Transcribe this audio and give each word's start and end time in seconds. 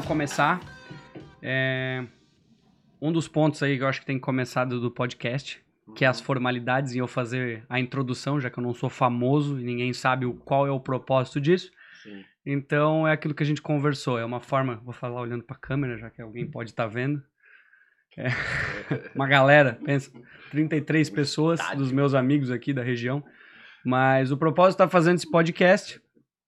vamos 0.00 0.06
começar. 0.06 0.60
É, 1.42 2.02
Um 3.02 3.12
dos 3.12 3.28
pontos 3.28 3.62
aí 3.62 3.76
que 3.76 3.82
eu 3.82 3.88
acho 3.88 4.00
que 4.00 4.06
tem 4.06 4.16
que 4.16 4.22
começar 4.22 4.64
do, 4.64 4.80
do 4.80 4.90
podcast, 4.90 5.62
que 5.94 6.06
é 6.06 6.08
as 6.08 6.20
formalidades, 6.20 6.94
e 6.94 6.98
eu 6.98 7.06
fazer 7.06 7.64
a 7.68 7.78
introdução, 7.78 8.40
já 8.40 8.48
que 8.48 8.58
eu 8.58 8.62
não 8.62 8.72
sou 8.72 8.88
famoso 8.88 9.60
e 9.60 9.64
ninguém 9.64 9.92
sabe 9.92 10.24
o, 10.24 10.32
qual 10.32 10.66
é 10.66 10.70
o 10.70 10.80
propósito 10.80 11.38
disso. 11.38 11.70
Sim. 12.02 12.24
Então 12.46 13.06
é 13.06 13.12
aquilo 13.12 13.34
que 13.34 13.42
a 13.42 13.46
gente 13.46 13.60
conversou. 13.60 14.18
É 14.18 14.24
uma 14.24 14.40
forma, 14.40 14.76
vou 14.76 14.94
falar 14.94 15.20
olhando 15.20 15.44
pra 15.44 15.56
câmera, 15.56 15.98
já 15.98 16.08
que 16.08 16.22
alguém 16.22 16.50
pode 16.50 16.70
estar 16.70 16.86
vendo. 16.86 17.22
É, 18.16 18.28
uma 19.14 19.26
galera, 19.26 19.78
pensa, 19.84 20.10
33 20.50 21.10
pessoas 21.10 21.60
dos 21.76 21.92
meus 21.92 22.14
amigos 22.14 22.50
aqui 22.50 22.72
da 22.72 22.82
região. 22.82 23.22
Mas 23.84 24.32
o 24.32 24.38
propósito 24.38 24.78
de 24.78 24.84
estar 24.84 24.88
fazendo 24.88 25.16
esse 25.16 25.30
podcast 25.30 26.00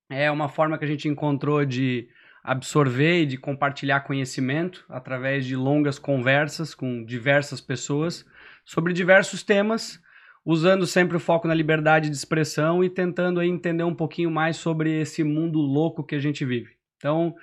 é 0.09 0.31
uma 0.31 0.49
forma 0.49 0.79
que 0.79 0.85
a 0.87 0.89
gente 0.89 1.07
encontrou 1.07 1.67
de 1.67 2.09
absorver 2.43 3.23
e 3.23 3.27
de 3.27 3.37
compartilhar 3.37 4.01
conhecimento 4.01 4.85
através 4.89 5.47
de 5.47 5.55
longas 5.55 5.99
conversas 5.99 6.75
com 6.75 7.05
diversas 7.05 7.61
pessoas 7.61 8.25
sobre 8.65 8.93
diversos 8.93 9.43
temas, 9.43 10.01
usando 10.45 10.87
sempre 10.87 11.17
o 11.17 11.21
foco 11.21 11.47
na 11.47 11.55
liberdade 11.55 12.11
de 12.11 12.17
expressão 12.17 12.83
e 12.83 12.91
tentando 12.91 13.43
entender 13.43 13.85
um 13.85 13.95
pouquinho 13.95 14.31
mais 14.31 14.57
sobre 14.57 15.01
esse 15.01 15.23
mundo 15.23 15.61
louco 15.61 16.05
que 16.05 16.17
a 16.17 16.21
gente 16.21 16.45
vive. 16.45 16.77
Então, 16.97 17.35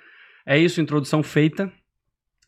é 0.44 0.58
isso, 0.58 0.80
introdução 0.80 1.22
feita. 1.22 1.72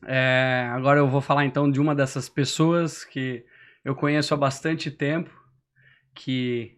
É, 0.05 0.69
agora 0.73 0.99
eu 0.99 1.09
vou 1.09 1.21
falar 1.21 1.45
então 1.45 1.71
de 1.71 1.81
uma 1.81 1.95
dessas 1.95 2.29
pessoas 2.29 3.05
que 3.05 3.45
eu 3.85 3.95
conheço 3.95 4.35
há 4.35 4.37
bastante 4.37 4.91
tempo, 4.91 5.31
que 6.15 6.77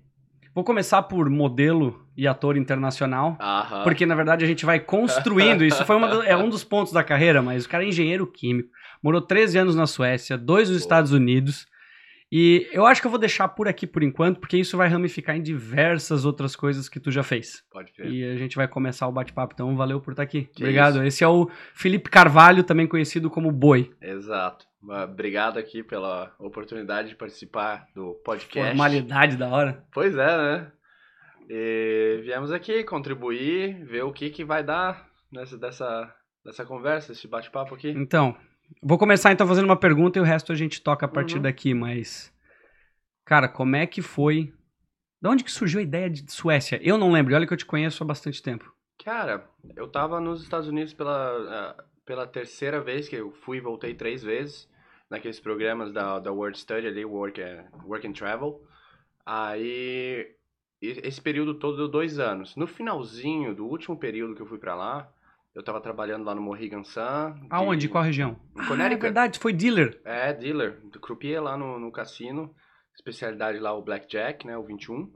vou 0.54 0.62
começar 0.64 1.02
por 1.02 1.28
modelo 1.28 2.00
e 2.16 2.28
ator 2.28 2.56
internacional, 2.56 3.36
Aham. 3.40 3.82
porque 3.82 4.06
na 4.06 4.14
verdade 4.14 4.44
a 4.44 4.48
gente 4.48 4.64
vai 4.64 4.78
construindo. 4.78 5.64
Isso 5.64 5.84
foi 5.84 5.98
do- 6.00 6.22
é 6.22 6.36
um 6.36 6.48
dos 6.48 6.62
pontos 6.62 6.92
da 6.92 7.02
carreira, 7.02 7.42
mas 7.42 7.64
o 7.64 7.68
cara 7.68 7.84
é 7.84 7.88
engenheiro 7.88 8.26
químico, 8.26 8.68
morou 9.02 9.20
13 9.20 9.58
anos 9.58 9.74
na 9.74 9.86
Suécia, 9.86 10.38
dois 10.38 10.68
nos 10.68 10.78
Pô. 10.78 10.84
Estados 10.84 11.12
Unidos. 11.12 11.66
E 12.32 12.68
eu 12.72 12.84
acho 12.84 13.00
que 13.00 13.06
eu 13.06 13.10
vou 13.10 13.20
deixar 13.20 13.48
por 13.48 13.68
aqui 13.68 13.86
por 13.86 14.02
enquanto, 14.02 14.40
porque 14.40 14.56
isso 14.56 14.76
vai 14.76 14.88
ramificar 14.88 15.36
em 15.36 15.42
diversas 15.42 16.24
outras 16.24 16.56
coisas 16.56 16.88
que 16.88 16.98
tu 16.98 17.10
já 17.10 17.22
fez. 17.22 17.62
Pode 17.70 17.92
crer. 17.92 18.10
E 18.10 18.24
a 18.24 18.36
gente 18.36 18.56
vai 18.56 18.66
começar 18.66 19.06
o 19.06 19.12
bate-papo. 19.12 19.54
Então, 19.54 19.76
valeu 19.76 20.00
por 20.00 20.12
estar 20.12 20.24
aqui. 20.24 20.44
Que 20.54 20.64
Obrigado. 20.64 20.96
isso. 20.96 21.04
Esse 21.04 21.24
é 21.24 21.28
o 21.28 21.48
Felipe 21.74 22.10
Carvalho, 22.10 22.64
também 22.64 22.88
conhecido 22.88 23.30
como 23.30 23.52
Boi. 23.52 23.92
Exato. 24.00 24.66
Obrigado 24.82 25.58
aqui 25.58 25.82
pela 25.82 26.34
oportunidade 26.38 27.10
de 27.10 27.16
participar 27.16 27.86
do 27.94 28.14
podcast. 28.24 28.68
Formalidade 28.68 29.36
da 29.36 29.48
hora. 29.48 29.84
Pois 29.92 30.14
é, 30.14 30.36
né? 30.36 30.72
E 31.48 32.20
viemos 32.22 32.50
aqui 32.50 32.84
contribuir, 32.84 33.84
ver 33.84 34.02
o 34.02 34.12
que, 34.12 34.30
que 34.30 34.44
vai 34.44 34.62
dar 34.62 35.08
nessa, 35.30 35.58
dessa, 35.58 36.14
dessa 36.44 36.64
conversa, 36.64 37.12
esse 37.12 37.28
bate-papo 37.28 37.74
aqui. 37.74 37.90
Então, 37.90 38.36
vou 38.82 38.98
começar 38.98 39.32
então 39.32 39.46
fazendo 39.46 39.66
uma 39.66 39.76
pergunta 39.76 40.18
e 40.18 40.22
o 40.22 40.24
resto 40.24 40.52
a 40.52 40.54
gente 40.54 40.82
toca 40.82 41.06
a 41.06 41.08
partir 41.08 41.36
Uhum. 41.36 41.42
daqui, 41.42 41.74
mas. 41.74 42.32
Cara, 43.24 43.48
como 43.48 43.76
é 43.76 43.86
que 43.86 44.02
foi. 44.02 44.52
De 45.20 45.28
onde 45.28 45.42
que 45.44 45.50
surgiu 45.50 45.80
a 45.80 45.82
ideia 45.82 46.10
de 46.10 46.30
Suécia? 46.30 46.78
Eu 46.82 46.98
não 46.98 47.10
lembro, 47.10 47.34
olha 47.34 47.46
que 47.46 47.52
eu 47.52 47.56
te 47.56 47.64
conheço 47.64 48.02
há 48.02 48.06
bastante 48.06 48.42
tempo. 48.42 48.72
Cara, 49.02 49.48
eu 49.74 49.88
tava 49.88 50.20
nos 50.20 50.42
Estados 50.42 50.68
Unidos 50.68 50.92
pela, 50.92 51.76
pela 52.04 52.26
terceira 52.26 52.80
vez, 52.80 53.08
que 53.08 53.16
eu 53.16 53.32
fui 53.32 53.56
e 53.56 53.60
voltei 53.60 53.94
três 53.94 54.22
vezes, 54.22 54.68
naqueles 55.10 55.40
programas 55.40 55.92
da, 55.92 56.18
da 56.18 56.30
World 56.30 56.58
Study 56.58 56.86
ali, 56.86 57.04
Work, 57.04 57.40
and- 57.42 57.64
Work 57.86 58.06
and 58.06 58.12
Travel. 58.12 58.62
Aí, 59.24 60.34
esse 60.80 61.20
período 61.20 61.54
todo 61.54 61.76
deu 61.78 61.88
dois 61.88 62.18
anos. 62.18 62.54
No 62.56 62.66
finalzinho 62.66 63.54
do 63.54 63.64
último 63.66 63.98
período 63.98 64.34
que 64.34 64.42
eu 64.42 64.46
fui 64.46 64.58
pra 64.58 64.74
lá, 64.74 65.10
eu 65.54 65.62
tava 65.62 65.80
trabalhando 65.80 66.24
lá 66.24 66.34
no 66.34 66.42
Mohegan 66.42 66.82
Sun. 66.84 67.34
de- 67.42 67.46
Aonde? 67.50 67.88
Qual 67.88 68.02
região? 68.04 68.36
Em 68.56 68.60
Ah, 68.60 68.66
Connecticut. 68.68 69.02
verdade, 69.02 69.38
foi 69.38 69.52
dealer. 69.52 70.00
É, 70.04 70.32
dealer, 70.32 70.80
do 70.90 70.98
croupier 71.00 71.42
lá 71.42 71.56
no, 71.56 71.78
no 71.78 71.92
cassino, 71.92 72.54
especialidade 72.94 73.58
lá 73.58 73.72
o 73.72 73.82
Blackjack, 73.82 74.46
né, 74.46 74.56
o 74.58 74.64
21. 74.64 75.12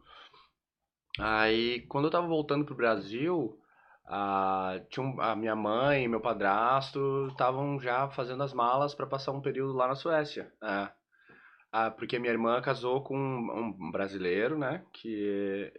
Aí, 1.19 1.81
quando 1.89 2.05
eu 2.07 2.11
tava 2.11 2.27
voltando 2.27 2.65
pro 2.65 2.75
Brasil, 2.77 3.59
a, 4.07 4.81
tinha 4.91 5.05
um- 5.05 5.21
a 5.21 5.35
minha 5.35 5.57
mãe 5.57 6.05
e 6.05 6.09
meu 6.09 6.21
padrasto 6.21 7.29
estavam 7.31 7.79
já 7.81 8.09
fazendo 8.11 8.43
as 8.43 8.53
malas 8.55 8.95
para 8.95 9.07
passar 9.07 9.33
um 9.33 9.41
período 9.41 9.73
lá 9.73 9.89
na 9.89 9.95
Suécia. 9.95 10.53
É. 10.63 10.89
Ah, 11.73 11.91
porque 11.91 12.19
minha 12.19 12.33
irmã 12.33 12.61
casou 12.63 13.03
com 13.03 13.17
um, 13.17 13.75
um 13.81 13.91
brasileiro, 13.91 14.57
né, 14.57 14.83
que 14.93 15.71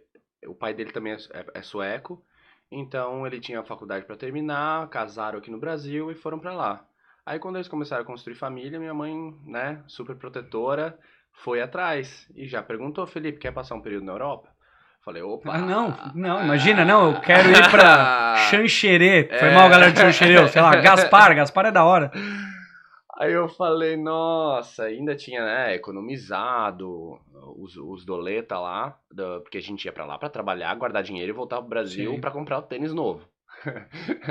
o 0.46 0.54
pai 0.54 0.72
dele 0.74 0.92
também 0.92 1.14
é, 1.14 1.16
é- 1.32 1.46
é 1.54 1.62
sueco, 1.62 2.22
então 2.70 3.26
ele 3.26 3.40
tinha 3.40 3.60
a 3.60 3.64
faculdade 3.64 4.04
para 4.04 4.16
terminar, 4.16 4.88
casaram 4.88 5.38
aqui 5.38 5.50
no 5.50 5.58
Brasil 5.58 6.10
e 6.10 6.14
foram 6.14 6.38
para 6.38 6.52
lá. 6.52 6.80
Aí 7.26 7.38
quando 7.38 7.56
eles 7.56 7.68
começaram 7.68 8.02
a 8.02 8.06
construir 8.06 8.34
família, 8.34 8.78
minha 8.78 8.94
mãe, 8.94 9.34
né, 9.46 9.80
super 9.86 10.16
protetora, 10.16 10.98
foi 11.32 11.60
atrás 11.62 12.26
e 12.34 12.46
já 12.46 12.62
perguntou, 12.62 13.06
Felipe, 13.06 13.38
quer 13.38 13.52
passar 13.52 13.74
um 13.74 13.80
período 13.80 14.04
na 14.06 14.12
Europa? 14.12 14.48
Falei, 15.04 15.22
opa. 15.22 15.52
Ah, 15.54 15.58
não, 15.58 15.96
não, 16.14 16.44
imagina, 16.44 16.84
não, 16.84 17.12
eu 17.12 17.20
quero 17.20 17.50
ir 17.50 17.70
pra 17.70 18.34
Xanxerê. 18.50 19.28
Foi 19.38 19.48
É. 19.48 19.54
mal, 19.54 19.68
galera 19.70 19.92
de 19.92 19.98
Xanxerê, 19.98 20.46
sei 20.48 20.60
lá, 20.60 20.76
Gaspar, 20.76 21.34
Gaspar 21.34 21.66
é 21.66 21.72
da 21.72 21.84
hora. 21.84 22.10
Aí 23.20 23.32
eu 23.34 23.48
falei, 23.48 23.96
nossa, 23.98 24.84
ainda 24.84 25.14
tinha, 25.14 25.44
né, 25.44 25.74
economizado 25.74 27.18
os, 27.56 27.76
os 27.76 28.04
doleta 28.04 28.58
lá, 28.58 28.96
da- 29.12 29.40
porque 29.40 29.58
a 29.58 29.62
gente 29.62 29.84
ia 29.84 29.92
pra 29.92 30.06
lá 30.06 30.16
pra 30.18 30.30
trabalhar, 30.30 30.74
guardar 30.76 31.02
dinheiro 31.02 31.30
e 31.30 31.34
voltar 31.34 31.58
pro 31.58 31.68
Brasil 31.68 32.18
pra 32.18 32.30
comprar 32.30 32.58
o 32.58 32.62
tênis 32.62 32.94
novo. 32.94 33.28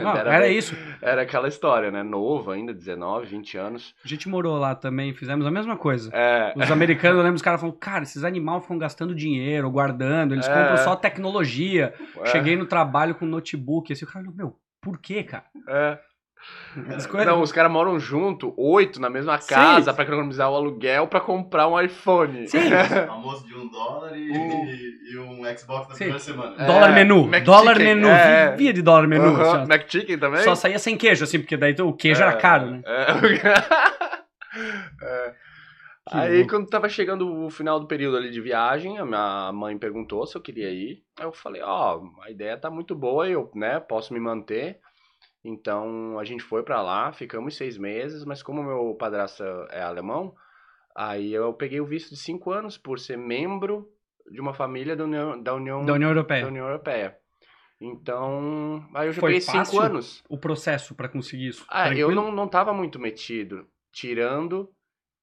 Não, 0.01 0.16
era 0.17 0.39
bem- 0.39 0.57
isso. 0.57 0.75
Era 1.03 1.22
aquela 1.22 1.47
história, 1.47 1.91
né, 1.91 2.01
novo 2.01 2.50
ainda, 2.50 2.73
19, 2.73 3.27
20 3.27 3.57
anos. 3.57 3.94
A 4.03 4.07
gente 4.07 4.27
morou 4.27 4.57
lá 4.57 4.73
também, 4.73 5.13
fizemos 5.13 5.45
a 5.45 5.51
mesma 5.51 5.77
coisa. 5.77 6.09
É, 6.11 6.53
Os 6.56 6.71
americanos, 6.71 7.17
eu 7.17 7.23
lembro 7.23 7.35
os 7.35 7.41
caras 7.44 7.59
falando, 7.61 7.77
cara, 7.77 8.01
esses 8.03 8.23
animais 8.23 8.63
ficam 8.63 8.77
gastando 8.79 9.13
dinheiro, 9.13 9.69
guardando, 9.69 10.33
eles 10.33 10.47
É. 10.47 10.53
compram 10.53 10.77
só 10.77 10.95
tecnologia. 10.95 11.94
é, 12.21 12.25
Cheguei 12.25 12.56
no 12.56 12.66
trabalho 12.66 13.13
com 13.13 13.25
notebook, 13.25 13.94
assim, 13.94 14.06
o 14.06 14.07
cara, 14.07 14.25
meu, 14.33 14.57
por 14.81 14.97
quê, 14.97 15.21
cara? 15.23 15.45
é. 15.67 16.00
Coisas... 17.09 17.25
Não, 17.25 17.41
os 17.41 17.51
caras 17.51 17.72
moram 17.72 18.00
junto, 18.00 18.53
oito 18.57 19.01
na 19.01 19.09
mesma 19.09 19.39
Sim. 19.39 19.50
casa, 19.53 19.94
pra 19.94 20.03
economizar 20.05 20.50
o 20.50 20.55
aluguel 20.55 21.07
pra 21.07 21.19
comprar 21.19 21.67
um 21.67 21.79
iPhone. 21.79 22.47
Sim. 22.47 22.59
Almoço 23.09 23.45
de 23.47 23.55
um 23.55 23.67
dólar 23.69 24.16
e, 24.17 24.29
Uh. 24.29 24.66
e- 24.66 25.13
e 25.13 25.17
um 25.19 25.44
Xbox 25.57 25.88
na 25.89 25.94
Sim. 25.95 25.97
primeira 25.97 26.19
semana. 26.19 26.55
É, 26.57 26.66
Dólar 26.66 26.94
menu, 26.94 27.16
McChicken, 27.23 27.44
dólar 27.44 27.77
menu, 27.79 28.07
é. 28.07 28.51
vivia 28.51 28.73
de 28.73 28.81
dólar 28.81 29.07
menu. 29.07 29.35
Assim, 29.41 29.57
ó. 29.57 29.63
McChicken 29.63 30.17
também? 30.19 30.44
Só 30.44 30.55
saía 30.55 30.79
sem 30.79 30.95
queijo, 30.95 31.23
assim, 31.23 31.39
porque 31.39 31.57
daí 31.57 31.75
o 31.81 31.91
queijo 31.94 32.22
era 32.22 32.31
É, 32.33 32.35
caro, 32.38 32.71
né? 32.71 32.81
é. 32.85 34.19
É. 35.01 35.33
Que 36.09 36.17
Aí, 36.17 36.38
louco. 36.38 36.50
quando 36.50 36.67
tava 36.67 36.89
chegando 36.89 37.45
o 37.45 37.50
final 37.51 37.79
do 37.79 37.85
período 37.85 38.17
ali 38.17 38.31
de 38.31 38.41
viagem, 38.41 38.97
a 38.97 39.06
minha 39.06 39.51
mãe 39.53 39.77
perguntou 39.77 40.25
se 40.25 40.35
eu 40.35 40.41
queria 40.41 40.69
ir. 40.71 41.03
Aí 41.19 41.25
eu 41.25 41.31
falei, 41.31 41.61
ó, 41.61 42.01
a 42.23 42.31
ideia 42.31 42.57
tá 42.57 42.69
muito 42.69 42.95
boa, 42.95 43.27
eu, 43.29 43.50
né, 43.53 43.79
posso 43.79 44.11
me 44.13 44.19
manter. 44.19 44.79
Então, 45.44 46.19
a 46.19 46.25
gente 46.25 46.44
foi 46.44 46.63
pra 46.63 46.81
lá, 46.81 47.11
ficamos 47.13 47.55
seis 47.55 47.77
meses, 47.77 48.25
mas 48.25 48.44
como 48.44 48.63
meu 48.63 48.94
padrasto 48.95 49.44
é 49.69 49.81
alemão, 49.81 50.35
aí 50.95 51.33
eu 51.33 51.53
peguei 51.53 51.79
o 51.79 51.85
visto 51.85 52.09
de 52.09 52.17
cinco 52.17 52.51
anos 52.51 52.77
por 52.77 53.00
ser 53.00 53.17
membro 53.17 53.89
de 54.29 54.41
uma 54.41 54.53
família 54.53 54.95
da 54.95 55.05
União, 55.05 55.41
da 55.41 55.55
União, 55.55 55.85
Da 55.85 55.94
União 55.94 56.09
da 56.09 56.19
Europeia. 56.19 56.47
União 56.47 56.66
Europeia. 56.66 57.17
Então, 57.81 58.85
aí 58.94 59.07
eu 59.07 59.13
peguei 59.13 59.39
cinco 59.39 59.79
anos. 59.79 60.22
O 60.27 60.38
processo 60.38 60.94
pra 60.94 61.07
conseguir 61.07 61.47
isso. 61.47 61.66
Ah, 61.69 61.94
eu 61.94 62.11
não, 62.11 62.31
não 62.31 62.47
tava 62.47 62.73
muito 62.73 63.00
metido, 63.00 63.66
tirando 63.94 64.69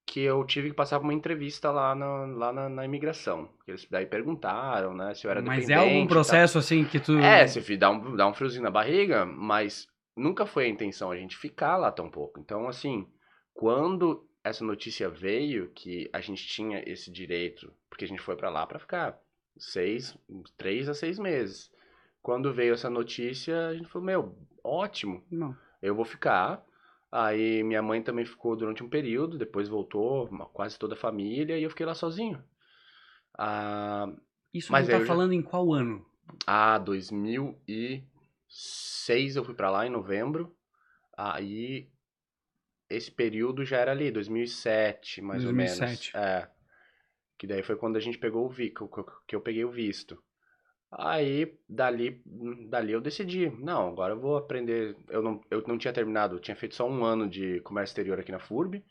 que 0.06 0.20
eu 0.20 0.42
tive 0.44 0.70
que 0.70 0.74
passar 0.74 1.00
uma 1.00 1.12
entrevista 1.12 1.70
lá 1.70 1.94
na, 1.94 2.26
lá 2.26 2.52
na, 2.52 2.68
na 2.68 2.84
imigração. 2.84 3.50
Eles 3.66 3.86
daí 3.90 4.06
perguntaram, 4.06 4.94
né, 4.94 5.12
se 5.14 5.26
eu 5.26 5.30
era 5.30 5.42
Mas 5.42 5.64
é 5.64 5.66
dependente 5.66 5.90
algum 5.90 6.04
e 6.04 6.08
processo, 6.08 6.58
assim, 6.58 6.84
que 6.84 7.00
tu... 7.00 7.18
É, 7.18 7.46
se 7.46 7.76
dá 7.76 7.90
um, 7.90 8.16
dá 8.16 8.26
um 8.26 8.32
friozinho 8.32 8.62
na 8.62 8.70
barriga, 8.70 9.26
mas 9.26 9.88
nunca 10.16 10.46
foi 10.46 10.64
a 10.64 10.68
intenção 10.68 11.10
a 11.10 11.16
gente 11.16 11.36
ficar 11.36 11.76
lá 11.76 11.92
tão 11.92 12.10
pouco. 12.10 12.40
Então, 12.40 12.66
assim, 12.66 13.06
quando 13.54 14.26
essa 14.42 14.64
notícia 14.64 15.08
veio 15.08 15.68
que 15.70 16.08
a 16.12 16.20
gente 16.20 16.46
tinha 16.46 16.82
esse 16.88 17.10
direito, 17.10 17.72
porque 17.90 18.04
a 18.04 18.08
gente 18.08 18.22
foi 18.22 18.36
pra 18.36 18.48
lá 18.50 18.66
pra 18.66 18.78
ficar 18.78 19.20
seis, 19.58 20.16
três 20.56 20.88
a 20.88 20.94
seis 20.94 21.18
meses. 21.18 21.70
Quando 22.22 22.52
veio 22.52 22.74
essa 22.74 22.90
notícia, 22.90 23.68
a 23.68 23.74
gente 23.74 23.88
falou, 23.88 24.06
meu, 24.06 24.36
ótimo, 24.64 25.22
Não. 25.30 25.56
eu 25.82 25.94
vou 25.94 26.04
ficar. 26.04 26.64
Aí 27.10 27.62
minha 27.62 27.82
mãe 27.82 28.02
também 28.02 28.24
ficou 28.24 28.56
durante 28.56 28.82
um 28.82 28.88
período, 28.88 29.38
depois 29.38 29.68
voltou, 29.68 30.28
quase 30.52 30.78
toda 30.78 30.94
a 30.94 30.98
família, 30.98 31.56
e 31.58 31.62
eu 31.62 31.70
fiquei 31.70 31.86
lá 31.86 31.94
sozinho. 31.94 32.42
Ah, 33.38 34.08
Isso 34.52 34.72
Mas 34.72 34.86
tá 34.88 34.94
eu 34.94 35.00
já- 35.00 35.06
falando 35.06 35.32
em 35.32 35.42
qual 35.42 35.72
ano? 35.72 36.04
ah, 36.46 36.78
2006 39.06 39.36
eu 39.36 39.44
fui 39.44 39.54
pra 39.54 39.70
lá 39.70 39.86
em 39.86 39.90
novembro. 39.90 40.54
Aí 41.16 41.90
esse 42.88 43.10
período 43.10 43.64
já 43.64 43.78
era 43.78 43.92
ali, 43.92 44.10
2007, 44.10 45.22
mais 45.22 45.42
2007. 45.42 46.12
ou 46.14 46.20
menos. 46.20 46.30
É. 46.32 46.50
Que 47.38 47.46
daí 47.46 47.62
foi 47.62 47.76
quando 47.76 47.96
a 47.96 48.00
gente 48.00 48.18
pegou 48.18 48.46
o 48.46 48.48
vi, 48.48 48.70
que 48.70 49.36
eu, 49.36 49.40
peguei 49.40 49.64
o 49.64 49.70
visto. 49.70 50.22
Aí, 50.90 51.58
dali, 51.68 52.22
dali 52.68 52.92
eu 52.92 53.00
decidi, 53.00 53.50
não, 53.50 53.88
agora 53.88 54.14
eu 54.14 54.20
vou 54.20 54.36
aprender. 54.36 54.96
Eu 55.08 55.22
não, 55.22 55.40
eu 55.50 55.62
não 55.66 55.76
tinha 55.76 55.92
terminado, 55.92 56.36
eu 56.36 56.40
tinha 56.40 56.56
feito 56.56 56.74
só 56.74 56.88
um 56.88 57.04
ano 57.04 57.28
de 57.28 57.60
comércio 57.60 57.92
exterior 57.92 58.18
aqui 58.18 58.32
na 58.32 58.38
FURB. 58.38 58.82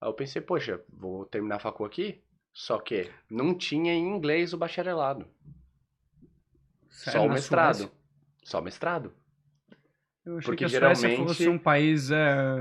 Aí 0.00 0.08
eu 0.08 0.12
pensei, 0.12 0.42
poxa, 0.42 0.84
vou 0.88 1.24
terminar 1.24 1.56
a 1.56 1.60
facu 1.60 1.84
aqui. 1.84 2.22
Só 2.52 2.78
que 2.78 3.10
não 3.30 3.56
tinha 3.56 3.94
em 3.94 4.14
inglês 4.14 4.52
o 4.52 4.58
bacharelado. 4.58 5.26
Sério, 6.90 7.20
só 7.20 7.26
o 7.26 7.30
mestrado. 7.30 7.76
Suécia? 7.76 8.03
Só 8.44 8.60
mestrado. 8.60 9.12
Eu 10.24 10.38
achei 10.38 10.46
Porque 10.46 10.58
que 10.58 10.64
a 10.64 10.68
Suécia 10.68 11.08
geralmente- 11.08 11.28
fosse 11.28 11.48
um 11.48 11.58
país 11.58 12.10
é, 12.10 12.56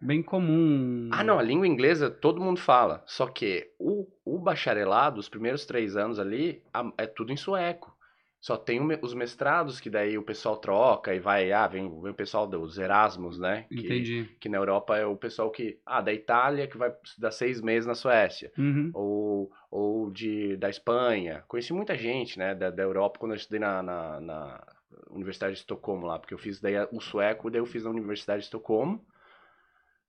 bem 0.00 0.22
comum. 0.22 1.08
Ah, 1.12 1.24
não, 1.24 1.38
a 1.38 1.42
língua 1.42 1.66
inglesa 1.66 2.08
todo 2.08 2.40
mundo 2.40 2.60
fala. 2.60 3.02
Só 3.06 3.26
que 3.26 3.70
o, 3.78 4.06
o 4.24 4.38
bacharelado, 4.38 5.18
os 5.18 5.28
primeiros 5.28 5.66
três 5.66 5.96
anos 5.96 6.18
ali, 6.20 6.62
é 6.96 7.06
tudo 7.06 7.32
em 7.32 7.36
sueco. 7.36 7.92
Só 8.40 8.58
tem 8.58 8.78
os 9.00 9.14
mestrados 9.14 9.80
que 9.80 9.88
daí 9.88 10.18
o 10.18 10.22
pessoal 10.22 10.58
troca 10.58 11.14
e 11.14 11.18
vai, 11.18 11.50
ah, 11.50 11.66
vem, 11.66 11.88
vem 12.02 12.10
o 12.10 12.14
pessoal 12.14 12.46
dos 12.46 12.76
Erasmus, 12.76 13.38
né? 13.38 13.64
Que, 13.70 13.80
Entendi. 13.86 14.36
que 14.38 14.50
na 14.50 14.58
Europa 14.58 14.98
é 14.98 15.06
o 15.06 15.16
pessoal 15.16 15.50
que, 15.50 15.78
ah, 15.86 16.02
da 16.02 16.12
Itália 16.12 16.66
que 16.66 16.76
vai 16.76 16.94
estudar 17.02 17.30
seis 17.30 17.62
meses 17.62 17.86
na 17.86 17.94
Suécia. 17.94 18.52
Uhum. 18.58 18.90
Ou, 18.92 19.50
ou 19.70 20.10
de, 20.10 20.58
da 20.58 20.68
Espanha. 20.68 21.42
Conheci 21.48 21.72
muita 21.72 21.96
gente, 21.96 22.38
né, 22.38 22.54
da, 22.54 22.68
da 22.70 22.82
Europa 22.82 23.18
quando 23.18 23.32
eu 23.32 23.36
estudei 23.36 23.60
na, 23.60 23.82
na, 23.82 24.20
na 24.20 24.66
Universidade 25.14 25.54
de 25.54 25.60
Estocolmo 25.60 26.06
lá, 26.06 26.18
porque 26.18 26.34
eu 26.34 26.38
fiz 26.38 26.60
daí 26.60 26.74
o 26.92 27.00
sueco, 27.00 27.50
daí 27.50 27.60
eu 27.60 27.66
fiz 27.66 27.84
na 27.84 27.90
Universidade 27.90 28.40
de 28.40 28.46
Estocolmo. 28.46 29.04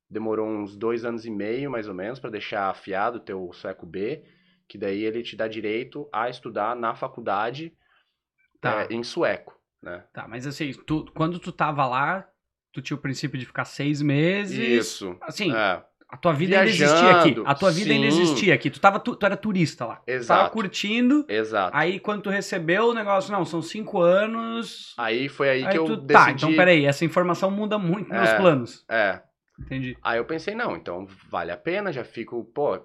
Demorou 0.09 0.47
uns 0.47 0.75
dois 0.75 1.03
anos 1.03 1.25
e 1.25 1.31
meio, 1.31 1.71
mais 1.71 1.87
ou 1.87 1.93
menos, 1.93 2.19
para 2.19 2.29
deixar 2.29 2.69
afiado 2.69 3.17
o 3.17 3.21
teu 3.21 3.51
sueco 3.53 3.85
B, 3.85 4.23
que 4.67 4.77
daí 4.77 5.03
ele 5.03 5.23
te 5.23 5.35
dá 5.35 5.47
direito 5.47 6.07
a 6.13 6.29
estudar 6.29 6.75
na 6.75 6.95
faculdade 6.95 7.75
Tá. 8.61 8.83
é, 8.83 8.93
em 8.93 9.03
sueco, 9.03 9.59
né? 9.81 10.03
Tá, 10.11 10.27
mas 10.27 10.47
assim, 10.47 10.71
tu, 10.85 11.05
quando 11.13 11.39
tu 11.39 11.51
tava 11.51 11.85
lá, 11.85 12.27
tu 12.71 12.81
tinha 12.81 12.97
o 12.97 13.01
princípio 13.01 13.37
de 13.37 13.45
ficar 13.45 13.65
seis 13.65 14.01
meses. 14.01 14.57
Isso. 14.57 15.15
Assim, 15.21 15.53
É, 15.53 15.83
a 16.15 16.17
tua 16.17 16.33
vida 16.33 16.57
ainda 16.57 16.69
existia 16.69 17.09
aqui. 17.11 17.29
Viajando, 17.29 17.43
A 17.49 17.55
tua 17.55 17.71
vida 17.71 17.91
ainda 17.91 18.07
existia 18.07 18.53
aqui. 18.55 18.69
Tu, 18.69 18.79
tava, 18.79 18.99
tu, 18.99 19.15
tu 19.15 19.25
era 19.25 19.35
turista 19.35 19.85
lá. 19.85 19.95
Tu 19.97 20.05
tava 20.05 20.15
Exato. 20.17 20.51
curtindo. 20.51 21.25
exato. 21.27 21.75
Aí 21.75 21.99
quando 21.99 22.21
tu 22.23 22.29
recebeu 22.29 22.85
o 22.89 22.93
negócio, 22.93 23.31
não, 23.31 23.43
são 23.45 23.61
cinco 23.61 23.99
anos. 24.01 24.93
Aí 24.97 25.27
foi 25.29 25.49
aí, 25.49 25.65
Aí 25.65 25.71
que 25.71 25.77
eu 25.77 25.85
tu, 25.85 25.97
decidi... 25.97 26.13
Tá, 26.25 26.31
então 26.31 26.55
peraí, 26.55 26.85
essa 26.85 27.03
informação 27.05 27.51
muda 27.51 27.77
muito 27.77 28.09
meus 28.09 28.29
É. 28.29 28.37
planos. 28.37 28.85
É, 28.89 29.21
Entendi. 29.59 29.97
Aí 30.03 30.17
eu 30.17 30.25
pensei, 30.25 30.53
não, 30.53 30.75
então 30.75 31.07
vale 31.29 31.51
a 31.51 31.55
pena, 31.57 31.91
já 31.91 32.03
fico, 32.03 32.43
pô, 32.53 32.77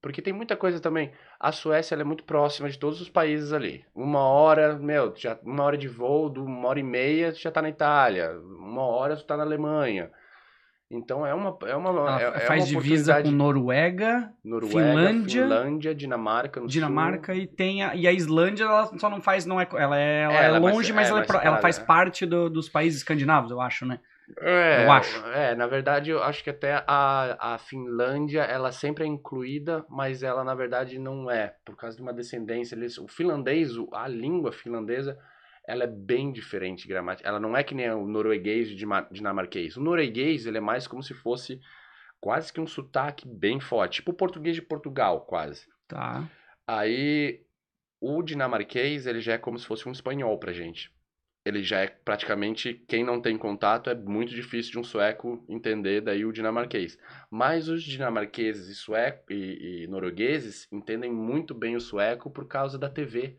porque 0.00 0.20
tem 0.20 0.32
muita 0.32 0.56
coisa 0.56 0.78
também. 0.78 1.10
A 1.40 1.50
Suécia 1.52 1.94
ela 1.94 2.02
é 2.02 2.04
muito 2.04 2.22
próxima 2.24 2.68
de 2.68 2.78
todos 2.78 3.00
os 3.00 3.08
países 3.08 3.52
ali. 3.52 3.84
Uma 3.94 4.20
hora, 4.20 4.76
meu, 4.78 5.12
já 5.16 5.38
uma 5.42 5.64
hora 5.64 5.76
de 5.76 5.88
voo, 5.88 6.30
uma 6.36 6.68
hora 6.68 6.80
e 6.80 6.82
meia, 6.82 7.32
tu 7.32 7.40
já 7.40 7.50
tá 7.50 7.62
na 7.62 7.68
Itália. 7.70 8.30
Uma 8.58 8.82
hora 8.82 9.16
tu 9.16 9.24
tá 9.24 9.36
na 9.36 9.42
Alemanha. 9.42 10.10
Então 10.90 11.26
é 11.26 11.34
uma 11.34 11.56
é 11.66 11.76
uma 11.76 12.18
é, 12.20 12.24
é 12.24 12.40
faz 12.40 12.62
uma 12.72 12.80
divisa 12.80 13.22
com 13.22 13.30
Noruega, 13.30 14.32
Noruega, 14.42 14.78
Finlândia, 14.78 15.42
Finlândia, 15.42 15.94
Dinamarca, 15.94 16.66
Dinamarca 16.66 17.34
sul. 17.34 17.42
e 17.42 17.46
tem 17.46 17.84
a, 17.84 17.94
e 17.94 18.06
a 18.06 18.12
Islândia 18.12 18.64
ela 18.64 18.86
só 18.98 19.10
não 19.10 19.20
faz 19.20 19.44
não 19.44 19.60
é 19.60 19.68
ela 19.74 19.98
é, 19.98 20.22
ela 20.22 20.34
É, 20.34 20.36
é 20.36 20.44
ela 20.46 20.56
é 20.56 20.60
longe 20.60 20.92
mas 20.94 21.08
é, 21.08 21.10
ela, 21.10 21.20
é 21.20 21.26
pro- 21.26 21.40
ela 21.40 21.58
faz 21.58 21.78
né? 21.78 21.84
parte 21.84 22.24
do- 22.24 22.48
dos 22.48 22.70
países 22.70 23.00
escandinavos 23.00 23.50
eu 23.50 23.60
acho 23.60 23.84
né 23.84 24.00
É, 24.40 24.84
Eu 24.84 24.92
acho. 24.92 25.26
É, 25.28 25.54
na 25.54 25.66
verdade, 25.66 26.10
eu 26.10 26.22
acho 26.22 26.44
que 26.44 26.50
até 26.50 26.84
a, 26.86 27.54
a 27.54 27.58
Finlândia, 27.58 28.42
ela 28.42 28.70
sempre 28.72 29.04
é 29.04 29.06
incluída, 29.06 29.86
mas 29.88 30.22
ela, 30.22 30.44
na 30.44 30.54
verdade, 30.54 30.98
não 30.98 31.30
é, 31.30 31.54
por 31.64 31.74
causa 31.76 31.96
de 31.96 32.02
uma 32.02 32.12
descendência. 32.12 32.74
Eles, 32.74 32.98
o 32.98 33.08
finlandês, 33.08 33.70
a 33.90 34.06
língua 34.06 34.52
finlandesa, 34.52 35.16
ela 35.68 35.84
é 35.84 35.86
bem 35.86 36.32
diferente 36.32 36.88
gramática. 36.88 37.28
Ela 37.28 37.38
não 37.38 37.54
é 37.54 37.62
que 37.62 37.74
nem 37.74 37.90
o 37.90 38.06
norueguês 38.06 38.70
e 38.70 38.74
dima- 38.74 39.06
dinamarquês. 39.12 39.76
O 39.76 39.82
norueguês, 39.82 40.46
ele 40.46 40.56
é 40.56 40.60
mais 40.62 40.86
como 40.88 41.02
se 41.02 41.12
fosse 41.12 41.60
quase 42.18 42.50
que 42.50 42.58
um 42.60 42.66
sotaque 42.66 43.28
bem 43.28 43.60
forte, 43.60 43.96
tipo 43.96 44.10
o 44.12 44.14
português 44.14 44.56
de 44.56 44.62
Portugal, 44.62 45.26
quase. 45.26 45.66
tá 45.86 46.26
Aí, 46.66 47.44
o 48.00 48.22
dinamarquês, 48.22 49.06
ele 49.06 49.20
já 49.20 49.34
é 49.34 49.38
como 49.38 49.58
se 49.58 49.66
fosse 49.66 49.86
um 49.86 49.92
espanhol 49.92 50.38
pra 50.38 50.52
gente. 50.54 50.90
Ele 51.44 51.62
já 51.62 51.80
é 51.80 51.86
praticamente, 51.86 52.74
quem 52.88 53.04
não 53.04 53.20
tem 53.20 53.36
contato, 53.36 53.90
é 53.90 53.94
muito 53.94 54.34
difícil 54.34 54.72
de 54.72 54.78
um 54.78 54.84
sueco 54.84 55.44
entender 55.48 56.00
daí 56.00 56.24
o 56.24 56.32
dinamarquês. 56.32 56.98
Mas 57.30 57.68
os 57.68 57.82
dinamarqueses 57.82 58.68
e, 58.68 58.74
sueco, 58.74 59.32
e, 59.32 59.84
e 59.84 59.86
noruegueses 59.86 60.66
entendem 60.72 61.12
muito 61.12 61.54
bem 61.54 61.76
o 61.76 61.80
sueco 61.80 62.30
por 62.30 62.46
causa 62.48 62.78
da 62.78 62.88
TV. 62.88 63.38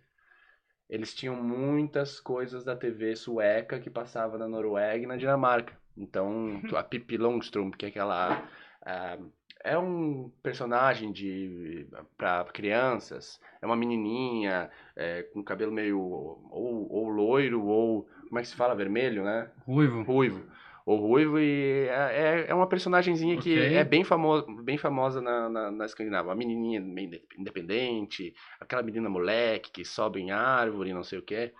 Eles 0.89 1.13
tinham 1.13 1.35
muitas 1.35 2.19
coisas 2.19 2.63
da 2.63 2.75
TV 2.75 3.15
sueca 3.15 3.79
que 3.79 3.89
passava 3.89 4.37
na 4.37 4.47
Noruega 4.47 5.03
e 5.03 5.07
na 5.07 5.17
Dinamarca. 5.17 5.77
Então, 5.95 6.61
a 6.75 6.83
Pippi 6.83 7.17
Longström, 7.17 7.71
que 7.71 7.85
é 7.85 7.89
aquela... 7.89 8.47
ah, 8.81 9.17
é 9.63 9.77
um 9.77 10.31
personagem 10.41 11.11
de 11.11 11.85
para 12.17 12.45
crianças. 12.45 13.39
É 13.61 13.65
uma 13.65 13.75
menininha 13.75 14.69
é, 14.95 15.23
com 15.23 15.43
cabelo 15.43 15.71
meio 15.71 15.99
ou, 15.99 16.87
ou 16.89 17.09
loiro 17.09 17.65
ou 17.65 18.07
como 18.27 18.39
é 18.39 18.41
que 18.41 18.47
se 18.47 18.55
fala 18.55 18.75
vermelho, 18.75 19.23
né? 19.23 19.49
ruivo 19.65 20.03
Ruivo. 20.03 20.43
Ou 20.89 20.97
ruivo 20.97 21.37
e 21.39 21.87
é, 21.87 22.45
é- 22.45 22.45
é 22.49 22.53
uma 22.55 22.67
personagemzinha 22.67 23.37
que 23.37 23.51
Ok. 23.51 23.75
é 23.75 23.83
bem 23.83 24.03
famosa, 24.03 24.47
bem 24.63 24.75
famosa 24.75 25.21
na, 25.21 25.47
na, 25.47 25.69
na 25.71 25.85
Escandinávia. 25.85 26.29
Uma 26.29 26.35
menininha 26.35 26.81
meio 26.81 27.05
inde- 27.07 27.21
independente, 27.37 28.33
aquela 28.59 28.81
menina 28.81 29.07
moleque 29.07 29.69
que 29.71 29.85
sobe 29.85 30.19
em 30.19 30.31
árvore, 30.31 30.91
não 30.91 31.03
sei 31.03 31.19
o 31.19 31.21
quê. 31.21 31.53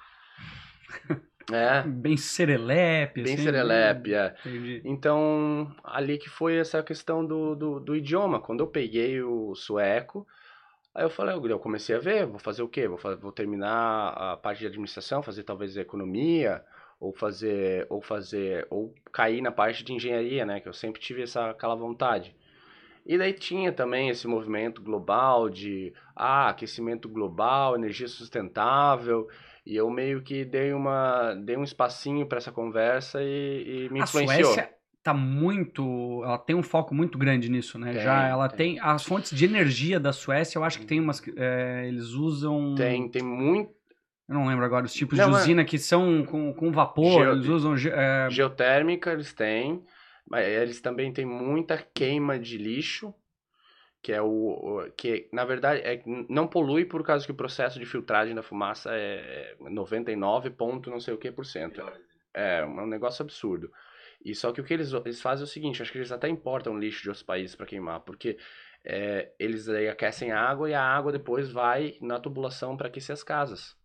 É, 1.52 1.82
bem 1.82 2.16
serelepe 2.16 3.24
bem 3.24 3.34
assim, 3.34 3.44
serelepe, 3.44 4.14
é. 4.14 4.36
entendi 4.46 4.82
Então, 4.86 5.76
ali 5.84 6.18
que 6.20 6.30
foi 6.30 6.58
essa 6.58 6.84
questão 6.84 7.26
do, 7.26 7.56
do, 7.56 7.80
do 7.80 7.96
idioma. 7.96 8.40
Quando 8.40 8.60
eu 8.60 8.68
peguei 8.68 9.22
o 9.24 9.56
sueco, 9.56 10.28
aí 10.94 11.04
eu 11.04 11.10
falei, 11.10 11.36
eu 11.36 11.60
comecei 11.60 11.96
a 11.96 12.00
ver, 12.00 12.28
vou 12.28 12.38
fazer 12.40 12.62
o 12.62 12.68
quê? 12.68 12.88
Vou, 12.88 13.00
fa- 13.00 13.16
vou 13.16 13.32
terminar 13.32 14.10
a 14.10 14.38
parte 14.38 14.60
de 14.60 14.68
administração, 14.68 15.24
fazer 15.24 15.42
talvez 15.44 15.76
economia, 15.76 16.64
ou 17.00 17.14
fazer, 17.14 17.88
ou 17.90 18.02
fazer, 18.02 18.68
ou 18.70 18.94
cair 19.12 19.42
na 19.42 19.52
parte 19.52 19.84
de 19.84 19.94
engenharia, 19.94 20.46
né? 20.46 20.60
Que 20.60 20.68
eu 20.68 20.74
sempre 20.74 21.00
tive 21.00 21.24
essa, 21.24 21.50
aquela 21.50 21.76
vontade. 21.76 22.36
E 23.06 23.18
daí 23.18 23.34
tinha 23.34 23.72
também 23.72 24.10
esse 24.10 24.28
movimento 24.28 24.82
global 24.82 25.50
de 25.50 25.94
ah, 26.16 26.50
aquecimento 26.50 27.08
global, 27.08 27.76
energia 27.76 28.08
sustentável. 28.08 29.28
E 29.66 29.76
eu 29.76 29.90
meio 29.90 30.22
que 30.22 30.44
dei 30.44 30.74
uma 30.74 31.34
dei 31.34 31.58
um 31.58 31.64
espacinho 31.64 32.28
para 32.28 32.38
essa 32.38 32.52
conversa 32.52 33.24
e, 33.24 33.86
e 33.86 33.90
me 33.90 34.02
a 34.02 34.04
influenciou. 34.04 34.54
Suécia 34.54 34.70
tá 35.02 35.14
muito 35.14 36.22
ela 36.26 36.38
tem 36.38 36.56
um 36.56 36.62
foco 36.62 36.94
muito 36.94 37.18
grande 37.18 37.50
nisso 37.50 37.80
né 37.80 37.94
Tem, 37.94 38.02
já 38.02 38.28
ela 38.28 38.50
tem. 38.50 38.76
tem. 38.76 38.80
as 38.82 39.04
fontes 39.04 39.32
de 39.32 39.46
energia 39.46 39.98
da 39.98 40.12
Suécia 40.12 40.60
eu 40.60 40.64
acho 40.64 40.78
que 40.80 40.86
tem 40.86 41.00
umas 41.00 41.22
que, 41.22 41.34
é, 41.38 41.86
eles 41.88 42.10
usam 42.10 42.76
Tem, 42.76 43.08
tem 43.10 43.24
muito 43.24 43.72
eu 44.30 44.36
não 44.36 44.48
lembro 44.48 44.64
agora 44.64 44.86
os 44.86 44.94
tipos 44.94 45.18
Não, 45.18 45.26
de 45.26 45.32
usina 45.32 45.66
que 45.66 45.78
são 45.78 46.24
com, 46.24 46.54
com 46.54 46.72
vapor 46.72 47.24
Geo- 47.24 47.34
eles 47.34 47.48
usam 47.48 47.76
é, 47.76 48.30
geotérmica, 48.30 49.12
eles 49.12 49.34
têm, 49.34 49.84
mas 50.28 50.46
eles 50.48 50.82
também 50.82 51.12
têm 51.12 51.26
muita 51.26 51.78
queima 51.78 52.38
de 52.38 52.58
lixo, 52.58 53.14
que 54.02 54.14
é 54.14 54.22
o, 54.22 54.90
que 54.96 55.30
na 55.34 55.46
verdade 55.46 55.82
é, 55.82 56.02
não 56.30 56.48
polui 56.48 56.86
por 56.86 57.04
causa 57.04 57.26
que 57.26 57.32
o 57.32 57.36
processo 57.36 57.80
de 57.80 57.86
filtragem 57.86 58.36
da 58.36 58.44
fumaça 58.44 58.92
é 58.94 59.56
99 59.60 60.50
ponto 60.52 60.90
não 60.90 61.00
sei 61.00 61.14
o 61.14 61.18
que 61.18 61.32
por 61.32 61.46
cento. 61.46 61.82
É 62.34 62.66
um 62.66 62.86
negócio 62.88 63.24
absurdo. 63.24 63.72
E 64.24 64.36
só 64.36 64.52
que 64.52 64.62
o 64.62 64.64
que 64.64 64.74
eles, 64.74 64.94
eles 64.94 65.22
fazem 65.22 65.44
é 65.44 65.46
o 65.46 65.50
seguinte, 65.50 65.82
acho 65.82 65.92
que 65.92 65.98
eles 65.98 66.12
até 66.12 66.30
importam 66.30 66.78
lixo 66.78 67.02
de 67.04 67.10
outros 67.10 67.24
países 67.24 67.56
para 67.56 67.66
queimar, 67.66 68.02
porque 68.02 68.38
é, 68.84 69.32
eles 69.40 69.68
aí 69.70 69.90
aquecem 69.90 70.32
a 70.32 70.42
água 70.42 70.70
e 70.70 70.74
a 70.74 70.84
água 70.84 71.12
depois 71.12 71.52
vai 71.52 71.98
na 72.02 72.20
tubulação 72.20 72.78
para 72.78 72.88
aquecer 72.88 73.14
as 73.14 73.24
casas. 73.24 73.79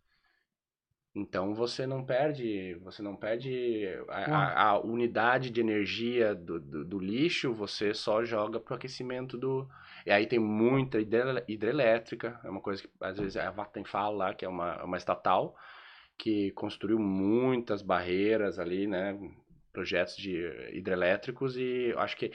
Então 1.14 1.54
você 1.54 1.86
não 1.86 2.04
perde, 2.04 2.74
você 2.82 3.00
não 3.00 3.14
perde 3.14 3.86
a, 4.08 4.24
a- 4.36 4.62
a 4.70 4.78
unidade 4.80 5.50
de 5.50 5.60
energia 5.60 6.34
do, 6.34 6.58
do, 6.58 6.84
do 6.84 6.98
lixo, 6.98 7.52
você 7.54 7.94
só 7.94 8.24
joga 8.24 8.58
pro 8.58 8.74
aquecimento 8.74 9.38
do. 9.38 9.68
E 10.04 10.10
aí 10.10 10.26
tem 10.26 10.40
muita 10.40 10.98
hidrelétrica, 11.48 12.40
é 12.42 12.50
uma 12.50 12.60
coisa 12.60 12.82
que 12.82 12.90
às 13.00 13.16
vezes 13.18 13.36
a 13.36 13.50
Vattenfall 13.50 14.14
lá, 14.16 14.34
que 14.34 14.44
é 14.44 14.48
uma, 14.48 14.82
uma 14.82 14.96
estatal, 14.96 15.56
que 16.18 16.50
construiu 16.52 16.98
muitas 16.98 17.80
barreiras 17.80 18.58
ali, 18.58 18.86
né? 18.86 19.16
Projetos 19.72 20.16
de 20.16 20.36
hidrelétricos 20.72 21.56
e 21.56 21.94
acho 21.96 22.16
que 22.16 22.32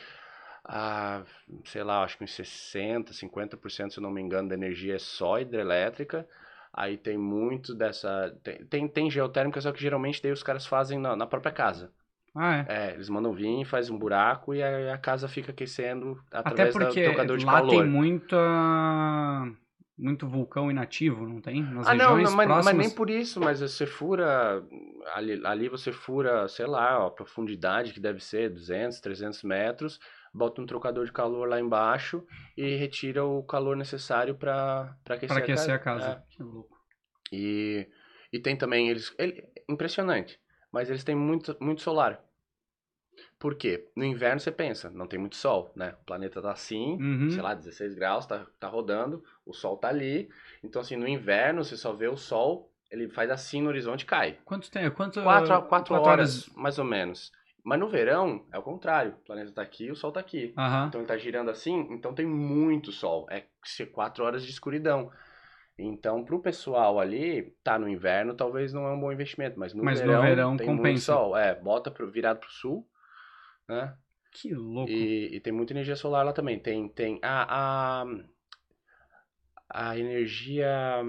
ah, 0.63 1.23
sei 1.65 1.83
lá, 1.83 2.03
acho 2.03 2.17
que 2.17 2.23
uns 2.23 2.33
60, 2.33 3.13
50%, 3.13 3.93
se 3.93 4.01
não 4.01 4.11
me 4.11 4.21
engano, 4.21 4.49
da 4.49 4.55
energia 4.55 4.95
é 4.95 4.99
só 4.99 5.39
hidrelétrica. 5.39 6.27
Aí 6.73 6.97
tem 6.97 7.17
muito 7.17 7.73
dessa. 7.73 8.35
Tem, 8.43 8.65
tem, 8.65 8.87
tem 8.87 9.11
geotérmica, 9.11 9.59
só 9.59 9.71
que 9.71 9.81
geralmente 9.81 10.21
daí 10.21 10.31
os 10.31 10.43
caras 10.43 10.65
fazem 10.65 10.99
na, 10.99 11.15
na 11.15 11.25
própria 11.25 11.51
casa. 11.51 11.91
ah, 12.35 12.57
é. 12.57 12.89
É, 12.89 12.93
eles 12.93 13.09
mandam 13.09 13.33
vir, 13.33 13.65
faz 13.65 13.89
um 13.89 13.97
buraco 13.97 14.53
e 14.53 14.61
a, 14.61 14.93
a 14.93 14.97
casa 14.97 15.27
fica 15.27 15.51
aquecendo 15.51 16.21
até 16.31 16.49
através 16.49 16.75
do 16.75 16.79
porque 16.79 17.03
trocador 17.03 17.37
de 17.37 17.45
lá 17.45 17.53
calor. 17.53 17.69
tem 17.69 17.85
muita 17.85 18.37
muito 19.99 20.25
vulcão 20.27 20.71
inativo, 20.71 21.27
não 21.27 21.41
tem? 21.41 21.61
Nas 21.61 21.87
ah, 21.87 21.93
não, 21.93 22.17
não 22.17 22.31
mas, 22.31 22.47
mas 22.65 22.77
nem 22.77 22.89
por 22.89 23.09
isso, 23.09 23.39
mas 23.39 23.59
você 23.59 23.85
fura, 23.85 24.63
ali, 25.13 25.45
ali 25.45 25.67
você 25.67 25.91
fura, 25.91 26.47
sei 26.47 26.65
lá, 26.65 27.05
a 27.05 27.11
profundidade 27.11 27.91
que 27.91 27.99
deve 27.99 28.23
ser 28.23 28.49
200, 28.49 29.01
300 29.01 29.43
metros, 29.43 29.99
bota 30.33 30.61
um 30.61 30.65
trocador 30.65 31.05
de 31.05 31.11
calor 31.11 31.47
lá 31.47 31.59
embaixo 31.59 32.25
e 32.57 32.75
retira 32.75 33.23
o 33.25 33.43
calor 33.43 33.75
necessário 33.75 34.35
para 34.35 34.95
aquecer, 35.09 35.27
Pra 35.27 35.37
aquecer 35.37 35.73
a 35.73 35.79
casa. 35.79 35.99
casa. 35.99 36.23
É. 36.31 36.35
Que 36.35 36.43
louco. 36.43 36.77
E, 37.31 37.87
e 38.33 38.39
tem 38.39 38.55
também 38.57 38.89
eles. 38.89 39.13
Ele, 39.17 39.43
impressionante. 39.67 40.39
Mas 40.71 40.89
eles 40.89 41.03
têm 41.03 41.15
muito, 41.15 41.55
muito 41.59 41.81
solar. 41.81 42.23
Por 43.37 43.55
quê? 43.55 43.89
No 43.95 44.03
inverno 44.03 44.39
você 44.39 44.51
pensa, 44.51 44.89
não 44.89 45.07
tem 45.07 45.19
muito 45.19 45.35
sol, 45.35 45.71
né? 45.75 45.95
O 46.01 46.05
planeta 46.05 46.41
tá 46.41 46.51
assim, 46.51 46.97
Uhum. 47.01 47.29
sei 47.29 47.41
lá, 47.41 47.53
16 47.53 47.93
graus, 47.95 48.25
tá, 48.25 48.45
tá 48.59 48.67
rodando, 48.67 49.23
o 49.45 49.53
sol 49.53 49.77
tá 49.77 49.87
ali. 49.89 50.29
Então, 50.63 50.81
assim, 50.81 50.95
no 50.95 51.07
inverno 51.07 51.63
você 51.63 51.75
só 51.77 51.93
vê 51.93 52.07
o 52.07 52.17
sol, 52.17 52.71
ele 52.91 53.09
faz 53.09 53.29
assim 53.31 53.61
no 53.61 53.69
horizonte 53.69 54.01
e 54.01 54.05
cai. 54.05 54.37
Quanto 54.45 54.69
tempo? 54.69 54.95
Quanto, 54.95 55.21
Quatro, 55.21 55.53
a- 55.53 55.61
quatro, 55.61 55.93
quatro 55.93 55.95
horas, 55.95 56.47
mais 56.55 56.77
ou 56.77 56.85
menos. 56.85 57.31
Mas 57.63 57.79
no 57.79 57.89
verão 57.89 58.45
é 58.51 58.57
o 58.57 58.63
contrário. 58.63 59.13
O 59.13 59.25
planeta 59.25 59.51
tá 59.51 59.61
aqui, 59.61 59.91
o 59.91 59.95
sol 59.95 60.11
tá 60.11 60.19
aqui. 60.19 60.53
Aham. 60.57 60.87
Então 60.87 61.01
ele 61.01 61.07
tá 61.07 61.17
girando 61.17 61.49
assim, 61.49 61.87
então 61.91 62.13
tem 62.13 62.25
muito 62.25 62.91
sol. 62.91 63.27
É 63.29 63.45
quatro 63.91 64.23
horas 64.23 64.43
de 64.43 64.51
escuridão. 64.51 65.11
Então, 65.77 66.25
pro 66.25 66.41
pessoal 66.41 66.99
ali, 66.99 67.55
tá 67.63 67.79
no 67.79 67.87
inverno, 67.87 68.33
talvez 68.33 68.73
não 68.73 68.85
é 68.85 68.91
um 68.91 68.99
bom 68.99 69.11
investimento, 69.11 69.57
mas 69.57 69.73
no 69.73 69.83
Mas 69.83 70.01
no 70.01 70.07
verão, 70.07 70.21
verão 70.21 70.57
tem 70.57 70.67
muito 70.67 70.77
compensa. 70.79 71.13
sol. 71.13 71.37
É, 71.37 71.55
bota 71.55 71.89
pro, 71.89 72.11
virado 72.11 72.39
pro 72.39 72.49
sul, 72.49 72.85
né? 73.67 73.95
Que 74.31 74.53
louco. 74.53 74.91
E, 74.91 75.35
e 75.35 75.39
tem 75.39 75.53
muita 75.53 75.73
energia 75.73 75.95
solar 75.95 76.25
lá 76.25 76.33
também. 76.33 76.59
Tem, 76.59 76.87
tem 76.89 77.19
a, 77.23 78.01
a, 78.01 78.05
a 79.69 79.97
energia. 79.97 81.01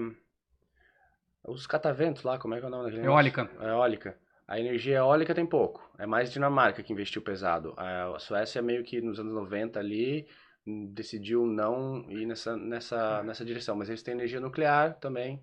Os 1.43 1.67
cataventos 1.67 2.23
lá, 2.23 2.37
como 2.37 2.53
é 2.53 2.59
que 2.59 2.63
é 2.63 2.67
o 2.67 2.71
nome 2.71 2.85
daquele? 2.85 3.05
Eólica. 3.05 3.49
Eólica. 3.59 4.17
A 4.51 4.59
energia 4.59 4.97
eólica 4.97 5.33
tem 5.33 5.45
pouco. 5.45 5.89
É 5.97 6.05
mais 6.05 6.29
Dinamarca 6.29 6.83
que 6.83 6.91
investiu 6.91 7.21
pesado. 7.21 7.73
A 7.77 8.19
Suécia 8.19 8.61
meio 8.61 8.83
que 8.83 8.99
nos 8.99 9.17
anos 9.17 9.33
90 9.33 9.79
ali 9.79 10.27
hum, 10.67 10.91
decidiu 10.93 11.45
não 11.47 12.05
ir 12.11 12.25
nessa, 12.25 12.57
nessa, 12.57 13.23
nessa 13.23 13.45
direção. 13.45 13.77
Mas 13.77 13.87
eles 13.87 14.03
têm 14.03 14.13
energia 14.13 14.41
nuclear 14.41 14.95
também. 14.99 15.41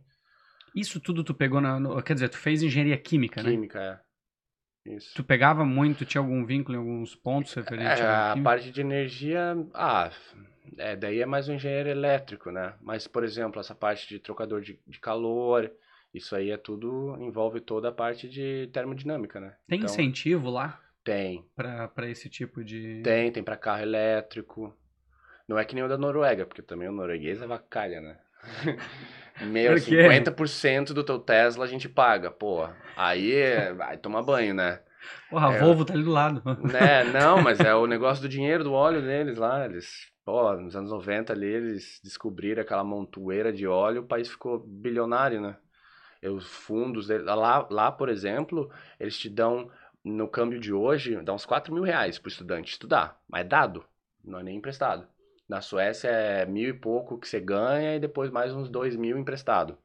Isso 0.75 1.01
tudo 1.01 1.25
tu 1.25 1.33
pegou 1.33 1.59
na. 1.59 1.81
no- 1.81 2.03
quer 2.03 2.13
dizer, 2.13 2.29
tu 2.29 2.37
fez 2.37 2.63
engenharia 2.63 2.99
química, 2.99 3.43
né? 3.43 3.51
Química, 3.51 3.81
é. 4.85 4.95
Isso. 4.95 5.15
Tu 5.17 5.25
pegava 5.25 5.65
muito, 5.65 6.05
tinha 6.05 6.21
algum 6.21 6.45
vínculo 6.45 6.77
em 6.77 6.81
alguns 6.81 7.15
pontos 7.15 7.55
referente 7.55 7.83
É, 7.83 8.05
à 8.05 8.31
a 8.31 8.33
química? 8.35 8.45
parte 8.51 8.71
de 8.71 8.81
energia, 8.83 9.57
ah, 9.73 10.11
é, 10.77 10.97
daí 10.97 11.21
é 11.23 11.27
mais 11.27 11.49
um 11.49 11.55
engenheiro 11.55 11.89
elétrico, 11.89 12.51
né? 12.51 12.75
Mas, 12.83 13.07
por 13.07 13.25
exemplo, 13.25 13.59
essa 13.59 13.75
parte 13.75 14.07
de 14.07 14.19
trocador 14.19 14.61
de, 14.61 14.79
de 14.87 15.01
calor, 15.01 15.71
isso 16.13 16.35
aí 16.35 16.51
é 16.51 16.57
tudo, 16.57 17.17
envolve 17.21 17.61
toda 17.61 17.89
a 17.89 17.93
parte 17.93 18.29
de 18.29 18.69
termodinâmica, 18.73 19.41
né? 19.41 19.55
Tem 19.69 19.79
Então, 19.79 19.91
incentivo 19.91 20.51
lá 20.51 20.81
Tem, 21.05 21.45
pra, 21.57 21.89
pra 21.89 22.09
esse 22.09 22.29
tipo 22.29 22.65
de. 22.65 23.01
tem, 23.03 23.31
tem 23.33 23.43
para 23.43 23.57
carro 23.57 23.83
elétrico. 23.83 24.75
Não 25.47 25.59
é 25.59 25.65
que 25.65 25.75
nem 25.75 25.83
o 25.85 25.89
da 25.89 25.97
Noruega, 25.97 26.45
porque 26.45 26.61
também 26.61 26.89
o 26.89 26.93
norueguês 26.93 27.41
é 27.41 27.47
vacalha, 27.47 28.01
né? 28.01 28.19
Meu, 29.53 29.73
Por 29.75 29.81
quê? 29.81 30.03
50% 30.03 30.93
do 30.93 31.05
teu 31.05 31.19
Tesla 31.19 31.65
a 31.65 31.69
gente 31.69 31.89
paga, 31.89 32.31
pô. 32.31 32.67
Aí, 32.97 33.33
é- 33.35 33.73
vai 33.73 33.97
tomar 33.97 34.23
banho, 34.23 34.53
né? 34.53 34.81
Porra, 35.31 35.49
a 35.49 35.55
É. 35.55 35.61
Volvo 35.61 35.85
tá 35.85 35.95
ali 35.95 36.03
do 36.03 36.11
lado. 36.11 36.43
Né, 36.71 37.05
não, 37.05 37.41
mas 37.43 37.61
é 37.61 37.75
o 37.75 37.87
negócio 37.87 38.23
do 38.23 38.29
dinheiro, 38.29 38.65
do 38.65 38.73
óleo 38.73 39.01
deles 39.01 39.39
lá. 39.39 39.65
Eles, 39.65 40.11
pô, 40.25 40.53
nos 40.57 40.75
anos 40.77 40.91
90 40.91 41.33
ali, 41.33 41.47
eles 41.47 42.01
descobriram 42.03 42.61
aquela 42.63 42.85
montoeira 42.85 43.53
de 43.53 43.67
óleo, 43.67 44.03
o 44.03 44.07
país 44.07 44.29
ficou 44.29 44.59
bilionário, 44.59 45.41
né? 45.41 45.57
Os 46.23 46.47
fundos 46.47 47.09
lá, 47.09 47.67
lá, 47.71 47.93
por 47.93 48.09
exemplo, 48.09 48.71
eles 48.99 49.19
te 49.19 49.29
dão, 49.29 49.71
no 50.05 50.29
câmbio 50.29 50.59
de 50.59 50.73
hoje, 50.73 51.21
dá 51.23 51.33
uns 51.33 51.47
4 51.47 51.73
mil 51.73 51.83
reais 51.83 52.19
pro 52.19 52.29
estudante 52.29 52.73
estudar, 52.73 53.21
mas 53.29 53.43
é 53.43 53.45
dado, 53.45 53.85
não 54.25 54.41
é 54.41 54.43
nem 54.43 54.57
emprestado. 54.57 55.07
Na 55.49 55.61
Suécia 55.61 56.09
é 56.09 56.45
mil 56.45 56.69
e 56.69 56.73
pouco 56.73 57.19
que 57.19 57.27
você 57.27 57.41
ganha 57.41 57.97
e 57.97 58.01
depois 58.01 58.31
mais 58.31 58.53
uns 58.53 58.69
2 58.69 58.97
mil 58.97 59.17
emprestado. 59.17 59.79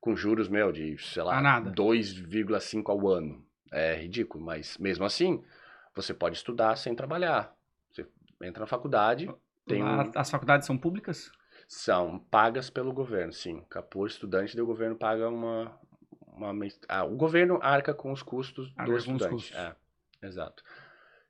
Com 0.00 0.16
juros, 0.16 0.48
meu, 0.48 0.72
de, 0.72 0.96
sei 0.98 1.22
lá, 1.22 1.38
Ah, 1.38 1.42
nada. 1.42 1.70
2,5 1.70 2.90
ao 2.90 3.08
ano. 3.08 3.44
É 3.70 3.94
ridículo, 3.96 4.44
mas 4.44 4.78
mesmo 4.78 5.04
assim, 5.04 5.44
você 5.94 6.14
pode 6.14 6.36
estudar 6.36 6.76
sem 6.76 6.94
trabalhar. 6.94 7.54
Você 7.90 8.06
entra 8.42 8.60
na 8.60 8.66
faculdade, 8.66 9.30
tem 9.66 9.82
Lá, 9.82 10.10
As 10.14 10.30
faculdades 10.30 10.66
são 10.66 10.78
públicas? 10.78 11.30
São 11.68 12.18
pagas 12.18 12.70
pelo 12.70 12.94
governo, 12.94 13.30
sim. 13.32 13.62
Por 13.90 14.06
estudante, 14.08 14.58
o 14.58 14.64
governo 14.66 14.96
paga 14.96 15.28
uma. 15.28 15.78
uma 16.26 16.66
ah, 16.88 17.04
o 17.04 17.14
governo 17.14 17.58
arca 17.62 17.92
com 17.92 18.10
os 18.10 18.22
custos 18.22 18.72
Arca 18.74 18.90
do 18.90 18.96
estudante. 18.96 19.30
custos. 19.34 19.54
É, 19.56 19.76
exato. 20.22 20.64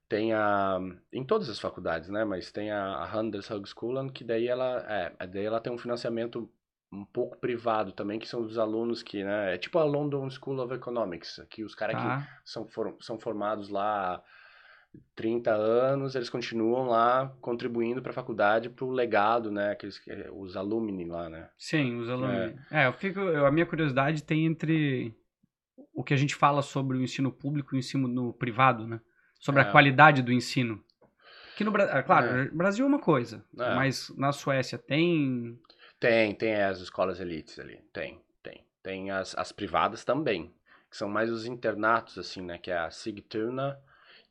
Tem 0.08 0.32
a. 0.32 0.78
Em 1.12 1.24
todas 1.24 1.50
as 1.50 1.58
faculdades, 1.58 2.08
né? 2.08 2.24
Mas 2.24 2.52
tem 2.52 2.70
a, 2.70 2.84
a 2.98 3.04
Handelshochschule, 3.04 4.12
que 4.12 4.22
daí 4.22 4.46
ela. 4.46 4.86
É, 4.88 5.26
daí 5.26 5.44
ela 5.44 5.60
tem 5.60 5.72
um 5.72 5.78
financiamento 5.78 6.48
um 6.90 7.04
pouco 7.04 7.36
privado 7.36 7.92
também, 7.92 8.18
que 8.18 8.26
são 8.26 8.40
os 8.40 8.56
alunos 8.56 9.02
que, 9.02 9.22
né? 9.24 9.54
É 9.54 9.58
tipo 9.58 9.76
a 9.78 9.84
London 9.84 10.30
School 10.30 10.60
of 10.60 10.72
Economics, 10.72 11.44
que 11.50 11.64
os 11.64 11.74
caras 11.74 11.96
que 11.96 12.02
Tá. 12.02 12.26
são, 12.44 12.66
for- 12.66 12.96
são 13.00 13.18
formados 13.18 13.68
lá 13.68 14.22
30 15.14 15.52
anos, 15.52 16.14
eles 16.14 16.30
continuam 16.30 16.88
lá 16.88 17.34
contribuindo 17.40 18.00
para 18.02 18.10
a 18.10 18.14
faculdade, 18.14 18.68
para 18.70 18.84
o 18.84 18.90
legado, 18.90 19.50
né? 19.50 19.70
Aqueles, 19.72 19.98
que- 19.98 20.10
os 20.32 20.56
alumni 20.56 21.04
lá, 21.04 21.28
né? 21.28 21.48
Sim, 21.58 21.98
os 22.00 22.08
alunos. 22.08 22.54
É, 22.70 22.86
eu 22.86 22.92
fico. 22.92 23.20
eu- 23.20 23.46
a 23.46 23.50
minha 23.50 23.66
curiosidade 23.66 24.22
tem 24.22 24.46
entre 24.46 25.14
o 25.94 26.02
que 26.04 26.14
a 26.14 26.16
gente 26.16 26.34
fala 26.34 26.62
sobre 26.62 26.96
o 26.96 27.02
ensino 27.02 27.32
público 27.32 27.74
e 27.74 27.76
o 27.76 27.80
ensino 27.80 28.06
no 28.08 28.32
privado, 28.32 28.86
né? 28.86 29.00
Sobre 29.40 29.60
a 29.62 29.64
É. 29.64 29.70
qualidade 29.70 30.22
do 30.22 30.32
ensino. 30.32 30.82
Que 31.56 31.64
no 31.64 31.70
Brasil. 31.72 32.02
Claro, 32.04 32.26
É. 32.26 32.44
Brasil 32.50 32.84
é 32.84 32.88
uma 32.88 33.00
coisa. 33.00 33.44
É. 33.58 33.74
Mas 33.74 34.12
na 34.16 34.30
Suécia 34.32 34.78
tem. 34.78 35.58
Tem, 35.98 36.32
tem 36.34 36.54
as 36.62 36.78
escolas 36.80 37.18
elites 37.18 37.58
ali, 37.58 37.80
tem, 37.92 38.20
tem. 38.42 38.64
Tem 38.82 39.10
as, 39.10 39.36
as 39.36 39.50
privadas 39.50 40.04
também, 40.04 40.52
que 40.88 40.96
são 40.96 41.08
mais 41.08 41.30
os 41.32 41.44
internatos, 41.46 42.16
assim, 42.16 42.40
né? 42.42 42.56
Que 42.58 42.70
é 42.70 42.78
a 42.78 42.90
Sigtuna 42.90 43.76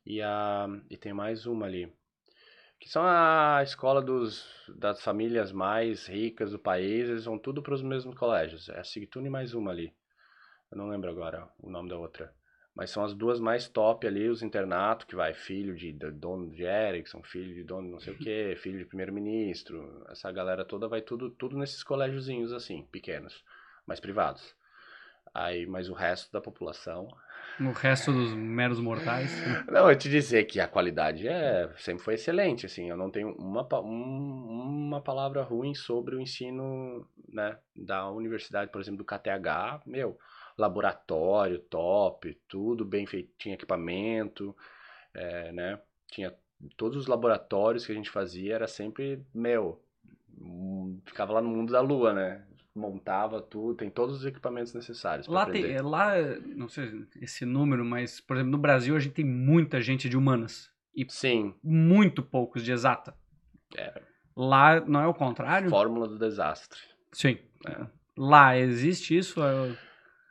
e 0.08 0.22
a... 0.22 0.66
e 0.88 0.96
tem 0.96 1.12
mais 1.12 1.44
uma 1.44 1.66
ali. 1.66 1.92
Que 2.80 2.88
são 2.88 3.02
a 3.04 3.60
escola 3.62 4.00
dos, 4.00 4.48
das 4.78 5.02
famílias 5.02 5.52
mais 5.52 6.06
ricas 6.06 6.52
do 6.52 6.58
país, 6.58 7.08
eles 7.08 7.26
vão 7.26 7.38
tudo 7.38 7.62
para 7.62 7.74
os 7.74 7.82
mesmos 7.82 8.16
colégios. 8.16 8.70
É 8.70 8.78
a 8.78 8.84
Sigtuna 8.84 9.26
e 9.26 9.30
mais 9.30 9.52
uma 9.52 9.70
ali. 9.70 9.92
Eu 10.70 10.78
não 10.78 10.88
lembro 10.88 11.10
agora 11.10 11.46
o 11.58 11.68
nome 11.68 11.90
da 11.90 11.98
outra. 11.98 12.32
Mas 12.74 12.90
são 12.90 13.04
as 13.04 13.12
duas 13.12 13.38
mais 13.38 13.68
top 13.68 14.06
ali, 14.06 14.30
os 14.30 14.42
internatos, 14.42 15.04
que 15.04 15.16
vai 15.16 15.34
filho 15.34 15.74
de, 15.74 15.92
de 15.92 16.10
dono 16.10 16.50
de 16.52 16.62
Ericsson, 16.62 17.22
filho 17.22 17.54
de 17.54 17.64
dono 17.64 17.88
de 17.88 17.92
não 17.92 18.00
sei 18.00 18.14
o 18.14 18.18
que, 18.18 18.56
filho 18.62 18.78
de 18.78 18.86
primeiro-ministro. 18.86 20.06
Essa 20.08 20.32
galera 20.32 20.64
toda 20.64 20.88
vai 20.88 21.02
tudo, 21.02 21.28
tudo 21.28 21.58
nesses 21.58 21.82
colégiozinhos 21.82 22.52
assim, 22.52 22.86
pequenos, 22.90 23.44
mas 23.84 24.00
privados. 24.00 24.54
Aí, 25.34 25.66
mas 25.66 25.90
o 25.90 25.94
resto 25.94 26.32
da 26.32 26.40
população. 26.40 27.08
O 27.60 27.72
resto 27.72 28.12
dos 28.12 28.34
meros 28.34 28.78
mortais. 28.78 29.32
Não, 29.70 29.90
eu 29.90 29.98
te 29.98 30.08
dizer 30.08 30.44
que 30.44 30.60
a 30.60 30.68
qualidade 30.68 31.26
é 31.26 31.68
sempre 31.76 32.04
foi 32.04 32.14
excelente, 32.14 32.66
assim. 32.66 32.88
Eu 32.88 32.96
não 32.96 33.10
tenho 33.10 33.32
uma, 33.36 33.66
um- 33.80 34.86
uma 34.86 35.00
palavra 35.00 35.42
ruim 35.42 35.74
sobre 35.74 36.14
o 36.14 36.20
ensino, 36.20 37.04
né, 37.28 37.58
da 37.74 38.08
universidade, 38.10 38.70
por 38.70 38.80
exemplo, 38.80 38.98
do 38.98 39.04
KTH. 39.04 39.82
Meu, 39.86 40.16
laboratório 40.56 41.58
top, 41.58 42.38
tudo 42.48 42.84
bem 42.84 43.06
feito, 43.06 43.30
tinha 43.36 43.54
equipamento, 43.54 44.56
é, 45.14 45.52
né? 45.52 45.80
Tinha 46.08 46.34
todos 46.76 46.96
os 46.96 47.06
laboratórios 47.06 47.86
que 47.86 47.92
a 47.92 47.94
gente 47.94 48.10
fazia 48.10 48.54
era 48.54 48.66
sempre, 48.68 49.24
meu, 49.34 49.80
hum, 50.40 51.00
ficava 51.06 51.32
lá 51.32 51.40
no 51.40 51.48
mundo 51.48 51.72
da 51.72 51.80
lua, 51.80 52.12
né? 52.12 52.44
Montava 52.78 53.42
tudo, 53.42 53.74
tem 53.74 53.90
todos 53.90 54.16
os 54.18 54.24
equipamentos 54.24 54.72
necessários 54.72 55.26
Lá 55.26 55.42
aprender. 55.42 55.74
tem. 55.74 55.82
Lá, 55.82 56.12
não 56.54 56.68
sei 56.68 57.04
esse 57.20 57.44
número, 57.44 57.84
mas, 57.84 58.20
por 58.20 58.36
exemplo, 58.36 58.52
no 58.52 58.58
Brasil 58.58 58.94
a 58.94 59.00
gente 59.00 59.14
tem 59.14 59.24
muita 59.24 59.80
gente 59.82 60.08
de 60.08 60.16
humanas. 60.16 60.70
E 60.94 61.04
Sim, 61.08 61.54
muito 61.62 62.22
poucos 62.22 62.64
de 62.64 62.70
exata. 62.72 63.14
É. 63.76 64.00
Lá 64.36 64.80
não 64.80 65.00
é 65.00 65.06
o 65.06 65.14
contrário? 65.14 65.68
fórmula 65.68 66.06
do 66.06 66.18
desastre. 66.18 66.78
Sim. 67.12 67.38
É. 67.66 67.86
Lá 68.16 68.56
existe 68.56 69.16
isso? 69.16 69.42
É- 69.42 69.76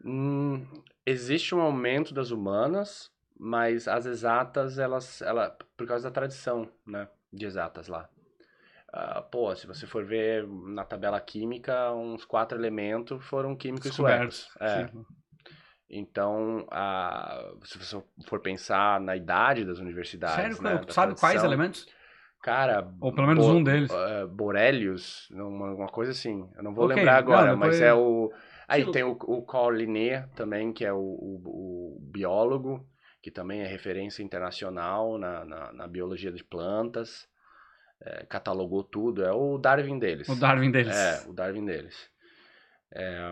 Hum, 0.06 0.66
existe 1.06 1.54
um 1.56 1.60
aumento 1.60 2.14
das 2.14 2.32
humanas, 2.32 3.12
mas 3.38 3.88
as 3.88 4.06
exatas, 4.06 4.78
elas, 4.78 5.22
ela, 5.22 5.50
por 5.76 5.88
causa 5.88 6.06
da 6.06 6.12
tradição, 6.14 6.70
né, 6.86 7.08
de 7.34 7.46
exatas 7.46 7.88
lá. 7.88 8.08
Ah, 8.94 9.22
pô, 9.22 9.54
se 9.56 9.68
você 9.68 9.86
for 9.86 10.06
ver 10.06 10.48
na 10.48 10.84
tabela 10.86 11.20
química, 11.20 11.92
uns 11.94 12.24
quatro 12.26 12.58
elementos 12.58 13.24
foram 13.26 13.56
químicos 13.56 13.94
suecos. 13.94 14.48
É. 14.62 14.90
Então, 15.90 16.68
se 17.64 17.78
você 17.78 18.02
for 18.28 18.40
pensar 18.40 19.00
na 19.00 19.16
idade 19.16 19.64
das 19.66 19.80
universidades, 19.80 20.60
Sério? 20.60 20.64
né, 20.64 20.78
da 20.78 20.94
sabe 20.94 21.16
quais 21.16 21.36
tradição, 21.36 21.46
elementos? 21.46 21.88
Cara. 22.42 22.88
Ou 23.02 23.12
pelo 23.14 23.28
menos 23.28 23.46
um 23.46 23.64
deles. 23.64 23.92
eh, 23.92 24.26
Borelius, 24.26 25.30
uma, 25.32 25.74
uma 25.74 25.88
coisa 25.88 26.12
assim. 26.12 26.50
Eu 26.56 26.64
não 26.64 26.74
vou 26.74 26.86
Ok, 26.86 26.96
lembrar 26.96 27.18
agora, 27.18 27.52
não, 27.52 27.58
mas 27.58 27.82
é 27.82 27.94
o. 27.94 28.32
Aí 28.68 28.84
Sim. 28.84 28.92
tem 28.92 29.04
o, 29.04 29.12
o 29.12 29.46
Carl 29.46 29.72
Linné 29.72 30.28
também, 30.36 30.74
que 30.74 30.84
é 30.86 30.92
o, 30.94 30.98
o- 30.98 31.98
o 31.98 32.00
biólogo, 32.02 32.86
que 33.22 33.32
também 33.32 33.62
é 33.62 33.68
referência 33.68 34.22
internacional 34.24 35.18
na, 35.18 35.46
na, 35.46 35.74
na 35.74 35.88
biologia 35.88 36.32
de 36.32 36.44
plantas. 36.44 37.28
Eh, 38.02 38.26
catalogou 38.30 38.84
tudo. 38.84 39.24
É 39.24 39.32
o 39.32 39.58
Darwin 39.58 39.98
deles. 40.00 40.28
O 40.30 40.36
Darwin 40.36 40.72
deles. 40.72 40.96
É, 40.96 41.24
o 41.28 41.34
Darwin 41.34 41.66
deles. 41.66 42.10
É, 42.94 43.32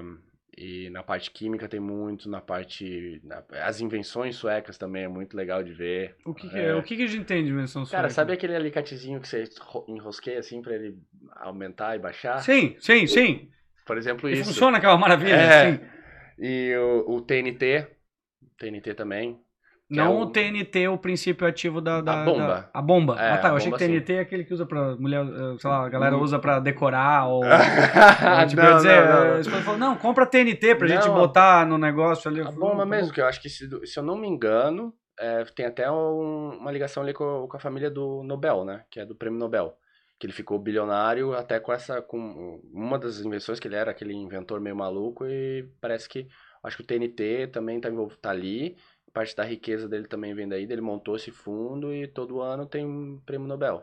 e 0.58 0.90
na 0.90 1.04
parte 1.04 1.32
química 1.32 1.68
tem 1.68 1.80
muito, 1.80 2.30
na 2.30 2.40
parte. 2.40 3.20
na- 3.24 3.44
as 3.64 3.82
invenções 3.82 4.36
suecas 4.38 4.78
também 4.78 5.04
é 5.04 5.08
muito 5.08 5.36
legal 5.36 5.62
de 5.64 5.74
ver. 5.74 6.16
O 6.26 6.34
que, 6.34 6.50
que 6.50 6.58
É. 6.58 6.68
é, 6.68 6.76
o 6.76 6.82
que, 6.84 6.96
que 6.96 7.04
a 7.04 7.08
gente 7.08 7.26
tem 7.26 7.44
de 7.44 7.52
Cara, 7.52 7.66
sueca? 7.86 8.10
sabe 8.10 8.34
aquele 8.34 8.56
alicatezinho 8.56 9.20
que 9.20 9.28
você 9.28 9.44
ro- 9.60 9.86
enrosqueia 9.88 10.40
assim 10.40 10.62
pra 10.62 10.74
ele 10.76 10.98
aumentar 11.32 11.96
e 11.96 12.00
baixar? 12.00 12.40
Sim, 12.40 12.76
sim, 12.80 13.06
sim. 13.08 13.50
Por 13.86 13.98
exemplo, 13.98 14.30
E 14.30 14.34
isso. 14.34 14.46
funciona 14.46 14.78
aquela 14.78 14.98
maravilha. 14.98 15.36
É. 15.36 15.72
sim. 15.78 15.84
E 16.40 16.76
o, 16.78 17.16
o 17.16 17.22
TNT. 17.22 17.88
TNT 18.58 18.94
também. 18.94 19.40
Que 19.88 19.96
Não 19.96 20.06
é 20.06 20.10
o 20.10 20.20
o- 20.22 20.26
TNT, 20.32 20.88
o 20.88 20.98
princípio 20.98 21.46
ativo 21.48 21.80
da. 21.80 22.02
da- 22.02 22.24
bomba. 22.24 22.48
da- 22.48 22.70
a 22.74 22.82
bomba. 22.82 23.16
É, 23.22 23.32
ah, 23.34 23.38
tá. 23.38 23.48
a 23.50 23.52
Eu 23.52 23.56
achei 23.58 23.72
que 23.72 23.78
bomba, 23.78 23.80
sim. 23.86 23.92
TNT 24.00 24.14
é 24.14 24.20
aquele 24.20 24.44
que 24.44 24.54
usa 24.54 24.66
pra 24.66 24.96
mulher. 24.96 25.22
eh, 25.26 25.58
Sei 25.60 25.70
lá, 25.70 25.86
a 25.86 25.90
galera 25.90 26.18
Hum. 26.18 26.22
usa 26.22 26.40
pra 26.40 26.60
decorar 26.60 27.28
ou. 27.28 27.42
Tipo, 28.50 28.62
ia 28.62 28.74
dizer, 28.76 28.90
eh, 28.92 29.38
as 29.40 29.46
pessoas 29.48 29.64
falam, 29.64 29.80
não, 29.80 29.96
compra 29.96 30.26
TNT 30.26 30.76
pra 30.76 30.88
gente 30.88 31.08
Não, 31.08 31.14
botar 31.16 31.66
no 31.66 31.78
negócio 31.78 32.30
ali. 32.30 32.42
A 32.42 32.52
bomba 32.52 32.80
"Tá 32.80 32.86
mesmo, 32.86 33.08
bom." 33.08 33.14
que 33.14 33.22
eu 33.22 33.26
acho 33.28 33.42
que, 33.42 33.50
se, 33.50 33.70
se 33.86 34.00
eu 34.00 34.04
não 34.04 34.18
me 34.18 34.28
engano, 34.28 34.94
é, 35.20 35.44
tem 35.56 35.66
até 35.66 35.90
um- 35.90 36.58
uma 36.60 36.72
ligação 36.72 37.04
ali 37.04 37.14
com, 37.14 37.48
com 37.48 37.58
a 37.58 37.60
família 37.60 37.90
do 37.90 38.24
Nobel, 38.24 38.66
né? 38.66 38.84
Que 38.90 39.00
é 39.02 39.06
do 39.06 39.16
prêmio 39.16 39.40
Nobel. 39.40 39.76
Que 40.18 40.26
ele 40.26 40.34
ficou 40.34 40.58
bilionário 40.58 41.34
até 41.34 41.60
com 41.60 41.72
essa. 41.74 42.02
com 42.02 42.60
uma 42.74 42.98
das 42.98 43.20
invenções 43.20 43.60
que 43.60 43.68
ele 43.68 43.76
era, 43.76 43.92
aquele 43.92 44.14
inventor 44.14 44.60
meio 44.62 44.76
maluco, 44.76 45.26
e 45.28 45.68
parece 45.82 46.08
que. 46.10 46.28
Acho 46.64 46.78
que 46.78 46.84
o 46.84 46.86
TNT 46.88 47.48
também 47.54 47.80
tá, 47.80 47.90
tá 48.22 48.32
ali. 48.32 48.76
Parte 49.16 49.34
da 49.34 49.46
riqueza 49.46 49.88
dele 49.88 50.08
também 50.08 50.34
vem 50.36 50.46
daí. 50.46 50.64
Ele 50.64 50.82
montou 50.82 51.16
esse 51.16 51.32
fundo 51.32 51.94
e 51.94 52.06
todo 52.06 52.42
ano 52.42 52.66
tem 52.66 52.86
um 52.86 53.18
prêmio 53.26 53.48
Nobel. 53.48 53.82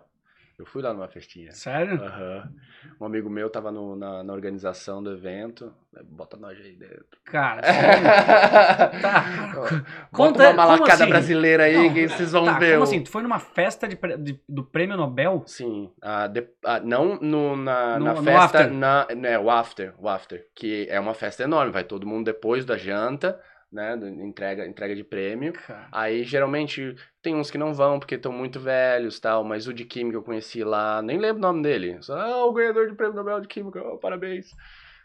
Eu 0.59 0.67
fui 0.67 0.83
lá 0.83 0.93
numa 0.93 1.09
festinha. 1.09 1.51
Sério? 1.53 1.95
Aham. 2.05 2.53
Um 3.01 3.07
amigo 3.07 3.31
meu 3.31 3.49
tava 3.49 3.73
no- 3.73 3.97
na, 3.97 4.23
na 4.23 4.33
organização 4.35 5.03
do 5.03 5.11
evento. 5.11 5.73
Bota 6.05 6.37
nós 6.37 6.59
aí 6.61 6.77
dentro. 6.77 7.07
Cara, 7.25 7.63
sério? 7.65 9.01
Tá. 9.01 9.25
Bota 9.55 9.85
Conta- 10.13 10.51
uma 10.51 10.67
malacada 10.67 10.93
assim? 11.05 11.09
brasileira 11.09 11.65
aí 11.65 11.77
Não, 11.89 11.95
que 11.95 12.09
vocês 12.09 12.31
vão 12.33 12.45
Tá, 12.45 12.59
ver. 12.59 12.73
como 12.73 12.81
o- 12.81 12.85
assim? 12.85 13.03
Tu 13.03 13.11
foi 13.11 13.23
numa 13.23 13.39
festa 13.39 13.89
de, 13.89 13.97
de- 14.19 14.41
do 14.47 14.63
prêmio 14.63 14.97
Nobel? 14.99 15.43
Sim, 15.47 15.91
ah, 16.03 16.27
de- 16.27 16.47
ah, 16.65 16.79
não 16.81 17.17
no, 17.19 17.57
na, 17.57 17.99
No- 17.99 18.05
na 18.05 18.15
no 18.15 18.23
festa, 18.23 18.59
after. 18.59 18.71
na, 18.71 19.07
né, 19.17 19.39
o 19.39 19.51
after, 19.51 19.95
o 19.99 20.09
after, 20.09 20.47
que 20.55 20.87
é 20.91 21.01
uma 21.01 21.15
festa 21.15 21.43
enorme, 21.43 21.73
vai 21.73 21.85
todo 21.85 22.07
mundo 22.07 22.27
depois 22.27 22.65
da 22.67 22.77
janta, 22.77 23.41
né, 23.73 23.95
entrega, 24.21 24.67
entrega 24.67 24.95
de 24.95 25.03
prêmio. 25.03 25.53
Cara. 25.53 25.89
Aí 25.91 26.23
geralmente 26.25 26.95
tem 27.23 27.35
uns 27.35 27.51
que 27.51 27.57
não 27.59 27.73
vão 27.73 27.99
porque 27.99 28.17
estão 28.17 28.31
muito 28.33 28.61
velhos, 28.61 29.19
tal, 29.19 29.43
mas 29.43 29.67
o 29.67 29.73
de 29.73 29.85
química 29.85 30.17
eu 30.19 30.23
conheci 30.23 30.63
lá, 30.63 31.01
nem 31.01 31.19
lembro 31.19 31.39
o 31.39 31.41
nome 31.43 31.63
dele. 31.63 31.97
Só, 32.03 32.19
ah, 32.19 32.45
o 32.45 32.53
ganhador 32.53 32.89
de 32.89 32.95
prêmio 32.95 33.17
Nobel 33.17 33.41
de 33.41 33.49
química, 33.49 33.81
oh, 33.83 33.99
parabéns. 33.99 34.51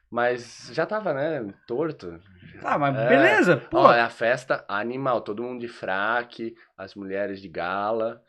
Mas 0.10 0.70
já 0.74 0.86
tava, 0.86 1.14
né, 1.14 1.54
torto. 1.68 2.20
Tá, 2.62 2.78
mas 2.78 2.96
É. 2.98 3.08
beleza. 3.10 3.58
Pô, 3.58 3.80
Ó, 3.80 3.94
é 3.94 4.02
a 4.02 4.10
festa 4.10 4.64
animal, 4.68 5.22
todo 5.22 5.44
mundo 5.44 5.60
de 5.60 5.68
fraque, 5.68 6.56
as 6.78 6.96
mulheres 6.96 7.42
de 7.42 7.50
gala, 7.50 8.22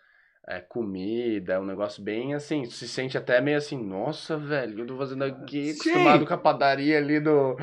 é, 0.50 0.61
comida, 0.61 1.52
é 1.52 1.59
um 1.59 1.64
negócio 1.67 2.02
bem 2.02 2.33
assim, 2.35 2.64
se 2.64 2.88
sente 2.88 3.19
até 3.19 3.38
meio 3.38 3.59
assim, 3.59 3.76
nossa, 3.76 4.38
velho, 4.38 4.78
eu 4.78 4.87
tô 4.87 4.97
fazendo 4.97 5.23
aqui, 5.25 5.75
Sim. 5.75 5.90
acostumado 5.90 6.25
com 6.26 6.33
a 6.33 6.38
padaria 6.38 6.97
ali 6.97 7.21
do, 7.21 7.55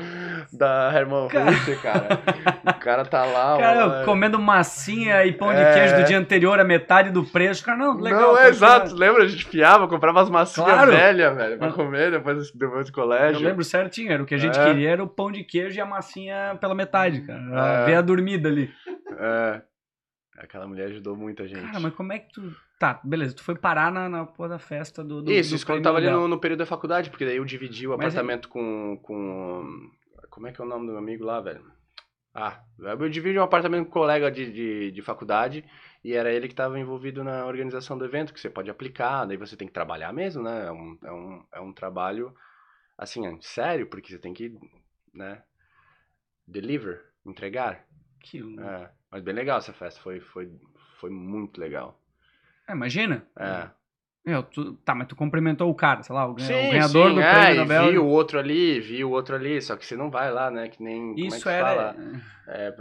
da 0.52 0.92
Hermann 0.94 1.26
Cara. 1.26 1.50
Cara. 1.82 2.20
O 2.64 2.78
cara 2.78 3.04
tá 3.04 3.24
lá, 3.24 3.58
cara, 3.58 4.02
ó, 4.02 4.04
comendo 4.04 4.38
massinha 4.38 5.24
e 5.24 5.32
pão 5.32 5.48
de 5.52 5.58
É. 5.60 5.74
queijo 5.74 5.96
do 5.96 6.04
dia 6.04 6.16
anterior 6.18 6.60
a 6.60 6.64
metade 6.64 7.10
do 7.10 7.24
preço. 7.24 7.64
Cara, 7.64 7.76
não, 7.76 7.98
legal. 7.98 8.20
Não, 8.34 8.38
é 8.38 8.48
exato, 8.50 8.94
lembra? 8.94 9.24
A 9.24 9.28
gente 9.28 9.44
fiava, 9.46 9.88
comprava 9.88 10.22
as 10.22 10.30
massinhas 10.30 10.70
Claro. 10.70 10.92
velhas, 10.92 11.34
velho, 11.36 11.58
pra 11.58 11.68
Ah. 11.68 11.72
comer 11.72 12.12
depois, 12.12 12.52
depois 12.52 12.84
do 12.86 12.90
Eu 12.90 12.94
colégio. 12.94 13.40
lembro 13.46 13.64
certinho, 13.64 14.12
era 14.12 14.22
o 14.22 14.26
que 14.26 14.34
a 14.34 14.38
gente 14.38 14.58
É. 14.60 14.64
queria, 14.64 14.90
era 14.90 15.02
o 15.02 15.08
pão 15.08 15.32
de 15.32 15.42
queijo 15.42 15.76
e 15.76 15.80
a 15.80 15.86
massinha 15.86 16.56
pela 16.60 16.74
metade, 16.74 17.22
cara. 17.22 17.90
É. 17.90 17.96
A 17.96 18.00
dormida 18.00 18.48
ali. 18.48 18.70
É, 19.18 19.60
aquela 20.38 20.66
mulher 20.66 20.88
ajudou 20.88 21.16
muita 21.16 21.46
gente. 21.46 21.62
Cara, 21.62 21.80
mas 21.80 21.94
como 21.94 22.12
é 22.12 22.18
que 22.18 22.32
tu. 22.32 22.54
Tá, 22.78 23.00
beleza, 23.02 23.34
tu 23.34 23.42
foi 23.42 23.54
parar 23.56 23.90
na, 23.90 24.08
na 24.08 24.26
porra 24.26 24.50
da 24.50 24.58
festa 24.58 25.02
do. 25.02 25.22
do 25.22 25.32
Isso, 25.32 25.50
do 25.50 25.56
isso 25.56 25.66
quando 25.66 25.78
eu 25.78 25.82
tava 25.82 25.98
ali 25.98 26.10
no, 26.10 26.28
no 26.28 26.38
período 26.38 26.60
da 26.60 26.66
faculdade, 26.66 27.10
porque 27.10 27.24
daí 27.24 27.36
eu 27.36 27.44
dividi 27.44 27.86
o 27.86 27.90
Mas 27.90 28.00
é- 28.00 28.06
apartamento 28.06 28.48
com, 28.48 28.98
com. 29.02 29.90
Como 30.30 30.46
é 30.46 30.52
que 30.52 30.60
é 30.60 30.64
o 30.64 30.68
nome 30.68 30.86
do 30.86 30.92
meu 30.92 30.98
amigo 30.98 31.24
lá, 31.24 31.40
velho? 31.40 31.64
Ah, 32.38 32.62
eu 32.78 33.08
dividi 33.08 33.38
um 33.38 33.42
apartamento 33.42 33.84
com 33.84 33.88
um 33.88 33.92
colega 33.92 34.30
de, 34.30 34.52
de, 34.52 34.90
de 34.90 35.00
faculdade 35.00 35.64
e 36.04 36.12
era 36.12 36.30
ele 36.30 36.48
que 36.48 36.52
estava 36.52 36.78
envolvido 36.78 37.24
na 37.24 37.46
organização 37.46 37.96
do 37.96 38.04
evento, 38.04 38.34
que 38.34 38.38
você 38.38 38.50
pode 38.50 38.68
aplicar, 38.68 39.24
daí 39.24 39.38
você 39.38 39.56
tem 39.56 39.66
que 39.66 39.72
trabalhar 39.72 40.12
mesmo, 40.12 40.42
né? 40.42 40.66
É 40.66 40.70
um, 40.70 40.98
é 41.02 41.12
um, 41.12 41.46
é 41.54 41.60
um 41.60 41.72
trabalho, 41.72 42.34
assim, 42.98 43.22
sério, 43.40 43.86
porque 43.86 44.12
você 44.12 44.18
tem 44.18 44.34
que, 44.34 44.54
né? 45.14 45.42
Deliver, 46.46 47.02
entregar. 47.24 47.86
Que... 48.20 48.38
É, 48.60 48.90
mas 49.16 49.24
bem 49.24 49.34
legal 49.34 49.56
essa 49.56 49.72
festa, 49.72 49.98
foi, 50.02 50.20
foi, 50.20 50.50
foi 51.00 51.08
muito 51.08 51.58
legal. 51.58 51.98
É, 52.68 52.72
imagina. 52.72 53.26
É. 53.38 53.70
Meu, 54.22 54.42
tu- 54.42 54.74
tá, 54.84 54.94
mas 54.94 55.06
tu 55.08 55.16
cumprimentou 55.16 55.70
o 55.70 55.74
cara, 55.74 56.02
sei 56.02 56.14
lá, 56.14 56.26
o, 56.26 56.34
ganha- 56.34 56.48
o 56.58 56.62
Sim, 56.62 56.70
ganhador 56.70 57.08
sim, 57.08 57.14
do 57.14 57.20
é, 57.22 57.30
prêmio 57.32 57.60
Nobel. 57.62 57.90
vi 57.92 57.98
o 57.98 58.04
outro 58.04 58.38
ali, 58.38 58.78
vi 58.80 59.02
o 59.04 59.10
outro 59.10 59.34
ali, 59.36 59.62
só 59.62 59.74
que 59.74 59.86
você 59.86 59.96
não 59.96 60.10
vai 60.10 60.30
lá, 60.30 60.50
né? 60.50 60.68
Que 60.68 60.82
nem. 60.82 61.14
como 61.14 61.24
é 61.24 61.28
Isso 61.28 61.42
que 61.42 61.48
era. 61.48 61.64
Fala? 61.64 61.96
É, 62.48 62.74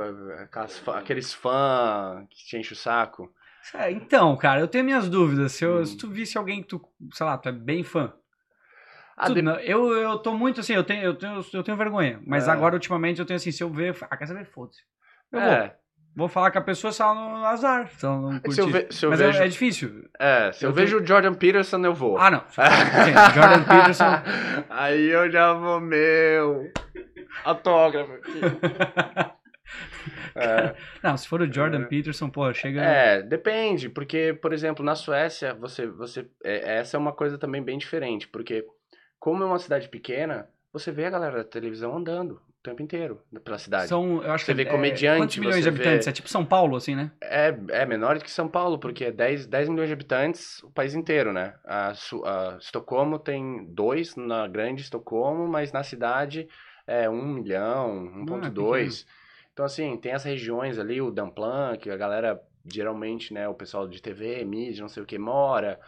aqueles 0.97 1.33
fãs 1.33 2.27
que 2.29 2.35
te 2.45 2.57
enchem 2.57 2.73
o 2.73 2.75
saco. 2.75 3.33
É, 3.73 3.89
Então, 3.91 4.35
cara, 4.35 4.59
eu 4.59 4.67
tenho 4.67 4.83
minhas 4.83 5.07
dúvidas. 5.09 5.53
Se, 5.53 5.63
eu- 5.63 5.79
Hum. 5.81 5.85
se 5.85 5.95
tu 5.97 6.09
visse 6.09 6.37
alguém 6.37 6.61
que 6.61 6.67
tu, 6.67 6.81
sei 7.13 7.25
lá, 7.25 7.37
tu 7.37 7.47
é 7.47 7.51
bem 7.51 7.83
fã. 7.83 8.11
Ah, 9.15 9.27
Tu- 9.27 9.35
de- 9.35 9.41
eu, 9.63 9.93
eu 9.93 10.17
tô 10.19 10.33
muito 10.37 10.59
assim, 10.59 10.73
eu 10.73 10.83
tenho, 10.83 11.01
eu 11.03 11.15
tenho, 11.15 11.41
eu 11.53 11.63
tenho 11.63 11.77
vergonha. 11.77 12.19
Mas 12.27 12.47
É. 12.47 12.51
agora, 12.51 12.75
ultimamente, 12.75 13.19
eu 13.19 13.25
tenho 13.25 13.37
assim, 13.37 13.51
se 13.51 13.63
eu 13.63 13.69
ver. 13.69 13.95
Ah, 14.09 14.17
quer 14.17 14.25
saber? 14.27 14.45
Foda-se. 14.45 14.81
Eu 15.31 15.39
é, 15.39 15.67
Vou 15.67 15.75
falar 16.29 16.51
com 16.51 16.59
a 16.59 16.61
pessoa 16.61 16.91
só 16.93 17.13
no 17.13 17.45
azar. 17.45 17.89
Se 17.97 18.05
ela 18.05 18.17
não 18.19 18.31
se 18.51 18.61
eu, 18.61 18.65
curtir. 18.65 18.71
ve- 18.71 18.87
se 18.93 19.05
eu 19.05 19.09
Mas 19.09 19.21
é- 19.21 19.25
vejo. 19.27 19.43
é, 19.43 19.47
difícil. 19.47 20.09
É, 20.19 20.51
se 20.53 20.65
eu, 20.65 20.69
eu 20.69 20.73
vejo 20.73 20.97
o 20.99 21.05
Jordan 21.05 21.33
Peterson, 21.33 21.83
eu 21.85 21.93
vou. 21.93 22.17
Ah, 22.17 22.31
não. 22.31 22.43
Gente, 22.49 23.33
Jordan 23.35 23.63
Peterson. 23.63 24.65
Aí 24.69 25.05
eu 25.09 25.29
já 25.29 25.53
vou, 25.53 25.79
meu. 25.81 26.71
Autógrafo. 27.43 28.11
É. 30.35 30.75
Não, 31.01 31.15
se 31.17 31.27
for 31.27 31.41
o 31.41 31.51
Jordan 31.51 31.83
É. 31.83 31.85
Peterson, 31.85 32.29
pô, 32.29 32.53
chega. 32.53 32.81
É, 32.81 33.21
depende, 33.21 33.87
porque, 33.89 34.37
por 34.41 34.51
exemplo, 34.53 34.83
na 34.83 34.93
Suécia, 34.93 35.53
você, 35.53 35.87
você, 35.87 36.27
é, 36.43 36.79
essa 36.79 36.97
é 36.97 36.99
uma 36.99 37.13
coisa 37.13 37.37
também 37.37 37.63
bem 37.63 37.77
diferente, 37.77 38.27
porque 38.27 38.65
como 39.17 39.43
é 39.43 39.45
uma 39.45 39.57
cidade 39.59 39.87
pequena, 39.87 40.47
você 40.73 40.91
vê 40.91 41.05
a 41.05 41.09
galera 41.09 41.37
da 41.37 41.43
televisão 41.45 41.95
andando 41.95 42.41
o 42.65 42.69
tempo 42.71 42.81
inteiro 42.81 43.21
pela 43.43 43.57
cidade. 43.57 43.87
São, 43.87 44.23
eu 44.23 44.31
acho 44.31 44.45
Você 44.45 44.51
que 44.53 44.57
vê 44.57 44.63
é- 44.63 44.71
comediante, 44.71 45.19
Quantos 45.21 45.37
milhões 45.37 45.61
de 45.63 45.69
habitantes? 45.69 46.05
vê- 46.05 46.09
É 46.09 46.13
tipo 46.13 46.27
São 46.29 46.45
Paulo, 46.45 46.75
assim, 46.75 46.95
né? 46.95 47.11
É, 47.21 47.55
é 47.69 47.85
menor 47.85 48.17
que 48.19 48.31
São 48.31 48.47
Paulo, 48.47 48.79
porque 48.79 49.05
é 49.05 49.11
10, 49.11 49.45
10 49.45 49.69
milhões 49.69 49.87
de 49.87 49.93
habitantes 49.93 50.61
o 50.63 50.71
país 50.71 50.95
inteiro, 50.95 51.31
né? 51.31 51.53
A, 51.65 51.91
a 51.91 52.57
Estocolmo 52.59 53.19
tem 53.19 53.65
dois 53.69 54.15
na 54.15 54.47
grande 54.47 54.81
Estocolmo, 54.81 55.47
mas 55.47 55.71
na 55.71 55.83
cidade 55.83 56.47
é 56.87 57.09
1 57.09 57.25
milhão, 57.33 58.09
Ah, 58.21 58.23
1.2. 58.25 59.05
Então, 59.53 59.65
assim, 59.65 59.95
tem 59.97 60.11
as 60.13 60.23
regiões 60.23 60.77
ali, 60.77 61.01
o 61.01 61.11
Damplan, 61.11 61.77
que 61.77 61.89
a 61.89 61.95
galera, 61.95 62.41
geralmente, 62.65 63.33
né, 63.33 63.47
o 63.47 63.53
pessoal 63.53 63.87
de 63.87 64.01
TV, 64.01 64.43
mídia, 64.43 64.81
não 64.81 64.89
sei 64.89 65.01
o 65.01 65.05
que, 65.05 65.17
mora. 65.17 65.79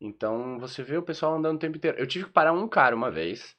Então, 0.00 0.58
você 0.58 0.82
vê 0.82 0.96
o 0.96 1.02
pessoal 1.02 1.34
andando 1.36 1.56
o 1.56 1.58
tempo 1.60 1.76
inteiro. 1.76 1.96
Eu 1.98 2.06
tive 2.06 2.24
que 2.24 2.32
parar 2.32 2.52
um 2.52 2.66
cara 2.66 2.96
uma 2.96 3.10
vez, 3.12 3.56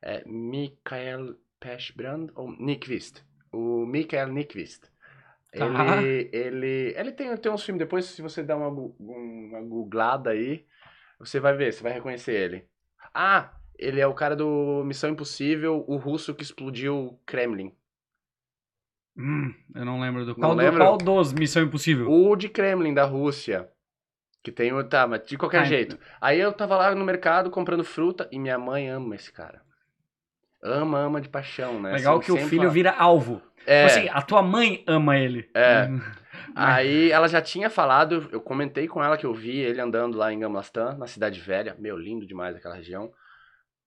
é 0.00 0.22
Mikael 0.26 1.34
Peschbrand, 1.64 2.28
ou 2.34 2.50
Nyqvist. 2.60 3.24
O 3.50 3.86
Mikael 3.86 4.28
Nyqvist. 4.28 4.82
Tá. 5.56 5.66
Ele, 6.02 6.28
ele, 6.32 6.94
ele 6.96 7.12
tem, 7.12 7.34
tem 7.36 7.50
uns 7.50 7.64
filmes, 7.64 7.78
depois 7.78 8.04
se 8.04 8.20
você 8.20 8.42
dar 8.42 8.56
uma, 8.56 8.68
uma 8.68 9.62
googlada 9.62 10.30
aí, 10.30 10.66
você 11.18 11.40
vai 11.40 11.56
ver, 11.56 11.72
você 11.72 11.82
vai 11.82 11.92
reconhecer 11.92 12.32
ele. 12.32 12.68
Ah, 13.14 13.54
ele 13.78 14.00
é 14.00 14.06
o 14.06 14.14
cara 14.14 14.36
do 14.36 14.82
Missão 14.84 15.10
Impossível, 15.10 15.84
o 15.86 15.96
russo 15.96 16.34
que 16.34 16.42
explodiu 16.42 16.96
o 16.96 17.18
Kremlin. 17.24 17.72
Hum, 19.16 19.54
eu 19.74 19.84
não 19.84 20.00
lembro 20.00 20.26
do 20.26 20.36
Não 20.36 20.56
qual, 20.56 20.56
do, 20.56 20.76
qual 20.76 20.98
dos 20.98 21.32
Missão 21.32 21.62
Impossível. 21.62 22.10
O 22.10 22.36
de 22.36 22.48
Kremlin, 22.48 22.92
da 22.92 23.04
Rússia. 23.04 23.70
Que 24.42 24.52
tem 24.52 24.72
o. 24.72 24.84
Tá, 24.84 25.06
mas 25.06 25.24
de 25.24 25.38
qualquer 25.38 25.62
Ah, 25.62 25.64
jeito. 25.64 25.98
Aí 26.20 26.38
eu 26.38 26.52
tava 26.52 26.76
lá 26.76 26.94
no 26.94 27.04
mercado 27.04 27.50
comprando 27.50 27.84
fruta 27.84 28.28
e 28.30 28.38
minha 28.38 28.58
mãe 28.58 28.90
ama 28.90 29.14
esse 29.14 29.32
cara. 29.32 29.63
Ama, 30.64 30.98
ama 31.00 31.20
de 31.20 31.28
paixão, 31.28 31.78
né? 31.80 31.92
Legal 31.92 32.16
Assim, 32.18 32.24
que 32.24 32.32
o 32.32 32.48
filho 32.48 32.70
vira 32.70 32.90
alvo. 32.92 33.42
É, 33.66 33.86
Tipo 33.86 33.98
assim, 33.98 34.08
a 34.10 34.22
tua 34.22 34.42
mãe 34.42 34.82
ama 34.86 35.16
ele. 35.18 35.48
É. 35.54 35.84
Hum. 35.84 36.00
Aí 36.56 37.10
ela 37.10 37.28
já 37.28 37.42
tinha 37.42 37.68
falado, 37.68 38.28
eu 38.32 38.40
comentei 38.40 38.86
com 38.88 39.02
ela 39.02 39.16
que 39.16 39.26
eu 39.26 39.34
vi 39.34 39.58
ele 39.58 39.80
andando 39.80 40.16
lá 40.16 40.32
em 40.32 40.38
Gamlastan, 40.38 40.96
na 40.96 41.06
Cidade 41.06 41.40
Velha. 41.40 41.74
Meu, 41.78 41.96
lindo 41.98 42.26
demais 42.26 42.54
aquela 42.56 42.74
região. 42.76 43.10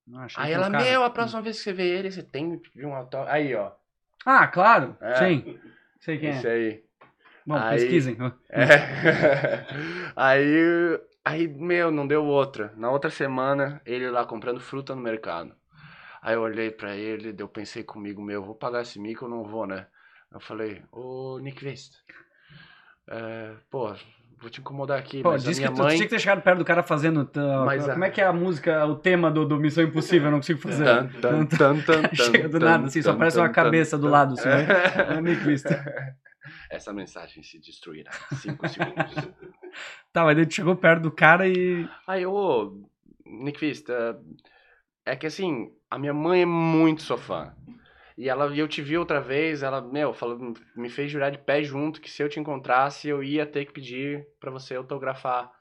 Não, 0.06 0.20
achei 0.22 0.44
Aí 0.44 0.52
ela, 0.54 0.70
cara- 0.70 0.84
meu, 0.84 1.04
a 1.04 1.10
próxima 1.10 1.42
vez 1.42 1.58
que 1.58 1.64
você 1.64 1.74
vê 1.74 1.88
ele, 1.88 2.12
você 2.12 2.22
tem 2.24 2.62
um 2.78 2.94
autógrafo. 2.94 3.34
Aí, 3.34 3.56
ó. 3.56 3.72
Ah, 4.26 4.46
claro. 4.48 4.96
É. 5.02 5.16
Sim. 5.16 5.60
Sei 6.00 6.18
quem 6.18 6.30
Isso 6.32 6.48
é. 6.48 6.52
aí. 6.52 6.84
Bom, 7.46 7.56
Aí- 7.56 7.80
pesquisem. 7.80 8.18
É. 8.52 9.66
aí, 10.16 11.00
aí, 11.24 11.48
meu, 11.48 11.92
não 11.92 12.08
deu 12.08 12.26
outra. 12.26 12.74
Na 12.76 12.90
outra 12.92 13.10
semana, 13.10 13.82
ele 13.86 14.10
lá 14.10 14.26
comprando 14.26 14.60
fruta 14.60 14.96
no 14.96 15.02
mercado. 15.02 15.54
Aí 16.22 16.36
eu 16.36 16.42
olhei 16.42 16.72
pra 16.72 16.96
ele, 16.96 17.36
eu 17.38 17.48
pensei 17.48 17.84
comigo, 17.84 18.22
meu, 18.22 18.44
vou 18.44 18.56
pagar 18.56 18.82
esse 18.82 19.00
mico 19.00 19.26
ou 19.26 19.32
não 19.32 19.44
vou, 19.44 19.66
né? 19.66 19.88
Eu 20.32 20.40
falei, 20.40 20.84
ô 20.92 21.40
Nick 21.40 21.64
Vist, 21.64 21.94
é, 23.10 23.54
pô, 23.70 23.94
vou 24.40 24.50
te 24.50 24.60
incomodar 24.60 25.00
aqui, 25.00 25.24
Pô, 25.24 25.32
mas 25.32 25.46
a 25.46 25.50
disse 25.50 25.62
que 25.62 25.68
minha 25.68 25.76
tu 25.76 25.84
mãe... 25.84 25.96
tinha 25.96 26.08
que 26.08 26.16
ter 26.16 26.20
chegado 26.20 26.42
perto 26.42 26.60
do 26.60 26.66
cara 26.66 26.84
fazendo. 26.84 27.30
Mas, 27.66 27.86
como 27.86 28.04
é. 28.04 28.08
é 28.08 28.12
que 28.12 28.22
é 28.22 28.26
a 28.26 28.34
música, 28.34 28.86
o 28.86 28.96
tema 28.96 29.32
do, 29.32 29.46
do 29.46 29.58
Missão 29.58 29.84
Impossível? 29.84 30.28
Eu 30.28 30.32
não 30.32 30.40
consigo 30.40 30.60
fazer. 30.60 30.86
Tan, 30.86 31.08
tan, 31.08 31.46
tan, 31.46 31.82
tan, 31.82 32.10
Chega 32.14 32.50
do 32.50 32.60
nada, 32.60 32.88
assim, 32.88 33.02
só 33.02 33.12
tan, 33.12 33.16
aparece 33.16 33.38
uma 33.38 33.48
tan, 33.48 33.54
cabeça 33.54 33.98
do 33.98 34.08
lado, 34.08 34.34
assim, 34.34 34.50
né? 34.50 34.68
É 35.18 35.22
Nick 35.22 35.44
Vista. 35.44 36.16
Essa 36.70 36.94
mensagem 36.94 37.42
se 37.44 37.60
destruirá 37.60 38.12
em 38.32 38.36
5 38.36 38.68
segundos. 38.68 39.16
Tá, 40.12 40.24
mas 40.24 40.48
tu 40.48 40.56
chegou 40.56 40.76
perto 40.76 41.04
do 41.04 41.12
cara 41.12 41.48
e. 41.48 41.88
Aí, 42.08 42.26
ô, 42.26 42.82
Nick 43.24 43.60
Vista, 43.60 44.20
é 45.06 45.16
que 45.16 45.28
assim, 45.28 45.72
a 45.90 45.98
minha 45.98 46.14
mãe 46.14 46.42
é 46.42 46.46
muito 46.46 47.02
sua 47.02 47.18
fã. 47.18 47.54
E 48.18 48.28
ela, 48.28 48.46
eu 48.56 48.68
te 48.68 48.82
vi 48.82 48.98
outra 48.98 49.22
vez, 49.22 49.62
ela, 49.62 49.80
meu, 49.80 50.12
falou, 50.12 50.54
me 50.76 50.90
fez 50.90 51.12
jurar 51.12 51.30
de 51.30 51.38
pé 51.38 51.62
junto 51.62 52.02
que 52.02 52.10
se 52.10 52.24
eu 52.24 52.28
te 52.28 52.40
encontrasse, 52.40 53.08
eu 53.08 53.24
ia 53.24 53.46
ter 53.46 53.66
que 53.66 53.74
pedir 53.74 54.26
pra 54.40 54.50
você 54.50 54.76
autografar, 54.76 55.52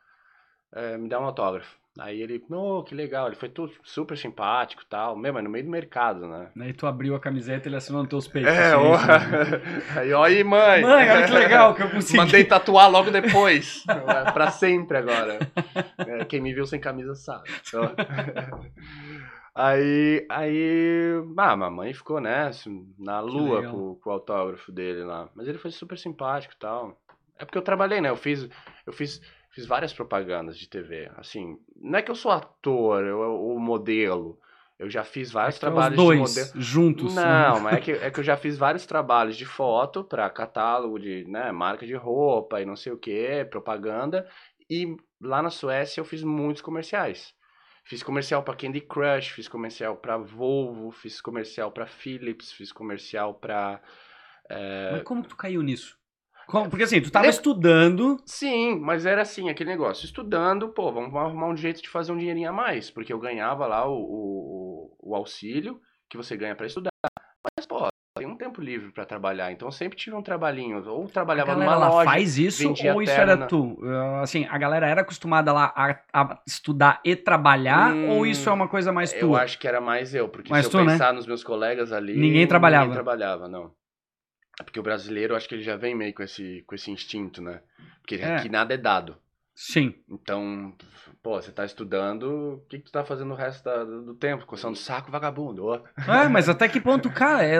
é, 0.72 0.96
me 0.96 1.08
dar 1.08 1.20
um 1.20 1.24
autógrafo. 1.24 1.76
Aí 1.98 2.20
ele, 2.20 2.44
oh, 2.50 2.82
que 2.82 2.94
legal, 2.94 3.26
ele 3.26 3.36
foi 3.36 3.48
tudo 3.48 3.72
super 3.82 4.18
simpático 4.18 4.82
e 4.82 4.86
tal, 4.86 5.16
meu, 5.16 5.32
mas 5.32 5.42
no 5.42 5.48
meio 5.48 5.64
do 5.64 5.70
mercado, 5.70 6.28
né? 6.28 6.48
Aí 6.60 6.72
tu 6.74 6.86
abriu 6.86 7.14
a 7.14 7.20
camiseta 7.20 7.66
e 7.66 7.70
ele 7.70 7.76
assinou 7.76 8.02
nos 8.02 8.10
teus 8.10 8.28
peitos. 8.28 8.52
É, 8.52 8.74
assim, 8.74 8.84
ó. 8.84 8.98
né? 8.98 9.82
Aí, 9.96 10.12
ó, 10.12 10.22
aí, 10.22 10.44
mãe. 10.44 10.82
Mãe, 10.82 11.10
olha 11.10 11.26
que 11.26 11.32
legal 11.32 11.74
que 11.74 11.82
eu 11.82 11.88
consegui. 11.90 12.18
Mandei 12.18 12.44
tatuar 12.44 12.90
logo 12.90 13.10
depois. 13.10 13.82
Pra 14.34 14.50
sempre 14.50 14.98
agora. 14.98 15.38
É, 15.96 16.24
quem 16.26 16.40
me 16.40 16.52
viu 16.52 16.66
sem 16.66 16.78
camisa 16.78 17.14
sabe. 17.14 17.48
Então, 17.66 17.94
aí, 19.56 20.26
aí. 20.28 21.12
Ah, 21.36 21.52
a 21.52 21.56
mamãe 21.56 21.92
ficou, 21.92 22.20
né? 22.20 22.44
assim, 22.46 22.86
Na 22.98 23.20
lua 23.20 23.62
com, 23.70 23.94
com 23.96 24.10
o 24.10 24.12
autógrafo 24.12 24.70
dele 24.70 25.02
lá. 25.04 25.28
Mas 25.34 25.48
ele 25.48 25.58
foi 25.58 25.70
super 25.70 25.98
simpático 25.98 26.54
e 26.54 26.58
tal. 26.58 27.00
É 27.38 27.44
porque 27.44 27.58
eu 27.58 27.62
trabalhei, 27.62 28.00
né? 28.00 28.08
Eu 28.10 28.16
fiz. 28.16 28.48
Eu 28.86 28.92
fiz. 28.92 29.20
Fiz 29.50 29.64
várias 29.66 29.92
propagandas 29.94 30.58
de 30.58 30.68
TV. 30.68 31.10
Assim, 31.16 31.56
não 31.80 31.98
é 31.98 32.02
que 32.02 32.10
eu 32.10 32.14
sou 32.14 32.30
ator, 32.30 33.02
eu, 33.02 33.18
o 33.20 33.58
modelo. 33.58 34.38
Eu 34.78 34.90
já 34.90 35.02
fiz 35.02 35.32
vários 35.32 35.56
Então, 35.56 35.70
trabalhos 35.70 35.98
Os 35.98 36.04
dois, 36.04 36.34
de 36.34 36.40
modelo. 36.40 36.60
juntos. 36.60 37.14
Não, 37.14 37.60
mas 37.64 37.76
é 37.76 37.80
que, 37.80 37.92
é 37.92 38.10
que 38.10 38.20
eu 38.20 38.24
já 38.24 38.36
fiz 38.36 38.58
vários 38.58 38.84
trabalhos 38.84 39.34
de 39.34 39.46
foto 39.46 40.04
para 40.04 40.28
catálogo 40.28 40.98
de 40.98 41.24
né, 41.26 41.50
marca 41.52 41.86
de 41.86 41.94
roupa 41.94 42.60
e 42.60 42.66
não 42.66 42.76
sei 42.76 42.92
o 42.92 42.98
que, 42.98 43.46
propaganda. 43.46 44.28
E 44.68 44.94
lá 45.18 45.40
na 45.40 45.48
Suécia 45.48 46.02
eu 46.02 46.04
fiz 46.04 46.22
muitos 46.22 46.60
comerciais. 46.60 47.32
Fiz 47.88 48.02
comercial 48.02 48.42
para 48.42 48.56
Candy 48.56 48.80
Crush, 48.80 49.30
fiz 49.30 49.46
comercial 49.48 49.96
para 49.96 50.16
Volvo, 50.18 50.90
fiz 50.90 51.20
comercial 51.20 51.70
para 51.70 51.86
Philips, 51.86 52.52
fiz 52.52 52.72
comercial 52.72 53.34
para 53.34 53.80
Mas 54.92 55.02
como 55.04 55.22
que 55.22 55.28
tu 55.28 55.36
caiu 55.36 55.62
nisso? 55.62 55.96
Como- 56.48 56.68
Porque 56.70 56.82
assim, 56.84 57.00
tu 57.00 57.10
tava 57.10 57.24
Lembra- 57.26 57.36
estudando. 57.36 58.16
Sim, 58.26 58.78
mas 58.80 59.04
era 59.06 59.22
assim, 59.22 59.48
aquele 59.48 59.70
negócio. 59.70 60.04
Estudando, 60.04 60.68
pô, 60.68 60.92
vamos 60.92 61.14
arrumar 61.14 61.46
um 61.48 61.56
jeito 61.56 61.82
de 61.82 61.88
fazer 61.88 62.12
um 62.12 62.18
dinheirinho 62.18 62.48
a 62.50 62.52
mais. 62.52 62.90
Porque 62.90 63.12
eu 63.12 63.18
ganhava 63.18 63.66
lá 63.66 63.88
o, 63.88 63.96
o, 63.98 64.96
o 65.00 65.14
auxílio 65.16 65.80
que 66.08 66.16
você 66.16 66.36
ganha 66.36 66.54
pra 66.54 66.66
estudar. 66.66 66.90
Mas, 67.58 67.66
pô, 67.66 67.88
tem 68.16 68.26
um 68.26 68.36
tempo 68.36 68.60
livre 68.60 68.90
pra 68.90 69.04
trabalhar. 69.04 69.52
Então 69.52 69.68
eu 69.68 69.72
sempre 69.72 69.96
tive 69.96 70.16
um 70.16 70.22
trabalhinho. 70.22 70.82
Ou 70.88 71.04
A 71.04 71.08
trabalhava 71.08 71.52
galera 71.52 71.70
numa 71.70 71.76
lá 71.78 71.88
loja. 71.88 72.10
faz 72.10 72.38
isso 72.38 72.68
ou 72.88 73.02
isso 73.02 73.12
era 73.12 73.36
tu? 73.46 73.78
Assim, 74.22 74.46
a 74.50 74.58
galera 74.58 74.86
era 74.86 75.02
acostumada 75.02 75.52
lá 75.52 75.72
a, 75.76 75.98
a 76.12 76.42
estudar 76.46 77.00
e 77.04 77.14
trabalhar 77.14 77.94
Hum, 77.94 78.08
ou 78.10 78.26
isso 78.26 78.48
é 78.48 78.52
uma 78.52 78.68
coisa 78.68 78.92
mais 78.92 79.12
Eu 79.12 79.20
tua? 79.20 79.42
acho 79.42 79.58
que 79.58 79.68
era 79.68 79.80
mais 79.80 80.14
eu, 80.14 80.28
porque 80.28 80.50
Mais 80.50 80.64
se 80.66 80.70
tu, 80.70 80.78
eu 80.78 80.84
né? 80.84 80.92
pensar 80.92 81.12
nos 81.12 81.26
meus 81.26 81.44
colegas 81.44 81.92
ali. 81.92 82.16
Ninguém 82.16 82.46
trabalhava. 82.46 82.84
Ninguém 82.86 82.94
trabalhava, 82.96 83.48
não. 83.48 83.70
É 84.58 84.62
porque 84.62 84.80
o 84.80 84.82
brasileiro, 84.82 85.34
eu 85.34 85.36
acho 85.36 85.48
que 85.48 85.54
ele 85.54 85.62
já 85.62 85.76
vem 85.76 85.94
meio 85.94 86.14
com 86.14 86.22
esse, 86.22 86.64
com 86.66 86.74
esse 86.74 86.90
instinto, 86.90 87.42
né? 87.42 87.60
Porque 88.00 88.14
É. 88.14 88.36
aqui 88.36 88.48
nada 88.48 88.72
é 88.72 88.78
dado. 88.78 89.16
Sim. 89.58 89.94
Então, 90.10 90.76
pô, 91.22 91.40
você 91.40 91.50
tá 91.50 91.64
estudando, 91.64 92.56
o 92.56 92.66
que, 92.68 92.78
que 92.78 92.84
tu 92.84 92.92
tá 92.92 93.02
fazendo 93.06 93.32
o 93.32 93.34
resto 93.34 93.64
da- 93.64 93.84
do 93.84 94.14
tempo? 94.14 94.44
Coçando 94.44 94.76
saco, 94.76 95.10
vagabundo. 95.10 95.64
ó. 95.64 95.82
É, 96.06 96.28
mas 96.28 96.46
até 96.46 96.68
que 96.68 96.78
ponto, 96.78 97.10
cara, 97.10 97.42
é, 97.42 97.56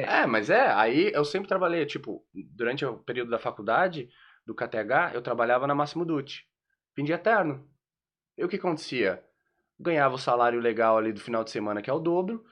é- 0.00 0.02
É, 0.22 0.26
mas 0.26 0.48
é, 0.48 0.66
aí 0.72 1.12
eu 1.14 1.26
sempre 1.26 1.46
trabalhei, 1.46 1.84
tipo, 1.84 2.24
durante 2.34 2.86
o 2.86 2.96
período 2.96 3.30
da 3.30 3.38
faculdade, 3.38 4.08
do 4.46 4.54
KTH, 4.54 5.12
eu 5.12 5.20
trabalhava 5.20 5.66
na 5.66 5.74
Máximo 5.74 6.06
Dutti. 6.06 6.46
Vendia 6.96 7.18
terno. 7.18 7.68
E 8.38 8.42
o 8.42 8.48
que 8.48 8.56
acontecia? 8.56 9.22
Ganhava 9.78 10.14
o 10.14 10.18
salário 10.18 10.58
legal 10.58 10.96
ali 10.96 11.12
do 11.12 11.20
final 11.20 11.44
de 11.44 11.50
semana, 11.50 11.82
que 11.82 11.90
é 11.90 11.92
o 11.92 11.98
dobro, 11.98 12.46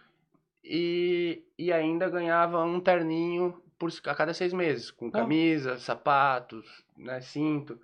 e, 0.62 1.42
e 1.58 1.72
ainda 1.72 2.08
ganhava 2.10 2.62
um 2.64 2.80
terninho 2.80 3.62
por, 3.78 3.90
a 4.06 4.14
cada 4.14 4.34
seis 4.34 4.52
meses, 4.52 4.90
com 4.90 5.10
camisa, 5.10 5.78
sapatos, 5.78 6.66
né, 6.98 7.20
cinto. 7.22 7.80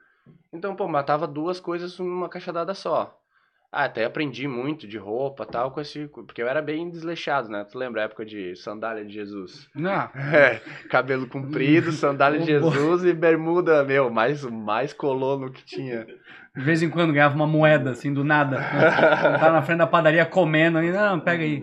Então, 0.53 0.75
pô, 0.75 0.87
matava 0.88 1.27
duas 1.27 1.61
coisas 1.61 1.99
numa 1.99 2.29
caixadada 2.29 2.75
só. 2.75 3.16
Ah, 3.73 3.85
até 3.85 4.05
aprendi 4.05 4.49
muito 4.49 4.85
de 4.88 4.99
roupa 4.99 5.47
tal, 5.47 5.71
com 5.71 5.81
esse. 5.81 6.09
Porque 6.09 6.43
eu 6.43 6.49
era 6.49 6.61
bem 6.61 6.90
desleixado, 6.90 7.49
né? 7.49 7.64
Tu 7.71 7.79
lembra 7.79 8.01
a 8.01 8.05
época 8.07 8.27
de 8.27 8.57
sandália 8.57 9.05
de 9.05 9.12
Jesus? 9.12 9.69
Não, 9.77 10.11
É, 10.35 10.61
cabelo 10.88 11.29
comprido, 11.29 11.93
sandália 11.93 12.40
de. 12.43 12.47
Jesus 12.47 13.05
e 13.05 13.12
bermuda, 13.12 13.85
meu, 13.85 14.11
mais, 14.11 14.43
mais 14.45 14.93
colono 14.93 15.53
que 15.53 15.64
tinha. 15.64 16.05
de 16.05 16.64
vez 16.64 16.83
em 16.83 16.90
quando 16.90 17.12
ganhava 17.12 17.37
uma 17.37 17.47
moeda, 17.47 17.93
assim, 17.93 18.12
do 18.12 18.25
nada. 18.25 18.59
Tá 19.38 19.53
na 19.53 19.62
frente 19.62 19.79
da 19.79 19.87
padaria 19.87 20.27
comendo 20.27 20.79
aí, 20.79 20.90
não, 20.90 21.21
pega 21.21 21.45
aí. 21.45 21.62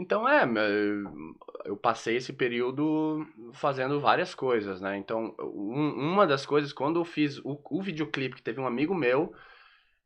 Então, 0.00 0.28
é, 0.28 0.44
eu- 0.44 1.76
passei 1.76 2.16
esse 2.16 2.32
período 2.32 3.26
fazendo 3.54 4.00
várias 4.00 4.32
coisas, 4.34 4.80
né? 4.80 4.96
Então, 4.96 5.34
um- 5.40 6.12
uma 6.12 6.24
das 6.26 6.46
coisas, 6.46 6.72
quando 6.72 7.00
eu 7.00 7.04
fiz 7.04 7.38
o, 7.44 7.60
o 7.70 7.82
videoclipe, 7.82 8.36
que 8.36 8.42
teve 8.42 8.60
um 8.60 8.66
amigo 8.66 8.94
meu, 8.94 9.34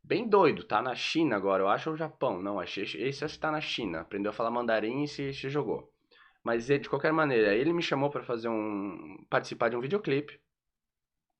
bem 0.04 0.28
doido, 0.28 0.64
tá 0.64 0.82
na 0.82 0.94
China 0.96 1.36
agora, 1.36 1.62
eu 1.64 1.68
acho 1.68 1.90
ou 1.90 1.96
Japão, 1.96 2.42
não, 2.42 2.60
esse 2.62 3.24
acho 3.24 3.34
que 3.34 3.40
tá 3.40 3.50
na 3.52 3.60
China, 3.60 4.00
aprendeu 4.02 4.30
a 4.30 4.34
falar 4.34 4.50
mandarim 4.50 5.04
e 5.04 5.08
se, 5.08 5.34
se 5.34 5.50
jogou. 5.50 5.92
Mas 6.44 6.68
de 6.78 6.88
qualquer 6.90 7.12
maneira, 7.12 7.54
ele 7.54 7.72
me 7.74 7.82
chamou 7.82 8.10
pra 8.10 8.24
fazer 8.24 8.48
um, 8.48 9.24
participar 9.30 9.70
de 9.70 9.76
um 9.76 9.82
videoclipe, 9.82 10.40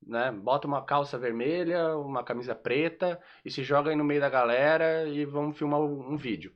né? 0.06 0.30
Bota 0.32 0.66
uma 0.66 0.84
calça 0.84 1.18
vermelha, 1.18 1.96
uma 1.96 2.24
camisa 2.24 2.54
preta 2.54 3.20
e 3.44 3.50
se 3.50 3.62
joga 3.62 3.90
aí 3.90 3.96
no 3.96 4.04
meio 4.04 4.20
da 4.20 4.28
galera 4.28 5.08
e 5.08 5.24
vamos 5.24 5.56
filmar 5.56 5.80
um 5.80 6.16
vídeo. 6.16 6.52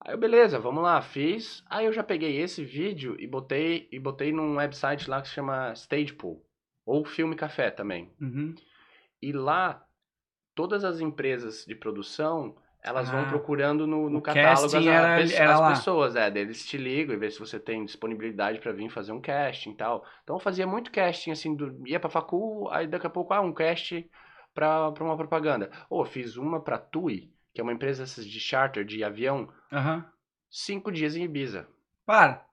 Aí 0.00 0.12
eu, 0.14 0.18
beleza, 0.18 0.58
vamos 0.58 0.82
lá, 0.82 1.00
fiz. 1.00 1.62
Aí 1.66 1.86
eu 1.86 1.92
já 1.92 2.02
peguei 2.02 2.36
esse 2.40 2.62
vídeo 2.64 3.16
e 3.18 3.26
botei 3.26 3.88
e 3.90 3.98
botei 3.98 4.30
num 4.32 4.56
website 4.56 5.08
lá 5.08 5.20
que 5.22 5.28
se 5.28 5.34
chama 5.34 5.72
Stagepool, 5.74 6.44
ou 6.84 7.02
Filme 7.04 7.34
Café 7.36 7.70
também. 7.70 8.14
Uhum. 8.20 8.54
E 9.20 9.32
lá 9.32 9.84
todas 10.54 10.84
as 10.84 11.00
empresas 11.00 11.64
de 11.66 11.74
produção, 11.74 12.56
elas 12.82 13.10
vão 13.10 13.24
Ah, 13.24 13.26
procurando 13.26 13.86
no, 13.86 14.10
no 14.10 14.22
catálogo 14.22 14.76
as, 14.76 14.86
era- 14.86 15.14
as, 15.16 15.30
era 15.32 15.52
as 15.52 15.60
pessoas, 15.60 16.16
é, 16.16 16.28
eles 16.28 16.66
te 16.66 16.78
ligam 16.78 17.14
e 17.14 17.18
vê 17.18 17.30
se 17.30 17.38
você 17.40 17.60
tem 17.60 17.84
disponibilidade 17.84 18.60
pra 18.60 18.72
vir 18.72 18.90
fazer 18.90 19.12
um 19.12 19.20
casting 19.20 19.72
e 19.72 19.76
tal. 19.76 20.04
Então 20.24 20.36
eu 20.36 20.40
fazia 20.40 20.66
muito 20.66 20.90
casting 20.92 21.32
assim, 21.32 21.54
do, 21.56 21.86
ia 21.88 22.00
pra 22.00 22.10
facul, 22.10 22.70
aí 22.70 22.86
daqui 22.86 23.06
a 23.06 23.10
pouco 23.10 23.34
ah, 23.34 23.40
um 23.40 23.52
casting 23.54 24.08
pra, 24.54 24.92
pra 24.92 25.04
uma 25.04 25.16
propaganda. 25.16 25.70
Ou 25.90 26.04
fiz 26.06 26.36
uma 26.36 26.62
pra 26.62 26.78
TUI, 26.78 27.32
que 27.54 27.60
é 27.60 27.64
uma 27.64 27.72
empresa 27.72 28.04
de 28.04 28.40
charter 28.40 28.84
de 28.84 29.02
avião, 29.04 29.48
Aham. 29.72 30.04
cinco 30.50 30.90
dias 30.92 31.16
em 31.16 31.24
Ibiza. 31.24 31.66
Para. 32.06 32.44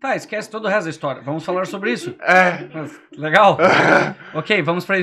Tá, 0.00 0.16
esquece 0.16 0.50
todo 0.50 0.64
o 0.64 0.68
resto 0.68 0.84
da 0.84 0.90
história. 0.90 1.22
Vamos 1.22 1.44
falar 1.44 1.64
sobre 1.66 1.92
isso. 1.92 2.16
É. 2.20 2.66
Mas, 2.74 3.00
Legal. 3.16 3.56
ok, 4.34 4.60
vamos 4.62 4.84
pra. 4.84 4.96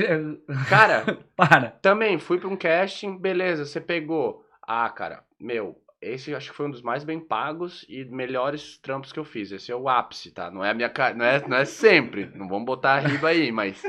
Cara, 0.68 1.18
Para. 1.34 1.70
também 1.80 2.18
fui 2.18 2.38
pra 2.38 2.48
um 2.48 2.56
casting, 2.56 3.16
beleza, 3.16 3.64
você 3.64 3.80
pegou. 3.80 4.44
Ah, 4.62 4.88
cara, 4.90 5.24
meu, 5.40 5.80
esse 6.02 6.34
acho 6.34 6.50
que 6.50 6.56
foi 6.56 6.66
um 6.66 6.70
dos 6.70 6.82
mais 6.82 7.02
bem 7.02 7.18
pagos 7.18 7.84
e 7.88 8.04
melhores 8.04 8.76
trampos 8.78 9.10
que 9.12 9.18
eu 9.18 9.24
fiz. 9.24 9.50
Esse 9.52 9.72
é 9.72 9.74
o 9.76 9.88
ápice, 9.88 10.30
tá? 10.32 10.50
Não 10.50 10.62
é 10.64 10.70
a 10.70 10.74
minha 10.74 10.90
cara, 10.90 11.14
não 11.14 11.24
é, 11.24 11.48
não 11.48 11.56
é 11.56 11.64
sempre. 11.64 12.30
Não 12.34 12.46
vamos 12.48 12.66
botar 12.66 12.94
a 12.94 12.98
riba 12.98 13.28
aí, 13.28 13.50
mas 13.50 13.82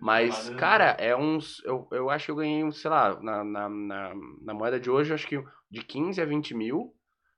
mas 0.00 0.48
cara, 0.50 0.96
é 0.98 1.16
uns 1.16 1.62
eu, 1.64 1.88
eu 1.92 2.10
acho 2.10 2.26
que 2.26 2.30
eu 2.30 2.36
ganhei, 2.36 2.62
um, 2.64 2.70
sei 2.72 2.90
lá, 2.90 3.20
na, 3.20 3.44
na, 3.44 3.68
na, 3.68 4.14
na 4.42 4.54
moeda 4.54 4.78
de 4.78 4.90
hoje, 4.90 5.10
eu 5.10 5.14
acho 5.14 5.26
que 5.26 5.42
de 5.70 5.82
15 5.82 6.20
a 6.20 6.24
20 6.24 6.54
mil 6.54 6.94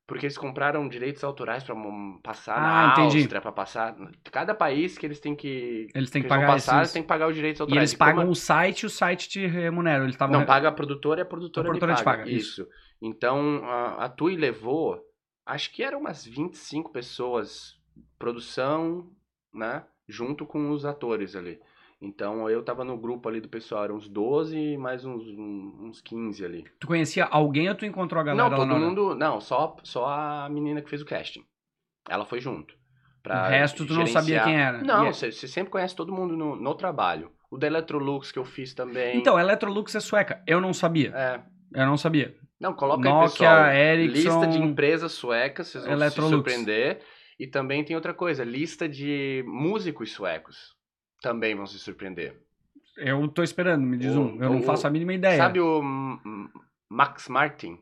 Porque 0.06 0.26
eles 0.26 0.38
compraram 0.38 0.88
direitos 0.88 1.22
autorais 1.24 1.62
pra 1.64 1.74
mo- 1.74 2.20
passar 2.22 2.60
Ah, 2.60 2.82
na 2.84 2.92
entendi. 2.92 3.18
Áustria, 3.18 3.40
pra 3.40 3.52
passar. 3.52 3.96
Cada 4.32 4.54
país 4.54 4.98
que 4.98 5.06
eles 5.06 5.20
têm 5.20 5.36
que. 5.36 5.86
Eles 5.94 6.10
têm 6.10 6.22
que 6.22 6.28
vão 6.28 6.38
pagar 6.38 6.48
passar, 6.48 6.56
esses- 6.56 6.78
eles 6.80 6.92
têm 6.92 7.02
que 7.02 7.08
pagar 7.08 7.28
os 7.28 7.34
direitos 7.34 7.60
E 7.60 7.62
autorais. 7.62 7.78
eles 7.80 7.92
E 7.92 7.96
como 7.96 8.16
pagam 8.16 8.28
o 8.30 8.34
site 8.34 8.82
e 8.82 8.86
o 8.86 8.90
site 8.90 9.28
te 9.28 9.46
remunera. 9.46 10.02
Eles 10.04 10.14
estavam 10.14 10.34
Não, 10.40 10.46
paga 10.46 10.68
a 10.68 10.72
produtora 10.72 11.20
e 11.20 11.22
a 11.22 11.26
produtora, 11.26 11.66
A 11.66 11.70
produtora 11.70 11.92
me 11.92 11.98
te 11.98 12.04
paga. 12.04 12.22
paga, 12.22 12.30
Isso. 12.30 12.66
Então, 13.00 13.64
a, 13.64 14.04
a 14.04 14.08
TUI 14.08 14.36
levou, 14.36 15.00
acho 15.46 15.72
que 15.72 15.82
eram 15.82 16.00
umas 16.00 16.24
25 16.24 16.90
pessoas, 16.92 17.78
produção, 18.18 19.10
né? 19.52 19.84
Junto 20.08 20.44
com 20.46 20.70
os 20.70 20.84
atores 20.84 21.36
ali. 21.36 21.60
Então, 22.02 22.48
eu 22.48 22.62
tava 22.62 22.82
no 22.82 22.96
grupo 22.96 23.28
ali 23.28 23.40
do 23.40 23.48
pessoal, 23.48 23.84
eram 23.84 23.96
uns 23.96 24.08
12 24.08 24.56
e 24.56 24.78
mais 24.78 25.04
uns, 25.04 25.22
uns 25.28 26.00
15 26.00 26.42
ali. 26.44 26.64
Tu 26.80 26.86
conhecia 26.86 27.26
alguém 27.26 27.68
ou 27.68 27.74
tu 27.74 27.84
encontrou 27.84 28.20
a 28.20 28.24
galera 28.24 28.42
não, 28.42 28.50
lá 28.50 28.56
todo 28.56 28.74
hora? 28.74 28.80
mundo. 28.80 29.14
Não, 29.14 29.38
só, 29.38 29.76
só 29.82 30.06
a 30.08 30.48
menina 30.48 30.80
que 30.80 30.88
fez 30.88 31.02
o 31.02 31.04
casting. 31.04 31.44
Ela 32.08 32.24
foi 32.24 32.40
junto. 32.40 32.74
pra 33.22 33.46
O 33.46 33.50
resto 33.50 33.84
tu 33.84 33.92
não 33.92 34.06
sabia 34.06 34.42
quem 34.44 34.58
era? 34.58 34.82
Não, 34.82 35.04
é- 35.04 35.12
você 35.12 35.30
você 35.30 35.46
sempre 35.46 35.70
conhece 35.70 35.94
todo 35.94 36.12
mundo 36.12 36.34
no, 36.34 36.56
no 36.56 36.74
trabalho. 36.74 37.32
O 37.50 37.58
da 37.58 37.66
Electrolux 37.66 38.32
que 38.32 38.38
eu 38.38 38.44
fiz 38.44 38.72
também. 38.72 39.18
Então, 39.18 39.36
a 39.36 39.40
Electrolux 39.42 39.94
é 39.94 40.00
sueca. 40.00 40.42
Eu 40.46 40.60
não 40.60 40.72
sabia. 40.72 41.12
É. 41.14 41.42
Eu 41.74 41.86
não 41.86 41.98
sabia. 41.98 42.34
Não, 42.58 42.72
coloca 42.72 43.02
Nokia, 43.02 43.20
aí, 43.20 43.28
pessoal. 43.30 43.72
Ericsson, 43.72 44.40
lista 44.40 44.46
de 44.46 44.58
empresas 44.58 45.12
suecas, 45.12 45.68
vocês 45.68 45.84
vão 45.84 45.92
Electrolux. 45.92 46.30
se 46.30 46.34
surpreender. 46.36 47.00
E 47.38 47.46
também 47.46 47.84
tem 47.84 47.96
outra 47.96 48.14
coisa, 48.14 48.44
lista 48.44 48.88
de 48.88 49.42
músicos 49.46 50.12
suecos. 50.12 50.79
Também 51.20 51.54
vão 51.54 51.66
se 51.66 51.78
surpreender. 51.78 52.34
Eu 52.96 53.26
tô 53.28 53.42
esperando, 53.42 53.82
me 53.84 53.96
diz 53.96 54.14
O- 54.14 54.20
um. 54.22 54.42
Eu 54.42 54.50
não 54.50 54.60
o- 54.60 54.62
faço 54.62 54.86
a 54.86 54.90
mínima 54.90 55.12
ideia. 55.14 55.36
Sabe 55.36 55.60
o 55.60 55.80
Max 56.88 57.28
Martin? 57.28 57.78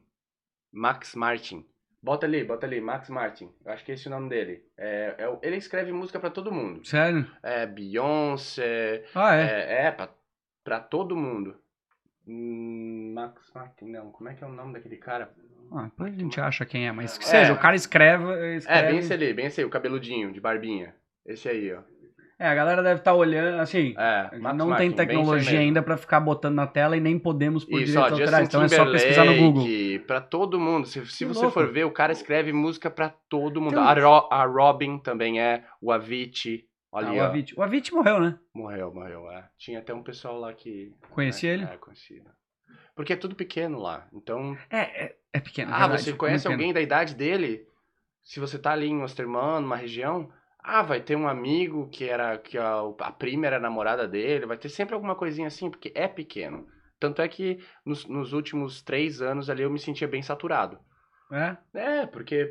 Max 0.73 1.15
Martin. 1.15 1.65
Bota 2.01 2.27
ali, 2.27 2.45
bota 2.45 2.67
ali, 2.67 2.81
Max 2.81 3.09
Martin. 3.11 3.51
Eu 3.65 3.73
acho 3.73 3.85
que 3.85 3.91
é 3.91 3.95
esse 3.95 4.07
o 4.07 4.11
nome 4.11 4.29
dele. 4.29 4.63
É, 4.77 5.15
é 5.19 5.39
ele 5.43 5.57
escreve 5.57 5.91
música 5.93 6.21
pra 6.21 6.31
todo 6.31 6.53
mundo. 6.53 6.87
Sério? 6.87 7.27
É 7.43 7.67
Beyoncé, 7.67 9.05
Ah, 9.15 9.35
é. 9.35 9.43
é, 9.43 9.87
é 9.87 9.91
pra, 9.91 10.09
pra 10.63 10.79
todo 10.81 11.17
mundo. 11.17 11.57
Hum, 12.27 13.13
Max 13.15 13.51
Martin, 13.55 13.87
não. 13.87 14.13
Como 14.13 14.29
é 14.29 14.35
que 14.35 14.45
é 14.45 14.47
o 14.47 14.53
nome 14.53 14.75
daquele 14.75 14.97
cara? 14.97 15.35
Ah, 15.73 15.85
depois 15.85 16.15
a 16.15 16.17
gente 16.19 16.41
acha 16.41 16.65
quem 16.65 16.87
é, 16.87 16.93
mas 16.93 17.19
que 17.19 17.25
É. 17.25 17.29
seja, 17.29 17.53
o 17.53 17.59
cara 17.59 17.75
escreve. 17.75 18.57
escreve... 18.57 18.87
É, 18.87 18.91
bem 18.91 18.99
esse 19.01 19.13
ali, 19.13 19.33
bem 19.35 19.47
esse 19.47 19.61
aí, 19.61 19.65
o 19.67 19.71
cabeludinho, 19.71 20.33
de 20.33 20.41
barbinha. 20.41 20.95
Esse 21.27 21.49
aí, 21.49 21.73
ó. 21.75 21.81
É, 22.39 22.47
a 22.49 22.55
galera 22.55 22.83
deve 22.85 23.01
estar 23.01 23.15
olhando, 23.15 23.61
assim. 23.61 23.95
É, 23.99 24.39
não 24.55 24.77
tem 24.77 24.93
tecnologia 24.93 25.59
ainda 25.59 25.83
pra 25.83 25.97
ficar 25.97 26.21
botando 26.21 26.55
na 26.55 26.69
tela 26.69 26.97
e 26.97 27.01
nem 27.01 27.19
podemos 27.19 27.65
por 27.65 27.81
Isso, 27.83 27.99
ó, 27.99 28.09
direitos 28.09 28.19
Justin 28.31 28.37
autorais. 28.37 28.49
Então 28.49 28.63
é 28.63 28.69
só 28.69 28.93
pesquisar 28.93 29.25
no 29.25 29.37
Google. 29.37 29.67
Pra 30.07 30.21
todo 30.21 30.61
mundo. 30.61 30.87
Se, 30.87 31.05
se 31.07 31.25
você 31.25 31.41
louco. 31.41 31.53
for 31.53 31.73
ver, 31.73 31.85
o 31.85 31.91
cara 31.91 32.13
escreve 32.13 32.53
música 32.53 32.89
pra 32.89 33.09
todo 33.09 33.61
mundo. 33.61 33.73
Então- 33.73 33.83
A, 33.83 33.93
Ro- 33.95 34.29
a 34.31 34.45
Robin 34.45 34.99
também 34.99 35.41
é, 35.41 35.65
o 35.83 35.91
Avicii. 35.91 36.65
Olha 36.93 37.09
Ah, 37.09 37.13
o 37.13 37.17
ó. 37.19 37.23
Avicii. 37.25 37.55
O 37.59 37.63
Avicii 37.63 37.93
morreu, 37.95 38.21
né? 38.21 38.39
Morreu, 38.55 38.95
morreu, 38.95 39.31
é. 39.33 39.45
Tinha 39.59 39.81
até 39.81 39.93
um 39.93 40.03
pessoal 40.03 40.39
lá 40.39 40.53
que... 40.55 40.93
Conhecia 41.11 41.51
é, 41.51 41.55
ele? 41.55 41.65
É, 41.65 41.77
conhecido. 41.77 42.31
Porque 42.95 43.13
é 43.13 43.17
tudo 43.17 43.35
pequeno 43.35 43.79
lá. 43.81 44.07
Então, 44.13 44.57
É, 44.71 45.07
é, 45.07 45.17
é 45.33 45.41
pequeno. 45.41 45.73
ah, 45.75 45.79
verdade, 45.81 46.03
você 46.03 46.11
muito 46.11 46.21
conhece 46.21 46.45
pequeno. 46.45 46.55
alguém 46.55 46.73
da 46.73 46.81
idade 46.81 47.15
dele? 47.17 47.67
Se 48.23 48.39
você 48.41 48.59
tá 48.59 48.71
ali 48.73 48.87
em 48.89 49.03
Osterman, 49.03 49.61
numa 49.61 49.77
região, 49.77 50.31
ah, 50.69 50.83
vai 50.83 51.01
ter 51.01 51.17
um 51.17 51.27
amigo 51.29 51.89
que 51.89 52.05
era 52.05 52.37
que 52.39 52.59
a, 52.59 52.81
a 53.01 53.11
prima 53.13 53.47
era 53.47 53.57
a 53.57 53.61
namorada 53.61 54.07
dele, 54.07 54.47
vai 54.47 54.57
ter 54.59 54.69
sempre 54.69 54.95
alguma 54.95 55.15
coisinha 55.15 55.49
assim, 55.49 55.71
porque 55.71 55.91
é 55.95 56.07
pequeno. 56.07 56.67
Tanto 57.01 57.23
é 57.23 57.29
que 57.29 57.59
nos, 57.87 58.07
nos 58.07 58.33
últimos 58.33 58.83
três 58.83 59.23
anos 59.23 59.49
ali 59.49 59.63
eu 59.63 59.71
me 59.71 59.79
sentia 59.79 60.07
bem 60.09 60.21
saturado. 60.23 60.79
É? 61.33 61.57
É, 61.75 62.07
porque. 62.07 62.51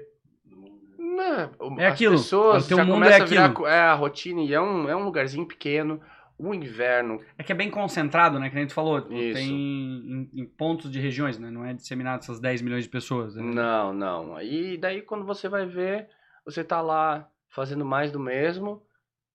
né, 0.98 1.50
o- 1.60 1.80
É 1.80 1.88
as 1.88 1.94
aquilo, 1.94 2.16
pessoas 2.16 2.66
o 2.66 2.68
teu 2.68 2.78
já 2.78 2.86
mundo 2.86 3.06
é 3.06 3.16
a 3.16 3.26
virar 3.26 3.46
aquilo. 3.46 3.54
co- 3.56 3.68
é, 3.68 3.80
a 3.80 3.94
rotina 3.94 4.42
e 4.42 4.54
é 4.54 4.62
um, 4.62 4.90
é 4.90 4.96
um 4.96 5.04
lugarzinho 5.04 5.46
pequeno. 5.48 6.02
O 6.40 6.54
inverno. 6.54 7.20
É 7.36 7.42
que 7.44 7.52
é 7.52 7.56
bem 7.56 7.70
concentrado, 7.72 8.40
né? 8.40 8.48
Que 8.50 8.56
nem 8.56 8.68
tu 8.68 8.74
falou. 8.74 9.00
Isso. 9.12 9.40
Tem 9.40 9.50
em, 9.50 10.30
em 10.36 10.46
pontos 10.46 10.92
de 10.92 11.00
regiões, 11.00 11.40
né? 11.40 11.50
Não 11.50 11.66
é 11.66 11.74
disseminado 11.74 12.20
essas 12.20 12.40
10 12.40 12.62
milhões 12.62 12.84
de 12.84 12.90
pessoas. 12.92 13.36
né? 13.36 13.42
Não, 13.42 13.92
não. 13.92 14.40
E 14.40 14.78
daí 14.78 15.02
quando 15.02 15.26
você 15.26 15.50
vai 15.50 15.66
ver, 15.66 16.08
você 16.46 16.64
tá 16.64 16.80
lá 16.80 17.28
fazendo 17.50 17.86
mais 17.86 18.12
do 18.12 18.20
mesmo 18.20 18.86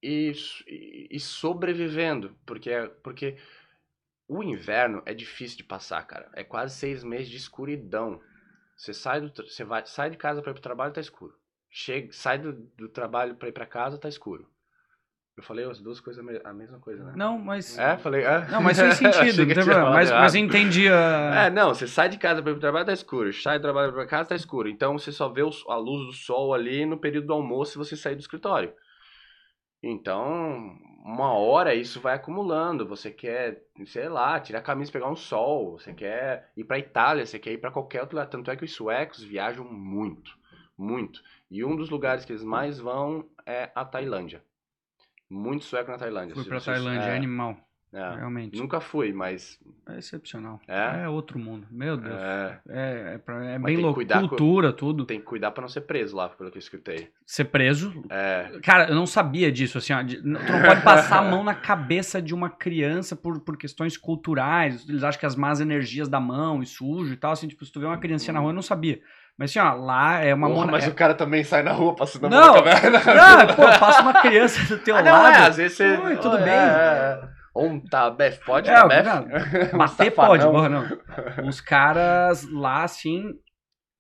e, 0.03 0.33
e- 0.69 1.21
sobrevivendo. 1.21 2.37
Porque, 2.47 2.71
é- 2.71 2.89
porque 2.89 3.37
o 4.29 4.43
inverno 4.43 5.03
é 5.07 5.15
difícil 5.15 5.59
de 5.59 5.65
passar, 5.65 6.07
cara. 6.07 6.31
É 6.35 6.45
quase 6.45 6.77
seis 6.77 7.05
meses 7.05 7.29
de 7.31 7.37
escuridão. 7.39 8.21
Você 8.77 8.95
sai, 8.95 9.21
do, 9.23 9.31
você 9.49 9.65
vai, 9.65 9.87
sai 9.87 10.11
de 10.11 10.19
casa 10.19 10.43
pra 10.43 10.53
ir 10.53 10.55
pro 10.55 10.63
trabalho, 10.63 10.95
tá 10.95 11.01
escuro. 11.03 11.37
Chega, 11.71 12.13
sai 12.13 12.39
do, 12.39 12.53
do 12.55 12.89
trabalho 12.91 13.37
pra 13.37 13.49
ir 13.49 13.53
pra 13.53 13.67
casa, 13.67 13.99
tá 13.99 14.09
escuro. 14.09 14.49
Eu 15.35 15.43
falei 15.43 15.65
as 15.65 15.81
duas 15.81 15.99
coisas, 15.99 16.23
a 16.23 16.27
me- 16.31 16.41
a 16.45 16.53
mesma 16.53 16.79
coisa, 16.79 17.03
né? 17.05 17.15
Não, 17.17 17.39
mas. 17.39 17.79
É, 17.79 17.97
falei, 17.97 18.23
é. 18.23 18.47
Não, 18.49 18.61
mas 18.63 18.79
fez 18.79 18.95
sentido, 18.99 19.39
não 19.39 19.47
tem 19.47 19.65
problema. 19.65 19.81
falado 19.81 19.95
Mas, 19.95 20.11
mas 20.11 20.35
entendi 20.35 20.89
a. 20.89 21.47
É, 21.47 21.51
não, 21.51 21.75
você 21.75 21.87
sai 21.89 22.11
de 22.11 22.19
casa 22.19 22.43
para 22.43 22.51
ir 22.51 22.55
pro 22.55 22.61
trabalho, 22.61 22.85
tá 22.85 22.93
escuro. 22.93 23.33
Sai 23.33 23.59
do 23.59 23.63
trabalho 23.63 23.93
para 23.95 24.07
casa, 24.07 24.29
tá 24.29 24.35
escuro. 24.35 24.69
Então 24.69 24.99
você 24.99 25.11
só 25.11 25.29
vê 25.31 25.43
o- 25.43 25.51
a 25.69 25.77
luz 25.77 26.07
do 26.07 26.13
sol 26.13 26.53
ali 26.53 26.85
no 26.85 26.99
período 26.99 27.29
do 27.29 27.33
almoço 27.33 27.73
se 27.73 27.79
você 27.79 27.97
sair 27.97 28.15
do 28.15 28.21
escritório. 28.21 28.75
Então, 29.83 30.77
uma 31.05 31.33
hora 31.33 31.75
isso 31.75 32.01
vai 32.01 32.15
acumulando. 32.15 32.87
Você 32.87 33.11
quer, 33.11 33.63
sei 33.87 34.09
lá, 34.09 34.39
tirar 34.39 34.61
a 34.61 34.63
camisa 34.63 34.91
e 34.91 34.93
pegar 34.93 35.09
um 35.11 35.17
sol. 35.17 35.79
Você 35.79 35.93
quer 35.93 36.51
ir 36.57 36.65
pra 36.65 36.79
Itália, 36.79 37.27
você 37.27 37.39
quer 37.39 37.53
ir 37.53 37.59
pra 37.59 37.71
qualquer 37.73 38.01
outro 38.03 38.17
lugar. 38.17 38.29
Tanto 38.29 38.51
é 38.51 38.57
que 38.57 38.65
os 38.65 38.73
suecos 38.75 39.23
viajam 39.25 39.65
muito, 39.65 40.31
muito. 40.79 41.21
E 41.51 41.65
um 41.65 41.75
dos 41.75 41.91
lugares 41.91 42.25
que 42.25 42.33
eles 42.33 42.45
mais 42.45 42.79
vão 42.79 43.27
é 43.45 43.71
a 43.75 43.85
Tailândia. 43.85 44.43
Muito 45.33 45.65
sueco 45.65 45.91
na 45.91 45.99
Tailândia. 45.99 46.35
Fui 46.35 46.45
pra 46.45 46.61
vocês- 46.61 46.77
Tailândia, 46.77 47.07
é 47.09 47.13
é, 47.13 47.17
animal. 47.17 47.57
é. 47.93 48.17
Realmente. 48.17 48.59
Nunca 48.59 48.81
fui, 48.81 49.13
mas 49.13 49.59
É 49.89 49.99
excepcional. 49.99 50.61
É? 50.69 51.03
É 51.05 51.09
outro 51.09 51.39
mundo. 51.39 51.67
Meu 51.71 51.97
Deus. 51.97 52.15
é, 52.15 52.59
É, 52.69 53.21
é, 53.27 53.55
é 53.55 53.59
bem 53.59 53.77
louco. 53.79 53.95
cuidar 53.97 54.21
com- 54.21 54.29
Cultura, 54.29 54.73
tudo. 54.73 55.05
tem 55.05 55.19
que 55.19 55.25
cuidar 55.27 55.51
pra 55.51 55.61
não 55.63 55.69
ser 55.69 55.81
preso 55.83 56.15
lá, 56.17 56.29
pelo 56.29 56.51
que 56.51 56.57
eu 56.57 56.61
escutei. 56.61 57.11
Ser 57.27 57.47
preso. 57.47 58.05
É, 58.11 58.59
Cara, 58.63 58.89
eu 58.91 58.95
não 58.95 59.07
sabia 59.07 59.51
disso, 59.51 59.79
assim, 59.79 59.93
ó. 59.93 60.05
tu 60.05 60.23
não 60.27 60.41
pode 60.41 60.83
passar 60.83 61.19
a 61.19 61.23
mão 61.31 61.43
na 61.43 61.55
cabeça 61.55 62.21
de 62.23 62.33
uma 62.35 62.49
criança 62.49 63.17
por, 63.17 63.41
por 63.41 63.57
questões 63.57 63.97
culturais. 63.97 64.89
Eles 64.89 65.03
acham 65.03 65.19
que 65.21 65.27
as 65.27 65.35
más 65.37 65.61
energias 65.61 66.09
da 66.09 66.21
mão 66.21 66.63
e 66.63 66.67
sujo 66.67 67.13
e 67.13 67.17
tal, 67.17 67.33
assim, 67.33 67.49
tipo, 67.49 67.65
se 67.65 67.73
tu 67.73 67.81
vê 67.81 67.87
uma 67.87 67.99
criancinha 67.99 68.35
na 68.35 68.41
rua, 68.41 68.51
eu 68.51 68.55
não 68.55 68.63
sabia. 68.63 69.01
Mas 69.39 69.51
assim, 69.51 69.59
ó, 69.59 69.75
lá 69.75 70.21
é 70.21 70.35
uma 70.35 70.47
Porra, 70.49 70.61
mona- 70.61 70.73
mas 70.73 70.85
é- 70.85 70.89
o 70.89 70.95
cara 70.95 71.15
também 71.15 71.43
sai 71.43 71.63
na 71.63 71.73
rua 71.73 71.97
passando 71.97 72.27
a 72.27 72.31
Não! 72.31 72.55
mão 72.55 72.65
na 72.65 72.81
cabeça. 72.81 73.15
Não, 73.15 73.55
pô, 73.57 73.63
passa 73.81 74.03
uma 74.03 74.21
criança 74.21 74.63
do 74.77 74.83
teu 74.83 74.95
Ah, 74.97 75.03
não, 75.03 75.11
lado. 75.13 75.35
é, 75.35 75.47
às 75.49 75.57
vezes 75.57 75.77
você... 75.77 75.97
Oi, 75.97 76.17
tudo 76.19 76.37
é, 76.39 76.43
bem? 76.45 76.53
É, 76.53 77.29
é. 77.29 77.33
Um 77.55 77.81
tá, 77.81 78.09
Beth, 78.11 78.39
pode 78.47 78.69
É, 78.71 78.73
na 78.75 78.85
o 78.85 78.89
Beth? 78.89 79.03
cara- 79.05 79.25
Um 79.75 79.79
Bater 79.79 80.15
pode, 80.15 80.45
porra, 80.45 80.69
não. 80.69 80.85
Os 81.49 81.61
caras 81.61 82.49
lá, 82.51 82.83
assim, 82.85 83.35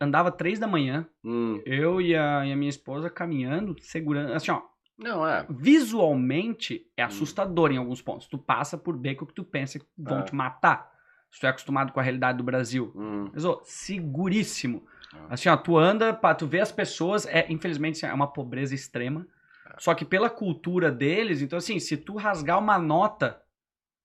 andava 0.01 0.31
três 0.31 0.59
da 0.59 0.67
manhã, 0.67 1.07
Hum, 1.25 1.61
eu 1.67 2.01
e 2.01 2.15
a, 2.17 2.47
e 2.47 2.53
a 2.53 2.57
minha 2.57 2.71
esposa 2.71 3.11
caminhando, 3.11 3.75
segurando, 3.81 4.33
assim, 4.35 4.51
ó, 4.51 4.61
não, 4.99 5.27
é. 5.27 5.47
visualmente 5.51 6.83
é 6.97 7.03
assustador 7.03 7.71
em 7.73 7.77
alguns 7.79 8.01
pontos. 8.03 8.27
Tu 8.27 8.39
passa 8.39 8.77
por 8.79 8.97
beco 8.97 9.27
que 9.27 9.35
tu 9.35 9.45
pensa 9.45 9.79
que 9.79 9.87
vão 9.99 10.21
É. 10.21 10.23
te 10.23 10.35
matar. 10.35 10.91
Se 11.31 11.41
tu 11.41 11.47
é 11.47 11.51
acostumado 11.51 11.93
com 11.93 12.01
a 12.01 12.03
realidade 12.03 12.39
do 12.39 12.45
Brasil. 12.45 12.93
Hum, 12.95 13.31
Mas, 13.33 13.45
ó, 13.45 13.61
seguríssimo. 13.65 14.85
Ah. 15.15 15.27
Assim, 15.31 15.49
ó, 15.49 15.57
tu 15.57 15.77
anda, 15.79 16.13
pá, 16.15 16.35
tu 16.35 16.47
vê 16.47 16.61
as 16.61 16.73
pessoas, 16.73 17.27
é, 17.27 17.47
infelizmente, 17.51 17.97
assim, 17.97 18.07
é 18.07 18.15
uma 18.15 18.27
pobreza 18.33 18.75
extrema. 18.75 19.27
É. 19.71 19.75
Só 19.79 19.95
que 19.95 20.05
pela 20.05 20.29
cultura 20.31 20.91
deles, 20.91 21.43
então 21.43 21.57
assim, 21.59 21.79
se 21.79 21.97
tu 21.97 22.17
rasgar 22.17 22.59
uma 22.59 22.79
nota 22.79 23.41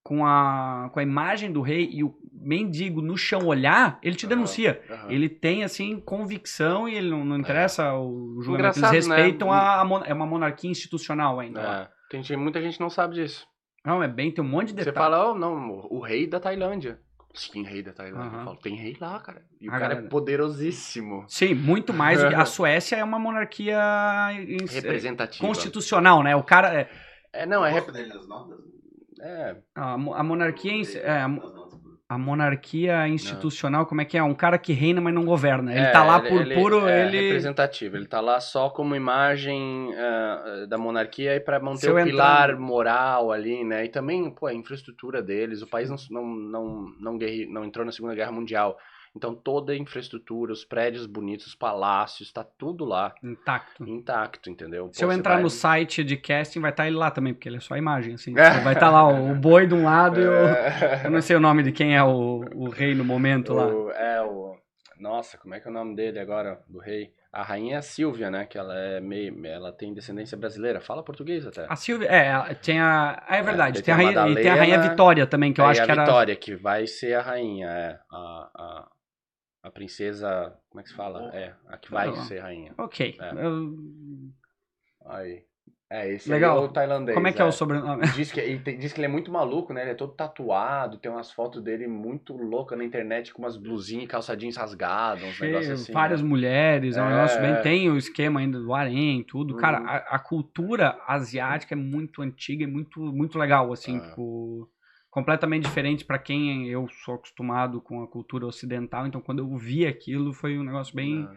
com 0.03 0.25
a, 0.25 0.89
com 0.93 0.99
a 0.99 1.03
imagem 1.03 1.51
do 1.51 1.61
rei 1.61 1.89
e 1.91 2.01
o 2.03 2.17
mendigo 2.31 3.01
no 3.01 3.17
chão 3.17 3.45
olhar, 3.45 3.99
ele 4.01 4.15
te 4.15 4.25
Aham. 4.25 4.35
denuncia. 4.35 4.81
aham. 4.89 5.11
Ele 5.11 5.27
tem, 5.27 5.63
assim, 5.65 5.99
convicção 5.99 6.87
e 6.87 6.95
ele 6.95 7.09
não, 7.09 7.25
não 7.25 7.37
interessa 7.37 7.93
o 7.93 8.39
julgamento. 8.41 8.51
É. 8.51 8.79
Engraçado, 8.79 8.93
Eles 8.93 9.07
né? 9.07 9.15
respeitam 9.17 9.51
a, 9.51 9.81
a 9.81 9.85
mon- 9.85 10.03
É 10.05 10.13
uma 10.13 10.25
monarquia 10.25 10.71
institucional 10.71 11.39
ainda. 11.41 11.61
É, 11.61 11.89
tem 12.09 12.23
gente- 12.23 12.37
muita 12.37 12.61
gente 12.61 12.79
não 12.79 12.89
sabe 12.89 13.15
disso. 13.15 13.45
Não, 13.85 14.01
é 14.01 14.07
bem, 14.07 14.31
tem 14.31 14.43
um 14.43 14.47
monte 14.47 14.67
de 14.73 14.83
Você 14.83 14.85
detalhe. 14.91 14.97
fala, 15.11 15.31
oh, 15.31 15.35
não, 15.37 15.69
o, 15.71 15.97
o 15.97 15.99
rei 16.01 16.25
da 16.27 16.39
Tailândia. 16.39 16.99
Sim, 17.37 17.63
rei 17.63 17.81
da 17.83 17.93
Tailândia. 17.93 18.27
Aham. 18.29 18.39
Eu 18.39 18.45
falo, 18.45 18.57
tem 18.57 18.75
rei 18.75 18.97
lá, 18.99 19.19
cara. 19.19 19.41
E 19.61 19.67
o 19.67 19.71
A 19.71 19.73
cara 19.77 19.87
galera- 19.89 20.07
é 20.07 20.09
poderosíssimo. 20.09 21.23
Sim, 21.27 21.53
muito 21.53 21.93
mais. 21.93 22.19
A 22.35 22.45
Suécia 22.45 22.95
é 22.97 23.03
uma 23.03 23.19
monarquia 23.19 23.77
em- 24.33 24.65
Representativa. 24.65 25.45
constitucional, 25.45 26.23
né? 26.23 26.35
O 26.35 26.43
cara. 26.43 26.73
É, 26.81 26.89
É, 27.33 27.45
não, 27.45 27.63
é... 27.65 27.71
Rep- 27.71 27.91
dele 27.91 28.13
nas 28.13 28.27
notas? 28.27 28.57
É, 29.19 29.55
a, 29.75 29.93
a 29.93 30.23
monarquia. 30.23 30.71
em 30.71 30.83
si- 30.83 30.97
é, 30.97 31.21
a. 31.21 31.27
a 32.09 32.17
monarquia 32.17 33.05
institucional, 33.07 33.85
como 33.85 33.99
é 33.99 34.05
que 34.05 34.17
é? 34.17 34.23
Um 34.23 34.33
cara 34.33 34.57
que 34.57 34.71
reina, 34.71 35.01
mas 35.01 35.13
não 35.13 35.25
governa. 35.25 35.71
Ele 35.71 35.81
É, 35.81 35.91
tá 35.91 36.03
lá 36.05 36.19
ele- 36.19 36.29
por 36.29 36.41
ele 36.41 36.55
puro. 36.55 36.87
é 36.87 37.05
ele. 37.05 37.19
representativo. 37.21 37.97
Ele 37.97 38.05
tá 38.07 38.21
lá 38.21 38.39
só 38.39 38.69
como 38.69 38.95
imagem 38.95 39.93
ah, 39.97 40.65
da 40.69 40.77
monarquia 40.77 41.35
e 41.35 41.39
para 41.41 41.59
manter 41.59 41.79
Se 41.81 41.89
o 41.91 42.03
pilar 42.03 42.57
moral 42.57 43.31
ali, 43.31 43.61
né? 43.63 43.83
E 43.85 43.89
também, 43.89 44.29
pô, 44.31 44.47
a 44.47 44.53
infraestrutura 44.53 45.21
deles. 45.21 45.61
O 45.61 45.67
país 45.67 45.89
não, 45.89 45.97
não, 46.09 46.25
não, 46.35 46.85
não, 46.99 47.17
guerri- 47.17 47.45
não 47.51 47.65
entrou 47.65 47.85
na 47.85 47.91
Segunda 47.91 48.15
Guerra 48.15 48.31
Mundial. 48.31 48.77
Então 49.17 49.35
toda 49.35 49.73
a 49.73 49.75
infraestrutura, 49.75 50.53
os 50.53 50.63
prédios 50.63 51.05
bonitos, 51.05 51.47
os 51.47 51.55
palácios, 51.55 52.31
tá 52.31 52.43
tudo 52.43 52.85
lá 52.85 53.13
Intacto. 53.23 53.83
intacto, 53.83 54.49
entendeu? 54.49 54.89
Se 54.93 55.03
eu 55.03 55.07
Pô, 55.07 55.13
você 55.13 55.19
entrar 55.19 55.33
vai- 55.33 55.43
no 55.43 55.49
site 55.49 56.03
de 56.03 56.15
casting, 56.15 56.59
vai 56.61 56.71
estar 56.71 56.87
ele 56.87 56.95
lá 56.95 57.11
também, 57.11 57.33
porque 57.33 57.49
ele 57.49 57.57
é 57.57 57.59
só 57.59 57.75
imagem, 57.75 58.13
assim. 58.13 58.31
É. 58.37 58.59
Vai 58.61 58.73
estar 58.73 58.89
lá 58.89 59.07
o, 59.07 59.31
o 59.31 59.35
boi 59.35 59.67
de 59.67 59.73
um 59.73 59.83
lado 59.83 60.21
e 60.21 60.25
o... 60.27 60.31
É. 60.31 61.01
Eu 61.05 61.11
não 61.11 61.21
sei 61.21 61.35
o 61.35 61.39
nome 61.39 61.63
de 61.63 61.71
quem 61.71 61.95
é 61.97 62.03
o, 62.03 62.45
o 62.55 62.69
rei 62.69 62.93
no 62.95 63.03
momento 63.03 63.53
lá. 63.53 63.65
O- 63.67 63.91
é 63.91 64.21
o. 64.21 64.55
Nossa, 64.99 65.37
como 65.37 65.53
é 65.53 65.59
que 65.59 65.67
é 65.67 65.71
o 65.71 65.73
nome 65.73 65.95
dele 65.95 66.19
agora, 66.19 66.59
do 66.67 66.79
rei? 66.79 67.11
A 67.31 67.43
rainha 67.43 67.75
é 67.75 67.77
a 67.77 67.81
Silvia, 67.83 68.31
né? 68.31 68.45
Que 68.47 68.57
ela 68.57 68.73
é 68.75 68.99
meio. 68.99 69.45
Ela 69.45 69.71
tem 69.71 69.93
descendência 69.93 70.35
brasileira. 70.35 70.81
Fala 70.81 71.03
português 71.03 71.45
até. 71.45 71.67
A 71.69 71.75
Silvia, 71.75 72.07
é, 72.09 72.27
ela- 72.29 72.55
tem 72.55 72.79
a. 72.79 73.23
Ah, 73.27 73.35
é 73.37 73.43
verdade. 73.43 73.73
daí 73.75 73.83
tem, 73.83 73.93
a 73.93 73.97
tem 73.97 74.05
a 74.07 74.21
rainha, 74.21 74.31
e 74.39 74.41
tem 74.43 74.51
a 74.51 74.55
rainha 74.55 74.81
Vitória 74.81 75.27
também, 75.27 75.53
que 75.53 75.61
eu 75.61 75.65
acho 75.65 75.81
a 75.81 75.85
que 75.85 75.91
era. 75.91 76.03
Vitória, 76.03 76.35
que 76.35 76.55
vai 76.55 76.87
ser 76.87 77.13
a 77.13 77.21
rainha, 77.21 77.67
é. 77.67 77.99
A, 78.11 78.49
a, 78.55 78.87
a 79.67 79.71
princesa. 79.71 80.57
Como 80.69 80.79
é 80.79 80.83
que 80.83 80.89
se 80.89 80.95
fala? 80.95 81.29
É, 81.35 81.53
a 81.67 81.77
que 81.77 81.91
vai 81.91 82.09
Ah. 82.09 82.15
ser 82.23 82.39
rainha. 82.39 82.73
Ok. 82.77 83.17
É. 83.19 83.45
Eu- 83.45 83.75
Aí. 85.05 85.43
É, 85.89 86.11
esse 86.11 86.29
Legal. 86.29 86.57
aí 86.57 86.63
é 86.63 86.65
o 86.65 86.69
tailandês. 86.69 87.15
Como 87.15 87.27
é 87.29 87.31
que 87.31 87.41
é 87.41 87.45
o 87.45 87.51
sobrenome? 87.51 88.01
Diz 88.21 88.29
que, 88.29 88.41
ele 88.41 88.59
tem- 88.59 88.77
diz 88.77 88.91
que 88.91 88.99
ele 88.99 89.05
é 89.05 89.09
muito 89.09 89.31
maluco, 89.31 89.71
né? 89.73 89.83
Ele 89.83 89.91
é 89.91 89.95
todo 89.95 90.11
tatuado, 90.13 90.97
tem 90.97 91.09
umas 91.09 91.31
fotos 91.31 91.61
dele 91.63 91.87
muito 91.87 92.33
loucas 92.35 92.77
na 92.77 92.83
internet 92.83 93.33
com 93.33 93.41
umas 93.41 93.55
blusinhas 93.55 94.03
e 94.03 94.07
calçadinhos 94.07 94.57
rasgados, 94.57 95.23
uns 95.23 95.39
negócios 95.39 95.81
assim. 95.83 95.93
várias 95.93 96.21
né? 96.21 96.27
mulheres, 96.27 96.97
é 96.97 97.01
um 97.01 97.05
É. 97.05 97.15
negócio 97.15 97.41
bem. 97.41 97.61
Tem 97.61 97.89
o 97.89 97.95
esquema 97.95 98.41
ainda 98.41 98.59
do 98.59 98.73
harém, 98.73 99.23
tudo. 99.23 99.55
Cara, 99.55 99.79
Uhum. 99.79 99.87
a, 99.87 99.95
a 99.95 100.19
cultura 100.19 100.99
asiática 101.07 101.73
é 101.73 101.77
muito 101.77 102.21
antiga 102.21 102.65
e 102.65 102.67
muito, 102.67 102.99
muito 102.99 103.39
legal, 103.39 103.71
assim, 103.71 103.95
É. 103.97 104.01
tipo, 104.09 104.69
completamente 105.17 105.63
diferente 105.63 106.05
pra 106.05 106.19
quem 106.19 106.69
eu 106.69 106.87
sou 107.03 107.15
acostumado 107.15 107.81
com 107.81 108.03
a 108.03 108.07
cultura 108.07 108.45
ocidental. 108.45 109.07
Então, 109.07 109.19
quando 109.19 109.39
eu 109.39 109.57
vi 109.57 109.83
aquilo, 109.83 110.31
foi 110.31 110.59
um 110.59 110.63
negócio 110.63 110.95
bem. 110.95 111.27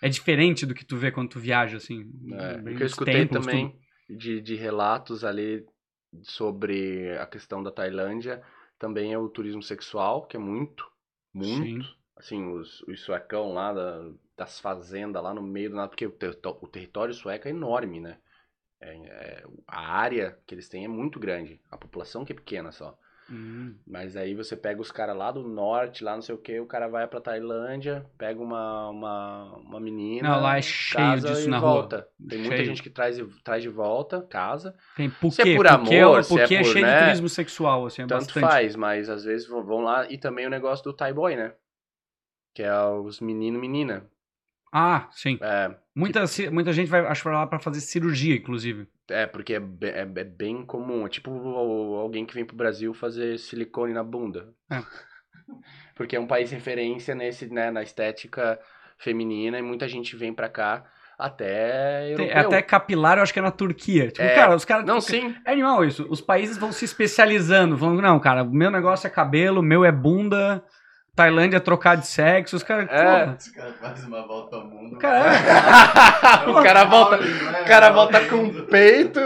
É 0.00 0.08
diferente 0.08 0.64
do 0.64 0.72
que 0.72 0.84
tu 0.84 0.96
vê 0.96 1.10
quando 1.10 1.30
tu 1.30 1.40
viaja, 1.40 1.78
assim. 1.78 2.08
É, 2.30 2.58
bem 2.58 2.74
o 2.74 2.76
que 2.76 2.82
eu 2.84 2.86
escutei 2.86 3.26
também 3.26 3.70
tudo. 4.06 4.18
de, 4.18 4.40
de 4.40 4.54
relatos 4.54 5.24
ali 5.24 5.66
sobre 6.22 7.18
a 7.18 7.26
questão 7.26 7.60
da 7.60 7.72
Tailândia 7.72 8.40
também 8.78 9.12
é 9.12 9.18
o 9.18 9.28
turismo 9.28 9.62
sexual, 9.64 10.26
que 10.26 10.36
é 10.36 10.40
muito, 10.40 10.88
muito. 11.34 11.56
Sim. 11.56 11.80
Assim, 12.16 12.46
os, 12.52 12.82
os 12.82 13.00
suecão 13.00 13.52
lá 13.52 13.72
da- 13.72 14.12
das 14.36 14.60
fazendas 14.60 15.20
lá 15.20 15.34
no 15.34 15.42
meio 15.42 15.70
do 15.70 15.76
nada, 15.76 15.88
porque 15.88 16.06
o, 16.06 16.12
ter- 16.12 16.38
o 16.44 16.68
território 16.68 17.12
sueco 17.12 17.48
é 17.48 17.50
enorme, 17.50 17.98
né? 17.98 18.18
É- 18.80 18.94
é- 18.96 19.44
a 19.66 19.80
área 19.92 20.38
que 20.46 20.54
eles 20.54 20.68
têm 20.68 20.84
é 20.84 20.88
muito 20.88 21.18
grande, 21.18 21.60
a 21.68 21.76
população 21.76 22.24
que 22.24 22.32
é 22.32 22.36
pequena 22.36 22.70
só. 22.70 22.96
Hum. 23.30 23.74
Mas 23.86 24.16
aí 24.16 24.34
você 24.34 24.54
pega 24.54 24.80
os 24.80 24.92
caras 24.92 25.16
lá 25.16 25.30
do 25.32 25.42
norte, 25.42 26.04
lá 26.04 26.14
não 26.14 26.20
sei 26.20 26.34
o 26.34 26.38
que, 26.38 26.60
o 26.60 26.66
cara 26.66 26.88
vai 26.88 27.06
pra 27.06 27.20
Tailândia, 27.20 28.04
pega 28.18 28.40
uma, 28.40 28.90
uma, 28.90 29.52
uma 29.56 29.80
menina, 29.80 30.28
Não, 30.28 30.42
lá 30.42 30.58
é 30.58 30.62
cheio 30.62 31.20
disso 31.20 31.48
na 31.48 31.58
rua. 31.58 31.72
volta. 31.72 32.08
Tem 32.28 32.38
muita 32.38 32.56
Cheio. 32.56 32.66
gente 32.66 32.82
que 32.82 32.90
traz, 32.90 33.18
traz 33.42 33.62
de 33.62 33.68
volta, 33.70 34.20
casa. 34.22 34.74
Tem 34.96 35.08
por 35.08 35.32
Se 35.32 35.40
é 35.42 35.56
por 35.56 35.66
porque 35.66 35.96
amor, 35.96 36.18
é, 36.18 36.20
é 36.20 36.24
porque 36.24 36.54
é 36.54 36.58
por, 36.62 36.66
cheio 36.66 36.84
né, 36.84 36.92
de 36.98 37.04
turismo 37.04 37.28
sexual, 37.28 37.86
assim, 37.86 38.02
é 38.02 38.06
Tanto 38.06 38.26
bastante. 38.26 38.46
faz, 38.46 38.76
mas 38.76 39.08
às 39.08 39.24
vezes 39.24 39.46
vão 39.48 39.64
vão 39.64 39.80
lá. 39.80 40.06
E 40.10 40.18
também 40.18 40.46
o 40.46 40.50
negócio 40.50 40.84
do 40.84 40.92
Thai 40.92 41.12
Boy, 41.12 41.34
né? 41.34 41.54
Que 42.54 42.62
é 42.62 42.78
os 42.84 43.20
menino 43.20 43.58
menina. 43.58 44.06
Ah, 44.72 45.08
sim. 45.12 45.38
É, 45.40 45.74
Muita, 45.94 46.24
muita 46.50 46.72
gente 46.72 46.88
vai, 46.90 47.06
acho, 47.06 47.22
pra 47.22 47.32
lá 47.40 47.46
pra 47.46 47.60
fazer 47.60 47.80
cirurgia, 47.80 48.34
inclusive. 48.34 48.88
é 49.08 49.26
porque 49.26 49.54
é, 49.54 49.62
é, 49.82 50.00
é 50.00 50.24
bem 50.24 50.64
comum. 50.66 51.06
É 51.06 51.08
tipo 51.08 51.30
alguém 51.30 52.26
que 52.26 52.34
vem 52.34 52.44
pro 52.44 52.56
Brasil 52.56 52.92
fazer 52.92 53.38
silicone 53.38 53.92
na 53.92 54.02
bunda. 54.02 54.52
É. 54.70 54.82
Porque 55.94 56.16
é 56.16 56.20
um 56.20 56.26
país 56.26 56.50
referência 56.50 57.14
nesse, 57.14 57.46
né, 57.52 57.70
na 57.70 57.82
estética 57.82 58.58
feminina 58.98 59.58
e 59.58 59.62
muita 59.62 59.86
gente 59.86 60.16
vem 60.16 60.32
pra 60.32 60.48
cá 60.48 60.84
até 61.18 62.14
Tem- 62.16 62.32
até 62.32 62.62
capilar, 62.62 63.18
eu 63.18 63.22
acho 63.22 63.32
que 63.32 63.38
é 63.38 63.42
na 63.42 63.50
Turquia. 63.50 64.08
Tipo, 64.08 64.22
É. 64.22 64.34
cara, 64.34 64.56
os 64.56 64.64
caras. 64.64 64.84
Não, 64.84 65.00
sim. 65.00 65.34
É 65.44 65.52
animal 65.52 65.84
isso. 65.84 66.06
Os 66.10 66.20
países 66.20 66.56
vão 66.56 66.72
se 66.72 66.84
especializando, 66.84 67.76
falando, 67.78 68.02
não, 68.02 68.18
cara, 68.18 68.42
o 68.42 68.50
meu 68.50 68.70
negócio 68.70 69.06
é 69.06 69.10
cabelo, 69.10 69.60
o 69.60 69.62
meu 69.62 69.84
é 69.84 69.92
bunda, 69.92 70.64
Tailândia 71.16 71.58
é 71.58 71.60
trocar 71.60 71.96
de 71.96 72.06
sexo. 72.08 72.56
Os 72.56 72.62
caras. 72.64 72.88
É. 72.90 73.34
Os 73.38 73.48
caras 73.48 73.74
fazem 73.80 74.08
uma 74.08 74.26
volta 74.26 74.56
ao 74.56 74.64
mundo. 74.66 74.96
Cara, 74.98 75.30
o 76.50 76.54
cara 76.62 76.84
volta, 76.84 77.16
né? 77.18 77.62
o 77.62 77.64
cara 77.66 77.90
volta 77.92 78.20
com 78.26 78.50
peito, 78.66 79.20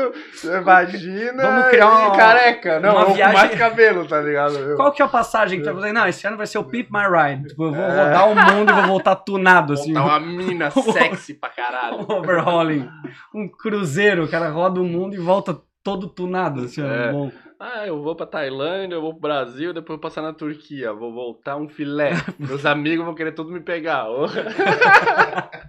vagina 0.65 1.43
Vamos 1.43 1.67
criar 1.69 1.87
uma- 1.89 2.17
careca. 2.17 2.81
Não, 2.81 2.91
uma 2.91 3.01
ou 3.01 3.07
com 3.07 3.15
viagem- 3.15 3.37
mais 3.39 3.55
cabelo, 3.59 4.07
tá 4.07 4.21
ligado? 4.21 4.77
Qual 4.77 4.93
que 4.93 5.01
é 5.01 5.05
a 5.05 5.09
passagem 5.09 5.59
que 5.59 5.65
tu 5.65 5.73
vai 5.73 5.81
fazer? 5.83 5.93
Não, 5.93 6.07
esse 6.07 6.27
ano 6.27 6.37
vai 6.37 6.47
ser 6.47 6.59
o 6.59 6.65
Pimp 6.65 6.89
My 6.91 7.05
Ride. 7.09 7.49
Tipo, 7.49 7.65
eu 7.65 7.73
vou 7.73 7.83
É. 7.85 8.05
rodar 8.05 8.29
o 8.31 8.35
mundo 8.35 8.71
e 8.71 8.75
vou 8.75 8.83
voltar 8.87 9.17
tunado, 9.17 9.73
assim. 9.73 9.93
Botar 9.95 10.07
uma 10.07 10.21
mina 10.21 10.71
sexy 10.93 11.35
pra 11.35 11.49
caralho. 11.49 11.99
Um 12.09 12.13
overhauling. 12.17 12.89
Um 13.35 13.49
cruzeiro, 13.49 14.25
o 14.25 14.29
cara 14.29 14.49
roda 14.51 14.81
o 14.81 14.85
mundo 14.85 15.15
e 15.15 15.19
volta 15.19 15.57
todo 15.83 16.07
tunado, 16.09 16.65
assim, 16.65 16.83
ó, 16.83 16.87
É. 16.87 17.13
bom. 17.13 17.31
Ah, 17.61 17.87
eu 17.87 18.01
vou 18.01 18.15
pra 18.15 18.25
Tailândia, 18.25 18.95
eu 18.95 19.01
vou 19.01 19.13
pro 19.13 19.23
Brasil, 19.23 19.73
depois 19.73 19.97
vou 19.97 19.99
passar 19.99 20.23
na 20.23 20.33
Turquia. 20.33 20.93
Vou 20.93 21.13
voltar 21.13 21.57
um 21.57 21.69
filé. 21.69 22.13
Meus 22.39 22.65
amigos 22.65 23.05
vão 23.05 23.15
querer 23.15 23.33
tudo 23.33 23.51
me 23.51 23.61
pegar. 23.61 24.07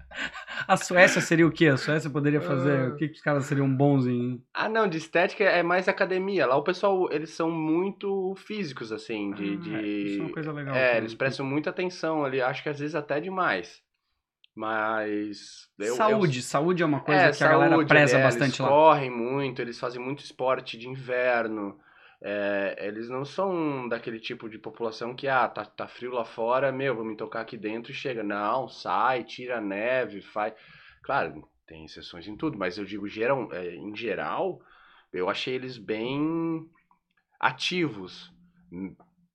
A 0.67 0.77
Suécia 0.77 1.19
seria 1.19 1.47
o 1.47 1.51
quê? 1.51 1.65
A 1.65 1.77
Suécia 1.77 2.11
poderia 2.11 2.41
fazer. 2.41 2.79
Ah. 2.79 2.89
O 2.89 2.95
que, 2.95 3.07
que 3.07 3.15
os 3.15 3.21
caras 3.21 3.45
seriam 3.45 3.67
bons 3.67 4.05
em. 4.05 4.39
Ah, 4.53 4.69
não, 4.69 4.87
de 4.87 4.99
estética 4.99 5.43
é 5.43 5.63
mais 5.63 5.87
academia. 5.87 6.45
Lá 6.45 6.55
o 6.57 6.63
pessoal, 6.63 7.11
eles 7.11 7.31
são 7.31 7.49
muito 7.49 8.35
físicos, 8.35 8.91
assim, 8.91 9.31
de... 9.31 9.53
Ah, 9.53 9.57
de... 9.57 10.03
Isso 10.05 10.19
é 10.19 10.25
uma 10.25 10.33
coisa 10.33 10.51
legal. 10.51 10.75
É, 10.75 10.97
eles 10.97 11.15
prestam 11.15 11.43
muita 11.43 11.71
atenção 11.71 12.23
ali, 12.23 12.39
acho 12.39 12.61
que 12.61 12.69
às 12.69 12.79
vezes 12.79 12.93
até 12.93 13.19
demais. 13.19 13.81
Mas. 14.55 15.69
eu- 15.79 15.85
eu- 15.87 15.95
saúde, 15.95 16.41
saúde 16.41 16.83
é 16.83 16.85
uma 16.85 16.99
coisa 16.99 17.27
é, 17.27 17.31
que 17.31 17.43
a 17.43 17.47
galera 17.47 17.69
saúde, 17.71 17.87
preza 17.87 18.17
é, 18.17 18.23
bastante 18.23 18.45
eles 18.47 18.59
lá. 18.59 18.67
correm 18.67 19.09
muito, 19.09 19.61
eles 19.61 19.79
fazem 19.79 20.01
muito 20.01 20.23
esporte 20.23 20.77
de 20.77 20.87
inverno. 20.87 21.79
É, 22.21 22.75
eles 22.81 23.07
não 23.09 23.23
são 23.23 23.87
daquele 23.87 24.19
tipo 24.19 24.49
de 24.49 24.57
população 24.57 25.15
que, 25.15 25.27
ah, 25.27 25.47
tá, 25.47 25.63
tá 25.63 25.87
frio 25.87 26.11
lá 26.11 26.25
fora, 26.25 26.69
meu, 26.71 26.93
vou 26.95 27.05
me 27.05 27.15
tocar 27.15 27.41
aqui 27.41 27.55
dentro 27.57 27.91
e 27.91 27.95
chega. 27.95 28.21
Não, 28.23 28.67
sai, 28.67 29.23
tira 29.23 29.57
a 29.59 29.61
neve, 29.61 30.21
faz. 30.21 30.53
Claro, 31.01 31.47
tem 31.65 31.85
exceções 31.85 32.27
em 32.27 32.35
tudo, 32.35 32.57
mas 32.57 32.77
eu 32.77 32.83
digo 32.83 33.07
geral, 33.07 33.47
é, 33.53 33.73
em 33.75 33.95
geral, 33.95 34.59
eu 35.13 35.29
achei 35.29 35.55
eles 35.55 35.77
bem 35.77 36.69
ativos 37.39 38.33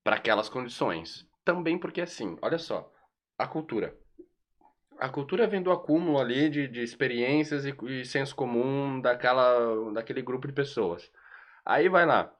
para 0.02 0.16
aquelas 0.16 0.50
condições. 0.50 1.26
Também 1.44 1.78
porque, 1.78 2.02
assim, 2.02 2.36
olha 2.42 2.58
só, 2.58 2.92
a 3.38 3.46
cultura. 3.46 3.96
A 4.98 5.08
cultura 5.08 5.46
vem 5.46 5.62
do 5.62 5.72
acúmulo 5.72 6.18
ali 6.18 6.48
de, 6.48 6.68
de 6.68 6.82
experiências 6.82 7.64
e, 7.64 7.74
e 7.86 8.04
senso 8.04 8.34
comum 8.34 9.00
daquela, 9.00 9.92
daquele 9.92 10.22
grupo 10.22 10.46
de 10.46 10.52
pessoas. 10.52 11.10
Aí 11.64 11.88
vai 11.88 12.06
lá. 12.06 12.34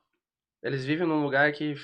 Eles 0.62 0.84
vivem 0.84 1.06
num 1.06 1.22
lugar 1.22 1.52
que 1.52 1.74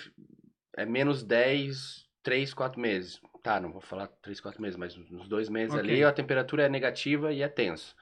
é 0.77 0.87
menos 0.87 1.23
10, 1.23 2.09
3, 2.23 2.55
4 2.55 2.81
meses. 2.81 3.21
Tá, 3.43 3.61
não 3.61 3.73
vou 3.73 3.81
falar 3.81 4.07
3, 4.23 4.41
4 4.41 4.61
meses, 4.61 4.77
mas 4.77 4.97
nos 4.97 5.29
dois 5.29 5.49
meses 5.49 5.75
Ok. 5.75 5.81
ali 5.81 6.05
a 6.05 6.13
temperatura 6.13 6.65
é 6.65 6.69
negativa 6.69 7.33
e 7.33 7.43
é 7.43 7.49
tenso. 7.49 7.97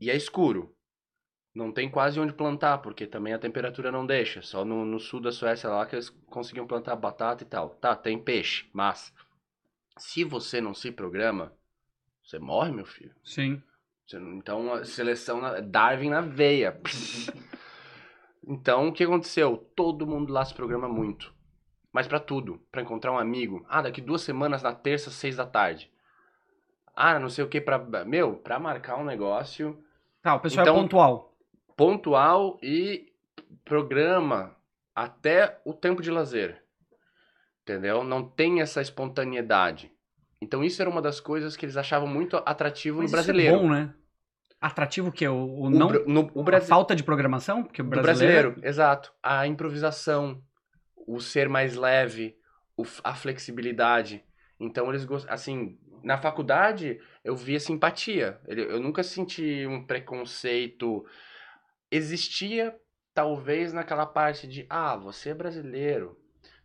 E 0.00 0.10
é 0.10 0.16
escuro. 0.16 0.74
Não 1.54 1.72
tem 1.72 1.90
quase 1.90 2.20
onde 2.20 2.32
plantar, 2.32 2.78
porque 2.78 3.06
também 3.06 3.32
a 3.32 3.38
temperatura 3.38 3.90
não 3.90 4.06
deixa. 4.06 4.42
Só 4.42 4.64
no, 4.64 4.84
no 4.84 5.00
sul 5.00 5.20
da 5.20 5.32
Suécia 5.32 5.68
lá 5.68 5.84
que 5.86 5.96
eles 5.96 6.10
conseguiam 6.26 6.66
plantar 6.66 6.94
batata 6.94 7.42
e 7.42 7.46
tal. 7.46 7.70
Tá, 7.70 7.96
tem 7.96 8.18
peixe, 8.18 8.68
mas 8.72 9.12
se 9.98 10.24
você 10.24 10.60
não 10.60 10.72
se 10.74 10.90
programa, 10.90 11.52
você 12.22 12.38
morre, 12.38 12.72
meu 12.72 12.86
filho. 12.86 13.14
Sim. 13.24 13.62
Então, 14.36 14.72
a 14.72 14.84
seleção, 14.84 15.40
Darwin 15.68 16.10
na 16.10 16.20
veia. 16.20 16.80
Então, 18.50 18.88
o 18.88 18.92
que 18.92 19.04
aconteceu? 19.04 19.58
Todo 19.76 20.06
mundo 20.06 20.32
lá 20.32 20.42
se 20.44 20.54
programa 20.54 20.88
muito. 20.88 21.34
Mas 21.92 22.06
pra 22.06 22.18
tudo. 22.18 22.58
Pra 22.72 22.80
encontrar 22.80 23.12
um 23.12 23.18
amigo. 23.18 23.62
Ah, 23.68 23.82
daqui 23.82 24.00
duas 24.00 24.22
semanas, 24.22 24.62
na 24.62 24.74
terça, 24.74 25.10
seis 25.10 25.36
da 25.36 25.44
tarde. 25.44 25.92
Ah, 26.96 27.18
não 27.18 27.28
sei 27.28 27.44
o 27.44 27.48
que 27.48 27.60
pra... 27.60 27.78
Meu, 28.06 28.36
pra 28.36 28.58
marcar 28.58 28.96
um 28.96 29.04
negócio 29.04 29.78
Tá, 30.22 30.34
o 30.34 30.40
pessoal 30.40 30.64
Então- 30.64 30.76
é 30.76 30.80
pontual. 30.80 31.36
pontual 31.76 32.58
e 32.62 33.12
programa 33.64 34.56
até 34.94 35.60
o 35.64 35.72
tempo 35.74 36.02
de 36.02 36.10
lazer. 36.10 36.64
Entendeu? 37.68 38.02
Não 38.02 38.26
tem 38.26 38.62
essa 38.62 38.80
espontaneidade. 38.80 39.92
Então 40.40 40.64
isso 40.64 40.80
era 40.80 40.90
uma 40.90 41.02
das 41.02 41.20
coisas 41.20 41.54
que 41.54 41.66
eles 41.66 41.76
achavam 41.76 42.08
muito 42.08 42.36
atrativo 42.46 43.02
Mas 43.02 43.12
no 43.12 43.18
isso 43.18 43.30
é 43.30 43.32
brasileiro. 43.32 43.58
bom, 43.58 43.70
né? 43.70 43.94
Atrativo 44.58 45.08
o 45.08 45.12
quê? 45.12 45.28
O, 45.28 45.34
o 45.34 45.64
O, 45.64 45.70
não... 45.70 45.88
no, 46.06 46.30
o 46.34 46.40
a 46.40 46.44
Brasil 46.44 46.68
falta 46.68 46.96
de 46.96 47.04
programação? 47.04 47.62
Porque 47.62 47.82
o 47.82 47.84
brasileiro... 47.84 48.52
brasileiro, 48.52 48.66
exato. 48.66 49.12
A 49.22 49.46
improvisação, 49.46 50.42
o 51.06 51.20
ser 51.20 51.46
mais 51.48 51.76
leve, 51.76 52.36
a 53.04 53.14
flexibilidade. 53.14 54.24
Então 54.58 54.88
eles 54.88 55.04
gostam, 55.04 55.32
assim, 55.32 55.78
na 56.02 56.16
faculdade 56.16 56.98
eu 57.22 57.36
via 57.36 57.60
simpatia. 57.60 58.40
Eu 58.46 58.80
nunca 58.80 59.02
senti 59.02 59.66
um 59.66 59.84
preconceito. 59.84 61.04
Existia 61.90 62.74
talvez 63.12 63.74
naquela 63.74 64.06
parte 64.06 64.46
de, 64.48 64.64
ah, 64.70 64.96
você 64.96 65.30
é 65.30 65.34
brasileiro. 65.34 66.16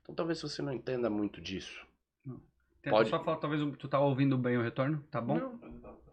Então 0.03 0.13
talvez 0.15 0.41
você 0.41 0.61
não 0.61 0.73
entenda 0.73 1.09
muito 1.09 1.41
disso. 1.41 1.85
Tenta 2.81 2.97
Pode- 2.97 3.09
só 3.09 3.23
falar, 3.23 3.37
talvez 3.37 3.61
tu 3.77 3.87
tá 3.87 3.97
ouvindo 3.99 4.37
bem 4.37 4.57
o 4.57 4.61
retorno, 4.61 5.01
tá 5.09 5.21
bom? 5.21 5.57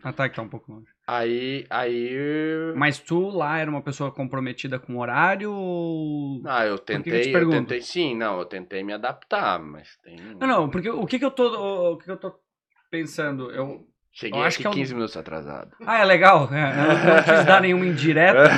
Ah, 0.03 0.13
tá, 0.13 0.29
que 0.29 0.37
tá 0.37 0.43
um 0.43 0.49
pouco 0.49 0.73
longe. 0.73 0.87
Aí, 1.05 1.67
aí... 1.69 2.73
Mas 2.77 3.01
tu 3.01 3.29
lá 3.29 3.59
era 3.59 3.69
uma 3.69 3.83
pessoa 3.83 4.13
comprometida 4.13 4.79
com 4.79 4.95
o 4.95 5.01
horário 5.01 5.53
ou... 5.53 6.41
Ah, 6.47 6.65
eu 6.65 6.79
que 6.79 6.85
que 6.85 6.93
eu 6.93 7.03
tentei, 7.03 7.33
tentei 7.33 7.83
sim, 7.83 8.17
não, 8.17 8.39
eu 8.39 8.47
tentei 8.47 8.85
me 8.85 8.93
adaptar, 8.93 9.59
mas 9.59 9.97
tem... 9.97 10.17
Não, 10.17 10.47
não, 10.47 10.71
porque 10.71 10.89
o 10.89 11.05
que 11.07 11.19
que 11.19 11.25
eu 11.25 11.31
tô, 11.33 11.93
o 11.93 11.99
que 11.99 12.05
que 12.05 12.11
eu 12.13 12.17
tô 12.17 12.41
pensando? 12.89 13.51
Eu... 13.51 13.90
Cheguei 14.13 14.41
acho 14.43 14.57
aqui 14.57 14.63
que 14.63 14.67
é 14.67 14.71
o- 14.71 14.75
15 14.75 14.95
minutos 14.95 15.17
atrasado. 15.17 15.71
Ah, 15.87 15.99
é 16.01 16.05
legal, 16.05 16.49
é, 16.53 16.75
não 16.75 17.23
quis 17.23 17.45
dar 17.47 17.61
nenhuma 17.61 17.87
indireta, 17.87 18.43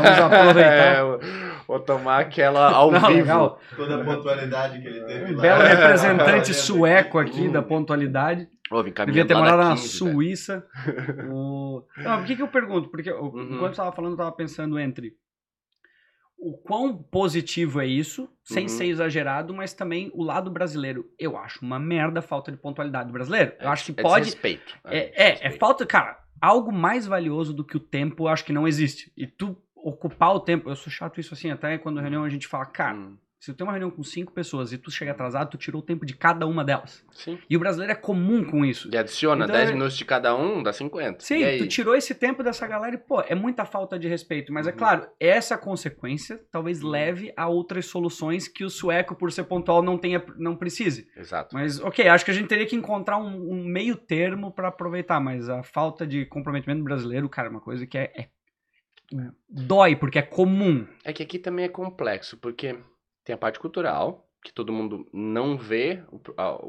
mas 0.00 0.18
vamos 0.18 0.34
aproveitar. 0.34 0.70
É, 0.70 1.02
vou- 1.66 1.80
tomar 1.80 2.20
aquela 2.20 2.70
ao 2.72 2.90
Não, 2.90 3.00
vivo. 3.00 3.12
legal. 3.12 3.60
Toda 3.76 4.00
a 4.00 4.04
pontualidade 4.04 4.80
que 4.80 4.86
ele 4.88 5.00
teve 5.04 5.32
Um 5.32 5.36
lá. 5.36 5.42
belo 5.42 5.62
representante 5.62 6.24
Valendo. 6.52 6.54
sueco 6.54 7.18
aqui 7.18 7.48
da 7.48 7.62
pontualidade. 7.62 8.48
Ô, 8.70 8.82
Devia 8.82 9.24
ter 9.24 9.34
morado 9.36 9.58
na 9.62 9.70
15, 9.76 9.82
velho. 10.04 10.12
Suíça. 10.12 10.66
O... 11.30 11.82
Não, 11.98 12.18
por 12.18 12.26
que, 12.26 12.34
que 12.36 12.42
eu 12.42 12.48
pergunto? 12.48 12.88
Porque 12.88 13.08
eu- 13.10 13.20
Uhum. 13.22 13.48
enquanto 13.52 13.74
você 13.74 13.76
tava 13.82 13.92
falando, 13.92 14.12
eu 14.12 14.16
tava 14.18 14.32
pensando 14.32 14.76
entre 14.78 15.12
o 16.38 16.56
quão 16.58 16.96
positivo 16.96 17.80
é 17.80 17.86
isso, 17.86 18.28
sem 18.44 18.64
Uhum. 18.64 18.68
ser 18.68 18.86
exagerado, 18.86 19.54
mas 19.54 19.72
também 19.72 20.10
o 20.14 20.22
lado 20.22 20.50
brasileiro. 20.50 21.10
Eu 21.18 21.36
acho 21.36 21.64
uma 21.64 21.78
merda 21.78 22.20
a 22.20 22.22
falta 22.22 22.52
de 22.52 22.58
pontualidade 22.58 23.08
do 23.08 23.12
brasileiro. 23.12 23.52
Eu 23.60 23.68
acho 23.70 23.92
que 23.92 24.00
é 24.00 24.02
pode. 24.02 24.24
Desrespeito. 24.26 24.74
É, 24.84 24.98
é, 24.98 25.00
é 25.00 25.32
desrespeito. 25.32 25.58
falta, 25.58 25.86
cara, 25.86 26.18
algo 26.40 26.70
mais 26.72 27.06
valioso 27.06 27.52
do 27.54 27.64
que 27.64 27.76
o 27.76 27.80
tempo, 27.80 28.24
eu 28.24 28.28
acho 28.28 28.44
que 28.44 28.52
não 28.52 28.68
existe. 28.68 29.10
E 29.16 29.26
tu 29.26 29.56
ocupar 29.74 30.34
o 30.34 30.40
tempo, 30.40 30.68
eu 30.68 30.76
sou 30.76 30.92
chato 30.92 31.20
isso 31.20 31.32
assim, 31.32 31.50
até 31.50 31.78
quando 31.78 32.00
reunião 32.00 32.24
a 32.24 32.28
gente 32.28 32.46
fala, 32.46 32.66
cara, 32.66 32.96
Hum, 32.96 33.16
se 33.46 33.52
tu 33.52 33.56
tem 33.58 33.64
uma 33.64 33.72
reunião 33.72 33.90
com 33.92 34.02
cinco 34.02 34.32
pessoas 34.32 34.72
e 34.72 34.78
tu 34.78 34.90
chega 34.90 35.12
atrasado, 35.12 35.50
tu 35.50 35.56
tirou 35.56 35.80
o 35.80 35.84
tempo 35.84 36.04
de 36.04 36.16
cada 36.16 36.46
uma 36.48 36.64
delas. 36.64 37.04
Sim. 37.12 37.38
E 37.48 37.56
o 37.56 37.60
brasileiro 37.60 37.92
é 37.92 37.94
comum 37.96 38.42
com 38.44 38.64
isso. 38.64 38.90
E 38.92 38.96
adiciona 38.96 39.44
Então, 39.44 39.54
10 39.54 39.70
é- 39.70 39.72
minutos 39.72 39.96
de 39.96 40.04
cada 40.04 40.34
um, 40.34 40.62
dá 40.64 40.72
50. 40.72 41.20
Sim, 41.20 41.58
tu 41.58 41.68
tirou 41.68 41.94
esse 41.94 42.12
tempo 42.12 42.42
dessa 42.42 42.66
galera 42.66 42.96
e, 42.96 42.98
pô, 42.98 43.20
é 43.20 43.36
muita 43.36 43.64
falta 43.64 43.96
de 43.98 44.08
respeito. 44.08 44.52
Mas 44.52 44.66
é 44.66 44.72
Uhum. 44.72 44.76
claro, 44.76 45.06
essa 45.20 45.56
consequência 45.56 46.40
talvez 46.50 46.80
leve 46.82 47.32
a 47.36 47.46
outras 47.46 47.86
soluções 47.86 48.48
que 48.48 48.64
o 48.64 48.68
sueco, 48.70 49.14
por 49.14 49.30
ser 49.30 49.44
pontual, 49.44 49.80
não 49.82 49.96
tenha, 49.96 50.20
não 50.36 50.56
precise. 50.56 51.06
Exato. 51.16 51.54
Mas, 51.54 51.78
ok, 51.80 52.08
acho 52.08 52.24
que 52.24 52.32
a 52.32 52.34
gente 52.34 52.48
teria 52.48 52.66
que 52.66 52.74
encontrar 52.74 53.18
um, 53.18 53.52
um 53.52 53.64
meio 53.64 53.94
termo 53.96 54.50
pra 54.52 54.68
aproveitar, 54.68 55.20
mas 55.20 55.48
a 55.48 55.62
falta 55.62 56.04
de 56.04 56.26
comprometimento 56.26 56.82
brasileiro, 56.82 57.28
cara, 57.28 57.46
é 57.46 57.50
uma 57.52 57.60
coisa 57.60 57.86
que 57.86 57.96
é, 57.96 58.10
é- 58.16 58.28
dói, 59.48 59.94
porque 59.94 60.18
é 60.18 60.22
comum. 60.22 60.84
É 61.04 61.12
que 61.12 61.22
aqui 61.22 61.38
também 61.38 61.64
é 61.64 61.68
complexo, 61.68 62.36
porque 62.38 62.76
tem 63.26 63.34
a 63.34 63.38
parte 63.38 63.60
cultural, 63.60 64.30
que 64.42 64.52
todo 64.54 64.72
mundo 64.72 65.06
não 65.12 65.58
vê 65.58 66.04
o, 66.12 66.20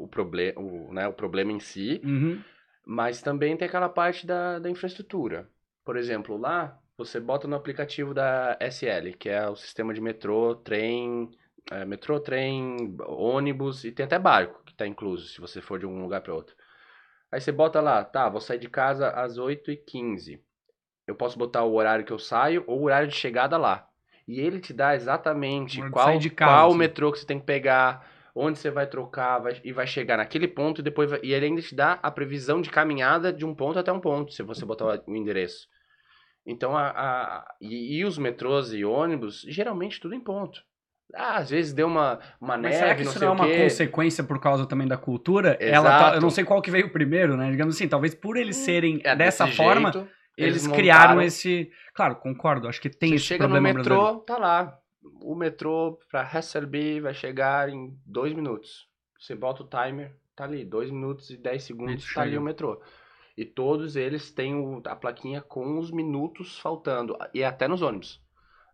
o, 0.04 0.08
proble 0.08 0.54
o, 0.58 0.92
né, 0.92 1.08
o 1.08 1.14
problema 1.14 1.52
em 1.52 1.60
si, 1.60 2.02
Uhum. 2.04 2.44
mas 2.86 3.22
também 3.22 3.56
tem 3.56 3.68
aquela 3.68 3.88
parte 3.88 4.26
da, 4.26 4.58
da 4.58 4.70
infraestrutura. 4.70 5.48
Por 5.84 5.96
exemplo, 5.96 6.36
lá 6.36 6.78
você 6.96 7.20
bota 7.20 7.48
no 7.48 7.56
aplicativo 7.56 8.12
da 8.12 8.56
SL, 8.60 9.14
que 9.14 9.28
é 9.28 9.48
o 9.48 9.56
sistema 9.56 9.94
de 9.94 10.00
metrô, 10.00 10.56
trem, 10.56 11.30
é, 11.70 11.84
metrô, 11.84 12.20
trem, 12.20 12.96
ônibus 13.06 13.84
e 13.84 13.92
tem 13.92 14.06
até 14.06 14.18
barco 14.18 14.64
que 14.64 14.72
está 14.72 14.86
incluso, 14.86 15.28
se 15.28 15.40
você 15.40 15.60
for 15.62 15.78
de 15.78 15.86
um 15.86 16.02
lugar 16.02 16.22
para 16.22 16.34
outro. 16.34 16.56
Aí 17.32 17.40
você 17.40 17.52
bota 17.52 17.80
lá, 17.80 18.04
tá, 18.04 18.28
vou 18.28 18.40
sair 18.40 18.58
de 18.58 18.68
casa 18.68 19.10
às 19.10 19.38
8h15. 19.38 20.42
Eu 21.06 21.14
posso 21.14 21.38
botar 21.38 21.64
o 21.64 21.74
horário 21.74 22.04
que 22.04 22.12
eu 22.12 22.18
saio 22.18 22.64
ou 22.66 22.80
o 22.80 22.84
horário 22.84 23.08
de 23.08 23.14
chegada 23.14 23.56
lá. 23.56 23.87
E 24.28 24.38
ele 24.40 24.60
te 24.60 24.74
dá 24.74 24.94
exatamente 24.94 25.80
qual, 25.90 26.06
casa, 26.18 26.30
qual 26.36 26.68
assim. 26.68 26.78
metrô 26.78 27.10
que 27.10 27.18
você 27.18 27.26
tem 27.26 27.40
que 27.40 27.46
pegar, 27.46 28.06
onde 28.34 28.58
você 28.58 28.70
vai 28.70 28.86
trocar 28.86 29.38
vai- 29.38 29.58
e 29.64 29.72
vai 29.72 29.86
chegar 29.86 30.18
naquele 30.18 30.46
ponto 30.46 30.80
e 30.80 30.84
depois 30.84 31.10
vai- 31.10 31.20
e 31.22 31.32
ele 31.32 31.46
ainda 31.46 31.62
te 31.62 31.74
dá 31.74 31.98
a 32.02 32.10
previsão 32.10 32.60
de 32.60 32.68
caminhada 32.68 33.32
de 33.32 33.46
um 33.46 33.54
ponto 33.54 33.78
até 33.78 33.90
um 33.90 33.98
ponto, 34.00 34.32
se 34.32 34.42
você 34.42 34.66
botar 34.66 35.02
o- 35.06 35.14
endereço. 35.16 35.66
Então, 36.46 36.76
a, 36.76 36.88
a- 36.90 37.54
e, 37.60 37.98
e 37.98 38.04
os 38.04 38.18
metrôs 38.18 38.72
e 38.72 38.84
ônibus, 38.84 39.42
geralmente 39.48 39.98
tudo 40.00 40.14
em 40.14 40.20
ponto. 40.20 40.60
Ah, 41.14 41.36
às 41.38 41.48
vezes 41.48 41.72
deu 41.72 41.86
uma, 41.86 42.18
uma 42.38 42.56
Mas 42.58 42.72
neve, 42.72 42.76
será 42.76 42.94
que 42.94 43.02
não 43.04 43.10
isso 43.10 43.18
sei 43.18 43.28
não 43.28 43.34
é 43.34 43.36
uma 43.36 43.46
quê. 43.48 43.62
consequência 43.62 44.22
por 44.24 44.38
causa 44.38 44.66
também 44.66 44.86
da 44.86 44.98
cultura? 44.98 45.56
Ela 45.58 45.84
tá- 45.90 45.98
Exato. 45.98 46.16
eu 46.16 46.20
não 46.20 46.28
sei 46.30 46.44
qual 46.44 46.60
que 46.60 46.70
veio 46.70 46.92
primeiro, 46.92 47.34
né? 47.34 47.50
Digamos 47.50 47.74
assim, 47.74 47.88
talvez 47.88 48.14
por 48.14 48.36
eles 48.36 48.56
serem 48.56 49.00
É, 49.02 49.16
dessa 49.16 49.46
desse 49.46 49.56
forma, 49.56 49.90
jeito, 49.90 50.08
eles, 50.38 50.64
eles 50.64 50.66
criaram 50.68 51.20
esse. 51.20 51.70
Claro, 51.94 52.16
concordo. 52.16 52.68
Acho 52.68 52.80
que 52.80 52.90
tem 52.90 53.10
Você 53.10 53.16
esse 53.16 53.24
chega 53.24 53.46
no 53.48 53.54
problema 53.54 53.78
metrô, 53.78 53.94
brasileiro. 53.96 54.20
tá 54.24 54.38
lá. 54.38 54.78
O 55.22 55.34
metrô 55.34 55.98
pra 56.10 56.22
Hasselby 56.22 57.00
vai 57.00 57.14
chegar 57.14 57.68
em 57.68 57.96
dois 58.04 58.32
minutos. 58.32 58.88
Você 59.18 59.34
bota 59.34 59.62
o 59.62 59.68
timer, 59.68 60.14
tá 60.36 60.44
ali, 60.44 60.64
dois 60.64 60.90
minutos 60.90 61.30
e 61.30 61.36
dez 61.36 61.64
segundos, 61.64 62.04
Isso, 62.04 62.14
tá 62.14 62.22
ali 62.22 62.30
chega. 62.30 62.40
o 62.40 62.44
metrô. 62.44 62.80
E 63.36 63.44
todos 63.44 63.96
eles 63.96 64.30
têm 64.32 64.54
o- 64.54 64.82
a 64.86 64.96
plaquinha 64.96 65.40
com 65.40 65.78
os 65.78 65.90
minutos 65.90 66.58
faltando. 66.58 67.16
E 67.32 67.42
até 67.44 67.68
nos 67.68 67.82
ônibus. 67.82 68.20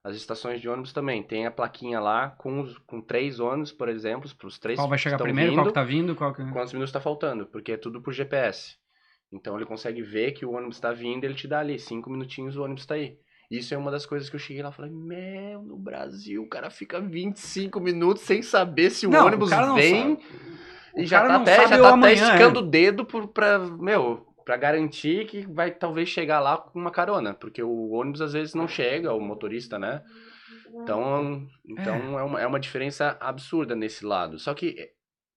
As 0.02 0.16
estações 0.16 0.60
de 0.60 0.68
ônibus 0.68 0.92
também 0.92 1.22
tem 1.22 1.46
a 1.46 1.50
plaquinha 1.50 1.98
lá 2.00 2.30
com, 2.30 2.60
os- 2.60 2.76
com 2.78 3.00
três 3.00 3.40
ônibus, 3.40 3.72
por 3.72 3.88
exemplo, 3.88 4.30
para 4.36 4.46
os 4.46 4.58
três 4.58 4.78
Qual 4.78 4.88
vai 4.88 4.98
chegar 4.98 5.18
primeiro, 5.18 5.50
vindo, 5.52 5.58
qual 5.62 5.66
que 5.68 5.72
tá 5.74 5.84
vindo, 5.84 6.14
qual 6.14 6.34
que... 6.34 6.42
quantos 6.52 6.72
minutos 6.72 6.90
está 6.90 7.00
faltando, 7.00 7.46
porque 7.46 7.72
é 7.72 7.76
tudo 7.76 8.02
por 8.02 8.12
GPS. 8.12 8.76
Então 9.34 9.56
ele 9.56 9.66
consegue 9.66 10.00
ver 10.00 10.32
que 10.32 10.46
o 10.46 10.52
ônibus 10.52 10.76
está 10.76 10.92
vindo, 10.92 11.24
ele 11.24 11.34
te 11.34 11.48
dá 11.48 11.58
ali 11.58 11.78
cinco 11.78 12.08
minutinhos, 12.08 12.56
o 12.56 12.62
ônibus 12.62 12.84
está 12.84 12.94
aí. 12.94 13.18
Isso 13.50 13.74
é 13.74 13.76
uma 13.76 13.90
das 13.90 14.06
coisas 14.06 14.30
que 14.30 14.36
eu 14.36 14.40
cheguei 14.40 14.62
lá 14.62 14.70
e 14.70 14.72
falei, 14.72 14.90
meu, 14.90 15.60
no 15.62 15.76
Brasil 15.76 16.42
o 16.42 16.48
cara 16.48 16.70
fica 16.70 17.00
25 17.00 17.80
minutos 17.80 18.22
sem 18.22 18.42
saber 18.42 18.90
se 18.90 19.06
o 19.06 19.10
Não, 19.10 19.24
o 19.24 19.26
ônibus 19.26 19.50
não 19.50 19.74
vem 19.74 20.18
e 20.96 21.02
O 21.02 21.06
já 21.06 21.26
tá 21.26 21.36
até, 21.36 21.68
já 21.68 21.78
o 21.78 21.82
tá 21.82 21.90
amanhã, 21.90 22.14
até 22.14 22.24
esticando 22.24 22.60
é. 22.60 22.62
o 22.62 22.66
dedo 22.66 23.04
por, 23.04 23.28
pra, 23.28 23.58
meu, 23.58 24.24
pra 24.44 24.56
garantir 24.56 25.26
que 25.26 25.44
vai 25.52 25.72
talvez 25.72 26.08
chegar 26.08 26.40
lá 26.40 26.56
com 26.56 26.78
uma 26.78 26.90
carona, 26.90 27.34
porque 27.34 27.62
o 27.62 27.90
ônibus 27.90 28.20
às 28.20 28.32
vezes 28.32 28.54
não 28.54 28.68
chega, 28.68 29.12
o 29.12 29.20
motorista, 29.20 29.78
né? 29.78 30.02
Então, 30.82 31.46
então 31.68 32.18
é. 32.18 32.22
uma, 32.22 32.40
é 32.40 32.46
uma 32.46 32.58
diferença 32.60 33.16
absurda 33.20 33.76
nesse 33.76 34.04
lado. 34.04 34.38
Só 34.38 34.54
que 34.54 34.76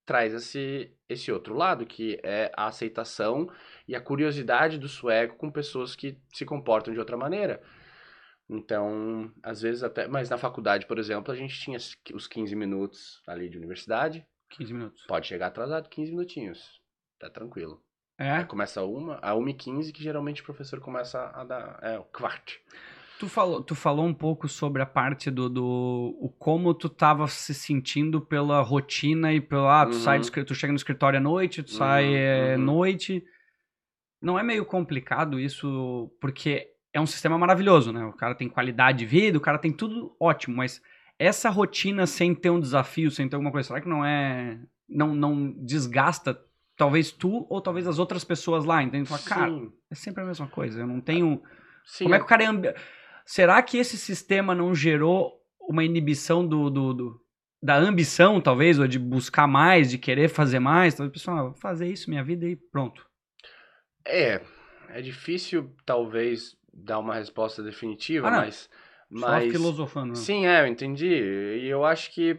traz 0.08 0.32
esse, 0.32 0.90
esse 1.06 1.30
outro 1.30 1.54
lado, 1.54 1.84
que 1.84 2.18
é 2.22 2.50
a 2.56 2.68
aceitação 2.68 3.46
e 3.86 3.94
a 3.94 4.00
curiosidade 4.00 4.78
do 4.78 4.88
sueco 4.88 5.36
com 5.36 5.50
pessoas 5.50 5.94
que 5.94 6.18
se 6.32 6.46
comportam 6.46 6.94
de 6.94 6.98
outra 6.98 7.14
maneira. 7.14 7.62
Então, 8.48 9.30
às 9.42 9.60
vezes 9.60 9.82
até. 9.82 10.08
Mas 10.08 10.30
na 10.30 10.38
faculdade, 10.38 10.86
por 10.86 10.98
exemplo, 10.98 11.30
a 11.30 11.36
gente 11.36 11.60
tinha 11.60 11.76
os 12.14 12.26
15 12.26 12.56
minutos 12.56 13.22
ali 13.26 13.50
de 13.50 13.58
universidade. 13.58 14.26
15 14.48 14.72
minutos. 14.72 15.04
Pode 15.06 15.26
chegar 15.26 15.48
atrasado 15.48 15.90
15 15.90 16.10
minutinhos. 16.12 16.80
Tá 17.18 17.28
tranquilo. 17.28 17.84
É? 18.16 18.30
Aí 18.30 18.46
começa 18.46 18.82
uma, 18.82 19.16
a 19.16 19.34
1h15 19.34 19.92
que 19.92 20.02
geralmente 20.02 20.40
o 20.40 20.44
professor 20.46 20.80
começa 20.80 21.22
a 21.34 21.44
dar. 21.44 21.78
É, 21.82 21.98
o 21.98 22.04
quart. 22.04 22.56
Tu 23.18 23.28
falou, 23.28 23.62
tu 23.62 23.74
falou 23.74 24.06
um 24.06 24.14
pouco 24.14 24.46
sobre 24.48 24.80
a 24.80 24.86
parte 24.86 25.30
do, 25.30 25.48
do 25.48 26.16
o 26.20 26.28
como 26.38 26.72
tu 26.72 26.88
tava 26.88 27.26
se 27.26 27.52
sentindo 27.52 28.20
pela 28.20 28.60
rotina 28.60 29.32
e 29.32 29.40
pela. 29.40 29.82
Ah, 29.82 29.86
tu 29.86 29.94
Uhum. 29.94 29.98
sai 30.00 30.18
do 30.18 30.22
escri- 30.22 30.44
tu 30.44 30.54
chega 30.54 30.72
no 30.72 30.76
escritório 30.76 31.18
à 31.18 31.20
noite, 31.22 31.62
tu 31.62 31.70
sai 31.72 32.04
Uhum, 32.06 32.14
é, 32.16 32.56
uhum. 32.56 32.62
noite. 32.64 33.24
Não 34.22 34.38
é 34.38 34.42
meio 34.42 34.64
complicado 34.64 35.38
isso, 35.38 36.10
porque 36.20 36.68
é 36.92 37.00
um 37.00 37.06
sistema 37.06 37.36
maravilhoso, 37.38 37.92
né? 37.92 38.04
O 38.04 38.12
cara 38.12 38.34
tem 38.34 38.48
qualidade 38.48 38.98
de 38.98 39.06
vida, 39.06 39.36
o 39.38 39.40
cara 39.40 39.58
tem 39.58 39.72
tudo 39.72 40.14
ótimo, 40.20 40.56
mas 40.56 40.80
essa 41.18 41.50
rotina 41.50 42.06
sem 42.06 42.34
ter 42.34 42.50
um 42.50 42.60
desafio, 42.60 43.10
sem 43.10 43.28
ter 43.28 43.34
alguma 43.36 43.50
coisa, 43.52 43.68
será 43.68 43.80
que 43.80 43.88
não 43.88 44.04
é. 44.04 44.60
Não, 44.88 45.14
não 45.14 45.50
desgasta 45.64 46.40
talvez 46.76 47.10
tu 47.10 47.46
ou 47.50 47.60
talvez 47.60 47.86
as 47.88 47.98
outras 47.98 48.22
pessoas 48.24 48.64
lá, 48.64 48.80
entende? 48.82 49.08
Fala, 49.08 49.22
cara, 49.22 49.68
é 49.90 49.94
sempre 49.96 50.22
a 50.22 50.26
mesma 50.26 50.46
coisa, 50.46 50.80
eu 50.80 50.86
não 50.86 51.00
tenho. 51.00 51.42
sim. 51.84 52.04
Como 52.04 52.14
é 52.14 52.18
que 52.18 52.24
o 52.24 52.28
cara 52.28 52.44
é. 52.44 52.74
Será 53.28 53.62
que 53.62 53.76
esse 53.78 53.98
sistema 53.98 54.54
não 54.54 54.74
gerou 54.74 55.34
uma 55.60 55.84
inibição 55.84 56.46
do, 56.46 56.70
do, 56.70 56.94
do- 56.94 57.20
da 57.62 57.76
ambição, 57.76 58.40
talvez, 58.40 58.78
ou 58.78 58.88
de 58.88 58.98
buscar 58.98 59.46
mais, 59.46 59.90
de 59.90 59.98
querer 59.98 60.28
fazer 60.30 60.58
mais? 60.60 60.94
Talvez, 60.94 61.12
pessoal, 61.12 61.50
vou 61.50 61.54
fazer 61.60 61.88
isso 61.92 62.08
minha 62.10 62.24
vida 62.24 62.46
e 62.46 62.56
pronto. 62.56 63.06
É, 64.04 64.40
é 64.88 65.02
difícil 65.02 65.74
talvez 65.84 66.56
dar 66.72 66.98
uma 66.98 67.14
resposta 67.14 67.62
definitiva, 67.62 68.30
Ah, 68.30 68.40
não. 68.42 68.46
mas, 68.46 68.68
Só 69.14 69.40
mas 69.40 69.40
filosofando. 69.40 70.14
né? 70.22 70.26
sim, 70.26 70.46
é, 70.46 70.62
eu 70.62 70.66
entendi. 70.66 71.06
E 71.06 71.66
eu 71.66 71.84
acho 71.84 72.12
que 72.12 72.38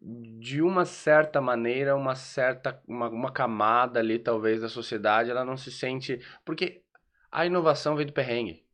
de 0.00 0.60
uma 0.62 0.84
certa 0.84 1.40
maneira, 1.40 1.94
uma 1.96 2.14
certa 2.16 2.82
uma, 2.86 3.08
uma 3.08 3.32
camada 3.32 4.00
ali 4.00 4.18
talvez 4.18 4.60
da 4.60 4.68
sociedade, 4.68 5.30
ela 5.30 5.44
não 5.44 5.56
se 5.56 5.70
sente, 5.70 6.18
porque 6.44 6.82
a 7.30 7.46
inovação 7.46 7.96
vem 7.96 8.06
do 8.06 8.12
perrengue. 8.12 8.64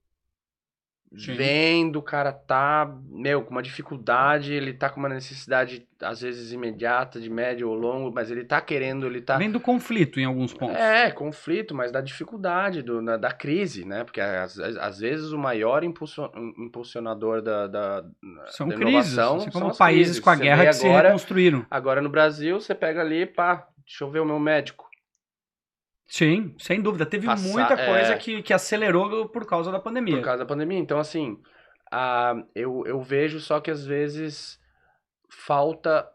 Sim. 1.17 1.35
Vem 1.35 1.91
do 1.91 2.03
cara 2.03 2.31
tá, 2.33 2.95
meu, 3.09 3.43
com 3.43 3.51
uma 3.51 3.63
dificuldade, 3.63 4.53
ele 4.53 4.75
tá 4.75 4.91
com 4.91 5.01
uma 5.01 5.09
necessidade 5.09 5.87
às 6.03 6.21
vezes 6.21 6.53
imediata, 6.53 7.19
de 7.19 7.31
médio 7.31 7.69
ou 7.69 7.75
longo, 7.75 8.13
mas 8.15 8.31
ele 8.31 8.45
tá 8.45 8.61
querendo, 8.61 9.07
ele 9.07 9.21
tá 9.23 9.37
Vem 9.39 9.51
do 9.51 9.59
conflito 9.59 10.21
em 10.21 10.25
alguns 10.25 10.53
pontos. 10.53 10.77
é, 10.77 11.11
conflito, 11.11 11.75
mas 11.75 11.91
da 11.91 12.01
dificuldade, 12.03 12.83
do, 12.83 13.01
na- 13.03 13.17
da 13.17 13.33
crise, 13.33 13.85
né? 13.87 14.05
Porque 14.05 14.21
às, 14.21 14.59
às- 14.61 14.99
vezes 15.01 15.33
o 15.33 15.39
maior 15.39 15.83
impulso- 15.83 16.31
impulsionador 16.59 17.41
da, 17.43 17.67
da, 17.67 18.05
São 18.49 18.69
da 18.69 18.75
crises, 18.77 19.13
inovação 19.15 19.37
assim 19.37 19.51
são 19.51 19.61
como 19.63 19.77
países 19.77 20.07
crises. 20.07 20.21
com 20.25 20.31
a 20.31 20.37
Você 20.37 20.43
guerra 20.43 20.67
que 20.67 20.73
se 20.75 20.87
agora, 20.87 21.09
reconstruíram. 21.09 21.67
agora 21.71 22.03
no 22.03 22.09
Brasil, 22.09 22.61
você 22.61 22.75
pega 22.75 23.01
ali, 23.01 23.27
pá, 23.27 23.67
deixa 23.85 24.05
eu 24.05 24.11
ver 24.11 24.21
o 24.21 24.25
meu 24.27 24.39
médico. 24.39 24.88
Sim, 26.09 26.55
sem 26.59 26.81
dúvida. 26.81 27.05
Teve 27.05 27.27
Passar- 27.27 27.49
muita 27.49 27.77
coisa 27.77 28.15
é. 28.15 28.17
que, 28.17 28.43
que 28.43 28.55
acelerou 28.55 29.29
por 29.29 29.47
causa 29.47 29.71
da 29.71 29.79
pandemia. 29.79 30.17
Por 30.17 30.25
causa 30.25 30.39
da 30.39 30.49
pandemia. 30.49 30.79
Então, 30.79 30.99
assim, 30.99 31.39
ah, 31.93 32.35
eu, 32.55 32.83
eu 32.87 33.01
vejo 33.03 33.39
só 33.39 33.61
que 33.61 33.71
às 33.71 33.85
vezes 33.85 34.59
falta. 35.31 36.09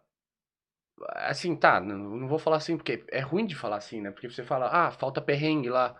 Assim, 1.15 1.55
tá, 1.55 1.79
não, 1.79 1.97
não 1.97 2.27
vou 2.27 2.39
falar 2.39 2.57
assim, 2.57 2.75
porque 2.75 3.05
é 3.11 3.19
ruim 3.19 3.45
de 3.45 3.55
falar 3.55 3.77
assim, 3.77 4.01
né? 4.01 4.09
Porque 4.09 4.29
você 4.29 4.43
fala, 4.43 4.67
ah, 4.71 4.91
falta 4.91 5.21
perrengue 5.21 5.69
lá. 5.69 5.95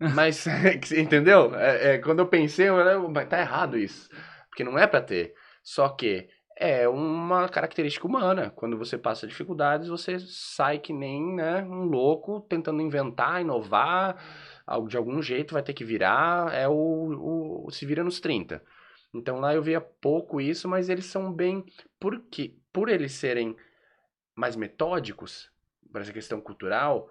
Mas, 0.14 0.46
entendeu? 0.96 1.54
É, 1.54 1.94
é, 1.94 1.98
quando 1.98 2.20
eu 2.20 2.28
pensei, 2.28 2.68
eu 2.68 2.76
falei, 2.76 2.96
mas 3.08 3.28
tá 3.28 3.40
errado 3.40 3.76
isso. 3.76 4.08
Porque 4.48 4.62
não 4.62 4.78
é 4.78 4.86
pra 4.86 5.02
ter. 5.02 5.34
Só 5.62 5.88
que 5.88 6.28
é 6.58 6.88
uma 6.88 7.48
característica 7.48 8.06
humana. 8.06 8.50
Quando 8.50 8.76
você 8.78 8.98
passa 8.98 9.26
dificuldades, 9.26 9.88
você 9.88 10.18
sai 10.20 10.78
que 10.78 10.92
nem 10.92 11.34
né, 11.34 11.62
um 11.62 11.84
louco 11.84 12.40
tentando 12.42 12.82
inventar, 12.82 13.40
inovar. 13.40 14.16
algo- 14.66 14.88
De 14.88 14.96
algum 14.96 15.22
jeito 15.22 15.54
vai 15.54 15.62
ter 15.62 15.72
que 15.74 15.84
virar. 15.84 16.52
É 16.54 16.68
o, 16.68 17.64
o 17.66 17.70
se 17.70 17.86
vira 17.86 18.04
nos 18.04 18.20
30. 18.20 18.62
Então 19.14 19.40
lá 19.40 19.54
eu 19.54 19.62
via 19.62 19.80
pouco 19.80 20.40
isso, 20.40 20.68
mas 20.68 20.88
eles 20.88 21.06
são 21.06 21.32
bem. 21.32 21.64
Porque, 22.00 22.56
por 22.72 22.88
eles 22.88 23.12
serem 23.12 23.56
mais 24.34 24.56
metódicos 24.56 25.50
para 25.92 26.02
essa 26.02 26.12
questão 26.12 26.40
cultural, 26.40 27.10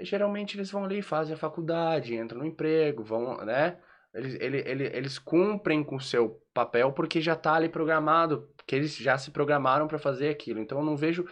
geralmente 0.00 0.56
eles 0.56 0.70
vão 0.70 0.84
ali, 0.84 1.02
fazem 1.02 1.34
a 1.34 1.38
faculdade, 1.38 2.14
entram 2.14 2.40
no 2.40 2.46
emprego, 2.46 3.02
vão, 3.02 3.36
né? 3.44 3.78
Eles, 4.12 4.34
ele, 4.40 4.58
ele, 4.66 4.84
eles 4.86 5.18
cumprem 5.18 5.84
com 5.84 5.96
o 5.96 6.00
seu 6.00 6.42
papel 6.52 6.92
porque 6.92 7.20
já 7.20 7.34
está 7.34 7.54
ali 7.54 7.68
programado, 7.68 8.48
porque 8.56 8.74
eles 8.74 8.96
já 8.96 9.16
se 9.16 9.30
programaram 9.30 9.86
para 9.86 9.98
fazer 9.98 10.30
aquilo. 10.30 10.60
Então 10.60 10.78
eu 10.78 10.84
não 10.84 10.96
vejo, 10.96 11.24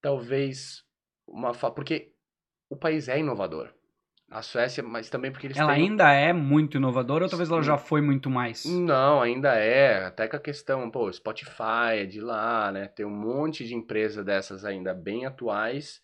talvez, 0.00 0.84
uma. 1.26 1.52
fa- 1.54 1.70
Porque 1.70 2.12
o 2.68 2.76
país 2.76 3.08
é 3.08 3.18
inovador. 3.18 3.72
A 4.30 4.42
Suécia, 4.42 4.80
mas 4.80 5.10
também 5.10 5.32
porque 5.32 5.48
eles 5.48 5.58
Ela 5.58 5.72
têm. 5.72 5.86
ainda 5.86 6.12
é 6.12 6.32
muito 6.32 6.76
inovadora 6.76 7.24
ou 7.24 7.28
talvez 7.28 7.50
ela 7.50 7.62
já 7.64 7.76
foi 7.76 8.00
muito 8.00 8.30
mais? 8.30 8.64
Não, 8.64 9.20
ainda 9.20 9.56
é. 9.56 10.04
Até 10.04 10.28
com 10.28 10.36
a 10.36 10.40
questão, 10.40 10.88
pô, 10.88 11.12
Spotify 11.12 11.96
é 11.96 12.06
de 12.06 12.20
lá, 12.20 12.70
né? 12.70 12.86
Tem 12.86 13.04
um 13.04 13.10
monte 13.10 13.66
de 13.66 13.74
empresa 13.74 14.22
dessas 14.22 14.64
ainda 14.64 14.94
bem 14.94 15.26
atuais 15.26 16.00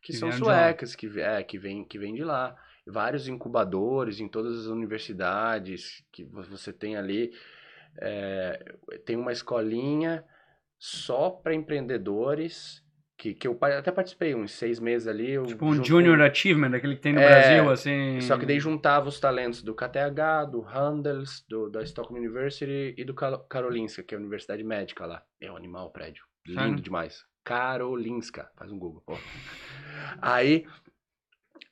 que, 0.00 0.12
Que 0.12 0.18
são 0.18 0.32
suecas, 0.32 0.94
que, 0.94 1.20
é, 1.20 1.42
que 1.42 1.58
vem, 1.58 1.84
que 1.84 1.98
vem 1.98 2.14
de 2.14 2.24
lá. 2.24 2.56
Vários 2.86 3.26
incubadores 3.28 4.20
em 4.20 4.28
todas 4.28 4.60
as 4.60 4.66
universidades 4.66 6.04
que 6.12 6.24
vo- 6.24 6.42
você 6.44 6.72
tem 6.72 6.96
ali. 6.96 7.32
É, 7.98 8.76
tem 9.04 9.16
uma 9.16 9.32
escolinha 9.32 10.24
só 10.78 11.30
para 11.30 11.54
empreendedores 11.54 12.84
que, 13.18 13.32
que 13.32 13.48
eu 13.48 13.58
até 13.62 13.90
participei 13.90 14.34
uns 14.34 14.52
seis 14.52 14.78
meses 14.78 15.08
ali. 15.08 15.30
eu 15.30 15.44
Tipo 15.46 15.64
um 15.64 15.72
junto 15.74 15.86
Junior 15.88 16.20
Achievement, 16.20 16.74
aquele 16.76 16.96
que 16.96 17.00
tem 17.02 17.14
no 17.14 17.20
É, 17.20 17.24
Brasil, 17.24 17.70
assim. 17.70 18.20
só 18.20 18.36
que 18.36 18.44
daí 18.44 18.60
juntava 18.60 19.08
os 19.08 19.18
talentos 19.18 19.62
do 19.62 19.74
KTH, 19.74 20.44
do 20.50 20.60
Handels, 20.60 21.42
do, 21.48 21.70
da 21.70 21.82
Stockholm 21.82 22.18
University 22.20 22.94
e 22.96 23.04
do 23.04 23.14
Karo- 23.14 23.42
Karolinska, 23.48 24.02
que 24.02 24.14
é 24.14 24.18
a 24.18 24.20
universidade 24.20 24.62
médica 24.62 25.06
lá. 25.06 25.22
É 25.40 25.50
um 25.50 25.56
animal 25.56 25.86
o 25.86 25.90
prédio. 25.90 26.22
Lindo 26.46 26.82
demais. 26.82 27.24
Karolinska. 27.42 28.50
Faz 28.56 28.70
um 28.70 28.78
Google. 28.78 29.02
ó. 29.06 29.16
Aí, 30.20 30.66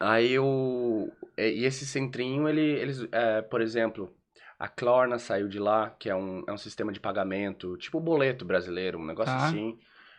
aí 0.04 0.38
o... 0.38 1.10
E 1.36 1.62
e 1.62 1.64
esse 1.64 1.86
centrinho, 1.86 2.48
ele, 2.48 2.60
eles, 2.62 3.06
é, 3.12 3.42
por 3.42 3.60
exemplo, 3.60 4.14
a 4.58 4.68
Klarna 4.68 5.18
saiu 5.18 5.48
de 5.48 5.58
lá, 5.58 5.90
que 5.90 6.08
é 6.08 6.14
um, 6.14 6.44
é 6.46 6.52
um 6.52 6.58
sistema 6.58 6.92
de 6.92 7.00
pagamento, 7.00 7.76
tipo 7.76 7.98
o 7.98 8.00
boleto 8.00 8.44
brasileiro, 8.44 8.98
um 8.98 9.04
negócio 9.06 9.34
Tá. 9.34 9.46
assim, 9.46 9.78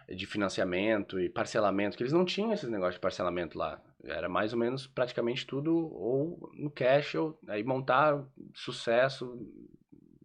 de 0.10 0.26
financiamento 0.26 1.20
e 1.20 1.30
parcelamento, 1.30 1.98
que 1.98 2.04
eles 2.04 2.14
não 2.14 2.26
tinham 2.26 2.54
esses 2.54 2.70
negócios 2.70 2.96
de 2.96 3.02
parcelamento 3.02 3.58
lá. 3.58 3.82
Era 4.04 4.30
mais 4.30 4.54
ou 4.54 4.60
menos 4.60 4.86
praticamente 4.88 5.48
tudo 5.48 5.74
ou 5.94 6.52
no 6.54 6.70
cash, 6.70 7.16
ou 7.16 7.40
aí 7.48 7.64
montar 7.64 8.24
sucesso, 8.54 9.38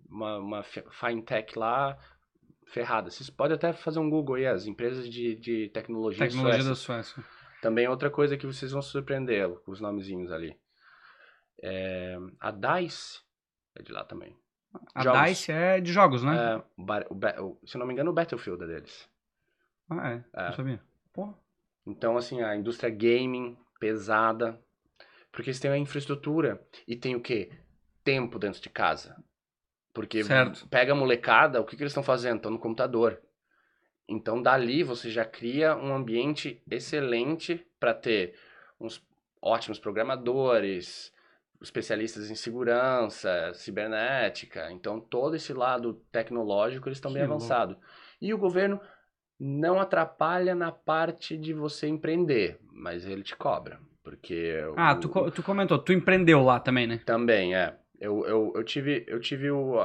uma, 0.08 0.38
uma 0.38 0.62
fi- 0.62 0.84
fintech 0.90 1.58
lá, 1.58 1.96
ferrada. 2.66 3.10
Vocês 3.10 3.30
podem 3.30 3.56
até 3.56 3.72
fazer 3.72 3.98
um 3.98 4.10
Google 4.10 4.36
aí, 4.36 4.46
as 4.46 4.66
empresas 4.66 5.08
de, 5.08 5.34
de 5.36 5.68
tecnologia, 5.70 6.28
Tecnologia 6.28 6.64
da 6.64 6.74
suecas. 6.74 6.84
Suécia. 6.84 7.24
Também 7.60 7.84
é 7.84 7.90
outra 7.90 8.10
coisa 8.10 8.36
que 8.36 8.46
vocês 8.46 8.72
vão 8.72 8.82
se 8.82 8.90
surpreender 8.90 9.48
com 9.60 9.72
os 9.72 9.80
nomezinhos 9.80 10.32
ali. 10.32 10.58
É, 11.62 12.16
a 12.40 12.50
DICE 12.50 13.20
é 13.76 13.82
de 13.82 13.92
lá 13.92 14.04
também. 14.04 14.36
A 14.94 15.02
Jogos. 15.02 15.20
DICE 15.22 15.52
é 15.52 15.80
de 15.80 15.92
jogos, 15.92 16.22
né? 16.22 16.36
É, 16.36 16.56
o 17.40 17.44
o 17.44 17.66
se 17.66 17.76
eu 17.76 17.80
não 17.80 17.86
me 17.86 17.92
engano, 17.92 18.10
o 18.10 18.14
Battlefield 18.14 18.62
é 18.64 18.66
deles. 18.66 19.08
Ah, 19.90 20.10
é. 20.10 20.24
É. 20.32 20.44
Não 20.46 20.52
sabia. 20.52 20.80
Pô. 21.12 21.34
Então, 21.86 22.16
assim, 22.16 22.40
a 22.40 22.54
indústria 22.56 22.90
gaming 22.90 23.58
pesada. 23.78 24.60
Porque 25.32 25.50
eles 25.50 25.60
têm 25.60 25.70
a 25.70 25.78
infraestrutura 25.78 26.64
e 26.86 26.96
tem 26.96 27.14
o 27.14 27.20
quê? 27.20 27.52
Tempo 28.04 28.38
dentro 28.38 28.60
de 28.60 28.70
casa. 28.70 29.16
Porque 29.92 30.22
Certo. 30.22 30.68
pega 30.68 30.92
a 30.92 30.96
molecada, 30.96 31.60
o 31.60 31.64
que, 31.64 31.76
que 31.76 31.82
eles 31.82 31.90
estão 31.90 32.02
fazendo? 32.02 32.36
Estão 32.36 32.50
no 32.50 32.58
computador. 32.58 33.20
Então, 34.10 34.42
dali 34.42 34.82
você 34.82 35.08
já 35.10 35.24
cria 35.24 35.76
um 35.76 35.94
ambiente 35.94 36.60
excelente 36.70 37.64
para 37.78 37.94
ter 37.94 38.34
uns 38.80 39.00
ótimos 39.40 39.78
programadores, 39.78 41.12
especialistas 41.62 42.30
em 42.30 42.34
segurança, 42.34 43.52
cibernética. 43.54 44.70
Então, 44.72 45.00
todo 45.00 45.36
esse 45.36 45.52
lado 45.52 45.94
tecnológico 46.10 46.88
eles 46.88 46.96
estão 46.98 47.12
bem 47.12 47.22
avançados. 47.22 47.76
E 48.20 48.34
o 48.34 48.38
governo 48.38 48.80
não 49.38 49.80
atrapalha 49.80 50.54
na 50.54 50.72
parte 50.72 51.36
de 51.36 51.54
você 51.54 51.86
empreender, 51.86 52.58
mas 52.72 53.06
ele 53.06 53.22
te 53.22 53.36
cobra. 53.36 53.78
Porque. 54.02 54.58
Ah, 54.76 54.92
o- 54.94 55.00
tu, 55.00 55.30
tu 55.30 55.42
comentou, 55.42 55.78
tu 55.78 55.92
empreendeu 55.92 56.42
lá 56.42 56.58
também, 56.58 56.86
né? 56.86 57.00
também, 57.06 57.54
é. 57.54 57.76
Eu, 58.00 58.24
eu, 58.26 58.52
eu 58.56 58.64
tive, 58.64 59.04
eu 59.06 59.20
tive 59.20 59.50
o, 59.50 59.78
a, 59.78 59.84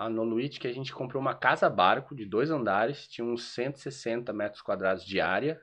a, 0.00 0.04
a 0.06 0.08
Noluit 0.08 0.58
que 0.58 0.66
a 0.66 0.72
gente 0.72 0.92
comprou 0.94 1.20
uma 1.20 1.34
casa-barco 1.34 2.14
de 2.16 2.24
dois 2.24 2.50
andares, 2.50 3.06
tinha 3.06 3.26
uns 3.26 3.44
160 3.52 4.32
metros 4.32 4.62
quadrados 4.62 5.04
de 5.04 5.20
área. 5.20 5.60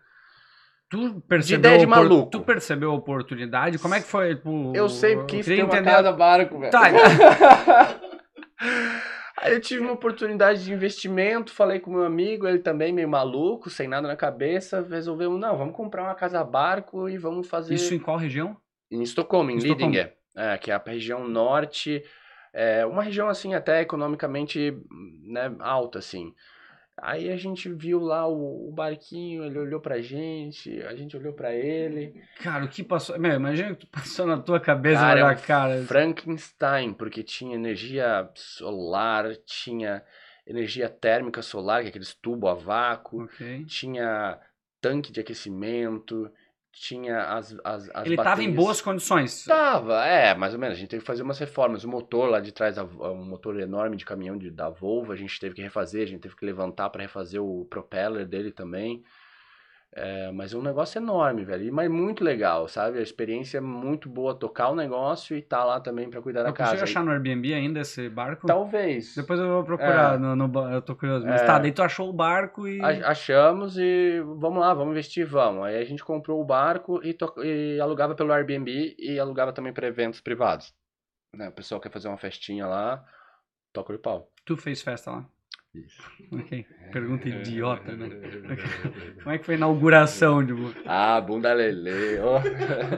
Tu 0.88 1.19
percebeu, 1.28 1.59
ideia 1.59 1.80
de 1.80 1.86
a 1.86 1.88
opor- 1.88 1.97
maluco. 1.97 2.30
tu 2.30 2.41
percebeu 2.41 2.91
a 2.91 2.93
oportunidade? 2.93 3.80
Como 3.80 3.95
é 3.95 3.99
que 4.01 4.05
foi? 4.07 4.36
tipo, 4.36 4.71
Eu 4.76 4.88
sempre 4.88 5.26
quis 5.26 5.45
queria 5.47 5.67
ter 5.67 5.78
uma 5.78 5.84
casa-barco, 5.84 6.59
velho. 6.59 6.71
Tá, 6.71 6.84
Aí 9.38 9.53
eu 9.55 9.59
tive 9.59 9.82
uma 9.82 9.91
oportunidade 9.93 10.63
de 10.63 10.71
investimento, 10.71 11.51
falei 11.51 11.80
com 11.80 11.91
meu 11.91 12.03
amigo, 12.05 12.47
ele 12.47 12.59
também 12.59 12.93
meio 12.93 13.09
maluco, 13.09 13.69
sem 13.69 13.88
nada 13.88 14.07
na 14.07 14.15
cabeça, 14.15 14.86
resolveu, 14.89 15.38
não, 15.38 15.57
vamos 15.57 15.76
comprar 15.76 16.03
uma 16.03 16.15
casa-barco 16.15 17.09
e 17.09 17.17
vamos 17.17 17.47
fazer... 17.49 17.74
isso 17.74 17.93
em 17.93 17.99
qual 17.99 18.15
região? 18.15 18.55
Em 18.89 19.01
Estocolmo, 19.01 19.49
em 19.49 19.55
Em. 19.55 19.59
Lidingö, 19.59 20.11
é, 20.36 20.57
que 20.57 20.71
é 20.71 20.73
a 20.75 20.84
região 20.86 21.27
norte, 21.27 22.03
é 22.53 22.86
uma 22.86 23.03
região 23.03 23.27
assim 23.29 23.53
até 23.53 23.81
economicamente 23.81 24.77
né, 25.23 25.53
alta 25.59 25.99
assim. 25.99 26.34
Aí 26.95 27.31
a 27.31 27.38
gente 27.38 27.67
viu 27.73 27.99
lá 27.99 28.27
o, 28.27 28.69
o 28.69 28.71
barquinho, 28.71 29.43
ele 29.43 29.57
olhou 29.57 29.79
pra 29.81 29.99
gente, 29.99 30.79
a 30.84 30.95
gente 30.95 31.17
olhou 31.17 31.34
pra 31.34 31.51
ele. 31.51 32.13
Cara, 32.39 32.65
o 32.65 32.67
que 32.67 32.84
passou... 32.84 33.17
Meu, 33.17 33.34
imagina 33.34 33.71
o 33.71 33.75
que 33.75 33.88
passou 33.88 34.27
na 34.27 34.38
tua 34.38 34.59
cabeça, 34.59 35.01
Cara, 35.01 35.19
é 35.19 35.23
olhar 35.23 35.36
um 35.36 35.41
cara. 35.41 35.84
Frankenstein, 35.84 36.93
porque 36.93 37.23
tinha 37.23 37.55
energia 37.55 38.29
solar, 38.36 39.36
tinha 39.38 40.03
energia 40.45 40.88
térmica 40.88 41.41
solar, 41.41 41.81
que 41.81 41.88
é 41.88 41.89
aqueles 41.89 42.13
tubos 42.13 42.51
a 42.51 42.53
vácuo, 42.53 43.23
Ok. 43.23 43.65
tinha 43.65 44.39
tanque 44.79 45.11
de 45.11 45.19
aquecimento, 45.19 46.29
tinha 46.74 47.21
as, 47.26 47.55
as, 47.63 47.89
as 47.93 48.05
Ele 48.05 48.17
tava 48.17 48.43
em 48.43 48.51
boas 48.51 48.82
condições. 48.82 49.45
Tava, 49.45 50.03
é, 50.05 50.34
mais 50.34 50.53
ou 50.53 50.59
menos. 50.59 50.76
A 50.76 50.80
gente 50.80 50.89
teve 50.89 51.01
que 51.01 51.07
fazer 51.07 51.21
umas 51.21 51.38
reformas. 51.38 51.84
O 51.84 51.88
motor 51.88 52.30
lá 52.30 52.39
de 52.39 52.51
trás, 52.51 52.78
um 52.78 53.24
motor 53.24 53.59
enorme 53.59 53.95
de 53.95 54.03
caminhão 54.03 54.38
de, 54.38 54.49
da 54.49 54.69
Volvo, 54.69 55.11
a 55.11 55.15
gente 55.15 55.39
teve 55.39 55.53
que 55.53 55.61
refazer, 55.61 56.03
a 56.03 56.07
gente 56.07 56.21
teve 56.21 56.36
que 56.36 56.45
levantar 56.45 56.89
para 56.89 57.03
refazer 57.03 57.41
o 57.41 57.65
propeller 57.65 58.26
dele 58.26 58.51
também. 58.51 59.03
É, 59.95 60.31
mas 60.31 60.51
é 60.51 60.57
um 60.57 60.61
negócio 60.63 60.97
enorme, 60.97 61.45
velho. 61.45 61.65
E- 61.65 61.71
Mas 61.71 61.87
muito 61.87 62.23
legal, 62.23 62.67
sabe? 62.67 62.97
A 62.97 63.01
experiência 63.03 63.59
é 63.59 63.61
muito 63.61 64.09
boa 64.09 64.33
tocar 64.33 64.69
o 64.69 64.75
negócio 64.75 65.37
e 65.37 65.41
tá 65.43 65.63
lá 65.63 65.79
também 65.79 66.09
para 66.09 66.19
cuidar 66.19 66.41
da 66.41 66.49
Eu 66.49 66.53
consigo 66.53 66.71
casa. 66.71 66.83
achar 66.83 67.03
no 67.03 67.11
Airbnb 67.11 67.53
ainda 67.53 67.79
esse 67.79 68.09
barco? 68.09 68.47
Talvez. 68.47 69.15
Depois 69.15 69.39
eu 69.39 69.47
vou 69.47 69.63
procurar 69.63 70.15
É. 70.15 70.17
no, 70.17 70.35
no 70.35 70.71
Eu 70.71 70.81
tô 70.81 70.95
curioso. 70.95 71.27
Mas 71.27 71.41
É. 71.43 71.45
tá, 71.45 71.59
daí 71.59 71.71
tu 71.71 71.83
achou 71.83 72.09
o 72.09 72.13
barco 72.13 72.67
e. 72.67 72.81
A- 72.81 73.11
Achamos 73.11 73.77
e 73.77 74.19
vamos 74.39 74.59
lá, 74.61 74.73
vamos 74.73 74.93
investir, 74.93 75.27
vamos. 75.27 75.63
Aí 75.65 75.77
a 75.77 75.85
gente 75.85 76.03
comprou 76.03 76.41
o 76.41 76.45
barco 76.45 76.99
e, 77.03 77.13
to- 77.13 77.35
e 77.43 77.79
alugava 77.79 78.15
pelo 78.15 78.33
Airbnb 78.33 78.95
e 78.97 79.19
alugava 79.19 79.53
também 79.53 79.71
para 79.73 79.85
eventos 79.85 80.19
privados. 80.21 80.73
Né? 81.35 81.49
O 81.49 81.51
pessoal 81.51 81.79
quer 81.79 81.91
fazer 81.91 82.07
uma 82.07 82.17
festinha 82.17 82.65
lá, 82.65 83.05
toca 83.71 83.93
o 83.93 83.99
pau. 83.99 84.27
Tu 84.43 84.57
fez 84.57 84.81
festa 84.81 85.11
lá. 85.11 85.25
Isso. 85.76 86.03
Ok. 86.34 86.65
Pergunta 86.91 87.30
idiota, 87.30 87.91
né? 87.95 88.09
Como 89.21 89.36
é 89.36 89.38
que 89.38 89.45
foi 89.45 89.53
a 89.53 89.57
inauguração, 89.57 90.43
tipo? 90.45 90.74
Ah, 90.84 91.21
bunda 91.21 91.53
lele. 91.53 92.17
ó. 92.19 92.39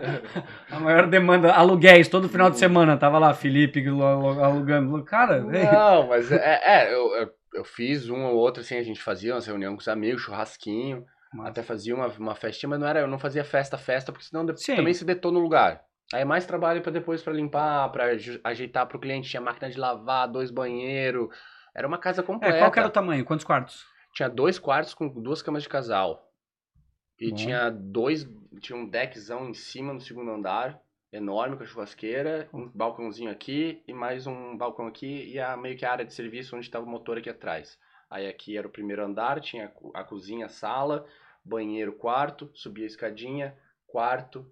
A 0.71 0.79
maior 0.79 1.07
demanda, 1.07 1.51
aluguéis, 1.53 2.07
todo 2.07 2.29
final 2.29 2.49
de 2.49 2.57
semana. 2.57 2.95
Tava 2.95 3.19
lá, 3.19 3.33
Felipe 3.33 3.85
alu- 3.85 4.03
alu- 4.05 4.43
alugando. 4.43 5.03
Cara, 5.03 5.37
ei, 5.53 5.65
Não, 5.65 6.07
mas 6.07 6.31
é, 6.31 6.61
é, 6.63 6.93
eu, 6.93 7.29
eu, 7.53 7.65
fiz 7.65 8.09
um 8.09 8.23
ou 8.23 8.35
outro, 8.35 8.61
assim, 8.61 8.77
a 8.77 8.83
gente 8.83 9.01
fazia 9.01 9.33
umas 9.33 9.45
reuniões 9.47 9.75
com 9.75 9.81
os 9.81 9.87
amigos, 9.89 10.21
churrasquinho. 10.21 11.03
Até 11.41 11.61
fazia 11.61 11.93
uma, 11.93 12.07
uma 12.07 12.35
festinha, 12.35 12.69
mas 12.69 12.79
não 12.79 12.87
era, 12.87 13.01
eu 13.01 13.07
não 13.07 13.19
fazia 13.19 13.43
festa, 13.43 13.77
festa, 13.77 14.13
porque 14.13 14.25
senão 14.27 14.45
de- 14.45 14.55
Sim. 14.61 14.77
também 14.77 14.93
se 14.93 15.03
detona 15.03 15.37
o 15.37 15.41
lugar. 15.41 15.81
Aí 16.13 16.21
é 16.21 16.25
mais 16.25 16.45
trabalho 16.45 16.81
para 16.81 16.91
depois 16.93 17.21
para 17.21 17.33
limpar, 17.33 17.89
para 17.91 18.11
ajeitar 18.45 18.85
pro 18.87 18.99
cliente, 18.99 19.29
tinha 19.29 19.41
máquina 19.41 19.69
de 19.69 19.77
lavar, 19.77 20.27
dois 20.29 20.51
banheiros. 20.51 21.27
Era 21.75 21.87
uma 21.87 21.97
casa 21.97 22.23
completa. 22.23 22.55
É, 22.55 22.59
qual 22.59 22.71
era 22.73 22.87
o 22.87 22.91
tamanho? 22.91 23.25
Quantos 23.25 23.45
quartos? 23.45 23.85
Tinha 24.13 24.29
dois 24.29 24.57
quartos 24.57 24.93
com 24.93 25.09
duas 25.09 25.41
camas 25.41 25.63
de 25.63 25.69
casal. 25.69 26.31
E 27.19 27.29
Bom. 27.29 27.35
tinha 27.35 27.69
dois, 27.69 28.25
tinha 28.61 28.77
um 28.77 28.87
deckzão 28.87 29.49
em 29.49 29.53
cima 29.53 29.93
no 29.93 29.99
segundo 29.99 30.31
andar, 30.31 30.81
enorme 31.11 31.57
com 31.57 31.63
a 31.63 31.65
churrasqueira, 31.65 32.49
um 32.53 32.69
balcãozinho 32.69 33.29
aqui 33.29 33.83
e 33.85 33.93
mais 33.93 34.25
um 34.25 34.57
balcão 34.57 34.87
aqui 34.87 35.31
e 35.31 35.39
a 35.39 35.55
meio 35.57 35.77
que 35.77 35.85
a 35.85 35.91
área 35.91 36.05
de 36.05 36.13
serviço 36.13 36.55
onde 36.55 36.65
estava 36.65 36.85
o 36.85 36.89
motor 36.89 37.17
aqui 37.17 37.29
atrás. 37.29 37.77
Aí 38.09 38.27
aqui 38.27 38.57
era 38.57 38.67
o 38.67 38.71
primeiro 38.71 39.03
andar, 39.03 39.41
tinha 39.41 39.71
a 39.93 40.03
cozinha, 40.03 40.45
a 40.45 40.49
sala, 40.49 41.05
banheiro, 41.43 41.93
quarto, 41.93 42.49
subia 42.53 42.85
a 42.85 42.87
escadinha, 42.87 43.57
quarto, 43.85 44.49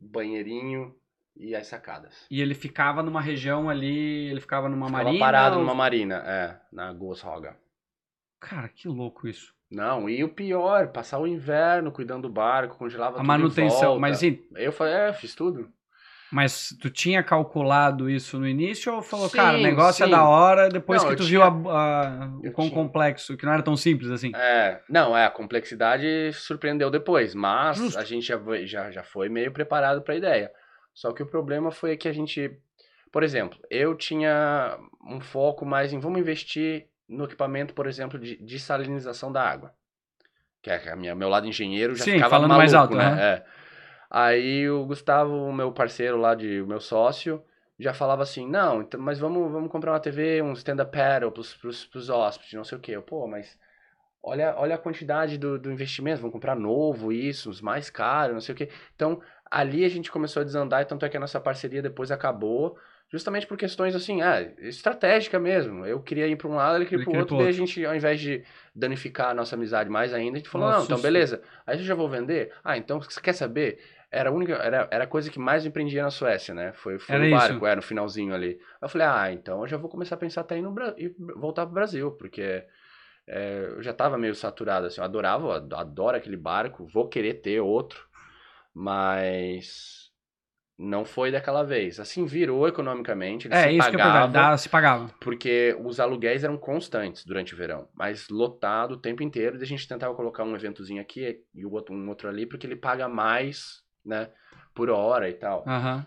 banheirinho 0.00 0.94
e 1.36 1.54
as 1.54 1.66
sacadas. 1.66 2.26
E 2.30 2.40
ele 2.40 2.54
ficava 2.54 3.02
numa 3.02 3.20
região 3.20 3.68
ali, 3.68 4.28
ele 4.30 4.40
ficava 4.40 4.68
numa 4.68 4.86
Ficava 4.86 5.04
marina? 5.04 5.24
parado 5.24 5.54
ou- 5.56 5.62
numa 5.62 5.74
marina, 5.74 6.16
é, 6.26 6.56
na 6.72 6.92
Goshauga. 6.92 7.56
Cara, 8.40 8.68
que 8.68 8.88
louco 8.88 9.26
isso. 9.26 9.52
Não, 9.70 10.08
e 10.08 10.22
o 10.22 10.28
pior, 10.28 10.88
passar 10.88 11.18
o 11.18 11.26
inverno 11.26 11.90
cuidando 11.90 12.28
do 12.28 12.32
barco, 12.32 12.76
congelava 12.76 13.14
A 13.16 13.20
tudo 13.20 13.26
manutenção, 13.26 13.98
mas 13.98 14.16
assim, 14.18 14.38
Eu 14.54 14.70
falei, 14.70 14.94
é, 14.94 15.12
fiz 15.12 15.34
tudo. 15.34 15.68
mas 16.30 16.68
tu 16.80 16.90
tinha 16.90 17.22
calculado 17.22 18.08
isso 18.08 18.38
no 18.38 18.46
início 18.46 18.92
ou 18.94 19.02
falou, 19.02 19.28
Sim, 19.28 19.36
cara, 19.38 19.56
o 19.58 19.60
negócio 19.62 20.02
é 20.02 20.06
sim. 20.06 20.12
da 20.12 20.24
hora 20.28 20.68
depois 20.68 21.02
Não, 21.02 21.10
que 21.10 21.16
tu 21.16 21.24
tinha- 21.24 21.48
viu 21.50 21.68
a, 21.70 22.24
a- 22.26 22.26
o 22.38 22.52
quão 22.52 22.68
tinha. 22.68 22.78
complexo, 22.82 23.36
que 23.36 23.46
não 23.46 23.52
era 23.52 23.62
tão 23.62 23.76
simples 23.76 24.10
assim? 24.10 24.30
É, 24.34 24.80
não, 24.88 25.16
é, 25.16 25.24
a 25.26 25.30
complexidade 25.30 26.32
surpreendeu 26.34 26.90
depois, 26.90 27.34
mas 27.34 27.78
Justo. 27.78 27.98
a 27.98 28.04
gente 28.04 28.26
já, 28.26 28.38
já, 28.64 28.90
já 28.90 29.02
foi 29.02 29.28
meio 29.28 29.52
preparado 29.52 30.02
para 30.02 30.14
a 30.14 30.18
ideia. 30.18 30.52
Só 30.94 31.12
que 31.12 31.22
o 31.22 31.26
problema 31.26 31.70
foi 31.70 31.96
que 31.96 32.08
a 32.08 32.12
gente, 32.12 32.56
por 33.10 33.22
exemplo, 33.22 33.58
eu 33.68 33.96
tinha 33.96 34.78
um 35.04 35.20
foco 35.20 35.66
mais 35.66 35.92
em 35.92 35.98
vamos 35.98 36.20
investir 36.20 36.86
no 37.08 37.24
equipamento, 37.24 37.74
por 37.74 37.86
exemplo, 37.86 38.18
de 38.18 38.36
desalinização 38.36 39.30
da 39.30 39.42
água. 39.42 39.74
Que 40.62 40.70
é 40.70 40.90
a 40.90 40.96
minha, 40.96 41.14
meu 41.14 41.28
lado 41.28 41.46
engenheiro 41.46 41.94
já 41.94 42.04
Sim, 42.04 42.12
ficava 42.12 42.30
falando 42.30 42.48
maluco, 42.48 42.58
mais 42.62 42.74
alto, 42.74 42.94
né? 42.94 43.18
É. 43.20 43.44
Aí 44.08 44.70
o 44.70 44.86
Gustavo, 44.86 45.52
meu 45.52 45.72
parceiro 45.72 46.16
lá 46.16 46.34
de 46.34 46.62
meu 46.62 46.80
sócio, 46.80 47.44
já 47.78 47.92
falava 47.92 48.22
assim, 48.22 48.48
não, 48.48 48.80
então, 48.80 49.00
mas 49.00 49.18
vamos, 49.18 49.50
vamos 49.50 49.70
comprar 49.70 49.92
uma 49.92 50.00
TV, 50.00 50.40
um 50.40 50.52
stand-up 50.52 50.92
paddle 50.92 51.32
pros, 51.32 51.54
pros, 51.54 51.84
pros 51.84 52.08
hóspedes, 52.08 52.54
não 52.54 52.64
sei 52.64 52.78
o 52.78 52.80
quê. 52.80 52.92
Eu, 52.92 53.02
pô, 53.02 53.26
mas 53.26 53.58
olha, 54.22 54.54
olha 54.56 54.76
a 54.76 54.78
quantidade 54.78 55.36
do, 55.36 55.58
do 55.58 55.70
investimento, 55.70 56.20
vamos 56.20 56.32
comprar 56.32 56.54
novo, 56.54 57.12
isso, 57.12 57.50
os 57.50 57.60
mais 57.60 57.90
caros, 57.90 58.34
não 58.34 58.40
sei 58.40 58.54
o 58.54 58.56
quê. 58.56 58.70
Então, 58.94 59.20
ali 59.54 59.84
a 59.84 59.88
gente 59.88 60.10
começou 60.10 60.40
a 60.40 60.44
desandar, 60.44 60.82
e 60.82 60.84
tanto 60.84 61.06
é 61.06 61.08
que 61.08 61.16
a 61.16 61.20
nossa 61.20 61.40
parceria 61.40 61.80
depois 61.80 62.10
acabou, 62.10 62.76
justamente 63.08 63.46
por 63.46 63.56
questões 63.56 63.94
assim, 63.94 64.20
ah, 64.20 64.42
estratégica 64.58 65.38
mesmo. 65.38 65.86
Eu 65.86 66.02
queria 66.02 66.26
ir 66.26 66.34
para 66.36 66.48
um 66.48 66.56
lado, 66.56 66.76
ele 66.76 66.86
queria 66.86 66.98
Ele 66.98 67.04
para 67.04 67.16
o 67.16 67.20
outro, 67.20 67.36
daí 67.36 67.48
a 67.48 67.52
gente, 67.52 67.84
ao 67.86 67.94
invés 67.94 68.20
de 68.20 68.44
danificar 68.74 69.30
a 69.30 69.34
nossa 69.34 69.54
amizade 69.54 69.88
mais 69.88 70.12
ainda, 70.12 70.36
a 70.36 70.38
gente 70.38 70.48
falou, 70.48 70.66
Nossa, 70.66 70.78
não, 70.78 70.84
então 70.86 70.96
isso. 70.96 71.06
beleza, 71.06 71.42
aí 71.64 71.78
eu 71.78 71.84
já 71.84 71.94
vou 71.94 72.08
vender. 72.08 72.52
Ah, 72.64 72.76
então 72.76 73.00
você 73.00 73.20
quer 73.20 73.32
saber? 73.32 73.78
Era 74.10 74.30
a 74.30 74.32
única, 74.32 74.54
era, 74.54 74.88
era 74.90 75.04
a 75.04 75.06
coisa 75.06 75.30
que 75.30 75.38
mais 75.38 75.64
me 75.64 75.70
prendia 75.70 76.02
na 76.02 76.10
Suécia, 76.10 76.54
né? 76.54 76.72
Foi, 76.72 76.98
foi 76.98 77.14
Era 77.14 77.24
o 77.24 77.26
isso. 77.26 77.36
barco, 77.36 77.66
é, 77.66 77.76
no 77.76 77.82
finalzinho 77.82 78.34
ali. 78.34 78.58
Eu 78.80 78.88
falei, 78.88 79.06
ah, 79.06 79.32
então 79.32 79.60
eu 79.62 79.68
já 79.68 79.76
vou 79.76 79.88
começar 79.90 80.14
a 80.16 80.18
pensar 80.18 80.40
até 80.40 80.58
ir 80.58 80.62
no 80.62 80.74
ir 80.96 81.14
voltar 81.36 81.66
pro 81.66 81.74
Brasil, 81.74 82.12
porque 82.12 82.64
é, 83.26 83.72
eu 83.76 83.82
já 83.82 83.92
tava 83.92 84.18
meio 84.18 84.34
saturado, 84.34 84.86
assim, 84.86 85.00
eu 85.00 85.04
adorava, 85.04 85.46
eu 85.46 85.76
adoro 85.76 86.16
aquele 86.16 86.36
barco, 86.36 86.86
vou 86.86 87.08
querer 87.08 87.34
ter 87.34 87.60
outro, 87.60 88.06
mas 88.74 90.10
não 90.76 91.04
foi 91.04 91.30
daquela 91.30 91.62
vez. 91.62 92.00
Assim, 92.00 92.26
virou 92.26 92.66
economicamente, 92.66 93.46
ele 93.46 93.54
É, 93.54 93.62
se 93.68 93.76
isso 93.76 93.88
que 93.90 93.94
eu 93.94 93.98
dá- 94.28 94.56
se 94.58 94.68
pagava. 94.68 95.08
porque 95.20 95.76
os 95.84 96.00
aluguéis 96.00 96.42
eram 96.42 96.56
constantes 96.58 97.24
durante 97.24 97.54
o 97.54 97.56
verão, 97.56 97.88
mas 97.94 98.28
lotado 98.28 98.92
o 98.92 99.00
tempo 99.00 99.22
inteiro, 99.22 99.56
e 99.56 99.62
a 99.62 99.66
gente 99.66 99.86
tentava 99.86 100.14
colocar 100.14 100.42
um 100.44 100.54
eventozinho 100.56 101.00
aqui 101.00 101.40
e 101.54 101.64
outro, 101.64 101.94
um 101.94 102.08
outro 102.08 102.28
ali, 102.28 102.44
porque 102.44 102.66
ele 102.66 102.76
paga 102.76 103.08
mais, 103.08 103.82
né, 104.04 104.30
por 104.74 104.90
hora 104.90 105.28
e 105.30 105.34
tal. 105.34 105.64
Aham. 105.66 106.04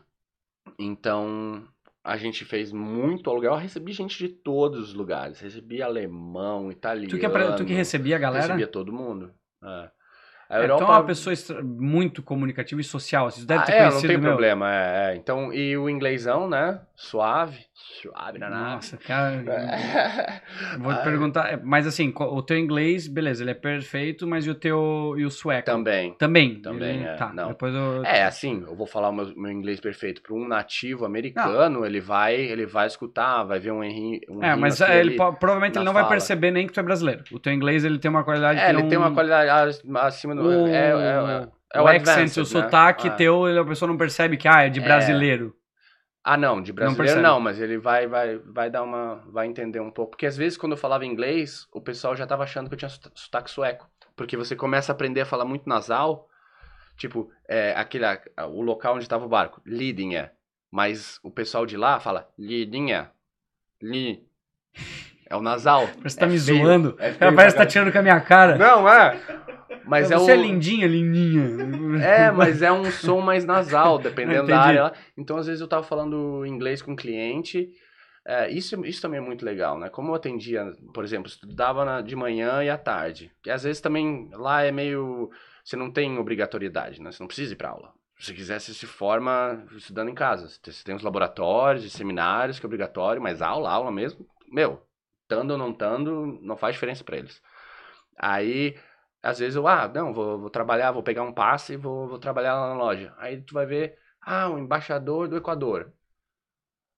Então, 0.77 1.65
a 2.03 2.17
gente 2.17 2.43
fez 2.45 2.71
muito 2.71 3.29
aluguel. 3.29 3.53
Eu 3.53 3.57
recebi 3.57 3.93
gente 3.93 4.17
de 4.17 4.27
todos 4.29 4.89
os 4.89 4.93
lugares. 4.93 5.39
Recebi 5.39 5.81
alemão, 5.81 6.69
italiano. 6.71 7.09
Tu 7.09 7.17
que, 7.17 7.55
tu 7.57 7.65
que 7.65 7.73
recebia 7.73 8.17
a 8.17 8.19
galera? 8.19 8.43
Recebia 8.47 8.67
todo 8.67 8.91
mundo. 8.91 9.33
É. 9.63 9.89
A 10.49 10.59
É, 10.59 10.63
Europa... 10.63 10.85
Tu 10.85 10.91
é 10.91 10.95
uma 10.95 11.03
pessoa 11.03 11.35
muito 11.63 12.23
comunicativa 12.23 12.79
e 12.79 12.83
social. 12.83 13.29
Você 13.29 13.45
deve 13.45 13.61
Ah, 13.61 13.65
ter 13.65 13.73
é, 13.73 13.89
não 13.89 14.01
tem 14.01 14.19
problema. 14.19 14.73
É, 14.73 15.13
é. 15.13 15.15
Então, 15.15 15.53
e 15.53 15.77
o 15.77 15.89
inglêsão, 15.89 16.47
né? 16.47 16.79
Suave. 16.99 17.59
Suave 18.01 18.39
na 18.39 18.49
nave. 18.49 18.73
Nossa, 18.75 18.97
cara. 18.97 19.35
É. 19.47 20.41
Vou 20.79 20.91
te 20.91 20.99
Ah, 20.99 21.03
perguntar, 21.03 21.53
é, 21.53 21.59
mas 21.63 21.85
assim, 21.85 22.11
o 22.17 22.41
teu 22.41 22.57
inglês, 22.57 23.07
beleza, 23.07 23.43
ele 23.43 23.51
é 23.51 23.53
perfeito, 23.53 24.25
mas 24.25 24.47
e 24.47 24.49
o 24.49 24.55
teu 24.55 25.13
e 25.15 25.23
o 25.23 25.29
sueco? 25.29 25.63
Também. 25.67 26.13
Também. 26.15 26.59
Também, 26.59 26.95
ele- 27.01 27.07
é, 27.07 27.13
Tá, 27.15 27.31
não. 27.31 27.49
depois 27.49 27.73
eu... 27.75 28.03
É, 28.03 28.23
assim, 28.23 28.63
eu 28.67 28.75
vou 28.75 28.87
falar 28.87 29.09
o 29.09 29.13
meu, 29.13 29.31
meu 29.37 29.51
inglês 29.51 29.79
perfeito. 29.79 30.23
Para 30.23 30.33
um 30.33 30.47
nativo 30.47 31.05
americano, 31.05 31.85
ele 31.85 32.01
vai 32.01 32.33
ele 32.35 32.65
vai 32.65 32.87
escutar, 32.87 33.43
vai 33.43 33.59
ver 33.59 33.71
um 33.71 33.83
errinho. 33.83 34.19
Um 34.29 34.43
É, 34.43 34.55
mas 34.55 34.81
aqui, 34.81 34.91
é, 34.91 34.99
ele 34.99 35.09
ali. 35.21 35.35
provavelmente 35.39 35.77
ele 35.77 35.85
não 35.85 35.93
vai 35.93 36.01
fala. 36.01 36.13
perceber 36.15 36.49
nem 36.49 36.65
que 36.65 36.73
tu 36.73 36.79
é 36.79 36.83
brasileiro. 36.83 37.23
O 37.31 37.39
teu 37.39 37.53
inglês, 37.53 37.85
ele 37.85 37.99
tem 37.99 38.09
uma 38.09 38.23
qualidade 38.23 38.59
É, 38.59 38.69
ele 38.69 38.81
não... 38.81 38.89
tem 38.89 38.97
uma 38.97 39.11
qualidade 39.13 39.77
acima 40.01 40.33
do. 40.35 40.41
O, 40.41 40.67
É, 40.67 40.71
é, 40.71 40.89
é, 40.89 41.47
é 41.75 41.79
o 41.81 41.83
o 41.83 41.87
accent, 41.87 42.07
advanced, 42.07 42.37
o 42.37 42.39
né? 42.41 42.45
sotaque 42.63 43.07
Ah. 43.07 43.11
teu, 43.11 43.45
a 43.45 43.65
pessoa 43.65 43.87
não 43.87 43.97
percebe 43.97 44.35
que, 44.35 44.47
ah, 44.47 44.63
é 44.63 44.69
de 44.69 44.79
É. 44.79 44.83
brasileiro. 44.83 45.53
Ah, 46.29 46.37
não, 46.37 46.61
de 46.61 46.73
brasileiro 46.73 47.03
percebe. 47.05 47.21
não, 47.21 47.39
mas 47.39 47.59
ele 47.61 47.77
vai, 47.77 48.05
vai, 48.07 48.37
vai 48.39 48.69
dar 48.69 48.83
uma. 48.83 49.23
Vai 49.31 49.47
entender 49.47 49.79
um 49.79 49.89
pouco. 49.89 50.11
Porque 50.11 50.25
às 50.25 50.35
vezes 50.35 50.57
quando 50.57 50.73
eu 50.73 50.77
falava 50.77 51.05
inglês, 51.05 51.67
o 51.71 51.79
pessoal 51.79 52.15
já 52.15 52.27
tava 52.27 52.43
achando 52.43 52.67
que 52.67 52.73
eu 52.73 52.77
tinha 52.77 52.89
sota- 52.89 53.11
sotaque 53.15 53.49
sueco. 53.49 53.89
Porque 54.15 54.35
você 54.35 54.55
começa 54.55 54.91
a 54.91 54.93
aprender 54.95 55.21
a 55.21 55.25
falar 55.25 55.45
muito 55.45 55.69
nasal. 55.69 56.27
Tipo, 56.97 57.31
é, 57.47 57.73
aquele, 57.77 58.03
o 58.49 58.61
local 58.61 58.95
onde 58.95 59.07
tava 59.07 59.25
o 59.25 59.29
barco, 59.29 59.61
Lidinha. 59.65 60.31
Mas 60.71 61.19
o 61.23 61.31
pessoal 61.31 61.65
de 61.65 61.77
lá 61.77 61.99
fala 61.99 62.27
Lidinha. 62.37 63.11
Li. 63.81 64.27
É 65.29 65.35
o 65.35 65.41
nasal. 65.41 65.87
Parece 65.97 66.15
que 66.15 66.19
tá 66.19 66.25
É 66.25 66.29
me 66.29 66.39
feio, 66.39 66.57
zoando. 66.65 66.95
é 66.99 67.11
feio 67.13 67.35
parece 67.35 67.55
que 67.55 67.61
tá 67.61 67.67
tirando 67.67 67.91
com 67.91 67.99
a 67.99 68.01
minha 68.01 68.19
cara. 68.19 68.57
Não, 68.57 68.87
é. 68.89 69.17
Mas 69.85 70.11
é, 70.11 70.17
Você 70.17 70.31
o... 70.31 70.33
é 70.33 70.37
lindinha, 70.37 70.87
lindinha. 70.87 72.03
É, 72.03 72.31
mas 72.31 72.61
é 72.61 72.71
um 72.71 72.85
som 72.91 73.21
mais 73.21 73.45
nasal, 73.45 73.97
dependendo 73.97 74.47
da 74.47 74.59
área. 74.59 74.93
Então, 75.17 75.37
às 75.37 75.45
vezes, 75.47 75.61
eu 75.61 75.67
tava 75.67 75.83
falando 75.83 76.45
inglês 76.45 76.81
com 76.81 76.93
o 76.93 76.95
cliente. 76.95 77.69
é, 78.25 78.49
isso, 78.51 78.85
isso 78.85 79.01
também 79.01 79.19
é 79.19 79.21
muito 79.23 79.45
legal, 79.45 79.79
né? 79.79 79.89
Como 79.89 80.11
eu 80.11 80.15
atendia, 80.15 80.71
por 80.93 81.03
exemplo, 81.03 81.27
estudava 81.29 81.85
na- 81.85 82.01
de 82.01 82.15
manhã 82.15 82.63
e 82.63 82.69
à 82.69 82.77
tarde. 82.77 83.31
Que 83.41 83.49
às 83.49 83.63
vezes 83.63 83.81
também 83.81 84.29
lá 84.33 84.63
é 84.63 84.71
meio. 84.71 85.29
Você 85.63 85.75
não 85.75 85.89
tem 85.91 86.17
obrigatoriedade, 86.17 87.01
né? 87.01 87.11
Você 87.11 87.21
não 87.23 87.27
precisa 87.27 87.53
ir 87.53 87.57
pra 87.57 87.69
aula. 87.69 87.91
Se 88.19 88.25
você 88.27 88.33
quiser, 88.33 88.59
você 88.59 88.73
se 88.73 88.85
forma 88.87 89.63
estudando 89.75 90.09
em 90.09 90.15
casa. 90.15 90.47
Você 90.49 90.83
tem- 90.83 90.95
os 90.95 91.03
laboratórios 91.03 91.83
e 91.85 91.89
seminários 91.89 92.59
que 92.59 92.65
é 92.65 92.67
obrigatório, 92.67 93.21
mas 93.21 93.41
aula, 93.41 93.69
aula 93.69 93.91
mesmo, 93.91 94.25
meu, 94.51 94.81
estando 95.23 95.51
ou 95.51 95.57
não 95.57 95.69
estando, 95.71 96.39
não 96.41 96.57
faz 96.57 96.73
diferença 96.75 97.03
pra 97.03 97.17
eles. 97.17 97.41
Aí, 98.17 98.75
às 99.21 99.39
vezes 99.39 99.55
eu, 99.55 99.67
ah, 99.67 99.89
não, 99.93 100.13
vou, 100.13 100.39
vou 100.39 100.49
trabalhar, 100.49 100.91
vou 100.91 101.03
pegar 101.03 101.23
um 101.23 101.33
passe 101.33 101.73
e 101.73 101.77
vou, 101.77 102.07
vou 102.07 102.19
trabalhar 102.19 102.55
lá 102.55 102.69
na 102.69 102.75
loja. 102.75 103.13
Aí 103.17 103.41
tu 103.41 103.53
vai 103.53 103.65
ver, 103.65 103.97
ah, 104.21 104.49
o 104.49 104.57
embaixador 104.57 105.27
do 105.27 105.37
Equador. 105.37 105.91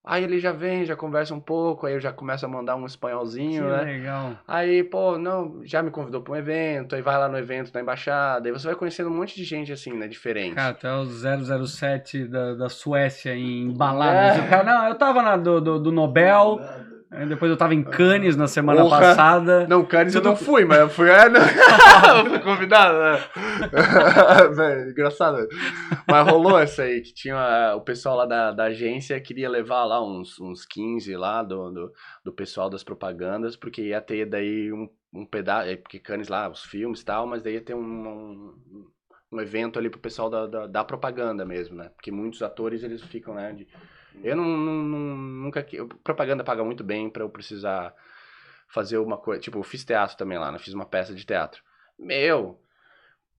Aí 0.03 0.23
ele 0.23 0.39
já 0.39 0.51
vem, 0.53 0.85
já 0.85 0.95
conversa 0.95 1.35
um 1.35 1.41
pouco, 1.41 1.85
aí 1.85 1.93
eu 1.93 1.99
já 1.99 2.11
começo 2.11 2.45
a 2.45 2.49
mandar 2.49 2.75
um 2.75 2.81
Que 2.81 2.87
espanholzinho, 2.87 3.69
né? 3.69 3.81
legal. 3.83 4.31
Aí, 4.47 4.81
pô, 4.83 5.17
não, 5.17 5.61
já 5.65 5.83
me 5.83 5.91
convidou 5.91 6.21
pra 6.21 6.33
um 6.33 6.35
evento, 6.37 6.95
aí 6.95 7.01
vai 7.01 7.17
lá 7.17 7.27
no 7.27 7.37
evento 7.37 7.71
da 7.71 7.81
embaixada, 7.81 8.47
aí 8.47 8.51
você 8.53 8.65
vai 8.65 8.75
conhecendo 8.75 9.09
um 9.09 9.15
monte 9.15 9.35
de 9.35 9.43
gente 9.43 9.73
assim, 9.73 9.91
né, 9.91 10.07
diferente. 10.07 10.55
Cara, 10.55 10.73
tu 10.73 10.87
é 10.87 10.95
o 10.95 11.05
007 11.67 12.25
da, 12.27 12.55
da 12.55 12.69
Suécia 12.69 13.35
em 13.35 13.71
baladas. 13.71 14.43
O 14.43 14.49
cara, 14.49 14.63
não, 14.63 14.87
eu 14.87 14.95
tava 14.95 15.21
na, 15.21 15.35
do, 15.35 15.59
do, 15.59 15.79
do 15.79 15.91
Nobel, 15.91 16.59
depois 17.27 17.49
eu 17.49 17.57
tava 17.57 17.73
em 17.73 17.83
Cannes 17.83 18.35
na 18.35 18.47
semana 18.47 18.87
passada. 18.87 19.65
Não, 19.67 19.83
Cannes 19.83 20.13
eu 20.13 20.21
não 20.21 20.35
fui, 20.35 20.63
mas 20.63 20.79
eu 20.79 20.89
fui, 20.89 21.09
é, 21.09 21.27
não. 21.27 21.41
eu 22.19 22.25
fui 22.27 22.39
convidado, 22.39 22.99
né? 22.99 23.19
Engraçado. 24.91 25.47
Mas 26.07 26.27
rolou 26.27 26.59
essa 26.59 26.83
aí, 26.83 27.01
que 27.01 27.11
tinha 27.11 27.35
eh, 27.35 27.73
o 27.73 27.81
pessoal 27.81 28.15
lá 28.15 28.25
da, 28.27 28.51
da 28.51 28.63
agência 28.65 29.19
queria 29.19 29.49
levar 29.49 29.85
lá 29.85 30.05
uns, 30.05 30.39
uns 30.39 30.65
15 30.65 31.15
lá 31.15 31.41
do, 31.41 31.71
do, 31.71 31.93
do 32.25 32.31
pessoal 32.31 32.69
das 32.69 32.83
propagandas, 32.83 33.55
porque 33.55 33.81
ia 33.81 34.01
ter 34.01 34.27
daí 34.27 34.71
um, 34.71 34.87
um 35.11 35.25
pedaço, 35.25 35.75
porque 35.77 35.97
Cannes 35.97 36.27
lá, 36.27 36.47
os 36.47 36.63
filmes 36.63 37.01
e 37.01 37.05
tal, 37.05 37.25
mas 37.25 37.41
daí 37.41 37.55
ia 37.55 37.61
ter 37.61 37.73
um, 37.73 37.79
um, 37.81 38.87
um 39.31 39.41
evento 39.41 39.79
ali 39.79 39.89
pro 39.89 39.99
pessoal 39.99 40.29
da, 40.29 40.45
da, 40.45 40.67
da 40.67 40.83
propaganda 40.83 41.43
mesmo, 41.43 41.75
né? 41.75 41.89
Porque 41.95 42.11
muitos 42.11 42.43
atores, 42.43 42.83
eles 42.83 43.01
ficam, 43.01 43.33
né, 43.33 43.51
de... 43.53 43.67
Eu 44.23 44.35
não, 44.35 44.45
não- 44.45 45.17
nunca... 45.17 45.65
Propaganda 46.03 46.43
paga 46.43 46.63
muito 46.63 46.83
bem 46.83 47.09
pra 47.09 47.23
eu 47.23 47.29
precisar 47.29 47.93
fazer 48.67 48.97
uma 48.97 49.17
coisa. 49.17 49.41
Tipo, 49.41 49.59
eu 49.59 49.63
fiz 49.63 49.83
teatro 49.83 50.17
também 50.17 50.37
lá, 50.37 50.51
né? 50.51 50.59
Fiz 50.59 50.73
uma 50.73 50.85
peça 50.85 51.13
de 51.13 51.25
teatro. 51.25 51.61
Meu, 51.97 52.59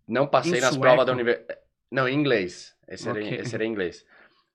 não 0.06 0.26
passei 0.26 0.58
Em 0.58 0.62
nas 0.62 0.74
sueco? 0.74 0.82
provas 0.82 1.06
da 1.06 1.12
universidade. 1.12 1.60
Não, 1.90 2.08
em 2.08 2.14
inglês. 2.14 2.74
Esse 2.88 3.08
era, 3.08 3.20
em- 3.20 3.26
Ok. 3.26 3.40
esse 3.40 3.54
era 3.54 3.64
em 3.64 3.70
inglês. 3.70 4.04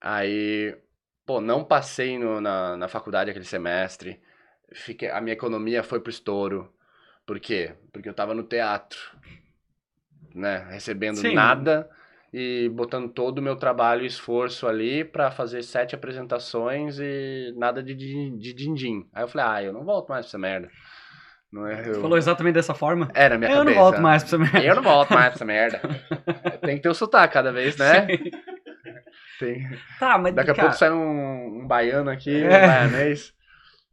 Aí, 0.02 0.78
pô, 1.26 1.42
não 1.42 1.64
passei 1.64 2.18
no- 2.20 2.42
na, 2.42 2.78
na 2.78 2.88
faculdade 2.88 3.30
aquele 3.30 3.46
semestre. 3.46 4.22
Fiquei, 4.74 5.10
a 5.10 5.22
minha 5.22 5.34
economia 5.34 5.84
foi 5.84 6.00
pro 6.00 6.10
estouro. 6.10 6.74
Por 7.26 7.40
quê? 7.40 7.76
Porque 7.92 8.10
eu 8.10 8.14
tava 8.14 8.34
no 8.34 8.44
teatro, 8.44 9.00
né? 10.34 10.68
Recebendo 10.70 11.22
Sim. 11.22 11.34
nada 11.34 11.90
e 12.38 12.68
botando 12.68 13.08
todo 13.14 13.40
o 13.40 13.42
meu 13.42 13.56
trabalho 13.56 14.04
e 14.04 14.08
esforço 14.08 14.68
ali 14.68 15.06
pra 15.06 15.32
fazer 15.32 15.64
sete 15.64 15.96
apresentações 15.96 17.00
e 17.00 17.54
nada 17.56 17.82
de, 17.82 17.96
de 17.96 18.54
din-din. 18.54 19.08
Aí 19.14 19.24
eu 19.24 19.28
falei, 19.30 19.48
ah, 19.48 19.64
eu 19.64 19.72
não 19.72 19.86
volto 19.86 20.10
mais 20.10 20.26
pra 20.26 20.30
essa 20.32 20.38
merda. 20.38 20.70
Não 21.50 21.66
é, 21.66 21.88
eu... 21.88 22.02
Falou 22.02 22.18
exatamente 22.18 22.56
dessa 22.56 22.74
forma? 22.74 23.10
É, 23.14 23.30
na 23.30 23.38
minha 23.38 23.50
eu 23.52 23.60
cabeça. 23.60 23.74
não 23.74 23.82
volto 23.82 24.02
mais 24.02 24.22
pra 24.22 24.28
essa 24.28 24.38
merda. 24.38 24.68
Eu 24.68 24.76
não 24.76 24.84
volto 24.84 25.14
mais 25.14 25.28
pra 25.28 25.34
essa 25.36 25.46
merda. 25.46 25.82
Tem 26.62 26.76
que 26.76 26.82
ter 26.84 26.90
o 26.90 26.94
sotaque 26.94 27.34
cada 27.34 27.54
vez, 27.54 27.78
né? 27.78 28.06
Sim. 28.06 28.32
Tem... 29.40 29.70
Tá, 29.98 30.18
mas 30.18 30.36
Daqui 30.36 30.52
a 30.52 30.54
cara, 30.54 30.68
pouco 30.68 30.78
sai 30.78 30.92
um, 30.92 31.62
um 31.62 31.66
baiano 31.66 32.10
aqui, 32.10 32.44
um 32.44 32.48
É. 32.50 32.68
baianês. 32.68 33.34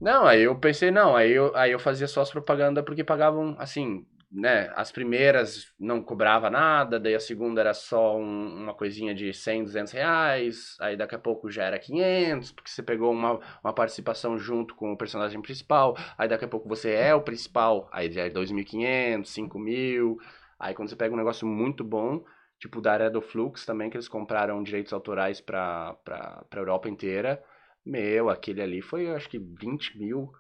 Não, 0.01 0.27
aí 0.27 0.43
eu 0.43 0.59
pensei, 0.59 0.91
não, 0.91 1.15
aí 1.15 1.31
eu, 1.31 1.55
aí 1.55 1.71
eu 1.71 1.79
fazia 1.79 2.09
só 2.09 2.23
as 2.23 2.31
propaganda 2.33 2.83
porque 2.83 3.05
pagavam, 3.05 3.55
assim, 3.57 4.05
né, 4.33 4.73
as 4.77 4.91
primeiras 4.91 5.73
não 5.79 6.03
cobrava 6.03 6.49
nada, 6.49 6.99
daí 6.99 7.15
a 7.15 7.21
segunda 7.21 7.61
era 7.61 7.75
só 7.75 8.17
um- 8.17 8.63
uma 8.63 8.75
coisinha 8.75 9.15
de 9.15 9.33
100, 9.35 9.63
200 9.63 9.93
reais, 9.93 10.77
aí 10.81 10.97
daqui 10.97 11.15
a 11.15 11.19
pouco 11.19 11.51
já 11.51 11.65
era 11.65 11.79
500, 11.79 12.51
porque 12.51 12.71
você 12.71 12.83
pegou 12.83 13.13
uma, 13.13 13.39
uma 13.63 13.73
participação 13.75 14.39
junto 14.39 14.75
com 14.75 14.93
o 14.93 14.97
personagem 14.97 15.43
principal, 15.43 15.95
aí 16.17 16.29
daqui 16.29 16.45
a 16.47 16.49
pouco 16.49 16.69
você 16.69 16.93
é 16.93 17.15
o 17.15 17.21
principal, 17.21 17.89
aí 17.93 18.11
já 18.11 18.23
é 18.23 18.31
2.500, 18.31 19.31
5.000, 19.33 20.17
aí 20.59 20.75
quando 20.75 20.89
você 20.89 20.97
pega 20.97 21.13
um 21.15 21.19
negócio 21.19 21.47
muito 21.47 21.85
bom, 21.85 22.25
tipo 22.59 22.81
da 22.81 22.93
área 22.93 23.11
do 23.11 23.21
Flux 23.21 23.67
também, 23.67 23.91
que 23.91 23.97
eles 23.97 24.09
compraram 24.09 24.63
direitos 24.63 24.93
autorais 24.93 25.41
pra, 25.41 25.95
pra, 26.05 26.45
pra 26.49 26.61
Europa 26.61 26.89
inteira, 26.89 27.43
meu, 27.85 28.31
aquele 28.31 28.63
ali 28.63 28.81
foi, 28.81 29.09
acho 29.15 29.29
que 29.29 29.39
20 29.39 29.99
mil, 29.99 30.33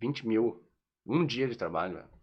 20 0.00 0.26
mil, 0.26 0.64
um 1.06 1.26
dia 1.26 1.48
de 1.48 1.56
trabalho, 1.56 1.94
velho. 1.96 2.21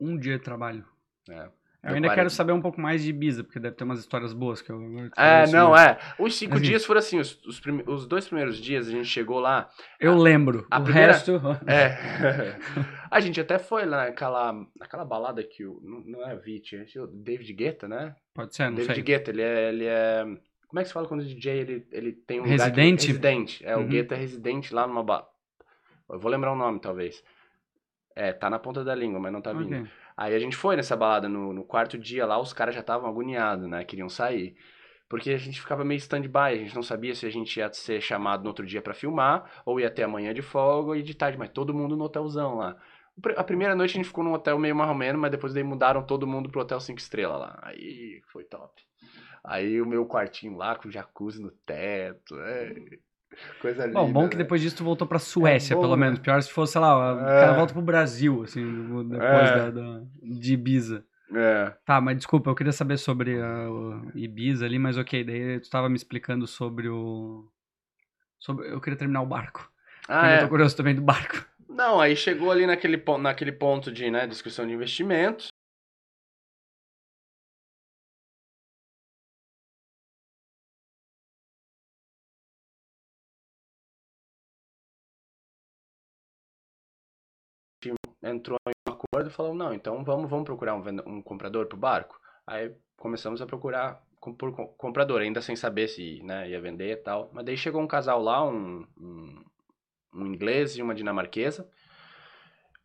Um 0.00 0.16
dia 0.18 0.38
de 0.38 0.44
trabalho. 0.44 0.84
É. 1.30 1.48
Eu 1.84 1.94
ainda 1.96 2.06
40. 2.06 2.14
quero 2.14 2.30
saber 2.30 2.52
um 2.52 2.60
pouco 2.62 2.80
mais 2.80 3.02
de 3.02 3.10
Ibiza, 3.10 3.42
porque 3.42 3.58
deve 3.58 3.74
ter 3.74 3.82
umas 3.82 3.98
histórias 3.98 4.32
boas 4.32 4.62
que 4.62 4.70
eu 4.70 4.78
te 5.10 5.18
É, 5.20 5.48
não, 5.48 5.72
né? 5.72 5.98
é. 5.98 6.22
Os 6.22 6.36
cinco 6.36 6.60
dias 6.60 6.84
foram 6.84 7.00
assim, 7.00 7.18
os, 7.18 7.44
os, 7.44 7.58
prime- 7.58 7.82
os 7.88 8.06
dois 8.06 8.24
primeiros 8.28 8.56
dias 8.58 8.86
a 8.86 8.90
gente 8.92 9.06
chegou 9.08 9.40
lá. 9.40 9.68
Eu 9.98 10.14
lembro. 10.16 10.64
a 10.70 10.78
o 10.78 10.84
primeira- 10.84 11.12
resto. 11.12 11.40
É. 11.66 12.56
a 13.10 13.18
gente 13.18 13.40
até 13.40 13.58
foi 13.58 13.84
lá 13.84 14.04
naquela, 14.06 14.52
naquela 14.78 15.04
balada 15.04 15.42
que 15.42 15.64
o. 15.66 15.80
Não, 15.82 16.00
não 16.02 16.28
é 16.28 16.36
Vit, 16.36 16.76
é 16.76 17.00
o 17.00 17.06
David 17.08 17.52
Guetta, 17.52 17.88
né? 17.88 18.14
Pode 18.32 18.54
ser, 18.54 18.66
não 18.66 18.74
David 18.76 18.94
sei. 18.94 19.02
Guetta, 19.02 19.30
ele 19.32 19.42
é, 19.42 19.68
ele 19.68 19.84
é. 19.86 20.24
Como 20.68 20.78
é 20.78 20.82
que 20.82 20.88
se 20.88 20.94
fala 20.94 21.08
quando 21.08 21.22
o 21.22 21.24
DJ 21.26 21.52
ele, 21.58 21.86
ele 21.90 22.12
tem 22.12 22.38
um 22.40 22.44
Residente? 22.44 23.00
que, 23.00 23.06
residente. 23.08 23.66
É, 23.66 23.76
Uhum. 23.76 23.82
o 23.84 23.88
Guetta 23.88 24.14
é 24.14 24.18
residente 24.18 24.72
lá 24.72 24.86
numa 24.86 25.02
ba... 25.02 25.26
Eu 26.08 26.18
vou 26.20 26.30
lembrar 26.30 26.52
o 26.52 26.56
nome, 26.56 26.80
talvez. 26.80 27.22
É, 28.14 28.32
tá 28.32 28.50
na 28.50 28.58
ponta 28.58 28.84
da 28.84 28.94
língua, 28.94 29.18
mas 29.20 29.32
não 29.32 29.40
tá 29.40 29.52
vindo. 29.52 29.74
Aí 30.16 30.34
a 30.34 30.38
gente 30.38 30.56
foi 30.56 30.76
nessa 30.76 30.96
balada 30.96 31.28
no, 31.28 31.52
no 31.52 31.64
quarto 31.64 31.98
dia 31.98 32.26
lá, 32.26 32.38
os 32.38 32.52
caras 32.52 32.74
já 32.74 32.80
estavam 32.80 33.08
agoniados, 33.08 33.68
né? 33.68 33.84
Queriam 33.84 34.08
sair. 34.08 34.56
Porque 35.08 35.30
a 35.30 35.36
gente 35.36 35.60
ficava 35.60 35.84
meio 35.84 35.98
stand-by, 35.98 36.38
a 36.38 36.56
gente 36.56 36.74
não 36.74 36.82
sabia 36.82 37.14
se 37.14 37.26
a 37.26 37.30
gente 37.30 37.58
ia 37.58 37.70
ser 37.72 38.00
chamado 38.00 38.42
no 38.42 38.48
outro 38.48 38.64
dia 38.64 38.80
pra 38.80 38.94
filmar, 38.94 39.62
ou 39.64 39.78
ia 39.78 39.90
ter 39.90 40.04
amanhã 40.04 40.32
de 40.32 40.40
folga 40.40 40.96
e 40.96 41.02
de 41.02 41.14
tarde, 41.14 41.36
mas 41.38 41.50
todo 41.50 41.74
mundo 41.74 41.96
no 41.96 42.04
hotelzão 42.04 42.56
lá. 42.56 42.76
A 43.36 43.44
primeira 43.44 43.74
noite 43.74 43.90
a 43.90 43.96
gente 43.96 44.06
ficou 44.06 44.24
num 44.24 44.32
hotel 44.32 44.58
meio 44.58 44.74
marromeno, 44.74 45.18
mas 45.18 45.30
depois 45.30 45.52
daí 45.52 45.62
mudaram 45.62 46.02
todo 46.02 46.26
mundo 46.26 46.48
pro 46.48 46.62
hotel 46.62 46.80
5 46.80 46.98
estrelas 46.98 47.40
lá. 47.40 47.58
Aí 47.60 48.22
foi 48.32 48.44
top. 48.44 48.82
Aí 49.44 49.82
o 49.82 49.86
meu 49.86 50.06
quartinho 50.06 50.56
lá 50.56 50.76
com 50.76 50.90
jacuzzi 50.90 51.42
no 51.42 51.50
teto, 51.50 52.38
é... 52.40 52.74
coisa 53.60 53.86
linda. 53.86 53.98
Bom, 53.98 54.12
bom 54.12 54.28
que 54.28 54.36
né? 54.36 54.42
depois 54.42 54.60
disso 54.60 54.76
tu 54.76 54.84
voltou 54.84 55.06
pra 55.06 55.18
Suécia, 55.18 55.74
É 55.74 55.76
bom, 55.76 55.82
pelo 55.82 55.96
né? 55.96 56.06
menos. 56.06 56.18
Pior 56.18 56.40
se 56.42 56.50
fosse, 56.50 56.72
sei 56.72 56.80
lá, 56.80 57.14
o 57.14 57.20
É. 57.20 57.40
cara 57.40 57.52
volta 57.54 57.72
pro 57.72 57.82
Brasil, 57.82 58.42
assim, 58.42 58.64
depois 59.08 59.50
É. 59.50 59.56
da, 59.56 59.70
da- 59.70 60.00
de 60.22 60.54
Ibiza. 60.54 61.04
É. 61.34 61.72
Tá, 61.84 62.00
mas 62.00 62.16
desculpa, 62.16 62.50
eu 62.50 62.54
queria 62.54 62.72
saber 62.72 62.98
sobre 62.98 63.40
a, 63.40 63.70
o 63.70 64.10
Ibiza 64.14 64.66
ali, 64.66 64.78
mas 64.78 64.98
ok, 64.98 65.24
daí 65.24 65.60
tu 65.60 65.70
tava 65.70 65.88
me 65.88 65.96
explicando 65.96 66.46
sobre 66.46 66.88
o... 66.88 67.48
Sobre, 68.38 68.68
eu 68.70 68.80
queria 68.80 68.98
terminar 68.98 69.22
o 69.22 69.26
barco. 69.26 69.70
Ah, 70.08 70.30
eu 70.32 70.34
é. 70.36 70.38
tô 70.42 70.48
curioso 70.48 70.76
também 70.76 70.94
do 70.94 71.00
barco. 71.02 71.44
Não, 71.68 72.00
aí 72.00 72.14
chegou 72.16 72.50
ali 72.50 72.66
naquele, 72.66 73.02
naquele 73.20 73.52
ponto 73.52 73.90
de 73.90 74.10
né, 74.10 74.26
discussão 74.26 74.66
de 74.66 74.72
investimentos. 74.74 75.48
Entrou 88.22 88.58
em 88.68 88.72
um 88.90 88.92
acordo 88.92 89.28
e 89.28 89.32
falou, 89.32 89.54
não, 89.54 89.72
então 89.74 90.04
vamos, 90.04 90.30
vamos 90.30 90.44
procurar 90.44 90.74
um, 90.76 90.82
um 91.06 91.22
comprador 91.22 91.66
pro 91.66 91.76
barco. 91.76 92.20
Aí 92.46 92.72
começamos 92.96 93.42
a 93.42 93.46
procurar 93.46 94.02
por 94.38 94.54
co- 94.54 94.68
comprador, 94.78 95.20
ainda 95.20 95.40
sem 95.42 95.56
saber 95.56 95.88
se 95.88 96.22
né, 96.22 96.48
ia 96.48 96.60
vender 96.60 96.92
e 96.92 96.96
tal. 96.96 97.30
Mas 97.32 97.44
daí 97.44 97.56
chegou 97.56 97.80
um 97.82 97.86
casal 97.86 98.22
lá, 98.22 98.44
um, 98.44 98.86
um, 98.98 99.44
um 100.14 100.26
inglês 100.26 100.76
e 100.76 100.82
uma 100.82 100.94
dinamarquesa 100.94 101.68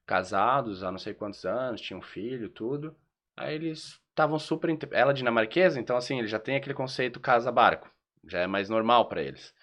casados 0.06 0.84
há 0.84 0.92
não 0.92 0.98
sei 1.00 1.14
quantos 1.14 1.46
anos, 1.46 1.82
tinham 1.82 2.02
filho, 2.02 2.50
tudo. 2.50 2.96
Aí 3.36 3.56
eles 3.56 4.00
estavam 4.10 4.40
super. 4.40 4.76
Ela 4.92 5.12
é 5.12 5.14
dinamarquesa, 5.14 5.80
então 5.80 5.96
assim, 5.98 6.20
ele 6.20 6.28
já 6.28 6.40
tem 6.40 6.56
aquele 6.56 6.74
conceito 6.74 7.20
casa-barco. 7.20 7.90
Já 8.26 8.40
é 8.40 8.48
mais 8.48 8.70
normal 8.70 9.08
para 9.08 9.22
eles. 9.22 9.54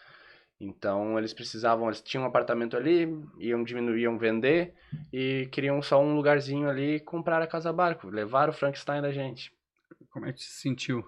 Então 0.60 1.18
eles 1.18 1.32
precisavam, 1.32 1.86
eles 1.86 2.00
tinham 2.00 2.24
um 2.24 2.26
apartamento 2.28 2.76
ali, 2.76 3.08
iam 3.38 3.62
diminuir, 3.64 4.02
iam 4.02 4.18
vender 4.18 4.74
e 5.12 5.48
queriam 5.52 5.80
só 5.82 6.00
um 6.00 6.14
lugarzinho 6.14 6.68
ali 6.68 6.96
e 6.96 7.00
comprar 7.00 7.42
a 7.42 7.46
casa-barco. 7.46 8.08
Levaram 8.08 8.52
o 8.52 8.56
Frankenstein 8.56 9.02
da 9.02 9.12
gente. 9.12 9.52
Como 10.10 10.26
é 10.26 10.32
que 10.32 10.42
se 10.42 10.60
sentiu? 10.60 11.04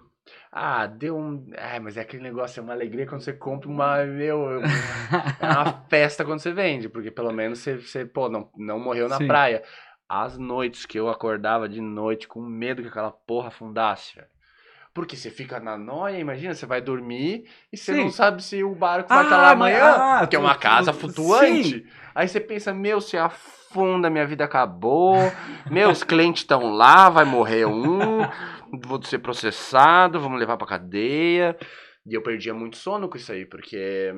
Ah, 0.51 0.85
deu 0.85 1.17
um. 1.17 1.49
Ah, 1.57 1.79
mas 1.79 1.97
é 1.97 2.01
aquele 2.01 2.23
negócio, 2.23 2.59
é 2.59 2.63
uma 2.63 2.73
alegria 2.73 3.07
quando 3.07 3.21
você 3.21 3.33
compra 3.33 3.69
uma. 3.69 4.03
Meu, 4.03 4.61
é 5.39 5.45
uma 5.45 5.73
festa 5.89 6.25
quando 6.25 6.39
você 6.39 6.51
vende, 6.51 6.89
porque 6.89 7.09
pelo 7.09 7.31
menos 7.31 7.59
você, 7.59 7.77
você 7.77 8.05
pô, 8.05 8.27
não, 8.29 8.49
não 8.57 8.79
morreu 8.79 9.07
na 9.07 9.17
Sim. 9.17 9.27
praia. 9.27 9.63
As 10.09 10.37
noites 10.37 10.85
que 10.85 10.99
eu 10.99 11.09
acordava 11.09 11.67
de 11.67 11.81
noite 11.81 12.27
com 12.27 12.41
medo 12.41 12.81
que 12.81 12.87
aquela 12.87 13.11
porra 13.11 13.47
afundasse, 13.47 14.15
velho. 14.15 14.27
Porque 14.97 15.15
você 15.15 15.29
fica 15.29 15.59
na 15.59 15.77
noia, 15.77 16.17
imagina, 16.17 16.55
você 16.55 16.65
vai 16.65 16.81
dormir 16.81 17.43
e 17.71 17.77
você 17.77 17.93
Sim. 17.93 18.05
não 18.05 18.09
sabe 18.09 18.43
se 18.43 18.63
o 18.63 18.73
barco 18.73 19.09
vai 19.09 19.23
estar 19.25 19.35
Ah, 19.37 19.41
lá 19.43 19.51
amanhã, 19.51 19.85
ah, 19.95 20.17
porque 20.21 20.35
é 20.35 20.39
uma 20.39 20.55
casa 20.55 20.91
sim. 20.91 20.97
flutuante. 20.99 21.85
Aí 22.15 22.27
você 22.27 22.39
pensa, 22.39 22.73
meu, 22.73 22.99
se 22.99 23.15
afunda, 23.15 24.09
minha 24.09 24.25
vida 24.25 24.43
acabou, 24.43 25.15
meus 25.69 26.01
clientes 26.03 26.41
estão 26.41 26.71
lá, 26.73 27.09
vai 27.11 27.25
morrer 27.25 27.67
um, 27.67 28.21
vou 28.87 28.99
ser 29.03 29.19
processado, 29.19 30.19
vamos 30.19 30.39
levar 30.39 30.57
pra 30.57 30.65
cadeia. 30.65 31.55
E 32.03 32.15
eu 32.15 32.23
perdia 32.23 32.55
muito 32.55 32.77
sono 32.77 33.07
com 33.07 33.17
isso 33.17 33.31
aí, 33.31 33.45
porque 33.45 34.11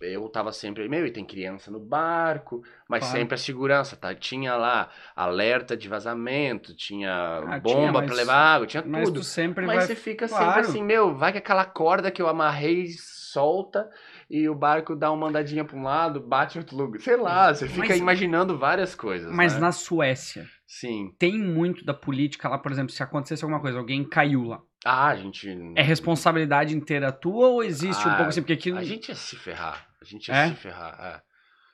eu 0.00 0.28
tava 0.28 0.52
sempre, 0.52 0.88
meu, 0.88 1.06
e 1.06 1.10
tem 1.10 1.24
criança 1.24 1.70
no 1.70 1.78
barco, 1.78 2.62
mas 2.88 3.00
Claro. 3.00 3.18
sempre 3.18 3.34
a 3.34 3.38
segurança, 3.38 3.96
tá? 3.96 4.14
Tinha 4.14 4.56
lá 4.56 4.88
alerta 5.14 5.76
de 5.76 5.88
vazamento, 5.88 6.74
tinha 6.74 7.10
Ah, 7.46 7.58
bomba 7.60 8.02
pra 8.02 8.14
levar 8.14 8.34
água, 8.54 8.66
tinha 8.66 8.82
Mas 8.86 9.04
tudo. 9.08 9.20
tu 9.20 9.24
sempre 9.24 9.66
Mas 9.66 9.76
vai... 9.76 9.86
você 9.86 9.94
fica 9.94 10.26
claro. 10.28 10.44
sempre 10.46 10.60
assim, 10.60 10.82
meu, 10.82 11.14
vai 11.14 11.32
que 11.32 11.38
aquela 11.38 11.64
corda 11.64 12.10
que 12.10 12.20
eu 12.22 12.28
amarrei 12.28 12.86
solta 12.98 13.88
e 14.28 14.48
o 14.48 14.54
barco 14.54 14.96
dá 14.96 15.10
uma 15.12 15.28
andadinha 15.28 15.64
pra 15.64 15.76
um 15.76 15.82
lado, 15.82 16.20
bate 16.20 16.58
outro 16.58 16.76
lugar. 16.76 17.00
Sei 17.00 17.16
lá, 17.16 17.52
você 17.54 17.68
fica 17.68 17.88
Mas- 17.88 17.98
imaginando 17.98 18.58
várias 18.58 18.94
coisas. 18.94 19.30
Mas 19.32 19.54
né? 19.54 19.60
na 19.60 19.72
Suécia, 19.72 20.46
Sim. 20.66 21.14
tem 21.18 21.38
muito 21.38 21.84
da 21.84 21.94
política 21.94 22.48
lá, 22.48 22.58
por 22.58 22.72
exemplo, 22.72 22.92
se 22.92 23.02
acontecesse 23.02 23.44
alguma 23.44 23.60
coisa, 23.60 23.78
alguém 23.78 24.02
caiu 24.04 24.44
lá. 24.44 24.60
Ah, 24.84 25.08
a 25.08 25.16
gente. 25.16 25.46
É 25.76 25.82
responsabilidade 25.82 26.74
inteira 26.74 27.12
tua 27.12 27.48
ou 27.48 27.62
existe 27.62 28.06
um 28.08 28.10
Ah, 28.10 28.14
pouco 28.14 28.30
assim? 28.30 28.40
Porque 28.40 28.54
aqui... 28.54 28.72
A 28.72 28.82
gente 28.82 29.10
ia 29.10 29.14
se 29.14 29.36
ferrar. 29.36 29.86
A 30.00 30.04
gente 30.04 30.28
ia 30.28 30.34
É? 30.36 30.48
se 30.48 30.54
ferrar, 30.56 30.98
é. 31.00 31.22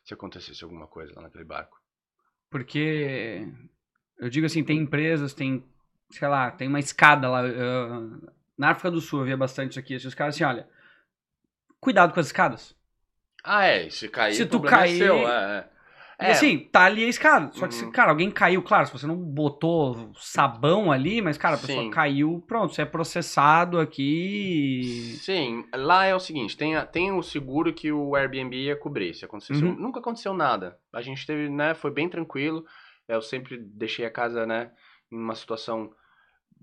Se 0.05 0.15
acontecesse 0.15 0.63
alguma 0.65 0.87
coisa 0.87 1.13
lá 1.17 1.23
naquele 1.23 1.45
barco. 1.45 1.81
Porque 2.51 3.47
eu 4.19 4.29
digo 4.29 4.47
assim, 4.47 4.63
tem 4.65 4.79
empresas, 4.79 5.35
tem, 5.35 5.65
sei 6.11 6.29
lá, 6.29 6.51
tem 6.51 6.69
uma 6.69 6.79
escada 6.81 7.29
lá. 7.29 7.41
ah, 7.43 8.31
na 8.57 8.71
África 8.71 8.91
do 8.91 9.01
Sul 9.01 9.21
eu 9.21 9.27
via 9.27 9.37
bastante 9.37 9.73
isso 9.73 9.81
aqui. 9.81 9.95
Esses 9.95 10.15
caras 10.15 10.35
assim, 10.35 10.45
olha, 10.45 10.69
cuidado 11.81 12.13
com 12.15 12.21
as 12.21 12.27
escadas. 12.27 12.75
Ah, 13.45 13.65
é. 13.65 13.91
Se 13.91 14.09
cair, 14.09 14.35
Se 14.35 14.47
tu 14.47 14.59
problema 14.61 14.79
cair- 14.79 14.95
é 14.95 14.99
seu. 15.05 15.29
É, 15.29 15.59
é. 15.59 15.76
E 16.19 16.25
É, 16.25 16.31
assim, 16.31 16.59
tá 16.73 16.85
ali 16.87 17.05
a 17.05 17.09
escada. 17.09 17.53
Só 17.53 17.67
que, 17.67 17.75
se, 17.75 17.85
Uhum. 17.85 17.91
cara, 17.93 18.11
alguém 18.11 18.31
caiu, 18.31 18.63
claro, 18.63 18.87
se 18.87 18.93
você 18.93 19.07
não 19.07 19.17
botou 19.17 20.11
sabão 20.15 20.91
ali, 20.91 21.21
mas, 21.21 21.37
cara, 21.37 21.57
a 21.57 21.59
pessoa 21.59 21.83
Sim. 21.85 21.91
caiu, 21.91 22.43
pronto, 22.47 22.73
você 22.75 22.83
é 22.83 22.87
processado 22.87 23.79
aqui. 23.79 24.81
Sim, 25.21 25.65
lá 25.75 26.07
é 26.07 26.15
o 26.15 26.19
seguinte, 26.21 26.57
tem, 26.57 26.75
a- 26.75 26.87
tem 26.87 27.13
o 27.13 27.23
seguro 27.23 27.73
que 27.75 27.93
o 27.93 28.17
Airbnb 28.17 28.57
ia 28.57 28.77
cobrir, 28.77 29.13
se 29.15 29.25
acontecesse. 29.27 29.63
Uhum. 29.63 29.75
Nunca 29.75 30.01
aconteceu 30.01 30.33
nada. 30.33 30.79
A 30.93 31.03
gente 31.03 31.27
teve, 31.27 31.51
né, 31.51 31.75
foi 31.75 31.91
bem 31.91 32.09
tranquilo. 32.09 32.65
Eu 33.07 33.21
sempre 33.21 33.59
deixei 33.59 34.07
a 34.07 34.11
casa, 34.11 34.47
né, 34.47 34.71
em 35.13 35.19
uma 35.19 35.35
situação 35.35 35.93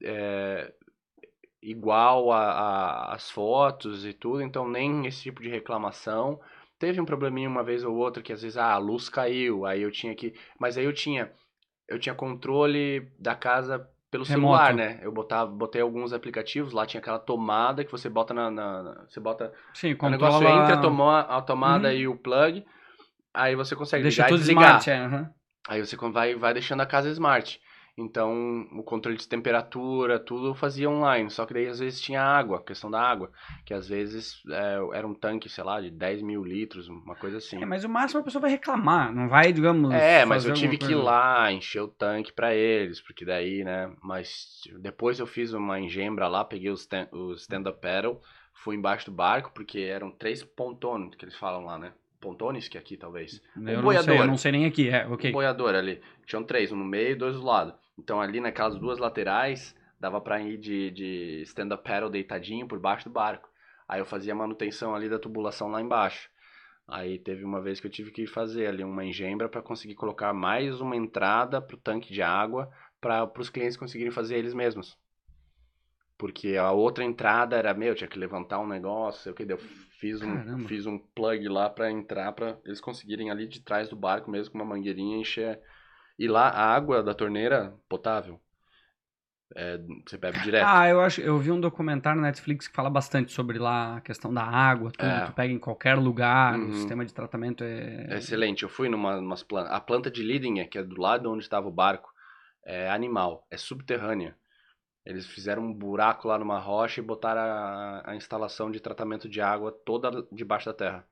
é, 0.02 0.74
igual 1.62 2.32
as 2.32 3.30
fotos 3.30 4.04
e 4.06 4.14
tudo, 4.14 4.42
então 4.42 4.68
nem 4.68 5.06
esse 5.06 5.22
tipo 5.22 5.42
de 5.42 5.50
reclamação. 5.50 6.40
Teve 6.84 7.00
um 7.00 7.06
probleminha 7.06 7.48
uma 7.48 7.64
vez 7.64 7.82
ou 7.82 7.96
outra 7.96 8.22
que 8.22 8.34
às 8.34 8.42
vezes 8.42 8.58
ah, 8.58 8.74
a 8.74 8.78
luz 8.78 9.08
caiu, 9.08 9.66
aí 9.66 9.82
eu 9.82 9.90
tinha 9.90 10.14
que, 10.14 10.34
mas 10.60 10.78
aí 10.78 10.84
eu 10.84 10.92
tinha 10.92 11.32
eu 11.88 11.98
tinha 11.98 12.14
controle 12.14 13.08
da 13.18 13.34
casa 13.34 13.88
pelo 14.12 14.26
Remoto. 14.26 14.34
celular, 14.34 14.74
né? 14.74 15.00
Eu 15.02 15.10
botava, 15.10 15.50
botei 15.50 15.82
alguns 15.82 16.12
aplicativos, 16.12 16.74
lá 16.74 16.86
tinha 16.86 17.00
aquela 17.00 17.20
tomada 17.20 17.86
que 17.86 17.92
você 17.92 18.10
bota 18.10 18.34
na, 18.34 18.52
na- 18.52 18.84
na- 18.84 19.06
você 19.08 19.18
bota 19.22 19.54
Sim, 19.74 19.92
o 19.94 19.96
controla... 19.98 20.12
negócio 20.12 20.46
entre 20.50 20.74
a, 20.74 20.78
toma, 20.78 21.22
a 21.22 21.42
tomada 21.42 21.94
Uhum. 21.94 22.00
e 22.00 22.06
o 22.06 22.18
plug, 22.18 22.66
aí 23.34 23.56
você 23.56 23.78
consegue 23.78 24.04
Deixa 24.04 24.18
ligar 24.18 24.30
tudo 24.30 24.40
e 24.40 24.42
desligar. 24.42 24.76
smart, 24.76 24.90
é. 24.92 24.98
aham. 24.98 25.30
Aí 25.70 25.80
você 25.86 25.96
vai, 25.96 26.36
vai 26.36 26.54
deixando 26.54 26.82
a 26.82 26.86
casa 26.86 27.10
smart. 27.12 27.62
Então, 27.96 28.68
o 28.72 28.82
controle 28.84 29.18
de 29.18 29.28
temperatura, 29.28 30.20
tudo 30.20 30.48
eu 30.48 30.56
fazia 30.56 30.90
online. 30.90 31.30
Só 31.30 31.46
que 31.46 31.54
daí, 31.54 31.68
às 31.68 31.78
vezes, 31.80 32.02
tinha 32.02 32.24
água, 32.24 32.64
questão 32.64 32.90
da 32.90 33.00
água. 33.00 33.32
Que, 33.64 33.74
às 33.74 33.88
vezes, 33.88 34.42
é, 34.50 34.98
era 34.98 35.08
um 35.08 35.14
tanque, 35.14 35.48
sei 35.48 35.64
lá, 35.64 35.80
de 35.80 35.92
10 35.92 36.22
mil 36.22 36.44
litros, 36.44 36.88
uma 36.90 37.16
coisa 37.16 37.38
assim. 37.38 37.62
É, 37.62 37.66
mas 37.66 37.84
o 37.84 37.90
máximo 37.90 38.22
a 38.22 38.24
pessoa 38.24 38.42
vai 38.42 38.50
reclamar, 38.50 39.14
não 39.14 39.30
vai, 39.30 39.54
digamos. 39.54 39.94
É, 39.94 40.26
mas 40.26 40.44
eu 40.44 40.54
tive 40.56 40.78
que 40.78 40.92
ir 40.92 40.96
lá, 40.96 41.52
encher 41.52 41.82
o 41.82 41.88
tanque 41.88 42.34
pra 42.34 42.56
eles, 42.56 43.00
porque 43.00 43.24
daí, 43.24 43.64
né? 43.64 43.94
Mas 44.02 44.62
depois 44.80 45.20
eu 45.20 45.28
fiz 45.28 45.54
uma 45.54 45.80
engembra 45.80 46.28
lá, 46.28 46.44
peguei 46.44 46.72
o 46.72 46.76
stand- 46.76 47.10
o 47.12 47.34
stand-up 47.34 47.80
paddle, 47.80 48.20
fui 48.56 48.76
embaixo 48.76 49.06
do 49.06 49.12
barco, 49.16 49.52
porque 49.54 49.80
eram 49.82 50.10
três 50.10 50.44
pontones 50.44 51.14
que 51.16 51.26
eles 51.26 51.36
falam 51.36 51.64
lá, 51.66 51.78
né? 51.78 51.94
Pontones, 52.20 52.68
que 52.70 52.78
é 52.78 52.82
aqui 52.82 52.98
talvez. 52.98 53.40
Eu 53.56 53.62
Um 53.62 53.66
não 53.68 53.76
sei, 53.76 53.82
boiador. 53.84 54.16
eu 54.16 54.28
não 54.28 54.38
sei 54.38 54.52
nem 54.52 54.66
aqui, 54.66 54.90
é, 54.90 55.06
ok. 55.06 55.30
Um 55.30 55.34
boiador 55.34 55.76
ali. 55.76 56.02
Tinham 56.26 56.44
três, 56.44 56.72
um 56.72 56.78
no 56.78 56.86
meio 56.86 57.12
e 57.12 57.16
dois 57.16 57.36
do 57.36 57.44
lado. 57.46 57.74
Então 57.98 58.20
ali 58.20 58.40
naquelas 58.40 58.78
duas 58.78 58.98
laterais, 59.00 59.76
dava 60.00 60.20
pra 60.20 60.42
ir 60.42 60.58
de, 60.58 60.92
de 60.92 61.42
stand-up 61.44 61.84
paddle 61.84 62.10
deitadinho 62.10 62.68
por 62.68 62.80
baixo 62.80 63.06
do 63.06 63.14
barco. 63.14 63.50
Aí 63.88 64.00
eu 64.00 64.06
fazia 64.06 64.34
manutenção 64.34 64.96
ali 64.96 65.10
da 65.10 65.20
tubulação 65.20 65.70
lá 65.70 65.82
embaixo. 65.82 66.30
Aí 66.88 67.18
teve 67.18 67.44
uma 67.44 67.62
vez 67.62 67.80
que 67.80 67.88
eu 67.88 67.92
tive 67.92 68.12
que 68.12 68.28
fazer 68.28 68.68
ali 68.68 68.84
uma 68.84 69.06
engembra 69.06 69.48
para 69.48 69.62
conseguir 69.62 69.96
colocar 69.96 70.34
mais 70.34 70.82
uma 70.82 70.96
entrada 70.96 71.62
pro 71.62 71.78
tanque 71.78 72.12
de 72.12 72.22
água 72.22 72.70
para 73.00 73.32
os 73.38 73.50
clientes 73.50 73.78
conseguirem 73.78 74.12
fazer 74.12 74.38
eles 74.38 74.54
mesmos. 74.54 74.98
Porque 76.18 76.56
a 76.56 76.72
outra 76.72 77.04
entrada 77.04 77.56
era 77.56 77.74
meu, 77.74 77.96
tinha 77.96 78.08
que 78.08 78.20
levantar 78.20 78.60
um 78.60 78.68
negócio, 78.68 79.24
sei 79.24 79.32
o 79.32 79.36
que, 79.36 79.46
daí 79.46 79.58
eu 79.58 79.62
fiz 80.00 80.22
um, 80.22 80.36
Caramba. 80.36 80.68
fiz 80.68 80.86
um 80.86 80.98
plug 80.98 81.48
lá 81.48 81.70
para 81.70 81.92
entrar 81.92 82.32
para 82.34 82.58
eles 82.66 82.80
conseguirem 82.80 83.30
ali 83.30 83.48
de 83.48 83.62
trás 83.62 83.90
do 83.90 83.96
barco 83.96 84.30
mesmo 84.30 84.52
com 84.52 84.58
uma 84.58 84.66
mangueirinha 84.66 85.18
encher. 85.18 85.60
E 86.24 86.28
lá 86.30 86.48
a 86.48 86.74
água 86.74 87.04
da 87.04 87.14
torneira 87.14 87.74
potável. 87.90 88.40
É, 89.56 89.78
você 90.08 90.18
bebe 90.18 90.40
direto. 90.40 90.66
Ah, 90.66 90.88
eu 90.88 91.02
acho, 91.02 91.20
eu 91.20 91.38
vi 91.38 91.52
um 91.52 91.60
documentário 91.60 92.20
na 92.22 92.28
Netflix 92.28 92.68
que 92.68 92.74
fala 92.74 92.90
bastante 92.90 93.32
sobre 93.34 93.60
lá 93.60 93.98
a 93.98 94.02
questão 94.02 94.34
da 94.34 94.42
água, 94.42 94.90
tudo, 94.92 95.06
É. 95.06 95.26
tu 95.26 95.34
pega 95.34 95.54
em 95.54 95.60
qualquer 95.60 95.96
lugar, 95.96 96.58
Uhum. 96.58 96.70
o 96.70 96.74
sistema 96.74 97.06
de 97.06 97.14
tratamento 97.14 97.62
é... 97.64 98.08
É 98.10 98.18
excelente. 98.18 98.64
Eu 98.64 98.70
fui 98.70 98.88
numa 98.88 99.18
umas 99.20 99.44
plantas. 99.44 99.74
A 99.74 99.82
planta 99.82 100.10
de 100.10 100.24
Lidinger, 100.24 100.70
que 100.70 100.78
é 100.78 100.84
do 100.84 101.00
lado 101.00 101.30
onde 101.30 101.44
estava 101.44 101.68
o 101.68 101.72
barco, 101.72 102.10
é 102.66 102.90
animal, 102.90 103.46
é 103.52 103.58
subterrânea. 103.58 104.36
Eles 105.06 105.28
fizeram 105.28 105.62
um 105.64 105.74
buraco 105.74 106.30
lá 106.30 106.40
numa 106.40 106.58
rocha 106.58 107.02
e 107.02 107.04
botaram 107.04 107.42
a, 107.42 108.12
a 108.12 108.16
instalação 108.16 108.72
de 108.72 108.80
tratamento 108.80 109.28
de 109.28 109.42
água 109.42 109.74
toda 109.86 110.26
debaixo 110.32 110.68
da 110.68 110.74
terra. 110.74 111.06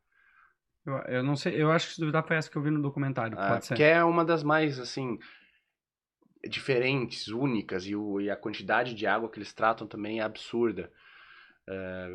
Eu, 0.86 0.94
eu 1.16 1.24
não 1.24 1.36
sei, 1.36 1.62
eu 1.62 1.72
acho 1.72 1.88
que 1.88 1.94
se 1.96 2.00
duvidar 2.02 2.26
foi 2.26 2.36
essa 2.38 2.50
que 2.50 2.58
eu 2.58 2.62
vi 2.62 2.72
no 2.72 2.82
documentário, 2.82 3.38
Ah, 3.40 3.50
pode 3.50 3.66
ser. 3.68 3.76
que 3.76 3.84
é 3.84 4.04
uma 4.04 4.26
das 4.26 4.42
mais, 4.44 4.80
assim, 4.80 5.20
diferentes, 6.48 7.28
únicas, 7.28 7.86
e, 7.86 7.96
o- 7.96 8.20
e 8.20 8.30
a 8.30 8.36
quantidade 8.36 8.94
de 8.96 9.06
água 9.06 9.30
que 9.30 9.38
eles 9.38 9.54
tratam 9.54 9.86
também 9.88 10.20
é 10.20 10.24
absurda. 10.24 10.92
É, 11.70 12.10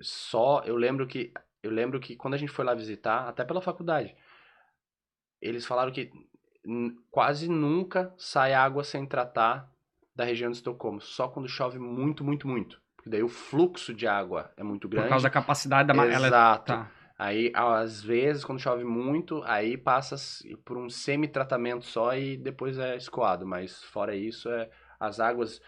só, 0.00 0.62
eu 0.64 0.76
lembro 0.76 1.06
que, 1.06 1.32
eu 1.62 1.70
lembro 1.70 2.00
que 2.00 2.16
quando 2.16 2.34
a 2.34 2.38
gente 2.38 2.52
foi 2.52 2.64
lá 2.64 2.74
visitar, 2.74 3.28
até 3.28 3.44
pela 3.44 3.60
faculdade, 3.60 4.14
eles 5.40 5.66
falaram 5.66 5.92
que 5.92 6.10
quase 7.10 7.48
nunca 7.48 8.12
sai 8.16 8.54
água 8.54 8.82
sem 8.82 9.06
tratar 9.06 9.70
da 10.14 10.24
região 10.24 10.50
de 10.50 10.56
Estocolmo, 10.56 11.00
só 11.00 11.28
quando 11.28 11.48
chove 11.48 11.78
muito, 11.78 12.24
muito, 12.24 12.48
muito. 12.48 12.80
Porque 12.96 13.10
daí 13.10 13.22
o 13.22 13.28
fluxo 13.28 13.92
de 13.92 14.06
água 14.06 14.50
é 14.56 14.62
muito 14.64 14.88
grande. 14.88 15.04
Por 15.06 15.10
causa 15.10 15.24
da 15.24 15.30
capacidade 15.30 15.86
da... 15.88 15.94
ela 15.94 16.08
é- 16.08 16.28
Exato. 16.28 16.64
Tá. 16.72 16.90
Aí, 17.18 17.50
às 17.54 18.02
vezes, 18.02 18.44
quando 18.44 18.60
chove 18.60 18.84
muito, 18.84 19.42
aí 19.44 19.76
passa 19.76 20.16
por 20.64 20.76
um 20.76 20.90
semi-tratamento 20.90 21.84
só 21.86 22.14
e 22.14 22.36
depois 22.36 22.78
é 22.78 22.96
escoado. 22.96 23.46
Mas 23.46 23.82
fora 23.84 24.14
isso, 24.14 24.50
é 24.50 24.68
as 25.00 25.18
águas 25.18 25.60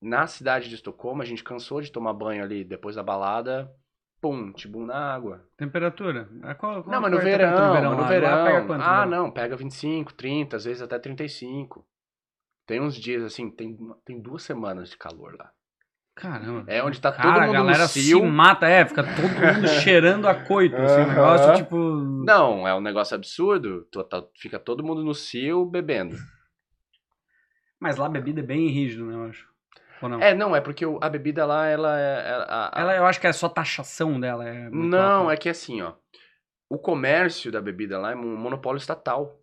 na 0.00 0.26
cidade 0.26 0.68
de 0.68 0.74
Estocolmo, 0.74 1.22
a 1.22 1.24
gente 1.24 1.44
cansou 1.44 1.80
de 1.80 1.90
tomar 1.90 2.12
banho 2.12 2.42
ali 2.42 2.62
depois 2.64 2.96
da 2.96 3.02
balada, 3.02 3.74
pum, 4.20 4.52
tibum 4.52 4.84
na 4.84 5.14
água. 5.14 5.46
Temperatura? 5.56 6.28
Ah, 6.42 6.54
qual- 6.54 6.82
qual 6.82 6.92
não, 6.92 7.00
mas 7.00 7.10
no 7.10 7.18
verão, 7.18 7.74
no 7.82 7.90
lá? 7.90 8.00
Lá 8.00 8.08
verão. 8.08 8.44
pega 8.44 8.66
quanto 8.66 8.78
no 8.80 8.84
ah, 8.84 9.04
verão? 9.06 9.22
não, 9.24 9.30
pega 9.30 9.56
25, 9.56 10.14
30, 10.14 10.56
às 10.56 10.64
vezes 10.64 10.82
até 10.82 10.98
35. 10.98 11.86
Tem 12.66 12.80
uns 12.80 12.96
dias 12.96 13.22
assim, 13.22 13.50
tem, 13.50 13.76
tem 14.04 14.20
duas 14.20 14.42
semanas 14.42 14.90
de 14.90 14.96
calor 14.96 15.36
lá. 15.38 15.50
Caramba. 16.14 16.64
É 16.70 16.82
onde 16.82 17.00
tá 17.00 17.10
Cara, 17.10 17.22
todo 17.32 17.38
a 17.42 17.46
mundo 17.46 17.52
galera 17.54 17.82
no 17.82 17.88
se 17.88 18.14
mata, 18.22 18.68
é, 18.68 18.86
fica 18.86 19.02
todo 19.02 19.28
mundo 19.28 19.68
cheirando 19.82 20.28
a 20.28 20.34
coito, 20.34 20.76
assim, 20.76 21.02
um 21.02 21.08
negócio 21.08 21.56
tipo... 21.56 21.76
Não, 22.24 22.68
é 22.68 22.74
um 22.74 22.80
negócio 22.80 23.16
absurdo. 23.16 23.84
Tá- 24.08 24.24
Fica 24.36 24.58
todo 24.58 24.84
mundo 24.84 25.02
no 25.02 25.12
cio 25.14 25.64
bebendo. 25.66 26.16
Mas 27.80 27.96
lá 27.96 28.06
a 28.06 28.10
bebida 28.10 28.40
é 28.40 28.44
bem 28.44 28.68
rígido, 28.68 29.04
né, 29.06 29.14
eu 29.14 29.24
acho. 29.24 29.52
Não? 30.02 30.20
É, 30.20 30.34
não, 30.34 30.54
é 30.54 30.60
porque 30.60 30.84
a 31.00 31.08
bebida 31.08 31.46
lá, 31.46 31.66
ela 31.66 31.98
é. 31.98 32.28
ela- 32.30 32.44
a- 32.44 32.78
a- 32.78 32.80
Ela, 32.80 32.96
eu 32.96 33.06
acho 33.06 33.18
que 33.20 33.26
é 33.26 33.32
só 33.32 33.48
taxação 33.48 34.20
dela. 34.20 34.46
É 34.46 34.68
não, 34.70 35.22
alta. 35.22 35.32
é 35.32 35.36
que 35.36 35.48
assim, 35.48 35.80
ó. 35.80 35.94
O 36.68 36.78
comércio 36.78 37.50
da 37.50 37.60
bebida 37.60 37.98
lá 37.98 38.12
é 38.12 38.14
um 38.16 38.36
monopólio 38.36 38.78
estatal. 38.78 39.40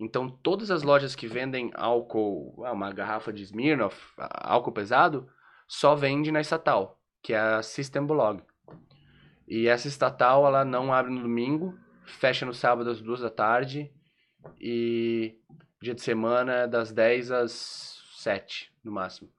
Então, 0.00 0.28
todas 0.30 0.70
as 0.70 0.82
lojas 0.82 1.14
que 1.14 1.26
vendem 1.26 1.70
álcool, 1.74 2.62
ah, 2.64 2.72
uma 2.72 2.90
garrafa 2.92 3.32
de 3.32 3.42
Smirnoff, 3.42 3.96
álcool 4.18 4.72
pesado, 4.72 5.28
só 5.66 5.94
vende 5.94 6.30
na 6.30 6.40
estatal, 6.40 7.00
que 7.22 7.32
é 7.32 7.38
a 7.38 7.62
Systembolog. 7.62 8.42
E 9.46 9.68
essa 9.68 9.88
estatal, 9.88 10.46
ela 10.46 10.64
não 10.64 10.92
abre 10.92 11.12
no 11.12 11.22
domingo, 11.22 11.78
fecha 12.04 12.44
no 12.44 12.54
sábado 12.54 12.90
às 12.90 13.00
duas 13.00 13.20
da 13.20 13.30
tarde 13.30 13.92
e 14.60 15.38
dia 15.80 15.94
de 15.94 16.02
semana 16.02 16.52
é 16.52 16.66
das 16.66 16.92
10 16.92 17.30
às 17.30 18.02
7, 18.16 18.72
no 18.82 18.92
máximo. 18.92 19.30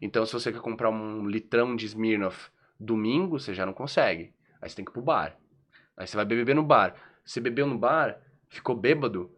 Então, 0.00 0.26
se 0.26 0.32
você 0.32 0.52
quer 0.52 0.60
comprar 0.60 0.90
um 0.90 1.26
litrão 1.26 1.76
de 1.76 1.86
Smirnoff 1.86 2.50
domingo, 2.78 3.38
você 3.38 3.54
já 3.54 3.64
não 3.64 3.72
consegue. 3.72 4.34
Aí 4.60 4.68
você 4.68 4.76
tem 4.76 4.84
que 4.84 4.90
ir 4.90 4.94
pro 4.94 5.02
bar. 5.02 5.36
Aí 5.96 6.06
você 6.06 6.16
vai 6.16 6.24
beber 6.24 6.54
no 6.54 6.62
bar. 6.62 6.94
Você 7.24 7.40
bebeu 7.40 7.66
no 7.66 7.78
bar, 7.78 8.20
ficou 8.48 8.76
bêbado, 8.76 9.30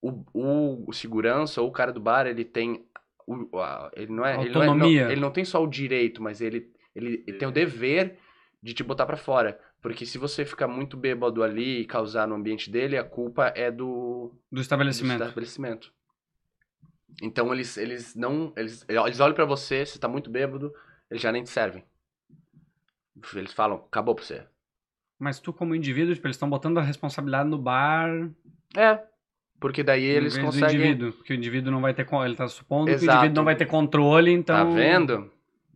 o, 0.00 0.24
o, 0.32 0.84
o 0.88 0.92
segurança 0.92 1.60
ou 1.60 1.68
o 1.68 1.72
cara 1.72 1.92
do 1.92 2.00
bar, 2.00 2.26
ele 2.26 2.44
tem. 2.44 2.86
O- 3.26 3.58
a- 3.58 3.90
ele 3.94 4.12
não 4.12 4.24
é. 4.24 4.40
Ele 4.40 4.50
não, 4.54 4.62
é- 4.62 4.66
não- 4.66 4.86
ele 5.10 5.20
não 5.20 5.30
tem 5.30 5.44
só 5.44 5.62
o 5.62 5.66
direito, 5.66 6.22
mas 6.22 6.40
ele, 6.40 6.70
ele, 6.94 7.24
ele 7.26 7.38
tem 7.38 7.48
o 7.48 7.52
dever 7.52 8.18
de 8.62 8.72
te 8.74 8.82
botar 8.82 9.06
pra 9.06 9.16
fora. 9.16 9.60
Porque 9.82 10.04
se 10.06 10.18
você 10.18 10.44
ficar 10.44 10.66
muito 10.66 10.96
bêbado 10.96 11.42
ali 11.42 11.80
e 11.80 11.84
causar 11.86 12.26
no 12.26 12.34
ambiente 12.34 12.70
dele, 12.70 12.96
a 12.96 13.04
culpa 13.04 13.52
é 13.54 13.70
do, 13.70 14.32
Do 14.50 14.56
do 14.56 14.60
estabelecimento. 14.60 15.22
estabelecimento. 15.22 15.92
Então 17.22 17.52
eles, 17.52 17.76
eles 17.76 18.14
não. 18.14 18.52
Eles, 18.56 18.84
eles 18.88 19.20
olham 19.20 19.34
pra 19.34 19.44
você, 19.44 19.86
você 19.86 19.98
tá 19.98 20.08
muito 20.08 20.28
bêbado, 20.30 20.72
eles 21.10 21.22
já 21.22 21.30
nem 21.32 21.42
te 21.44 21.50
servem. 21.50 21.84
Eles 23.34 23.52
falam, 23.52 23.76
acabou 23.76 24.14
pra 24.14 24.24
você. 24.24 24.44
Mas 25.18 25.38
tu, 25.40 25.52
como 25.52 25.74
indivíduo, 25.74 26.14
tipo, 26.14 26.26
eles 26.26 26.36
estão 26.36 26.50
botando 26.50 26.78
a 26.78 26.82
responsabilidade 26.82 27.48
no 27.48 27.56
bar. 27.58 28.10
É. 28.76 29.02
Porque 29.60 29.82
daí 29.82 30.04
eles 30.04 30.36
conseguem. 30.36 30.76
indivíduo. 30.76 31.12
Porque 31.12 31.32
o 31.32 31.36
indivíduo 31.36 31.72
não 31.72 31.80
vai 31.80 31.94
ter. 31.94 32.06
Ele 32.24 32.36
tá 32.36 32.46
supondo 32.48 32.86
que 32.86 32.92
o 32.92 32.94
Exato. 32.94 33.18
indivíduo 33.18 33.36
não 33.36 33.44
vai 33.44 33.56
ter 33.56 33.66
controle, 33.66 34.30
então. 34.30 34.54
Tá 34.56 34.64
vendo? 34.64 35.30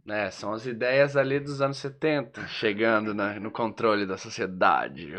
É, 0.09 0.31
são 0.31 0.53
as 0.53 0.66
ideias 0.66 1.16
ali 1.16 1.39
dos 1.39 1.61
anos 1.62 1.76
70, 1.76 2.47
chegando 2.49 3.14
na- 3.14 3.39
no 3.39 3.51
controle 3.51 4.07
da 4.07 4.16
sociedade. 4.16 5.09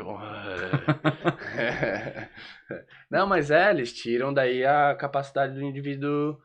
Não, 3.09 3.27
mas 3.27 3.51
é, 3.51 3.69
eles 3.69 3.93
tiram 3.93 4.33
daí 4.33 4.65
a 4.65 4.95
capacidade 4.95 5.53
do 5.53 5.61
indivíduo 5.61 6.37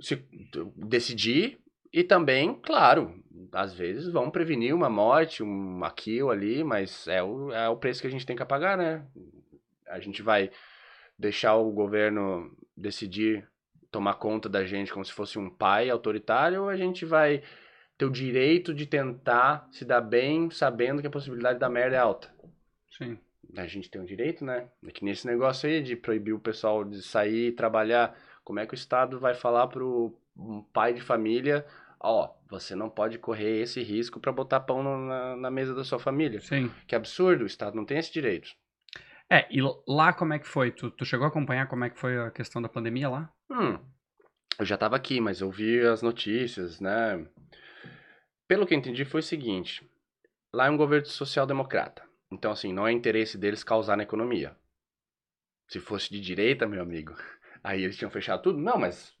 se 0.00 0.24
decidir 0.76 1.58
e 1.92 2.04
também, 2.04 2.54
claro, 2.54 3.14
às 3.52 3.72
vezes 3.74 4.12
vão 4.12 4.30
prevenir 4.30 4.74
uma 4.74 4.90
morte, 4.90 5.42
uma 5.42 5.90
kill 5.90 6.30
ali, 6.30 6.62
mas 6.62 7.06
é 7.08 7.22
o, 7.22 7.50
é 7.52 7.68
o 7.68 7.76
preço 7.76 8.00
que 8.00 8.06
a 8.06 8.10
gente 8.10 8.26
tem 8.26 8.36
que 8.36 8.44
pagar, 8.44 8.76
né? 8.76 9.02
A 9.88 9.98
gente 10.00 10.20
vai 10.22 10.50
deixar 11.18 11.56
o 11.56 11.70
governo 11.70 12.54
decidir 12.76 13.48
tomar 13.90 14.14
conta 14.14 14.48
da 14.48 14.64
gente 14.64 14.92
como 14.92 15.04
se 15.04 15.12
fosse 15.12 15.38
um 15.38 15.48
pai 15.48 15.88
autoritário, 15.88 16.62
ou 16.62 16.68
a 16.68 16.76
gente 16.76 17.04
vai 17.04 17.42
ter 17.96 18.04
o 18.04 18.10
direito 18.10 18.74
de 18.74 18.86
tentar 18.86 19.66
se 19.70 19.84
dar 19.84 20.00
bem 20.00 20.50
sabendo 20.50 21.00
que 21.00 21.06
a 21.06 21.10
possibilidade 21.10 21.58
da 21.58 21.68
merda 21.68 21.96
é 21.96 21.98
alta. 21.98 22.28
Sim. 22.90 23.18
A 23.56 23.66
gente 23.66 23.90
tem 23.90 24.00
o 24.00 24.06
direito, 24.06 24.44
né? 24.44 24.68
É 24.86 24.90
que 24.90 25.04
nesse 25.04 25.26
negócio 25.26 25.68
aí 25.68 25.82
de 25.82 25.96
proibir 25.96 26.34
o 26.34 26.38
pessoal 26.38 26.84
de 26.84 27.02
sair 27.02 27.48
e 27.48 27.52
trabalhar, 27.52 28.14
como 28.44 28.60
é 28.60 28.66
que 28.66 28.74
o 28.74 28.76
Estado 28.76 29.18
vai 29.18 29.34
falar 29.34 29.68
pro, 29.68 30.14
um 30.36 30.62
pai 30.62 30.92
de 30.92 31.00
família, 31.00 31.64
ó, 31.98 32.34
você 32.50 32.74
não 32.74 32.90
pode 32.90 33.18
correr 33.18 33.62
esse 33.62 33.82
risco 33.82 34.20
para 34.20 34.32
botar 34.32 34.60
pão 34.60 34.82
na, 34.82 35.36
na 35.36 35.50
mesa 35.50 35.74
da 35.74 35.84
sua 35.84 35.98
família. 35.98 36.40
Sim. 36.40 36.70
Que 36.86 36.94
absurdo, 36.94 37.44
o 37.44 37.46
Estado 37.46 37.74
não 37.74 37.84
tem 37.84 37.98
esse 37.98 38.12
direito. 38.12 38.50
É, 39.30 39.46
e 39.50 39.60
lá 39.88 40.12
como 40.12 40.34
é 40.34 40.38
que 40.38 40.46
foi? 40.46 40.70
Tu, 40.70 40.90
tu 40.90 41.04
chegou 41.04 41.24
a 41.24 41.28
acompanhar 41.28 41.66
como 41.66 41.84
é 41.84 41.90
que 41.90 41.98
foi 41.98 42.18
a 42.18 42.30
questão 42.30 42.62
da 42.62 42.68
pandemia 42.68 43.08
lá? 43.08 43.32
Hum, 43.50 43.78
eu 44.58 44.64
já 44.64 44.76
estava 44.76 44.96
aqui, 44.96 45.20
mas 45.20 45.40
eu 45.40 45.50
vi 45.50 45.80
as 45.80 46.00
notícias, 46.00 46.80
né? 46.80 47.26
Pelo 48.48 48.66
que 48.66 48.72
eu 48.72 48.78
entendi 48.78 49.04
foi 49.04 49.20
o 49.20 49.24
seguinte, 49.24 49.88
lá 50.52 50.66
é 50.66 50.70
um 50.70 50.76
governo 50.76 51.06
social-democrata. 51.06 52.02
Então, 52.30 52.52
assim, 52.52 52.72
não 52.72 52.86
é 52.86 52.92
interesse 52.92 53.36
deles 53.36 53.64
causar 53.64 53.96
na 53.96 54.04
economia. 54.04 54.56
Se 55.68 55.80
fosse 55.80 56.10
de 56.10 56.20
direita, 56.20 56.66
meu 56.66 56.80
amigo, 56.80 57.14
aí 57.62 57.82
eles 57.82 57.96
tinham 57.96 58.10
fechado 58.10 58.42
tudo. 58.42 58.58
Não, 58.58 58.78
mas, 58.78 59.12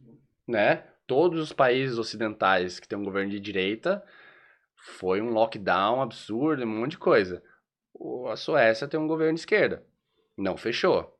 né? 0.46 0.84
Todos 1.06 1.40
os 1.40 1.52
países 1.52 1.98
ocidentais 1.98 2.80
que 2.80 2.88
têm 2.88 2.98
um 2.98 3.04
governo 3.04 3.30
de 3.30 3.38
direita, 3.38 4.04
foi 4.76 5.20
um 5.20 5.30
lockdown 5.30 6.00
absurdo, 6.00 6.62
um 6.62 6.66
monte 6.66 6.92
de 6.92 6.98
coisa. 6.98 7.42
A 8.30 8.36
Suécia 8.36 8.88
tem 8.88 8.98
um 8.98 9.06
governo 9.06 9.34
de 9.34 9.40
esquerda. 9.40 9.84
Não 10.36 10.56
fechou. 10.56 11.12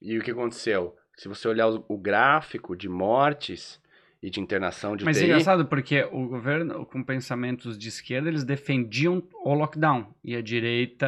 E 0.00 0.18
o 0.18 0.22
que 0.22 0.30
aconteceu? 0.30 0.96
Se 1.16 1.28
você 1.28 1.46
olhar 1.48 1.68
o, 1.68 1.84
o 1.88 1.98
gráfico 1.98 2.74
de 2.76 2.88
mortes 2.88 3.80
e 4.22 4.30
de 4.30 4.40
internação 4.40 4.96
de 4.96 5.04
Mas 5.04 5.16
é 5.16 5.20
UTI, 5.20 5.30
engraçado 5.30 5.66
porque 5.66 6.02
o 6.10 6.26
governo 6.28 6.84
com 6.86 7.02
pensamentos 7.02 7.78
de 7.78 7.88
esquerda, 7.88 8.28
eles 8.28 8.44
defendiam 8.44 9.22
o 9.44 9.54
lockdown 9.54 10.14
e 10.24 10.34
a 10.36 10.42
direita 10.42 11.06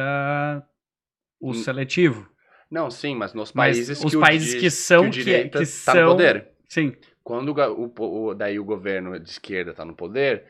o 1.39 1.49
Hum. 1.51 1.53
seletivo. 1.53 2.29
não, 2.71 2.89
sim, 2.89 3.15
mas 3.15 3.33
nos 3.35 3.53
Mas 3.53 3.75
países 3.77 4.03
os 4.03 4.09
que 4.11 4.17
o 4.17 4.19
países 4.19 4.53
di- 4.55 4.59
que 4.61 4.69
são 4.71 5.01
o 5.01 5.11
que- 5.11 5.23
direita 5.23 5.59
que 5.59 5.65
tá 5.65 5.91
são- 5.93 6.05
no 6.05 6.11
poder. 6.11 6.47
Sim. 6.67 6.95
Quando 7.23 7.49
o, 7.49 7.85
o 7.99 8.25
o- 8.29 8.33
daí 8.33 8.57
o 8.59 8.65
governo 8.65 9.19
de 9.19 9.29
esquerda 9.29 9.71
está 9.71 9.85
no 9.85 9.95
poder, 9.95 10.45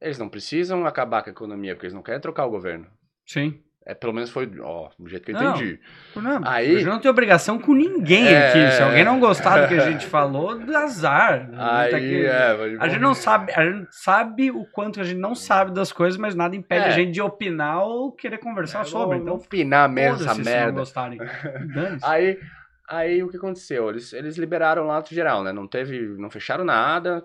eles 0.00 0.18
não 0.18 0.28
precisam 0.28 0.86
acabar 0.86 1.22
com 1.22 1.28
a 1.30 1.32
economia, 1.32 1.74
porque 1.74 1.86
eles 1.86 1.94
não 1.94 2.02
querem 2.02 2.20
trocar 2.20 2.46
o 2.46 2.50
governo. 2.50 2.86
Sim. 3.26 3.60
É, 3.88 3.94
pelo 3.94 4.12
menos 4.12 4.30
foi, 4.30 4.50
ó, 4.60 4.88
do 4.98 5.08
jeito 5.08 5.24
que 5.26 5.30
eu 5.30 5.40
Não. 5.40 5.54
entendi. 5.54 5.80
Não, 6.16 6.40
Aí- 6.44 6.78
gente 6.78 6.86
não 6.86 6.98
tem 6.98 7.08
obrigação 7.08 7.56
com 7.56 7.72
ninguém 7.72 8.26
É. 8.26 8.48
aqui. 8.48 8.72
Se 8.76 8.82
alguém 8.82 9.04
não 9.04 9.20
gostar 9.20 9.60
do 9.62 9.68
que 9.68 9.74
a 9.74 9.88
gente 9.90 10.04
falou, 10.10 10.60
azar. 10.74 11.48
Aí, 11.56 11.90
Tá 11.92 11.96
aqui- 11.96 12.26
é, 12.26 12.56
mas- 12.56 12.80
A 12.80 12.88
gente 12.88 13.00
não 13.00 13.14
sabe, 13.14 13.52
a 13.54 13.64
gente 13.64 13.86
sabe 13.94 14.50
o 14.50 14.64
quanto 14.72 15.00
a 15.00 15.04
gente 15.04 15.20
não 15.20 15.36
sabe 15.36 15.72
das 15.72 15.92
coisas, 15.92 16.18
mas 16.18 16.34
nada 16.34 16.56
impede 16.56 16.84
É. 16.84 16.88
a 16.88 16.90
gente 16.90 17.12
de 17.12 17.22
opinar 17.22 17.84
ou 17.84 18.10
querer 18.10 18.38
conversar 18.38 18.84
sobre. 18.84 19.18
Vou- 19.18 19.22
Então, 19.24 19.34
opinar 19.36 19.88
mesmo 19.88 20.16
essa 20.24 20.34
se 20.34 20.42
não 20.42 20.44
merda. 20.44 20.72
gostarem. 20.80 21.18
Aí, 22.02 22.40
aí 22.88 23.22
o 23.22 23.28
que 23.28 23.36
aconteceu? 23.36 23.88
Eles, 23.90 24.12
eles 24.12 24.36
liberaram 24.36 24.84
lá 24.88 24.98
do 25.00 25.08
geral, 25.14 25.44
né? 25.44 25.52
Não 25.52 25.68
teve, 25.68 26.00
não 26.18 26.28
fecharam 26.28 26.64
nada, 26.64 27.22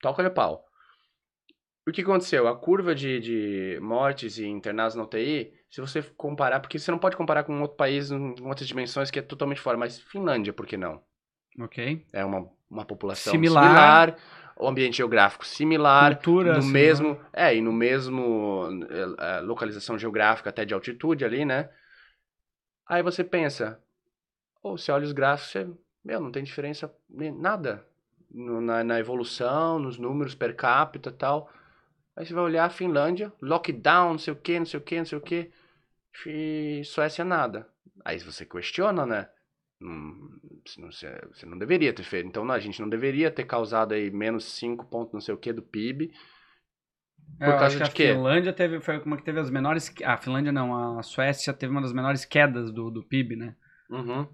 toca 0.00 0.22
de 0.22 0.28
pau. 0.28 0.62
O 1.88 1.90
que 1.90 2.02
aconteceu? 2.02 2.46
A 2.46 2.54
curva 2.56 2.94
de, 2.94 3.18
de 3.18 3.78
mortes 3.80 4.36
e 4.38 4.46
internados 4.46 4.94
na 4.94 5.02
UTI, 5.04 5.50
se 5.72 5.80
você 5.80 6.02
comparar, 6.02 6.60
porque 6.60 6.78
você 6.78 6.92
não 6.92 6.98
pode 7.00 7.16
comparar 7.16 7.44
com 7.44 7.60
outro 7.62 7.76
país 7.78 8.12
em 8.12 8.34
outras 8.46 8.68
dimensões 8.68 9.10
que 9.10 9.18
é 9.18 9.22
totalmente 9.22 9.60
fora, 9.60 9.76
mas 9.78 9.98
Finlândia, 9.98 10.52
por 10.52 10.66
que 10.66 10.76
não? 10.76 11.02
Ok. 11.58 11.78
É 12.12 12.24
uma, 12.24 12.48
uma 12.70 12.84
população 12.84 13.32
Similar. 13.32 13.64
similar, 13.64 14.16
o 14.56 14.68
ambiente 14.68 14.98
geográfico 14.98 15.46
similar, 15.46 16.16
Cultura. 16.16 16.52
no 16.52 16.58
assim, 16.58 16.72
mesmo, 16.72 17.18
é, 17.32 17.56
e 17.56 17.62
no 17.62 17.72
mesmo 17.72 18.68
eh, 18.90 19.38
eh, 19.38 19.40
localização 19.40 19.98
geográfica 19.98 20.50
até 20.50 20.64
de 20.64 20.74
altitude 20.74 21.24
ali, 21.24 21.44
né? 21.44 21.70
Aí 22.86 23.02
você 23.02 23.24
pensa, 23.24 23.80
ou 24.62 24.78
você 24.78 24.92
olha 24.92 25.04
os 25.04 25.12
gráficos, 25.12 25.52
você, 25.52 25.68
meu, 26.04 26.20
não 26.20 26.32
tem 26.32 26.44
diferença 26.44 26.94
nada 27.08 27.86
no- 28.30 28.60
na, 28.60 28.84
na 28.84 28.98
evolução, 29.00 29.78
nos 29.78 29.98
números 29.98 30.34
per 30.34 30.54
capita 30.56 31.10
e 31.10 31.12
tal. 31.12 31.50
Aí 32.16 32.26
você 32.26 32.34
vai 32.34 32.44
olhar 32.44 32.66
a 32.66 32.70
Finlândia, 32.70 33.32
lockdown, 33.42 34.12
não 34.12 34.18
sei 34.18 34.32
o 34.32 34.36
que, 34.36 34.58
não 34.58 34.66
sei 34.66 34.78
o 34.80 34.82
que, 34.82 34.98
não 34.98 35.06
sei 35.06 35.18
o 35.18 35.20
que, 35.20 35.50
e 36.26 36.82
Suécia 36.84 37.24
nada. 37.24 37.68
Aí 38.04 38.18
você 38.18 38.44
questiona, 38.44 39.06
né? 39.06 39.28
Hum, 39.80 40.38
você 40.64 41.46
não, 41.46 41.58
deveria 41.58 41.92
ter 41.92 42.04
feito. 42.04 42.28
Então, 42.28 42.44
não, 42.44 42.54
a 42.54 42.60
gente 42.60 42.80
não 42.80 42.88
deveria 42.88 43.30
ter 43.30 43.44
causado 43.44 43.94
aí 43.94 44.10
menos 44.10 44.44
5 44.44 44.86
pontos 44.86 45.12
não 45.12 45.20
sei 45.20 45.34
o 45.34 45.38
que 45.38 45.52
do 45.52 45.62
PIB. 45.62 46.12
É, 47.40 47.46
Por 47.46 47.54
eu 47.54 47.58
causa 47.58 47.84
acho 47.84 47.94
que 47.94 48.04
de 48.04 48.10
a? 48.10 48.14
Finlândia 48.14 48.52
teve, 48.52 48.80
foi 48.80 48.98
uma 48.98 49.16
que 49.16 49.24
teve 49.24 49.40
as 49.40 49.50
menores. 49.50 49.92
A 50.04 50.16
Finlândia 50.16 50.52
não, 50.52 50.98
a 50.98 51.02
Suécia 51.02 51.52
teve 51.52 51.72
uma 51.72 51.82
das 51.82 51.92
menores 51.92 52.24
quedas 52.24 52.70
do, 52.72 52.90
do 52.90 53.02
PIB, 53.02 53.36
né? 53.36 53.56
Uhum. 53.90 54.28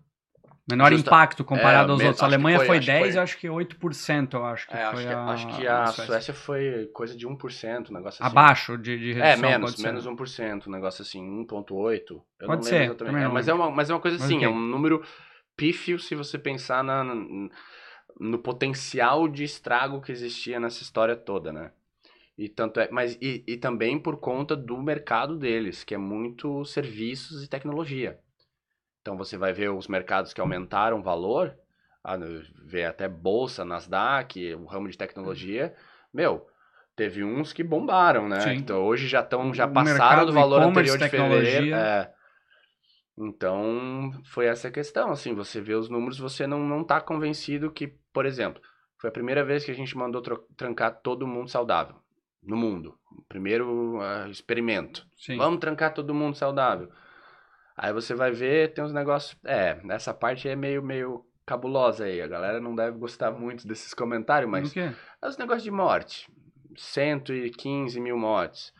Menor 0.69 0.93
Justa- 0.93 1.11
impacto 1.11 1.45
comparado 1.45 1.91
É, 1.91 1.95
aos 1.95 2.03
outros. 2.05 2.23
A 2.23 2.27
Alemanha 2.27 2.59
foi- 2.59 2.67
foi, 2.67 2.77
acho 2.79 2.87
que 2.87 2.93
10, 2.93 3.07
foi. 3.07 3.17
eu 3.17 3.23
acho 3.23 3.39
que 3.39 3.49
8%, 3.49 4.37
eu 4.37 4.45
acho 4.45 4.69
que 4.69 4.75
É, 4.77 4.83
acho, 4.83 5.07
que, 5.07 5.13
a, 5.13 5.27
acho 5.31 5.47
que 5.57 5.67
a, 5.67 5.83
a 5.83 5.87
Suécia. 5.87 6.35
foi 6.35 6.87
coisa 6.93 7.17
de 7.17 7.27
1%, 7.27 7.91
um 7.91 7.95
negócio 7.95 8.23
assim. 8.25 8.33
Abaixo 8.33 8.77
de, 8.77 8.99
de 8.99 9.13
É, 9.13 9.15
redução, 9.15 9.51
menos, 9.51 9.71
pode 9.71 9.81
ser. 9.81 9.89
menos 9.89 10.07
1%, 10.07 10.69
um 10.69 10.73
negócio 10.73 11.03
assim, 11.03 11.23
1,8%. 11.23 12.23
Eu 12.41 12.47
Pode 12.49 12.61
não 12.61 12.69
ser, 12.69 12.75
lembro 12.83 12.95
exatamente. 12.95 13.15
também 13.15 13.25
É, 13.31 13.33
mas, 13.35 13.49
é 13.49 13.55
uma, 13.55 13.71
mas 13.71 13.91
é 13.91 13.95
uma 13.95 14.01
coisa 14.01 14.17
Mas 14.19 14.25
assim, 14.27 14.37
ok. 14.37 14.47
é 14.47 14.51
um 14.51 14.61
número 14.61 15.03
pífio 15.57 15.99
se 15.99 16.15
você 16.15 16.39
pensar 16.39 16.85
na, 16.85 17.03
no, 17.03 17.51
no 18.21 18.39
potencial 18.39 19.27
de 19.29 19.45
estrago 19.45 20.01
que 20.01 20.13
existia 20.13 20.61
nessa 20.61 20.83
história 20.83 21.17
toda, 21.17 21.53
né? 21.53 21.73
E 22.37 22.49
tanto 22.49 22.81
é, 22.81 22.89
mas 22.91 23.19
e, 23.21 23.43
e 23.47 23.57
também 23.57 23.99
por 23.99 24.19
conta 24.19 24.57
do 24.57 24.81
mercado 24.83 25.37
deles, 25.37 25.83
que 25.85 25.95
é 25.95 25.99
muito 25.99 26.65
serviços 26.65 27.43
e 27.43 27.49
tecnologia. 27.49 28.19
Então 29.01 29.17
você 29.17 29.37
vai 29.37 29.53
ver 29.53 29.71
os 29.71 29.89
mercados 29.89 30.33
que 30.33 30.41
aumentaram 30.41 30.99
o 30.99 31.03
valor, 31.03 31.57
ah, 32.05 32.17
vê 32.65 32.85
até 32.85 33.09
bolsa, 33.09 33.65
Nasdaq, 33.65 34.55
o 34.55 34.65
ramo 34.65 34.89
de 34.89 34.99
tecnologia, 34.99 35.75
meu, 36.13 36.47
teve 36.95 37.23
uns 37.25 37.53
que 37.53 37.63
bombaram, 37.63 38.29
né? 38.29 38.41
Sim. 38.41 38.55
Então 38.55 38.85
hoje 38.85 39.07
já 39.07 39.21
estão 39.21 39.53
já 39.55 39.67
O 39.67 39.73
passaram 39.73 40.27
do 40.27 40.33
valor 40.33 40.63
anterior 40.63 40.99
de 40.99 41.09
fevereiro. 41.09 41.75
É. 41.75 42.13
Então, 43.21 44.13
foi 44.27 44.47
essa 44.47 44.69
a 44.69 44.71
questão, 44.71 45.11
assim, 45.11 45.35
você 45.35 45.61
vê 45.61 45.75
os 45.75 45.89
números, 45.89 46.19
você 46.19 46.47
não, 46.47 46.61
não 46.61 46.85
tá 46.85 47.01
convencido 47.01 47.71
que, 47.73 47.89
por 48.13 48.25
exemplo, 48.25 48.63
foi 48.97 49.11
a 49.11 49.13
primeira 49.13 49.45
vez 49.45 49.65
que 49.65 49.73
a 49.73 49.75
gente 49.75 49.97
mandou 49.97 50.23
trancar 50.57 51.01
todo 51.03 51.27
mundo 51.27 51.51
saudável 51.51 51.97
no 52.43 52.57
mundo. 52.57 52.97
Primeiro 53.29 54.01
ah, 54.01 54.29
experimento. 54.29 55.07
Sim. 55.17 55.37
Vamos 55.37 55.59
trancar 55.59 55.93
todo 55.93 56.15
mundo 56.15 56.37
saudável. 56.37 56.89
Aí 57.81 57.93
você 57.93 58.13
vai 58.13 58.33
ver, 58.33 58.75
tem 58.75 58.83
uns 58.83 58.93
negócios. 58.93 59.39
É, 59.45 59.79
essa 59.91 60.13
parte 60.13 60.49
é 60.49 60.57
meio, 60.57 60.83
meio 60.83 61.25
cabulosa 61.47 62.05
aí. 62.07 62.21
A 62.21 62.27
galera 62.27 62.61
não 62.61 62.75
deve 62.75 62.99
gostar 62.99 63.31
muito 63.31 63.69
desses 63.69 63.95
comentários, 63.95 64.51
mas 64.51 64.69
Do 64.69 64.75
quê? 64.75 64.91
é 65.23 65.29
os 65.29 65.39
negócios 65.39 65.63
de 65.63 65.71
morte. 65.71 66.29
115 66.77 68.01
mil 68.01 68.19
mortes. 68.19 68.73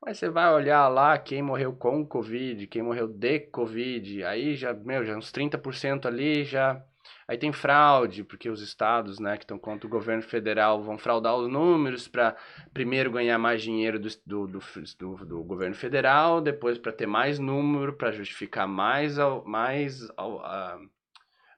Mas 0.00 0.18
você 0.18 0.30
vai 0.30 0.50
olhar 0.52 0.88
lá 0.88 1.18
quem 1.18 1.42
morreu 1.42 1.74
com 1.74 2.06
Covid, 2.06 2.66
quem 2.68 2.82
morreu 2.82 3.06
de 3.06 3.40
Covid, 3.40 4.24
aí 4.24 4.54
já, 4.54 4.72
meu, 4.72 5.04
já 5.04 5.16
uns 5.16 5.30
30% 5.30 6.06
ali 6.06 6.44
já. 6.44 6.82
Aí 7.28 7.36
tem 7.38 7.52
fraude, 7.52 8.24
porque 8.24 8.48
os 8.48 8.62
estados, 8.62 9.20
né, 9.20 9.36
que 9.36 9.44
estão 9.44 9.58
contra 9.58 9.86
o 9.86 9.90
governo 9.90 10.22
federal 10.22 10.82
vão 10.82 10.96
fraudar 10.98 11.36
os 11.36 11.48
números 11.50 12.08
para 12.08 12.34
primeiro 12.72 13.10
ganhar 13.12 13.38
mais 13.38 13.62
dinheiro 13.62 13.98
do, 14.00 14.08
do, 14.26 14.46
do, 14.48 14.60
do- 15.26 15.44
governo 15.44 15.74
federal, 15.74 16.40
depois 16.40 16.78
para 16.78 16.90
ter 16.92 17.06
mais 17.06 17.38
número, 17.38 17.92
para 17.92 18.10
justificar 18.12 18.66
mais, 18.66 19.16
mais, 19.44 20.08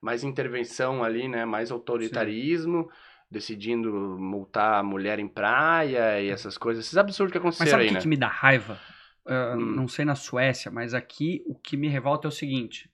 mais 0.00 0.24
intervenção 0.24 1.02
ali, 1.04 1.28
né, 1.28 1.44
mais 1.44 1.70
autoritarismo 1.70 2.90
decidindo 3.30 3.92
multar 4.18 4.80
a 4.80 4.82
mulher 4.82 5.18
em 5.20 5.28
praia 5.28 6.20
e 6.20 6.28
essas 6.30 6.58
coisas, 6.58 6.84
esses 6.84 6.96
absurdos 6.98 7.30
que 7.32 7.38
Mas 7.58 7.68
aconteceram 7.68 7.68
sabe 7.70 7.84
o 7.84 7.86
aí, 7.86 7.86
que, 7.86 7.96
né? 7.96 8.02
que 8.02 8.08
me 8.08 8.16
dá 8.16 8.28
raiva? 8.28 8.80
Ah, 9.26 9.56
Hum. 9.56 9.74
Não 9.74 9.86
sei 9.88 10.04
na 10.04 10.14
Suécia, 10.14 10.70
mas 10.70 10.94
aqui 10.94 11.42
o 11.46 11.54
que 11.54 11.76
me 11.76 11.88
revolta 11.88 12.26
é 12.26 12.30
o 12.30 12.32
seguinte: 12.32 12.90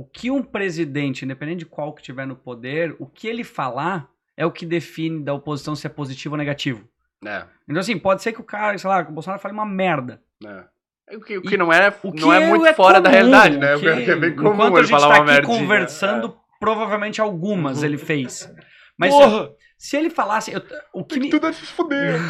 o 0.00 0.04
que 0.04 0.30
um 0.30 0.42
presidente, 0.42 1.24
independente 1.24 1.60
de 1.60 1.66
qual 1.66 1.92
que 1.92 2.02
tiver 2.02 2.26
no 2.26 2.36
poder, 2.36 2.94
o 2.98 3.06
que 3.06 3.26
ele 3.26 3.42
falar 3.44 4.08
é 4.36 4.44
o 4.46 4.50
que 4.52 4.64
define 4.66 5.22
da 5.24 5.32
oposição 5.34 5.74
se 5.74 5.86
é 5.86 5.90
positivo 5.90 6.34
ou 6.34 6.38
negativo. 6.38 6.88
É, 7.24 7.42
Então, 7.68 7.80
assim, 7.80 7.98
pode 7.98 8.22
ser 8.22 8.32
que 8.32 8.40
o 8.40 8.44
cara, 8.44 8.78
sei 8.78 8.88
lá, 8.88 9.02
que 9.04 9.10
o 9.10 9.14
Bolsonaro 9.14 9.42
fale 9.42 9.54
uma 9.54 9.66
merda. 9.66 10.22
é. 10.46 10.64
O 11.10 11.20
que, 11.22 11.38
o 11.38 11.42
que 11.42 11.56
não 11.56 11.72
é, 11.72 11.88
O 12.02 12.12
que 12.12 12.20
não 12.20 12.30
é 12.30 12.38
muito 12.46 12.66
é 12.66 12.74
fora 12.74 13.00
da 13.00 13.08
comum, 13.08 13.14
realidade, 13.22 13.56
né? 13.56 13.74
o 13.76 13.80
que- 14.04 14.10
é 14.10 14.14
bem 14.14 14.36
comum 14.36 14.52
enquanto 14.52 14.76
a 14.76 14.78
ele 14.80 14.86
gente 14.88 14.90
falar 15.00 15.14
tá 15.14 15.22
uma 15.22 15.22
aqui 15.24 15.32
merdinha. 15.32 15.56
É. 15.56 15.60
conversando, 15.60 16.36
provavelmente 16.60 17.18
algumas 17.18 17.78
Uhum. 17.78 17.84
ele 17.86 17.96
fez. 17.96 18.52
Mas 18.98 19.14
Porra! 19.14 19.50
se 19.78 19.96
ele 19.96 20.10
falasse. 20.10 20.52
eu- 20.52 20.62
o 20.92 21.02
que 21.02 21.14
Tem 21.14 21.22
me, 21.22 21.30
tudo 21.30 21.46
a 21.46 21.52
se 21.54 21.64
fuder. 21.64 22.20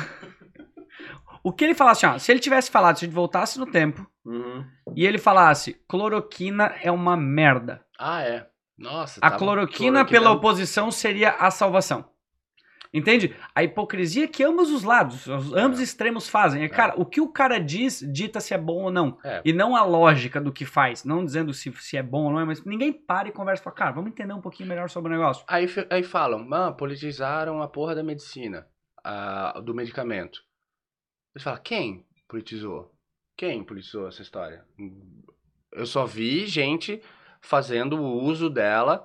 O 1.48 1.52
que 1.52 1.64
ele 1.64 1.74
falasse, 1.74 2.04
ó, 2.06 2.18
se 2.18 2.30
ele 2.32 2.40
tivesse 2.40 2.70
falado, 2.70 2.98
se 2.98 3.04
a 3.04 3.06
gente 3.06 3.14
voltasse 3.14 3.58
no 3.58 3.66
tempo 3.66 4.06
Uhum. 4.24 4.64
e 4.94 5.06
ele 5.06 5.18
falasse, 5.18 5.74
cloroquina 5.88 6.74
é 6.82 6.90
uma 6.90 7.16
merda. 7.16 7.84
Ah, 7.98 8.22
é. 8.22 8.46
Nossa, 8.76 9.18
A 9.20 9.30
tava- 9.30 9.38
cloroquina 9.38 10.04
pela 10.04 10.30
oposição 10.30 10.90
seria 10.90 11.30
a 11.30 11.50
salvação. 11.50 12.04
Entende? 12.94 13.36
A 13.54 13.62
hipocrisia 13.62 14.26
que 14.26 14.42
ambos 14.42 14.70
os 14.70 14.82
lados, 14.82 15.26
os, 15.26 15.52
ambos 15.52 15.78
extremos 15.78 16.26
fazem. 16.26 16.62
É, 16.62 16.68
cara, 16.70 16.94
o 16.96 17.04
que 17.04 17.20
o 17.20 17.28
cara 17.28 17.58
diz 17.60 18.00
dita 18.10 18.40
se 18.40 18.54
é 18.54 18.58
bom 18.58 18.84
ou 18.84 18.90
não. 18.90 19.18
É. 19.22 19.42
E 19.44 19.52
não 19.52 19.76
a 19.76 19.82
lógica 19.84 20.40
do 20.40 20.50
que 20.50 20.64
faz. 20.64 21.04
Não 21.04 21.22
dizendo 21.22 21.52
se, 21.52 21.70
se 21.80 21.98
é 21.98 22.02
bom 22.02 22.24
ou 22.24 22.30
não 22.32 22.40
é, 22.40 22.44
mas 22.46 22.64
ninguém 22.64 22.90
para 22.92 23.28
e 23.28 23.32
conversa 23.32 23.60
e 23.60 23.64
fala, 23.64 23.76
cara, 23.76 23.90
vamos 23.92 24.10
entender 24.10 24.32
um 24.32 24.40
pouquinho 24.40 24.68
melhor 24.70 24.88
sobre 24.88 25.12
o 25.12 25.16
negócio. 25.16 25.44
Aí, 25.46 25.66
aí 25.90 26.02
falam, 26.02 26.48
ah, 26.54 26.72
politizaram 26.72 27.60
a 27.62 27.68
porra 27.68 27.94
da 27.94 28.02
medicina, 28.02 28.66
a- 29.04 29.60
do 29.62 29.74
medicamento. 29.74 30.40
Eles 31.38 31.44
falam, 31.44 31.60
quem 31.62 32.04
politizou? 32.28 32.92
Quem 33.36 33.62
politizou 33.62 34.08
essa 34.08 34.22
história? 34.22 34.64
Eu 35.72 35.86
só 35.86 36.04
vi 36.04 36.46
gente 36.48 37.00
fazendo 37.40 37.96
o 37.96 38.20
uso 38.24 38.50
dela 38.50 39.04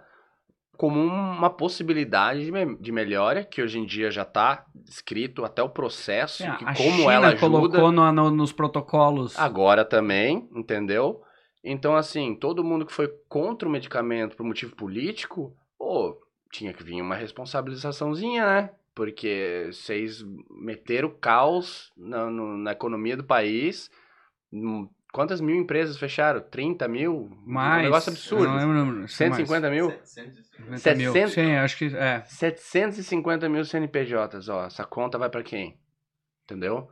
como 0.75 0.99
uma 0.99 1.51
possibilidade 1.51 2.43
de, 2.43 2.51
me- 2.51 2.75
de 2.77 2.91
melhora, 2.91 3.45
que 3.45 3.61
hoje 3.61 3.77
em 3.77 3.85
dia 3.85 4.09
já 4.09 4.23
está 4.23 4.65
escrito 4.89 5.45
até 5.45 5.61
o 5.61 5.69
processo, 5.69 6.41
É, 6.43 6.55
que 6.55 6.65
como 6.65 6.73
China 7.01 7.11
ela 7.13 7.27
ajuda. 7.27 7.39
colocou 7.39 7.91
no- 7.91 8.11
no- 8.11 8.31
nos 8.31 8.51
protocolos. 8.51 9.37
Agora 9.37 9.85
também, 9.85 10.49
entendeu? 10.55 11.21
Então, 11.63 11.95
assim, 11.95 12.33
todo 12.35 12.63
mundo 12.63 12.83
que 12.87 12.91
foi 12.93 13.07
contra 13.29 13.67
o 13.67 13.71
medicamento 13.71 14.35
por 14.35 14.43
motivo 14.43 14.75
político, 14.75 15.55
pô, 15.77 16.19
tinha 16.51 16.73
que 16.73 16.83
vir 16.83 16.99
uma 16.99 17.15
responsabilizaçãozinha, 17.15 18.43
né? 18.43 18.71
Porque 18.95 19.69
vocês 19.71 20.23
meteram 20.61 21.09
caos 21.09 21.91
na, 21.97 22.29
no- 22.29 22.57
na 22.57 22.71
economia 22.73 23.17
do 23.17 23.23
país. 23.23 23.89
Hum, 24.51 24.87
Quantas 25.11 25.39
mil 25.39 25.55
empresas 25.55 25.95
fecharam? 25.99 26.41
30 26.41 26.87
mil? 26.87 27.29
mais. 27.45 27.81
Um 27.81 27.83
negócio 27.83 28.11
absurdo. 28.11 28.45
Não 28.47 28.55
lembro 28.55 28.71
o 28.71 28.85
número. 28.85 29.05
Isso 29.05 29.21
é 29.21 29.29
mais. 29.29 29.47
150 29.47 29.69
mil? 29.69 29.89
750. 30.03 30.71
90 30.71 30.95
mil. 30.95 31.11
700. 31.13 31.33
Sim, 31.33 31.55
acho 31.55 31.77
que 31.77 31.85
é. 31.95 32.23
750 32.25 33.47
mil 33.47 33.63
CNPJs, 33.63 34.49
ó. 34.49 34.65
Essa 34.65 34.83
conta 34.83 35.19
vai 35.19 35.29
pra 35.29 35.43
quem? 35.43 35.77
Entendeu? 36.45 36.89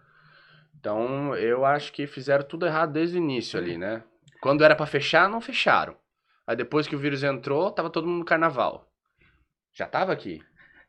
Então, 0.80 1.36
eu 1.36 1.66
acho 1.66 1.92
que 1.94 2.06
fizeram 2.06 2.44
tudo 2.44 2.66
errado 2.68 2.94
desde 2.94 3.18
o 3.18 3.22
início 3.22 3.60
ali, 3.60 3.76
né? 3.76 4.04
Quando 4.40 4.64
era 4.64 4.76
pra 4.76 4.86
fechar, 4.86 5.28
não 5.28 5.42
fecharam. 5.42 5.96
Aí 6.46 6.56
depois 6.56 6.88
que 6.88 6.96
o 6.96 7.00
vírus 7.00 7.24
entrou, 7.24 7.72
tava 7.72 7.90
todo 7.90 8.06
mundo 8.08 8.20
no 8.20 8.26
carnaval. 8.26 8.88
Já 9.74 9.88
tava 9.88 10.12
aqui. 10.12 10.44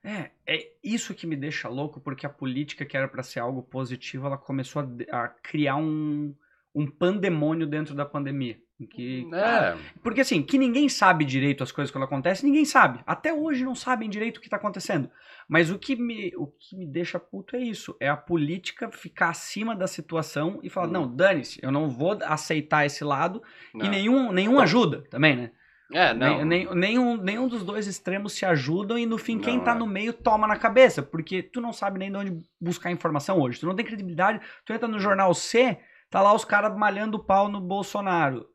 É, 0.04 0.30
é 0.46 0.68
isso 0.82 1.14
que 1.14 1.26
me 1.26 1.36
deixa 1.36 1.68
louco, 1.68 2.00
porque 2.00 2.26
a 2.26 2.30
política 2.30 2.84
que 2.84 2.96
era 2.96 3.06
pra 3.08 3.22
ser 3.22 3.40
algo 3.40 3.62
positivo, 3.62 4.26
ela 4.26 4.36
começou 4.38 4.82
a, 5.12 5.24
a 5.24 5.28
criar 5.28 5.76
um, 5.76 6.34
um 6.74 6.86
pandemônio 6.90 7.66
dentro 7.66 7.94
da 7.94 8.04
pandemia. 8.04 8.58
em 8.80 8.86
Que, 8.86 9.28
cara, 9.30 9.78
É, 9.78 10.00
Porque 10.02 10.20
assim, 10.22 10.42
que 10.42 10.58
ninguém 10.58 10.88
sabe 10.88 11.24
direito 11.24 11.62
as 11.62 11.70
coisas 11.70 11.92
quando 11.92 12.02
acontecem, 12.04 12.48
ninguém 12.48 12.64
sabe. 12.64 12.98
Até 13.06 13.32
hoje 13.32 13.64
não 13.64 13.76
sabem 13.76 14.10
direito 14.10 14.38
o 14.38 14.40
que 14.40 14.48
tá 14.50 14.56
acontecendo. 14.56 15.08
Mas 15.48 15.70
o 15.70 15.78
que 15.78 15.94
me, 15.94 16.32
o 16.36 16.46
que 16.48 16.76
me 16.76 16.86
deixa 16.86 17.20
puto 17.20 17.54
é 17.54 17.60
isso. 17.60 17.96
É 18.00 18.08
a 18.08 18.16
política 18.16 18.90
ficar 18.90 19.28
acima 19.28 19.76
da 19.76 19.86
situação 19.86 20.58
e 20.64 20.68
falar, 20.70 20.88
Hum. 20.88 20.92
não, 20.92 21.14
dane-se, 21.16 21.60
eu 21.62 21.70
não 21.70 21.88
vou 21.88 22.18
aceitar 22.24 22.84
esse 22.86 23.04
lado. 23.04 23.40
não. 23.72 23.86
E 23.86 23.88
nenhum, 23.88 24.32
nenhum 24.32 24.54
Não. 24.54 24.60
ajuda 24.60 25.02
também, 25.10 25.36
né? 25.36 25.50
É, 25.92 26.14
não. 26.14 26.38
Nem, 26.38 26.44
nem- 26.66 26.74
nenhum, 26.74 27.16
nenhum 27.16 27.48
dos 27.48 27.62
dois 27.64 27.86
extremos 27.86 28.32
se 28.32 28.44
ajudam 28.46 28.98
e 28.98 29.04
no 29.06 29.18
fim 29.18 29.38
quem 29.38 29.58
Não, 29.58 29.64
tá 29.64 29.72
é. 29.72 29.74
no 29.74 29.86
meio 29.86 30.12
toma 30.12 30.46
na 30.46 30.56
cabeça. 30.56 31.02
Porque 31.02 31.42
tu 31.42 31.60
não 31.60 31.72
sabe 31.72 31.98
nem 31.98 32.10
de 32.10 32.16
onde 32.16 32.38
buscar 32.60 32.90
informação 32.90 33.38
hoje. 33.40 33.60
Tu 33.60 33.66
não 33.66 33.74
tem 33.76 33.84
credibilidade. 33.84 34.40
Tu 34.64 34.72
entra 34.72 34.88
no 34.88 34.98
jornal 34.98 35.32
C, 35.34 35.78
tá 36.10 36.20
lá 36.22 36.32
os 36.34 36.44
caras 36.44 36.76
malhando 36.76 37.18
o 37.18 37.24
pau 37.24 37.48
no 37.48 37.60
Bolsonaro. 37.60 38.46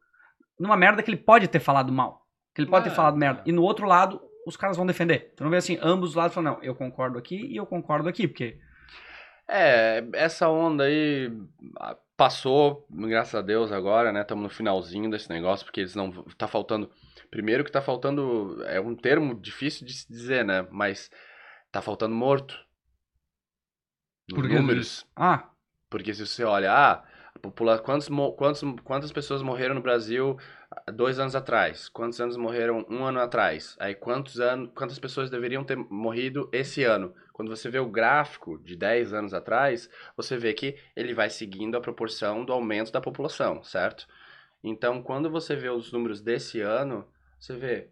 Numa 0.59 0.75
merda 0.75 1.03
que 1.03 1.09
ele 1.11 1.17
pode 1.17 1.47
ter 1.47 1.59
falado 1.59 1.91
mal. 1.93 2.25
Que 2.55 2.61
ele 2.61 2.69
pode 2.69 2.85
ter 2.85 2.91
É, 2.91 2.95
falado 2.95 3.15
merda. 3.17 3.41
é. 3.45 3.49
E 3.49 3.51
no 3.51 3.61
outro 3.61 3.85
lado, 3.85 4.19
os 4.47 4.57
caras 4.57 4.75
vão 4.77 4.85
defender. 4.85 5.33
Tu 5.35 5.43
não 5.43 5.51
vê 5.51 5.57
assim, 5.57 5.77
ambos 5.81 6.09
os 6.09 6.15
lados 6.15 6.33
falam, 6.33 6.53
não, 6.53 6.63
eu 6.63 6.73
concordo 6.73 7.17
aqui 7.19 7.35
e 7.45 7.55
eu 7.55 7.65
concordo 7.67 8.09
aqui. 8.09 8.27
Porque 8.27 8.57
É, 9.47 10.03
essa 10.13 10.49
onda 10.49 10.83
aí 10.85 11.31
ah, 11.79 11.95
passou, 12.17 12.85
graças 12.89 13.35
a 13.35 13.41
Deus, 13.41 13.71
agora, 13.71 14.11
né? 14.11 14.21
Estamos 14.21 14.43
no 14.43 14.49
finalzinho 14.49 15.09
desse 15.09 15.29
negócio, 15.29 15.65
porque 15.65 15.81
eles 15.81 15.95
não. 15.95 16.11
Tá 16.37 16.47
faltando. 16.47 16.89
Primeiro 17.29 17.63
que 17.63 17.71
tá 17.71 17.81
faltando. 17.81 18.63
É 18.65 18.79
um 18.79 18.95
termo 18.95 19.33
difícil 19.39 19.85
de 19.85 19.93
se 19.93 20.07
dizer, 20.07 20.45
né? 20.45 20.67
Mas 20.71 21.09
tá 21.71 21.81
faltando 21.81 22.15
morto. 22.15 22.57
Por 24.29 24.47
números. 24.47 25.05
Ah, 25.15 25.49
Porque 25.89 26.13
se 26.13 26.25
você 26.25 26.43
olha, 26.43 26.71
ah, 26.71 27.03
a 27.33 27.39
popula... 27.39 27.79
quantos, 27.79 28.09
quantos, 28.35 28.63
quantas 28.83 29.11
pessoas 29.11 29.41
morreram 29.41 29.75
no 29.75 29.81
Brasil 29.81 30.37
há 30.69 30.91
dois 30.91 31.17
anos 31.17 31.35
atrás? 31.35 31.87
Quantos 31.87 32.19
anos 32.19 32.35
morreram 32.35 32.85
um 32.89 33.05
ano 33.05 33.19
atrás? 33.19 33.75
Aí 33.79 33.95
quantos 33.95 34.39
anos, 34.39 34.71
quantas 34.75 34.99
pessoas 34.99 35.29
deveriam 35.29 35.63
ter 35.63 35.77
morrido 35.77 36.49
esse 36.51 36.83
ano? 36.83 37.13
Quando 37.31 37.55
você 37.55 37.69
vê 37.69 37.79
o 37.79 37.89
gráfico 37.89 38.57
de 38.57 38.75
10 38.75 39.13
anos 39.13 39.33
atrás, 39.33 39.89
você 40.15 40.35
vê 40.35 40.53
que 40.53 40.75
ele 40.95 41.13
vai 41.13 41.29
seguindo 41.29 41.77
a 41.77 41.81
proporção 41.81 42.43
do 42.43 42.51
aumento 42.51 42.91
da 42.91 42.99
população, 42.99 43.63
certo? 43.63 44.07
Então, 44.63 45.03
quando 45.03 45.29
você 45.29 45.55
vê 45.55 45.69
os 45.69 45.91
números 45.91 46.19
desse 46.19 46.59
ano, 46.59 47.07
você 47.39 47.55
vê, 47.55 47.89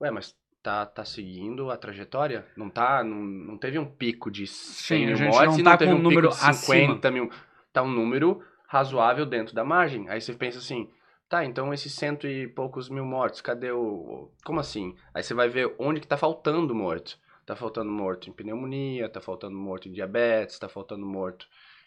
ué, 0.00 0.10
mas 0.10 0.34
tá, 0.62 0.84
tá 0.84 1.04
seguindo 1.04 1.70
a 1.70 1.76
trajetória? 1.76 2.46
Não 2.56 2.68
tá, 2.68 3.04
não, 3.04 3.16
não 3.16 3.58
teve 3.58 3.78
um 3.78 3.84
pico 3.84 4.30
de 4.30 4.46
100 4.46 5.02
a 5.02 5.06
mil 5.06 5.16
gente 5.16 5.28
mortes 5.30 5.54
não 5.54 5.60
e 5.60 5.62
tá 5.62 5.70
não 5.70 5.78
teve 5.78 5.90
com 5.90 5.96
um 5.96 6.00
um 6.00 6.02
número 6.02 6.28
pico 6.30 6.50
de 6.50 6.56
50 6.56 7.10
mil. 7.10 7.30
Tá 7.72 7.82
um 7.82 7.90
número 7.90 8.42
razoável 8.66 9.24
dentro 9.24 9.54
da 9.54 9.64
margem. 9.64 10.08
Aí 10.08 10.20
você 10.20 10.32
pensa 10.34 10.58
assim, 10.58 10.90
tá, 11.28 11.44
então 11.44 11.72
esses 11.72 11.92
cento 11.94 12.26
e 12.26 12.48
poucos 12.48 12.88
mil 12.88 13.04
mortos, 13.04 13.40
cadê 13.40 13.70
o... 13.70 14.30
Como 14.44 14.60
assim? 14.60 14.96
Aí 15.14 15.22
você 15.22 15.34
vai 15.34 15.48
ver 15.48 15.74
onde 15.78 16.00
que 16.00 16.08
tá 16.08 16.16
faltando 16.16 16.74
morto. 16.74 17.18
Tá 17.44 17.54
faltando 17.54 17.92
morto 17.92 18.28
em 18.28 18.32
pneumonia, 18.32 19.08
tá 19.08 19.20
faltando 19.20 19.56
morto 19.56 19.88
em 19.88 19.92
diabetes, 19.92 20.58
tá 20.58 20.68
faltando 20.68 21.06
morto 21.06 21.46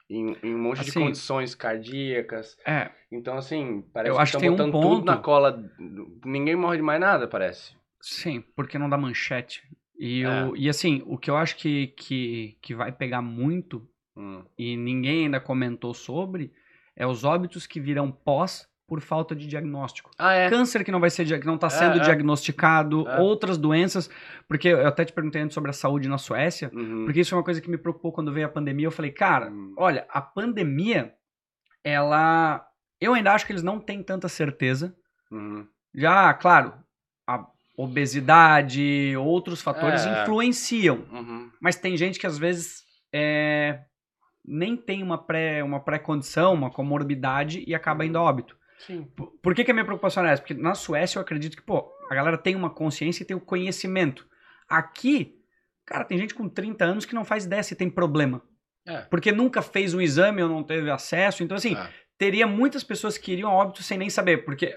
em, 0.09 0.35
em 0.43 0.55
um 0.55 0.57
monte 0.59 0.81
de 0.83 0.89
Assim, 0.89 0.99
condições 1.01 1.53
cardíacas. 1.55 2.57
é. 2.65 2.91
Então, 3.11 3.37
assim, 3.37 3.81
parece 3.93 4.11
Eu 4.11 4.15
que 4.15 4.21
acho 4.21 4.29
estão 4.37 4.41
que 4.41 4.45
tem 4.47 4.51
um 4.53 4.55
botando 4.57 4.71
ponto- 4.71 4.95
tudo 4.97 5.05
na 5.05 5.17
cola. 5.17 5.71
Ninguém 6.25 6.55
morre 6.55 6.77
de 6.77 6.83
mais 6.83 6.99
nada, 7.01 7.27
parece. 7.27 7.73
Sim, 7.99 8.43
porque 8.55 8.77
não 8.77 8.87
dá 8.89 8.97
manchete. 8.97 9.63
E, 9.99 10.23
É. 10.23 10.25
eu, 10.43 10.55
e 10.55 10.69
assim, 10.69 11.01
o 11.07 11.17
que 11.17 11.29
eu 11.29 11.35
acho 11.35 11.55
que, 11.57 11.87
que, 11.87 12.57
que 12.61 12.73
vai 12.75 12.91
pegar 12.91 13.21
muito, 13.21 13.87
Hum. 14.15 14.43
e 14.57 14.75
ninguém 14.77 15.25
ainda 15.25 15.39
comentou 15.39 15.93
sobre, 15.93 16.51
é 16.95 17.05
os 17.07 17.23
óbitos 17.23 17.65
que 17.65 17.79
virão 17.79 18.11
pós 18.11 18.67
por 18.89 18.99
falta 19.01 19.35
de 19.35 19.45
diagnóstico. 19.47 20.09
Ah, 20.17 20.33
é. 20.33 20.49
Câncer 20.49 20.83
que 20.83 20.91
não 20.91 20.99
vai 20.99 21.09
ser 21.11 21.23
que 21.39 21.45
não 21.45 21.55
está 21.55 21.67
É, 21.67 21.69
sendo 21.69 21.97
é. 21.97 22.03
diagnosticado, 22.03 23.07
É. 23.07 23.19
outras 23.19 23.57
doenças, 23.57 24.09
porque 24.47 24.67
eu 24.69 24.87
até 24.87 25.05
te 25.05 25.13
perguntei 25.13 25.41
antes 25.41 25.53
sobre 25.53 25.69
a 25.69 25.73
saúde 25.73 26.09
na 26.09 26.17
Suécia, 26.17 26.71
Uhum. 26.73 27.05
porque 27.05 27.19
isso 27.21 27.33
é 27.33 27.37
uma 27.37 27.43
coisa 27.43 27.61
que 27.61 27.69
me 27.69 27.77
preocupou 27.77 28.11
quando 28.11 28.33
veio 28.33 28.47
a 28.47 28.49
pandemia. 28.49 28.87
Eu 28.87 28.91
falei, 28.91 29.11
cara, 29.11 29.51
Hum. 29.51 29.73
olha, 29.77 30.05
a 30.09 30.19
pandemia, 30.19 31.13
ela. 31.83 32.65
Eu 32.99 33.13
ainda 33.13 33.31
acho 33.33 33.45
que 33.45 33.51
eles 33.53 33.63
não 33.63 33.79
têm 33.79 34.03
tanta 34.03 34.27
certeza. 34.27 34.93
Uhum. 35.31 35.65
Já, 35.95 36.33
claro, 36.33 36.73
a 37.27 37.45
obesidade, 37.77 39.15
outros 39.17 39.61
fatores 39.61 40.05
É. 40.05 40.21
influenciam. 40.23 41.05
Uhum. 41.11 41.49
Mas 41.61 41.75
tem 41.75 41.95
gente 41.95 42.19
que 42.19 42.27
às 42.27 42.37
vezes 42.37 42.83
é, 43.13 43.79
nem 44.45 44.75
tem 44.75 45.01
uma 45.01 45.17
pré 45.17 45.63
uma 45.63 45.79
pré-condição, 45.79 46.53
uma 46.53 46.69
comorbidade 46.69 47.63
e 47.67 47.73
acaba 47.73 48.05
indo 48.05 48.17
a 48.17 48.21
óbito. 48.21 48.57
Sim. 48.79 49.03
Por, 49.15 49.31
por 49.41 49.55
que, 49.55 49.63
que 49.63 49.71
a 49.71 49.73
minha 49.73 49.85
preocupação 49.85 50.25
é 50.25 50.31
essa? 50.31 50.41
Porque 50.41 50.53
na 50.53 50.73
Suécia 50.73 51.17
eu 51.17 51.21
acredito 51.21 51.55
que, 51.55 51.61
pô, 51.61 51.91
a 52.09 52.15
galera 52.15 52.37
tem 52.37 52.55
uma 52.55 52.69
consciência 52.69 53.23
e 53.23 53.25
tem 53.25 53.35
o 53.35 53.41
conhecimento. 53.41 54.27
Aqui, 54.67 55.35
cara, 55.85 56.05
tem 56.05 56.17
gente 56.17 56.33
com 56.33 56.47
30 56.47 56.85
anos 56.85 57.05
que 57.05 57.15
não 57.15 57.25
faz 57.25 57.45
ideia 57.45 57.63
se 57.63 57.75
tem 57.75 57.89
problema. 57.89 58.41
É. 58.85 59.01
Porque 59.01 59.31
nunca 59.31 59.61
fez 59.61 59.93
um 59.93 60.01
exame 60.01 60.41
ou 60.41 60.49
não 60.49 60.63
teve 60.63 60.89
acesso. 60.89 61.43
Então, 61.43 61.57
assim, 61.57 61.75
É. 61.75 61.89
teria 62.17 62.47
muitas 62.47 62.83
pessoas 62.83 63.17
que 63.17 63.33
iriam 63.33 63.49
a 63.49 63.53
óbito 63.53 63.83
sem 63.83 63.97
nem 63.97 64.09
saber. 64.09 64.45
Porque, 64.45 64.75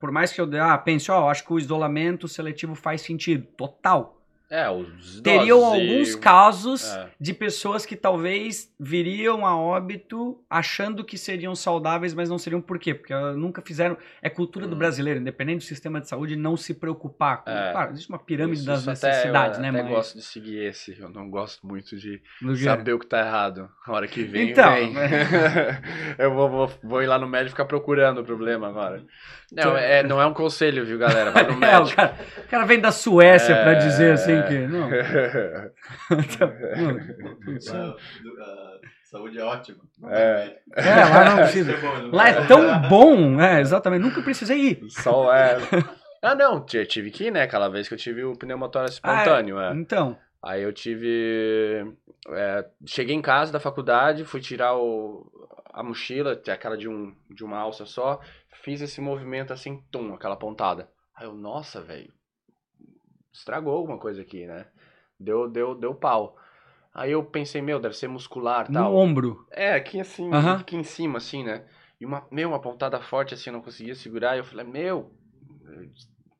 por 0.00 0.10
mais 0.10 0.32
que 0.32 0.40
eu 0.40 0.48
ah, 0.60 0.76
pense, 0.78 1.10
ó, 1.10 1.30
acho 1.30 1.44
que 1.44 1.52
o 1.52 1.58
isolamento 1.58 2.26
seletivo 2.26 2.74
faz 2.74 3.02
sentido. 3.02 3.46
Total. 3.56 4.23
É, 4.54 4.70
os 4.70 4.86
idosos 5.18 5.20
Teriam 5.22 5.58
e- 5.60 5.64
alguns 5.90 6.14
casos 6.14 6.94
É. 6.94 7.08
de 7.18 7.34
pessoas 7.34 7.84
que 7.84 7.96
talvez 7.96 8.72
viriam 8.78 9.44
a 9.44 9.56
óbito 9.58 10.38
achando 10.48 11.02
que 11.04 11.18
seriam 11.18 11.54
saudáveis, 11.56 12.14
mas 12.14 12.28
não 12.30 12.38
seriam 12.38 12.60
por 12.60 12.78
quê? 12.78 12.94
Porque 12.94 13.12
nunca 13.36 13.60
fizeram. 13.62 13.96
É 14.22 14.30
cultura 14.30 14.66
do 14.68 14.76
Hum. 14.76 14.78
brasileiro, 14.78 15.18
independente 15.18 15.58
do 15.58 15.64
sistema 15.64 16.00
de 16.00 16.08
saúde, 16.08 16.36
não 16.36 16.56
se 16.56 16.72
preocupar. 16.74 17.42
Com, 17.42 17.50
É. 17.50 17.72
Claro, 17.72 17.90
existe 17.92 18.08
uma 18.08 18.18
pirâmide 18.18 18.58
Isso- 18.58 18.66
das 18.66 18.80
isso 18.82 18.90
até- 18.90 19.08
necessidades, 19.08 19.56
eu 19.58 19.62
né? 19.62 19.68
até 19.70 19.82
Mas. 19.82 19.90
gosto 19.90 20.18
de 20.18 20.22
seguir 20.24 20.58
esse. 20.66 20.96
Eu 21.00 21.08
não 21.08 21.28
gosto 21.28 21.66
muito 21.66 21.96
de 21.96 22.22
do 22.40 22.56
saber 22.56 22.92
o 22.92 22.98
que 23.00 23.06
tá 23.06 23.20
errado. 23.26 23.68
A 23.86 23.92
hora 23.92 24.06
que 24.06 24.22
vem, 24.22 24.50
Então, 24.50 24.72
vem. 24.72 24.92
eu 26.18 26.32
vou, 26.32 26.48
vou, 26.48 26.70
vou 26.82 27.02
ir 27.02 27.06
lá 27.06 27.18
no 27.18 27.26
médico 27.26 27.50
ficar 27.50 27.64
procurando 27.64 28.20
o 28.20 28.24
problema 28.24 28.68
agora. 28.68 29.02
Não, 29.52 29.76
é, 29.76 30.02
não 30.02 30.20
é 30.20 30.26
um 30.26 30.34
conselho, 30.34 30.84
viu, 30.84 30.98
galera? 30.98 31.30
Vai 31.30 31.44
no 31.46 31.52
É, 31.52 31.54
o 31.54 31.58
médico. 31.80 31.96
cara, 31.96 32.14
o 32.38 32.48
cara 32.48 32.64
vem 32.66 32.80
da 32.80 32.90
Suécia 32.90 33.54
pra 33.54 33.72
É. 33.72 33.74
dizer 33.76 34.12
assim 34.12 34.42
que. 34.46 34.66
Não, 34.66 34.88
Lá, 37.72 37.86
do- 38.22 38.42
a 38.42 38.78
saúde 39.04 39.38
é 39.38 39.42
ótima. 39.44 39.78
Não 39.98 40.10
É. 40.10 40.58
É, 40.74 41.04
lá 41.04 41.24
não 41.24 41.36
precisa. 41.36 41.72
É 41.72 41.80
bom, 41.80 41.98
não 41.98 42.10
Lá 42.10 42.28
é 42.28 42.46
tão 42.46 42.88
bom, 42.88 43.40
é, 43.40 43.60
exatamente. 43.60 44.02
Nunca 44.02 44.22
precisei 44.22 44.58
ir. 44.58 44.80
Só 44.90 45.32
é. 45.34 45.56
Ah, 46.26 46.34
não, 46.34 46.64
tive 46.64 47.10
que 47.10 47.24
ir, 47.24 47.30
né? 47.30 47.42
Aquela 47.42 47.68
vez 47.68 47.86
que 47.86 47.92
eu 47.92 47.98
tive 47.98 48.24
o 48.24 48.34
pneumotórax 48.34 48.98
Ah, 49.02 49.10
é. 49.10 49.14
espontâneo, 49.22 49.60
é. 49.60 49.74
Então, 49.74 50.16
Aí 50.42 50.62
eu 50.62 50.72
tive. 50.72 51.84
é, 52.30 52.64
cheguei 52.86 53.14
em 53.14 53.20
casa 53.20 53.52
da 53.52 53.60
faculdade, 53.60 54.24
fui 54.24 54.40
tirar 54.40 54.74
o, 54.74 55.30
a 55.70 55.82
mochila, 55.82 56.34
que 56.34 56.50
é 56.50 56.54
aquela 56.54 56.78
de, 56.78 56.88
um, 56.88 57.14
de 57.28 57.44
uma 57.44 57.58
alça 57.58 57.84
só, 57.84 58.20
fiz 58.62 58.80
esse 58.80 59.02
movimento 59.02 59.52
assim, 59.52 59.82
tum, 59.92 60.14
aquela 60.14 60.34
pontada. 60.34 60.88
Aí 61.14 61.26
eu, 61.26 61.34
nossa, 61.34 61.82
velho, 61.82 62.10
estragou 63.34 63.74
alguma 63.76 63.98
coisa 63.98 64.22
aqui, 64.22 64.46
né? 64.46 64.66
Deu, 65.18 65.48
deu, 65.48 65.74
deu 65.74 65.94
pau. 65.94 66.36
Aí 66.94 67.10
eu 67.10 67.24
pensei, 67.24 67.60
meu, 67.60 67.80
deve 67.80 67.96
ser 67.96 68.08
muscular 68.08 68.70
No 68.70 68.74
tal. 68.74 68.94
ombro. 68.94 69.46
É, 69.50 69.74
aqui 69.74 70.00
assim, 70.00 70.32
Aham. 70.32 70.60
aqui 70.60 70.76
em 70.76 70.84
cima, 70.84 71.18
assim, 71.18 71.42
né? 71.44 71.64
E 72.00 72.06
uma, 72.06 72.24
meu, 72.30 72.48
uma 72.48 72.60
pontada 72.60 73.00
forte 73.00 73.34
assim, 73.34 73.50
eu 73.50 73.54
não 73.54 73.60
conseguia 73.60 73.94
segurar. 73.94 74.36
E 74.36 74.38
eu 74.38 74.44
falei, 74.44 74.64
meu, 74.64 75.10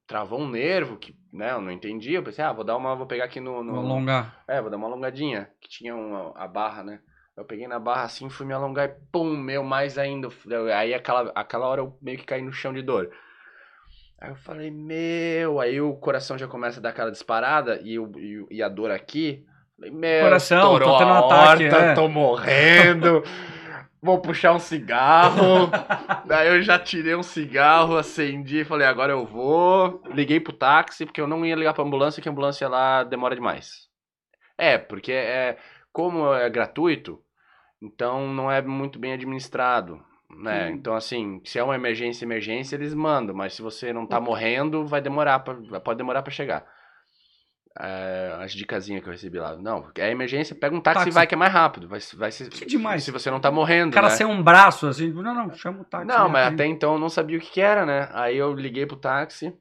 travou 0.06 0.40
um 0.40 0.48
nervo 0.48 0.96
que, 0.96 1.16
né, 1.32 1.52
eu 1.52 1.60
não 1.60 1.70
entendi. 1.72 2.12
Eu 2.14 2.22
pensei, 2.22 2.44
ah, 2.44 2.52
vou 2.52 2.64
dar 2.64 2.76
uma, 2.76 2.94
vou 2.94 3.06
pegar 3.06 3.24
aqui 3.24 3.40
no, 3.40 3.62
no, 3.64 3.72
Vou 3.72 3.84
alongar. 3.84 4.44
é, 4.46 4.60
vou 4.60 4.70
dar 4.70 4.76
uma 4.76 4.86
alongadinha, 4.86 5.50
que 5.60 5.68
tinha 5.68 5.94
uma, 5.94 6.32
a 6.36 6.46
barra, 6.46 6.82
né? 6.84 7.00
Eu 7.36 7.44
peguei 7.44 7.66
na 7.66 7.80
barra 7.80 8.04
assim, 8.04 8.28
fui 8.30 8.46
me 8.46 8.52
alongar 8.52 8.88
e 8.88 8.94
pum, 9.10 9.36
meu, 9.36 9.64
mais 9.64 9.98
ainda. 9.98 10.28
Aí 10.76 10.94
aquela, 10.94 11.32
aquela 11.34 11.66
hora 11.66 11.80
eu 11.80 11.98
meio 12.00 12.16
que 12.18 12.24
caí 12.24 12.40
no 12.42 12.52
chão 12.52 12.72
de 12.72 12.80
dor. 12.82 13.10
Aí 14.20 14.30
eu 14.30 14.36
falei, 14.36 14.70
meu, 14.70 15.60
aí 15.60 15.80
o 15.80 15.94
coração 15.94 16.38
já 16.38 16.46
começa 16.46 16.80
a 16.80 16.82
dar 16.82 16.90
aquela 16.90 17.10
disparada 17.10 17.80
e, 17.82 17.98
o, 17.98 18.10
e, 18.18 18.46
e 18.56 18.62
a 18.62 18.68
dor 18.68 18.90
aqui. 18.90 19.44
Falei, 19.76 19.90
meu, 19.90 20.24
Coração, 20.24 20.78
tô 20.78 20.98
tendo 20.98 21.10
um 21.10 21.14
ataque, 21.14 21.64
horta, 21.64 21.76
é. 21.76 21.94
tô 21.94 22.08
morrendo. 22.08 23.22
Vou 24.00 24.20
puxar 24.20 24.52
um 24.52 24.58
cigarro. 24.58 25.70
Daí 26.26 26.48
eu 26.48 26.62
já 26.62 26.78
tirei 26.78 27.14
um 27.14 27.22
cigarro, 27.22 27.96
acendi 27.96 28.64
falei, 28.64 28.86
agora 28.86 29.12
eu 29.12 29.24
vou. 29.26 30.02
Liguei 30.12 30.38
pro 30.38 30.52
táxi, 30.52 31.06
porque 31.06 31.20
eu 31.20 31.26
não 31.26 31.44
ia 31.44 31.56
ligar 31.56 31.72
pra 31.72 31.82
ambulância, 31.82 32.22
que 32.22 32.28
a 32.28 32.32
ambulância 32.32 32.68
lá 32.68 33.02
demora 33.02 33.34
demais. 33.34 33.88
É, 34.58 34.78
porque 34.78 35.10
é 35.10 35.56
como 35.92 36.32
é 36.34 36.50
gratuito, 36.50 37.20
então 37.80 38.28
não 38.28 38.50
é 38.50 38.60
muito 38.60 38.98
bem 38.98 39.12
administrado, 39.12 40.02
né? 40.36 40.68
Hum. 40.68 40.74
Então 40.74 40.94
assim, 40.94 41.40
se 41.44 41.58
é 41.58 41.62
uma 41.62 41.74
emergência, 41.74 42.24
emergência, 42.24 42.76
eles 42.76 42.94
mandam, 42.94 43.34
mas 43.34 43.54
se 43.54 43.62
você 43.62 43.92
não 43.92 44.06
tá 44.06 44.20
morrendo, 44.20 44.86
vai 44.86 45.00
demorar, 45.00 45.40
pra, 45.40 45.80
pode 45.80 45.98
demorar 45.98 46.22
pra 46.22 46.32
chegar. 46.32 46.66
É, 47.76 48.36
as 48.40 48.52
dicasinhas 48.52 49.02
que 49.02 49.08
eu 49.08 49.12
recebi 49.12 49.38
lá. 49.38 49.56
Não, 49.56 49.90
é 49.98 50.10
emergência, 50.10 50.54
pega 50.54 50.76
um 50.76 50.80
táxi, 50.80 50.98
Táxi. 50.98 51.10
e 51.10 51.12
vai 51.12 51.26
que 51.26 51.34
é 51.34 51.36
mais 51.36 51.52
rápido. 51.52 51.88
Vai, 51.88 51.98
vai 52.14 52.30
se, 52.30 52.48
Que 52.48 52.64
demais. 52.64 53.02
Se 53.02 53.10
você 53.10 53.30
não 53.30 53.40
tá 53.40 53.50
morrendo, 53.50 53.90
O 53.90 53.94
cara 53.94 54.08
né? 54.08 54.14
sem 54.14 54.24
um 54.24 54.40
braço, 54.40 54.86
assim, 54.86 55.12
não, 55.12 55.34
não, 55.34 55.52
chama 55.52 55.80
o 55.80 55.84
táxi. 55.84 56.06
Não, 56.06 56.26
né, 56.26 56.32
mas 56.32 56.54
até 56.54 56.66
então 56.66 56.92
eu 56.92 57.00
não 57.00 57.08
sabia 57.08 57.36
o 57.36 57.40
que, 57.40 57.50
que 57.50 57.60
era, 57.60 57.84
né? 57.84 58.08
Aí 58.12 58.36
eu 58.36 58.54
liguei 58.54 58.86
pro 58.86 58.96
táxi. 58.96 59.52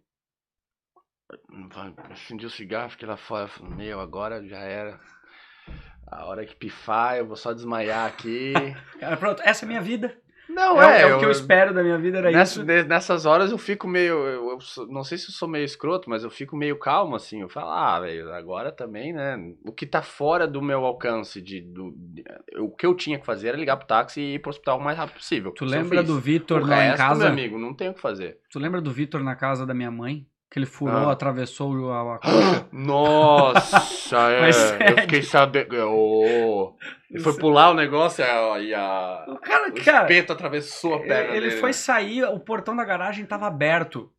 Acendi 2.12 2.46
o 2.46 2.50
cigarro, 2.50 2.92
fiquei 2.92 3.08
lá 3.08 3.18
fora. 3.18 3.48
Falei, 3.48 3.74
meu, 3.74 4.00
agora 4.00 4.46
já 4.48 4.60
era. 4.60 5.00
A 6.06 6.26
hora 6.26 6.46
que 6.46 6.56
pifar, 6.56 7.18
eu 7.18 7.26
vou 7.26 7.36
só 7.36 7.52
desmaiar 7.52 8.06
aqui. 8.06 8.54
Cara, 9.00 9.18
pronto, 9.18 9.42
essa 9.44 9.64
é 9.64 9.66
a 9.66 9.68
minha 9.68 9.82
vida. 9.82 10.16
Não, 10.54 10.82
é, 10.82 11.00
é, 11.00 11.02
é 11.02 11.16
o 11.16 11.20
que 11.20 11.26
eu 11.26 11.32
espero 11.32 11.74
da 11.74 11.82
minha 11.84 11.98
vida, 11.98 12.20
era 12.20 12.32
Nessa- 12.32 12.60
isso. 12.62 12.64
de- 12.66 12.84
nessas 12.84 13.26
horas 13.26 13.52
eu 13.52 13.58
fico 13.58 13.88
meio. 13.88 14.14
Eu, 14.28 14.50
eu 14.78 14.88
não 14.88 15.04
sei 15.04 15.18
se 15.18 15.26
eu 15.30 15.32
sou 15.34 15.48
meio 15.48 15.66
escroto, 15.66 16.10
mas 16.10 16.24
eu 16.24 16.30
fico 16.30 16.56
meio 16.56 16.78
calmo, 16.78 17.16
assim. 17.16 17.42
Eu 17.42 17.50
falo, 17.50 17.72
ah, 17.72 18.00
velho, 18.00 18.32
agora 18.34 18.72
também, 18.72 19.12
né? 19.14 19.38
O 19.66 19.72
que 19.72 19.86
tá 19.86 20.02
fora 20.02 20.48
do 20.48 20.62
meu 20.62 20.86
alcance, 20.86 21.42
de, 21.42 21.62
do, 21.62 21.94
de- 21.98 22.24
o 22.60 22.70
que 22.70 22.86
eu 22.86 22.96
tinha 22.96 23.20
que 23.20 23.26
fazer 23.26 23.50
era 23.50 23.58
ligar 23.58 23.78
pro 23.78 23.88
táxi 23.88 24.22
e 24.22 24.36
ir 24.36 24.40
pro 24.40 24.50
hospital 24.52 24.78
o 24.80 24.84
mais 24.84 24.98
rápido 24.98 25.16
possível. 25.18 25.52
Tu 25.52 25.66
lembra 25.66 26.04
do 26.04 26.20
Vitor 26.20 26.62
lá 26.68 26.76
resto, 26.82 26.94
em 26.94 26.98
casa? 26.98 27.20
meu 27.24 27.28
amigo, 27.34 27.58
não 27.60 27.74
tem 27.74 27.90
o 27.90 27.94
que 27.94 28.02
fazer. 28.02 28.38
Tu 28.52 28.60
lembra 28.60 28.80
do 28.82 28.92
Vitor 28.92 29.24
na 29.24 29.36
casa 29.36 29.66
da 29.66 29.74
minha 29.74 29.92
mãe? 29.92 30.26
Que 30.54 30.60
ele 30.60 30.68
furou, 30.68 31.10
Ah. 31.10 31.12
atravessou 31.14 31.92
a, 31.92 32.16
a 32.16 32.20
coxa? 32.22 32.68
Nossa, 32.72 34.18
é. 34.32 34.42
Mas 34.42 34.72
eu 34.80 34.98
fiquei 35.02 35.24
sabendo. 35.24 35.76
Ô, 35.90 36.76
Ele 37.10 37.24
foi 37.24 37.36
pular 37.38 37.72
o 37.72 37.74
negócio 37.74 38.24
e 38.24 38.28
a- 38.28 38.60
e 38.62 38.74
a. 38.74 39.26
O 39.30 39.38
cara, 39.40 39.70
O 39.70 39.84
cara, 39.84 40.02
espeto 40.04 40.32
atravessou 40.32 40.94
a 40.96 41.00
perna 41.00 41.36
ele 41.36 41.48
dele. 41.50 41.60
foi 41.60 41.70
né? 41.70 41.74
sair, 41.74 42.24
o 42.26 42.40
portão 42.40 42.76
da 42.76 42.86
garagem 42.86 43.26
tava 43.26 43.48
aberto. 43.48 44.12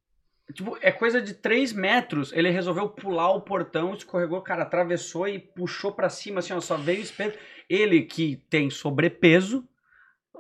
Tipo, 0.53 0.77
é 0.83 0.91
coisa 0.93 1.23
de 1.23 1.35
3 1.35 1.73
metros. 1.73 2.33
Ele 2.33 2.51
resolveu 2.51 2.89
pular 2.89 3.31
o 3.31 3.41
portão, 3.41 3.95
escorregou, 3.95 4.43
cara, 4.43 4.63
atravessou 4.65 5.27
e 5.29 5.39
puxou 5.39 5.93
pra 5.93 6.09
cima, 6.11 6.41
assim, 6.41 6.53
ó, 6.53 6.61
só 6.61 6.77
veio 6.77 7.01
espelho. 7.01 7.33
Ele 7.71 8.03
que 8.03 8.43
tem 8.51 8.69
sobrepeso. 8.69 9.65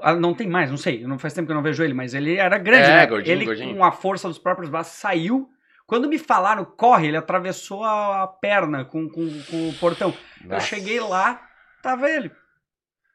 ah, 0.01 0.13
Não 0.13 0.35
tem 0.35 0.49
mais, 0.49 0.71
não 0.71 0.77
sei. 0.77 1.07
Não 1.07 1.19
faz 1.19 1.33
tempo 1.33 1.47
que 1.47 1.53
eu 1.53 1.57
não 1.57 1.63
vejo 1.63 1.83
ele, 1.85 1.95
mas 1.95 2.13
ele 2.15 2.37
era 2.37 2.59
grande, 2.59 2.91
É, 2.91 2.97
né? 2.97 3.07
gordinho, 3.07 3.33
ele, 3.37 3.45
gordinho. 3.47 3.77
com 3.77 3.85
a 3.85 3.93
força 3.93 4.27
dos 4.29 4.39
próprios 4.39 4.69
braços, 4.69 4.95
saiu. 4.99 5.49
Quando 5.87 6.09
me 6.09 6.19
falaram, 6.19 6.65
corre, 6.65 7.09
ele 7.09 7.17
atravessou 7.17 7.85
a, 7.85 8.23
a 8.23 8.27
perna 8.27 8.85
com, 8.85 9.09
com, 9.09 9.27
com 9.51 9.69
o 9.69 9.75
portão. 9.79 10.15
Eu 10.43 10.49
Nossa. 10.51 10.67
cheguei 10.67 10.99
lá, 11.01 11.47
tava 11.83 12.09
ele 12.11 12.31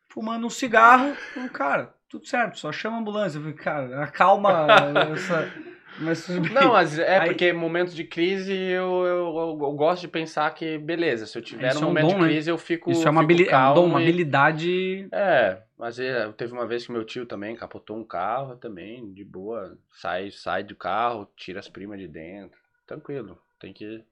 fumando 0.09 0.45
um 0.45 0.49
cigarro, 0.49 1.15
um 1.37 1.47
cara, 1.47 1.93
tudo 2.07 2.25
certo, 2.27 2.57
só 2.59 2.71
chama 2.71 2.97
a 2.97 2.99
ambulância. 2.99 3.37
Eu 3.37 3.41
falei, 3.41 3.55
cara, 3.57 4.03
acalma 4.03 4.67
essa. 5.13 5.51
Mas. 5.99 6.27
Não, 6.29 6.71
mas 6.73 6.97
é 6.99 7.17
Aí- 7.19 7.29
porque 7.29 7.51
momentos 7.51 7.93
de 7.95 8.03
crise 8.03 8.53
eu, 8.53 9.05
eu, 9.05 9.35
eu, 9.35 9.59
eu 9.61 9.71
gosto 9.73 10.01
de 10.01 10.07
pensar 10.07 10.53
que, 10.53 10.77
beleza, 10.77 11.25
se 11.25 11.37
eu 11.37 11.41
tiver 11.41 11.69
Isso 11.69 11.79
um 11.79 11.81
é 11.81 11.85
um 11.85 11.87
momento 11.89 12.07
dom, 12.07 12.13
de 12.15 12.21
né? 12.21 12.27
crise, 12.29 12.49
eu 12.51 12.57
fico. 12.57 12.91
Isso 12.91 13.07
é 13.07 13.11
uma, 13.11 13.27
fico 13.27 13.49
é 13.51 13.57
um 13.69 13.73
dom, 13.73 13.85
uma 13.87 13.99
e- 13.99 14.03
habilidade. 14.03 15.07
É, 15.11 15.57
mas 15.77 15.99
é, 15.99 16.31
teve 16.33 16.53
uma 16.53 16.65
vez 16.67 16.85
que 16.85 16.91
meu 16.91 17.03
tio 17.03 17.25
também 17.25 17.55
capotou 17.55 17.97
um 17.97 18.03
carro 18.05 18.55
também, 18.55 19.11
de 19.13 19.25
boa. 19.25 19.77
Sai, 19.91 20.29
sai 20.31 20.63
do 20.63 20.75
carro, 20.75 21.27
tira 21.35 21.59
as 21.59 21.67
primas 21.67 21.99
de 21.99 22.07
dentro. 22.07 22.58
Tranquilo. 22.89 23.37
Tem 23.59 23.71
que. 23.73 24.03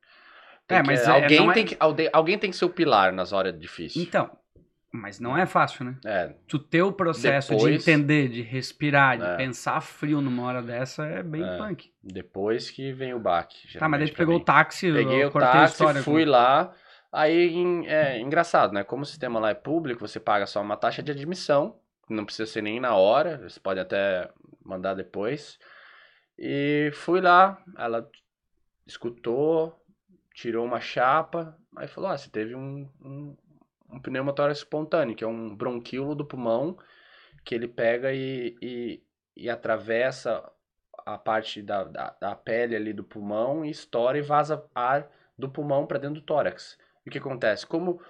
tem 0.68 0.78
É, 0.78 0.82
que- 0.82 0.88
mas 0.88 1.08
é- 1.08 1.12
alguém, 1.12 1.40
não 1.40 1.52
é- 1.52 1.54
tem 1.54 1.66
que, 1.66 1.78
alguém 2.14 2.38
tem 2.38 2.50
que 2.52 2.56
ser 2.58 2.66
o 2.66 2.70
pilar 2.70 3.12
nas 3.14 3.32
horas 3.34 3.58
difíceis. 3.60 4.06
Então, 4.06 4.30
mas 4.92 5.20
não 5.20 5.38
é 5.38 5.46
fácil, 5.46 5.86
né? 5.86 5.96
É, 6.06 6.34
Tu 6.48 6.60
ter 6.60 6.82
o 6.82 6.92
processo 6.92 7.52
de 7.52 7.56
Depois- 7.58 7.88
entender, 7.88 8.28
de 8.30 8.42
respirar, 8.42 9.18
de 9.18 9.24
É. 9.26 9.36
pensar 9.38 9.82
frio 9.82 10.22
numa 10.22 10.44
hora 10.44 10.62
dessa 10.62 11.06
é 11.06 11.24
bem 11.24 11.44
É. 11.44 11.58
punk. 11.58 11.92
depois 12.04 12.70
que 12.70 12.92
vem 12.94 13.14
o 13.14 13.20
baque. 13.20 13.78
Tá, 13.78 13.88
mas 13.90 14.00
daí 14.00 14.10
tu 14.12 14.16
pegou 14.18 14.36
mim. 14.36 14.42
o 14.42 14.44
táxi, 14.44 14.92
Peguei 14.92 15.26
o 15.26 15.32
táxi, 15.32 15.84
fui 16.04 16.24
com- 16.26 16.32
lá. 16.32 16.74
Aí, 17.12 17.86
é 17.88 18.20
engraçado, 18.20 18.74
né? 18.74 18.84
Como 18.84 19.04
o 19.04 19.06
sistema 19.06 19.40
lá 19.40 19.50
é 19.50 19.54
público, 19.54 20.06
você 20.08 20.20
paga 20.20 20.46
só 20.46 20.62
uma 20.62 20.76
taxa 20.78 21.02
de 21.02 21.12
admissão. 21.12 21.78
Não 22.10 22.26
precisa 22.26 22.50
ser 22.50 22.62
nem 22.62 22.80
na 22.80 22.96
hora, 22.96 23.38
você 23.50 23.60
pode 23.60 23.80
até 23.80 24.30
mandar 24.64 24.94
depois. 24.94 25.58
E 26.38 26.92
fui 26.94 27.20
lá, 27.22 27.58
ela 27.78 28.08
escutou, 28.88 29.78
tirou 30.34 30.66
uma 30.66 30.80
chapa, 30.80 31.58
aí 31.76 31.88
falou: 31.88 32.10
Ah, 32.10 32.18
você 32.18 32.30
teve 32.30 32.56
um, 32.56 32.90
um, 33.02 33.38
um 33.92 34.00
pneumotórax 34.00 34.60
espontâneo, 34.60 35.16
que 35.16 35.24
é 35.24 35.28
um 35.28 35.56
bronquíolo 35.56 36.16
do 36.16 36.26
pulmão, 36.26 36.78
que 37.44 37.54
ele 37.54 37.68
pega 37.68 38.14
e, 38.14 38.56
e, 38.62 39.04
e 39.36 39.50
atravessa 39.50 40.50
a 41.06 41.18
parte 41.18 41.62
da, 41.62 41.84
da, 41.84 42.16
da 42.20 42.36
pele 42.36 42.76
ali 42.76 42.94
do 42.94 43.04
pulmão 43.04 43.64
e 43.64 43.70
estoura 43.70 44.18
e 44.18 44.22
vaza 44.22 44.64
ar 44.74 45.10
do 45.38 45.50
pulmão 45.50 45.86
para 45.86 46.00
dentro 46.00 46.16
do 46.16 46.26
tórax. 46.26 46.78
E 47.06 47.10
o 47.10 47.12
que 47.12 47.20
acontece? 47.20 47.66
Como, 47.66 48.02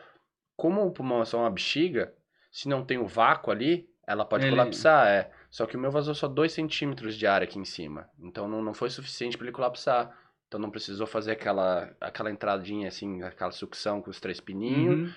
como 0.55 0.85
o 0.85 0.91
pulmão 0.91 1.21
é 1.21 1.25
só 1.25 1.39
uma 1.39 1.51
bexiga, 1.51 2.13
se 2.51 2.67
não 2.67 2.83
tem 2.83 2.97
o 2.97 3.05
vácuo 3.05 3.51
ali, 3.51 3.87
ela 4.07 4.25
pode 4.25 4.45
Ele- 4.45 4.55
colapsar, 4.55 5.07
é. 5.07 5.31
Só 5.49 5.65
que 5.65 5.77
o 5.77 5.79
meu 5.79 5.91
vazou 5.91 6.15
só 6.15 6.27
2 6.27 6.51
centímetros 6.51 7.15
de 7.15 7.27
ar 7.27 7.41
aqui 7.41 7.59
em 7.59 7.65
cima. 7.65 8.09
Então 8.19 8.47
não, 8.47 8.61
não 8.61 8.73
foi 8.73 8.89
suficiente 8.89 9.37
para 9.37 9.45
ele 9.47 9.55
colapsar. 9.55 10.15
Então 10.47 10.59
não 10.59 10.71
precisou 10.71 11.05
fazer 11.05 11.31
aquela, 11.33 11.93
aquela 11.99 12.31
entradinha 12.31 12.87
assim, 12.87 13.21
aquela 13.21 13.51
sucção 13.51 14.01
com 14.01 14.09
os 14.09 14.19
três 14.19 14.39
pininhos. 14.39 14.99
Uhum. 15.09 15.13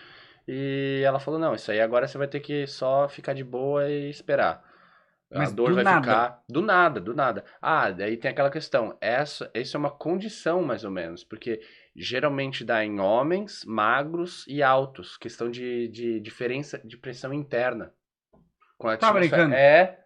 E 0.49 1.03
ela 1.05 1.21
falou: 1.21 1.39
não, 1.39 1.55
isso 1.55 1.71
aí 1.71 1.81
agora 1.81 2.09
você 2.09 2.19
vai 2.19 2.27
ter 2.27 2.41
que 2.41 2.67
só 2.67 3.09
ficar 3.09 3.33
de 3.35 3.45
boa 3.45 3.89
e 3.89 4.11
esperar. 4.11 4.69
Mas 5.33 5.53
a 5.53 5.55
dor 5.55 5.69
do 5.69 5.75
vai 5.77 5.85
nada. 5.85 6.01
ficar. 6.01 6.43
Do 6.49 6.61
nada, 6.61 7.01
do 7.01 7.15
nada. 7.15 7.45
Ah, 7.63 7.93
daí 7.93 8.17
tem 8.17 8.33
aquela 8.33 8.51
questão. 8.51 8.99
Essa, 9.01 9.49
isso 9.55 9.77
é 9.77 9.79
uma 9.79 9.91
condição, 9.91 10.61
mais 10.61 10.83
ou 10.83 10.91
menos. 10.91 11.23
Porque 11.23 11.61
geralmente 11.95 12.65
dá 12.65 12.85
em 12.85 12.99
homens 12.99 13.65
magros 13.65 14.45
e 14.49 14.61
altos. 14.61 15.17
Questão 15.17 15.49
de, 15.49 15.87
de 15.87 16.19
diferença 16.19 16.81
de 16.85 16.97
pressão 16.97 17.33
interna. 17.33 17.93
Com 18.77 18.89
a 18.89 18.97
Tá 18.97 19.13
brincando? 19.13 19.55
É. 19.55 20.01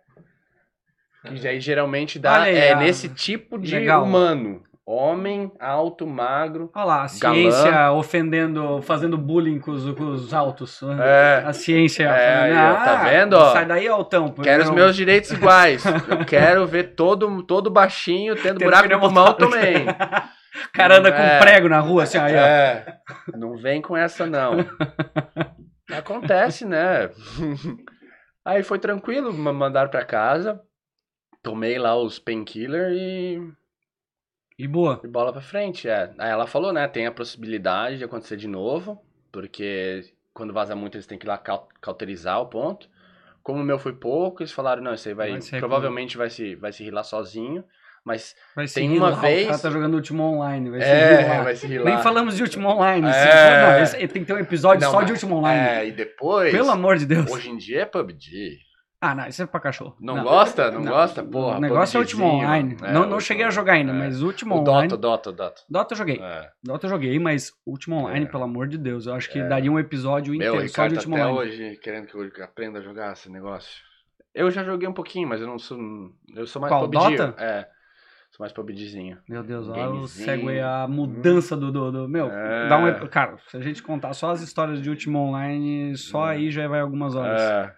Que 1.23 1.49
aí 1.49 1.59
geralmente 1.59 2.19
dá. 2.19 2.43
Aí, 2.43 2.55
é 2.55 2.73
a- 2.75 2.77
nesse 2.77 3.09
tipo 3.09 3.59
de 3.59 3.75
Legal. 3.75 4.05
humano. 4.05 4.63
Homem, 4.87 5.51
alto, 5.59 6.07
magro. 6.07 6.71
Olha 6.75 6.85
lá, 6.85 6.95
a 7.05 7.07
Galã. 7.19 7.35
ciência 7.35 7.93
ofendendo, 7.93 8.83
fazendo 8.83 9.17
bullying 9.17 9.59
com 9.59 9.71
os, 9.71 9.91
com 9.97 10.05
os 10.11 10.35
altos. 10.35 10.79
É. 11.01 11.43
A 11.47 11.55
ciência. 11.55 12.05
É, 12.05 12.53
tá 12.53 13.01
Ah, 13.01 13.05
vendo, 13.09 13.33
ó? 13.33 13.53
Sai 13.53 13.65
daí, 13.65 13.89
altão. 13.89 14.29
Quero 14.31 14.65
os 14.65 14.71
meus 14.71 14.95
direitos 14.95 15.31
iguais. 15.31 15.83
Eu 16.07 16.25
quero 16.27 16.67
ver 16.67 16.95
todo, 16.95 17.43
todo 17.45 17.71
baixinho 17.71 18.35
tendo 18.37 18.59
Tendo 18.59 18.65
buraco 18.65 18.89
no 18.89 19.01
pulmão 19.01 19.33
pneumotórax. 19.33 19.75
também. 19.75 19.87
Cara 20.73 20.99
anda 20.99 21.11
com 21.11 21.19
É. 21.23 21.39
prego 21.39 21.69
na 21.69 21.81
rua, 21.81 22.03
assim, 22.05 22.19
aí, 22.19 22.35
ó. 22.35 22.39
É, 22.39 22.99
não 23.35 23.57
vem 23.57 23.81
com 23.81 23.97
essa 23.97 24.27
não. 24.27 24.53
Acontece, 25.91 26.65
né? 26.67 27.11
Aí 28.45 28.63
foi 28.63 28.79
tranquilo, 28.79 29.33
me 29.33 29.51
mandaram 29.53 29.91
pra 29.91 30.05
casa. 30.05 30.61
Tomei 31.43 31.79
lá 31.79 31.97
os 31.97 32.19
painkiller 32.19 32.93
e, 32.93 33.41
E 34.59 34.69
boa. 34.69 35.01
e 35.03 35.09
bola 35.09 35.33
pra 35.33 35.41
frente. 35.43 35.89
É. 35.89 36.13
Aí 36.19 36.31
ela 36.31 36.47
falou, 36.47 36.73
né? 36.73 36.87
Tem 36.89 37.07
a 37.07 37.13
possibilidade 37.13 37.99
de 37.99 38.05
acontecer 38.05 38.37
de 38.37 38.47
novo. 38.49 39.01
porque 39.33 40.03
quando 40.33 40.53
vaza 40.53 40.75
muito 40.77 40.97
eles 40.97 41.07
têm 41.07 41.19
que 41.19 41.27
ir 41.27 41.29
lá 41.29 41.37
cau- 41.39 41.69
cauterizar 41.81 42.41
o 42.41 42.47
ponto. 42.47 42.89
Como 43.43 43.61
o 43.61 43.65
meu 43.65 43.79
foi 43.79 43.93
pouco, 43.93 44.43
eles 44.43 44.53
falaram, 44.53 44.83
não, 44.83 44.95
isso 44.95 45.07
aí 45.09 45.15
vai, 45.15 45.31
Vai 45.33 45.41
se 45.41 45.59
provavelmente 45.59 46.17
vai 46.17 46.31
se, 46.31 46.55
vai 46.55 46.73
se 46.73 46.83
rilar 46.83 47.05
sozinho, 47.05 47.63
mas 48.05 48.35
Vai 48.57 48.67
Tem 48.67 48.97
uma 48.97 49.11
lá, 49.11 49.17
vez- 49.21 49.45
O 49.45 49.51
cara 49.51 49.59
tá 49.63 49.71
jogando 49.71 49.95
Ultimo 49.95 50.23
Online. 50.23 50.71
Vai 50.71 50.81
é, 50.83 51.29
lá. 51.29 51.43
vai 51.43 51.57
se 51.57 51.67
rilar. 51.67 51.93
Nem 51.95 52.03
falamos 52.03 52.37
de 52.37 52.43
Ultimo 52.43 52.69
Online. 52.69 53.07
É. 53.07 53.81
assim, 53.83 54.01
não, 54.01 54.09
tem 54.09 54.23
que 54.23 54.25
ter 54.25 54.33
um 54.35 54.39
episódio 54.39 54.83
Não, 54.85 54.91
só 54.93 54.97
mas- 54.99 55.07
de 55.07 55.13
Ultimo 55.13 55.37
Online. 55.37 55.61
É, 55.69 55.87
e 55.89 55.93
depois, 55.93 56.53
Pelo 56.53 56.71
amor 56.71 56.97
de 56.97 57.07
Deus. 57.07 57.31
hoje 57.31 57.51
em 57.51 57.57
dia 57.57 57.83
é 57.83 57.85
PUBG. 57.85 58.59
Ah, 59.07 59.15
não, 59.15 59.27
isso 59.27 59.43
é 59.43 59.47
pra 59.47 59.61
cachorro. 59.61 59.95
Não, 60.01 60.23
gosta? 60.23 60.71
Não, 60.71 60.83
gosta? 60.83 61.23
Porra, 61.23 61.59
O 61.59 61.61
negócio 61.61 61.97
é 61.97 62.01
Ultimo 62.01 62.23
PUBGzinho. 62.23 62.45
Online. 62.47 62.77
É, 62.83 62.93
não, 62.93 63.07
não 63.07 63.21
cheguei 63.21 63.45
a 63.45 63.51
jogar 63.51 63.75
ainda, 63.75 63.93
é. 63.93 63.95
mas 63.95 64.23
O 64.23 64.29
Online. 64.29 64.89
Dota, 64.89 64.97
Dota, 64.97 65.33
Dota. 65.33 65.63
Dota 65.69 65.93
eu 65.95 65.99
joguei. 65.99 66.19
É. 66.23 66.51
Dota 66.63 66.87
eu 66.87 66.91
joguei, 66.91 67.19
mas 67.19 67.53
Ultimo 67.67 67.97
Online, 67.97 68.25
É. 68.25 68.29
pelo 68.29 68.45
amor 68.45 68.67
de 68.67 68.79
Deus, 68.79 69.07
eu 69.07 69.15
acho 69.15 69.31
que 69.31 69.39
É. 69.39 69.47
daria 69.49 69.71
um 69.71 69.79
episódio 69.79 70.35
Meu, 70.37 70.53
o 70.53 70.57
inteiro 70.57 70.69
só 70.73 70.87
de 70.87 70.95
Ultimo 70.95 71.17
até 71.17 71.27
Online. 71.27 71.39
hoje 71.51 71.77
querendo 71.83 72.07
que 72.07 72.17
eu 72.17 72.45
aprenda 72.45 72.79
a 72.79 72.83
jogar 72.83 73.13
esse 73.13 73.31
negócio. 73.31 73.71
Eu 74.35 74.51
já 74.51 74.65
joguei 74.65 74.89
um 74.89 74.93
pouquinho, 74.95 75.29
mas 75.29 75.41
eu 75.41 75.47
não 75.47 75.59
sou. 75.59 75.79
Eu 76.35 76.47
sou 76.47 76.61
mais 76.63 76.73
Qual, 76.73 76.89
PUBG. 76.89 77.17
Dota? 77.17 77.35
É. 77.43 77.67
Sou 78.31 78.43
mais 78.43 78.53
PUBGzinho. 78.53 79.19
Meu 79.29 79.45
Deus, 79.45 79.69
olha 79.69 79.91
o 79.91 80.09
segue 80.09 80.59
a 80.59 80.89
mudança 80.89 81.57
do, 81.57 81.71
do, 81.71 81.93
do- 81.93 82.09
Meu, 82.09 82.29
É. 82.33 82.69
dá 82.69 82.79
um. 82.79 83.07
Cara, 83.07 83.37
se 83.47 83.57
a 83.57 83.61
gente 83.61 83.81
contar 83.81 84.13
só 84.13 84.31
as 84.33 84.41
histórias 84.41 84.83
de 84.83 84.91
Ultimo 84.91 85.19
Online, 85.21 85.97
só 85.97 86.27
É. 86.29 86.37
aí 86.37 86.51
já 86.51 86.67
vai 86.67 86.81
algumas 86.81 87.15
horas. 87.15 87.41
É. 87.41 87.73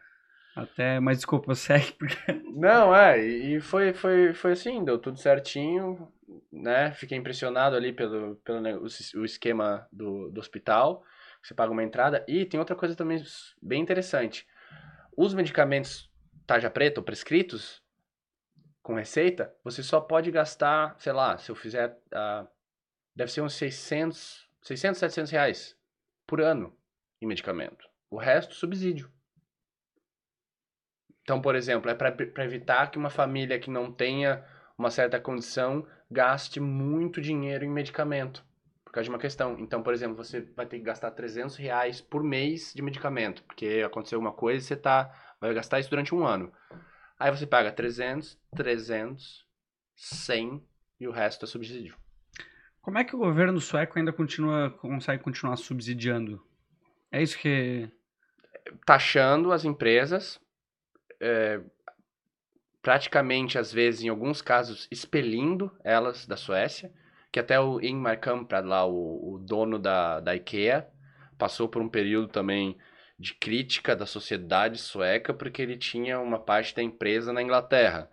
Até, 0.56 0.98
mas 0.98 1.18
desculpa, 1.18 1.52
segue, 1.54 1.92
porque. 1.92 2.16
Não, 2.54 2.96
é, 2.96 3.22
e 3.22 3.60
foi, 3.60 3.92
foi, 3.92 4.32
foi 4.32 4.52
assim, 4.52 4.82
deu 4.82 4.98
tudo 4.98 5.18
certinho, 5.18 6.10
né? 6.50 6.92
Fiquei 6.92 7.18
impressionado 7.18 7.76
ali 7.76 7.92
pelo, 7.92 8.36
pelo 8.36 8.82
o, 8.82 9.24
esquema 9.24 9.86
do, 9.92 10.30
do 10.30 10.40
hospital. 10.40 11.04
Você 11.42 11.54
paga 11.54 11.70
uma 11.70 11.84
entrada. 11.84 12.24
E 12.26 12.46
tem 12.46 12.58
outra 12.58 12.74
coisa 12.74 12.96
também 12.96 13.22
bem 13.62 13.82
interessante. 13.82 14.46
Os 15.14 15.34
medicamentos 15.34 16.10
tarja 16.46 16.70
preta 16.70 17.00
ou 17.00 17.04
prescritos, 17.04 17.82
com 18.82 18.94
receita, 18.94 19.52
você 19.64 19.82
só 19.82 20.00
pode 20.00 20.30
gastar, 20.30 20.94
sei 21.00 21.12
lá, 21.12 21.36
se 21.38 21.50
eu 21.50 21.56
fizer. 21.56 21.98
deve 23.14 23.32
ser 23.32 23.40
uns 23.40 23.54
600, 23.54 24.48
600, 24.62 25.00
700 25.00 25.30
reais 25.32 25.76
por 26.26 26.40
ano 26.40 26.74
em 27.20 27.26
medicamento. 27.26 27.84
O 28.08 28.16
resto, 28.16 28.54
subsídio. 28.54 29.10
Então, 31.26 31.40
por 31.40 31.56
exemplo, 31.56 31.90
é 31.90 31.94
para 31.96 32.44
evitar 32.44 32.88
que 32.88 32.96
uma 32.96 33.10
família 33.10 33.58
que 33.58 33.68
não 33.68 33.90
tenha 33.90 34.44
uma 34.78 34.92
certa 34.92 35.18
condição 35.18 35.84
gaste 36.08 36.60
muito 36.60 37.20
dinheiro 37.20 37.64
em 37.64 37.68
medicamento. 37.68 38.44
Por 38.84 38.92
causa 38.92 39.06
de 39.06 39.10
uma 39.10 39.18
questão. 39.18 39.56
Então, 39.58 39.82
por 39.82 39.92
exemplo, 39.92 40.14
você 40.16 40.42
vai 40.54 40.66
ter 40.66 40.78
que 40.78 40.84
gastar 40.84 41.10
300 41.10 41.56
reais 41.56 42.00
por 42.00 42.22
mês 42.22 42.72
de 42.72 42.80
medicamento. 42.80 43.42
Porque 43.42 43.82
aconteceu 43.84 44.18
alguma 44.18 44.32
coisa 44.32 44.58
e 44.58 44.68
você 44.68 44.76
tá, 44.76 45.12
vai 45.40 45.52
gastar 45.52 45.80
isso 45.80 45.90
durante 45.90 46.14
um 46.14 46.24
ano. 46.24 46.52
Aí 47.18 47.28
você 47.32 47.44
paga 47.44 47.72
300, 47.72 48.38
300, 48.54 49.44
100 49.96 50.64
e 51.00 51.08
o 51.08 51.10
resto 51.10 51.44
é 51.44 51.48
subsídio. 51.48 51.96
Como 52.80 52.98
é 52.98 53.04
que 53.04 53.16
o 53.16 53.18
governo 53.18 53.60
sueco 53.60 53.98
ainda 53.98 54.12
continua, 54.12 54.70
consegue 54.70 55.24
continuar 55.24 55.56
subsidiando? 55.56 56.40
É 57.10 57.20
isso 57.20 57.36
que. 57.36 57.90
taxando 58.86 59.50
as 59.50 59.64
empresas, 59.64 60.40
é, 61.20 61.60
praticamente, 62.82 63.58
às 63.58 63.72
vezes, 63.72 64.02
em 64.02 64.08
alguns 64.08 64.40
casos, 64.40 64.86
expelindo 64.90 65.72
elas 65.82 66.26
da 66.26 66.36
Suécia, 66.36 66.92
que 67.32 67.40
até 67.40 67.58
o 67.58 67.80
Ingmar 67.80 68.20
Kamprad, 68.20 68.64
lá, 68.64 68.86
o, 68.86 69.34
o 69.34 69.38
dono 69.38 69.78
da, 69.78 70.20
da 70.20 70.34
IKEA, 70.34 70.88
passou 71.36 71.68
por 71.68 71.82
um 71.82 71.88
período 71.88 72.28
também 72.28 72.76
de 73.18 73.34
crítica 73.34 73.96
da 73.96 74.06
sociedade 74.06 74.78
sueca, 74.78 75.32
porque 75.34 75.62
ele 75.62 75.76
tinha 75.76 76.20
uma 76.20 76.38
parte 76.38 76.74
da 76.74 76.82
empresa 76.82 77.32
na 77.32 77.42
Inglaterra. 77.42 78.10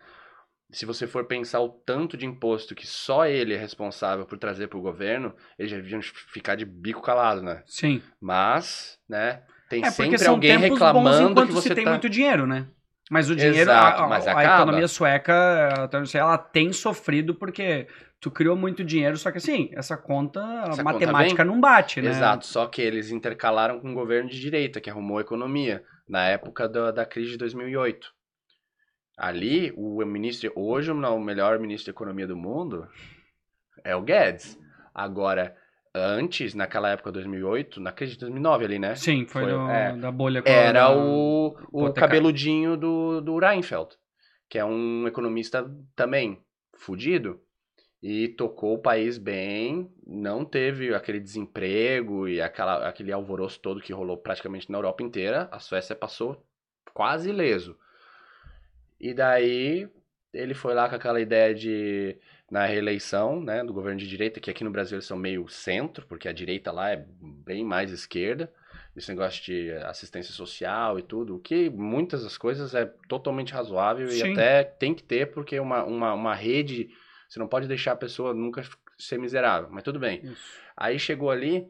Se 0.72 0.86
você 0.86 1.06
for 1.06 1.26
pensar 1.26 1.60
o 1.60 1.70
tanto 1.70 2.18
de 2.18 2.26
imposto 2.26 2.74
que 2.74 2.88
só 2.88 3.28
ele 3.28 3.54
é 3.54 3.58
responsável 3.58 4.26
por 4.26 4.40
trazer 4.40 4.68
para 4.68 4.80
o 4.80 4.82
governo, 4.82 5.36
eles 5.60 5.72
já 5.72 5.78
deviam 5.78 6.02
ficar 6.02 6.56
de 6.56 6.66
bico 6.66 7.02
calado, 7.02 7.44
né? 7.44 7.62
Sim. 7.66 8.02
Mas, 8.20 8.98
né, 9.08 9.44
tem 9.70 9.86
É 9.86 9.92
sempre 9.92 10.26
alguém 10.26 10.60
tempos 10.60 10.80
bons 10.80 10.86
reclamando 10.86 11.32
enquanto 11.32 11.48
que 11.48 11.54
você 11.54 11.70
se 11.70 11.76
tem 11.76 11.84
tá... 11.84 11.92
muito 11.92 12.10
dinheiro, 12.10 12.48
né? 12.48 12.68
Mas 13.14 13.30
o 13.30 13.35
dinheiro, 13.35 13.69
Exato, 13.69 14.02
a, 14.02 14.07
mas 14.07 14.27
a 14.27 14.44
economia 14.44 14.88
sueca, 14.88 15.88
ela 16.15 16.35
tem 16.35 16.73
sofrido 16.73 17.35
porque 17.35 17.88
tu 18.19 18.31
criou 18.31 18.56
muito 18.56 18.84
dinheiro, 18.84 19.15
só 19.18 19.31
que 19.31 19.38
assim, 19.38 19.69
essa 19.73 19.95
conta, 19.95 20.40
Essa 20.69 20.81
matemática 20.81 21.44
conta 21.44 21.45
não 21.45 21.61
bate, 21.61 22.02
né? 22.02 22.10
Exato, 22.10 22.48
só 22.48 22.65
que 22.65 22.81
eles 22.81 23.11
intercalaram 23.11 23.80
com 23.80 23.91
o 23.91 23.94
governo 23.94 24.31
de 24.31 24.40
direita, 24.40 24.81
que 24.81 24.90
arrumou 24.90 25.19
a 25.19 25.22
economia, 25.22 25.84
na 26.10 26.26
época 26.26 26.68
da, 26.68 26.90
da 26.90 27.06
crise 27.06 27.34
de 27.34 27.38
2008. 27.38 28.11
Ali, 29.15 29.72
o 29.77 30.03
ministro, 30.03 30.52
hoje 30.56 30.90
o 30.90 31.19
melhor 31.19 31.60
ministro 31.60 31.94
da 31.94 31.95
economia 31.95 32.26
do 32.26 32.35
mundo 32.35 32.88
é 33.84 33.95
o 33.95 34.02
Guedes. 34.02 34.60
Agora, 34.91 35.56
antes, 35.94 36.53
naquela 36.53 36.90
época 36.90 37.11
de 37.11 37.15
2008, 37.20 37.80
na 37.80 37.91
crise 37.91 38.14
de 38.14 38.20
2009 38.20 38.65
ali, 38.65 38.80
né? 38.80 38.95
Sim, 38.95 39.26
foi, 39.26 39.44
Foi, 39.44 39.52
do- 39.52 39.70
é. 39.70 39.95
da 39.98 40.11
bolha. 40.11 40.41
Era 40.45 40.90
da- 40.90 40.98
o, 40.98 41.56
o 41.72 41.94
cabeludinho 41.94 42.76
do, 42.78 43.22
do 43.22 43.38
Reinfeldt, 43.38 43.98
que 44.49 44.57
é 44.57 44.65
um 44.65 45.07
economista 45.07 45.70
também 45.95 46.41
fudido. 46.76 47.40
E 48.06 48.28
tocou 48.28 48.74
o 48.74 48.82
país 48.82 49.18
bem, 49.18 49.90
não 50.06 50.44
teve 50.44 50.94
aquele 50.94 51.22
desemprego 51.22 52.28
e 52.28 52.41
aquela, 52.41 52.86
aquele 52.86 53.14
alvoroço 53.14 53.61
todo 53.61 53.80
que 53.80 53.94
rolou 53.94 54.18
praticamente 54.18 54.70
na 54.70 54.78
Europa 54.78 55.02
inteira. 55.02 55.48
A 55.53 55.57
Suécia 55.60 55.95
passou 55.95 56.45
quase 56.94 57.30
ileso. 57.30 57.78
E 58.99 59.14
daí 59.14 59.88
ele 60.34 60.53
foi 60.53 60.74
lá 60.74 60.90
com 60.90 60.95
aquela 60.95 61.22
ideia 61.22 61.56
de, 61.56 62.18
na 62.54 62.68
reeleição 62.68 63.42
né, 63.42 63.64
do 63.64 63.74
governo 63.74 64.00
de 64.00 64.08
direita, 64.08 64.40
que 64.40 64.52
aqui 64.52 64.64
no 64.64 64.70
Brasil 64.70 64.96
eles 64.96 65.08
são 65.08 65.18
meio 65.18 65.48
centro, 65.48 66.06
porque 66.06 66.28
a 66.28 66.32
direita 66.32 66.72
lá 66.72 66.92
é 66.92 67.04
bem 67.20 67.66
mais 67.66 67.92
esquerda 67.92 68.54
esse 68.96 69.10
negócio 69.10 69.44
de 69.44 69.72
assistência 69.88 70.32
social 70.32 71.00
e 71.00 71.02
tudo, 71.02 71.38
o 71.38 71.40
que 71.40 71.68
muitas 71.68 72.24
das 72.24 72.38
coisas 72.38 72.76
é 72.76 72.86
totalmente 73.10 73.52
razoável 73.52 74.08
Sim. 74.08 74.18
e 74.18 74.32
até 74.32 74.64
tem 74.64 74.94
que 74.94 75.02
ter, 75.02 75.32
porque 75.32 75.60
uma, 75.60 75.84
uma, 75.84 76.14
uma 76.14 76.36
rede, 76.36 76.92
você 77.28 77.40
não 77.40 77.48
pode 77.48 77.68
deixar 77.68 77.94
a 77.94 77.96
pessoa 77.96 78.36
nunca 78.36 78.62
ser 78.96 79.18
miserável, 79.18 79.68
mas 79.72 79.82
tudo 79.82 79.98
bem. 80.00 80.24
Isso. 80.24 80.60
Aí 80.78 81.00
chegou 81.00 81.32
ali, 81.32 81.68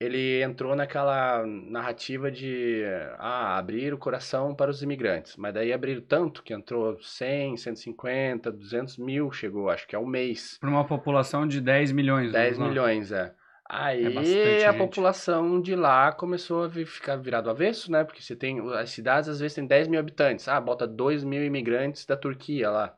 ele 0.00 0.42
entrou 0.42 0.74
naquela 0.74 1.44
narrativa 1.46 2.30
de 2.30 2.82
ah, 3.18 3.56
abrir 3.56 3.94
o 3.94 3.98
coração 3.98 4.54
para 4.54 4.70
os 4.70 4.82
imigrantes, 4.82 5.36
mas 5.36 5.54
daí 5.54 5.72
abriram 5.72 6.02
tanto 6.02 6.42
que 6.42 6.52
entrou 6.52 6.98
100, 7.00 7.56
150, 7.56 8.50
200 8.52 8.98
mil, 8.98 9.30
chegou, 9.30 9.70
acho 9.70 9.86
que 9.86 9.94
é 9.94 9.98
o 9.98 10.06
mês. 10.06 10.58
Para 10.58 10.70
uma 10.70 10.84
população 10.86 11.46
de 11.46 11.60
10 11.60 11.92
milhões. 11.92 12.32
10 12.32 12.58
não? 12.58 12.68
milhões, 12.68 13.12
é. 13.12 13.34
Aí 13.66 14.04
É 14.04 14.10
bastante 14.10 14.64
a 14.64 14.72
gente. 14.72 14.78
população 14.78 15.60
de 15.60 15.74
lá 15.74 16.12
começou 16.12 16.64
a 16.64 16.70
ficar 16.70 17.16
virado 17.16 17.48
avesso, 17.48 17.90
né? 17.90 18.04
Porque 18.04 18.20
você 18.20 18.36
tem. 18.36 18.60
As 18.74 18.90
cidades 18.90 19.26
às 19.28 19.40
vezes 19.40 19.54
tem 19.54 19.66
10 19.66 19.88
mil 19.88 19.98
habitantes. 19.98 20.46
Ah, 20.48 20.60
bota 20.60 20.86
2 20.86 21.24
mil 21.24 21.42
imigrantes 21.42 22.04
da 22.04 22.14
Turquia 22.14 22.70
lá. 22.70 22.94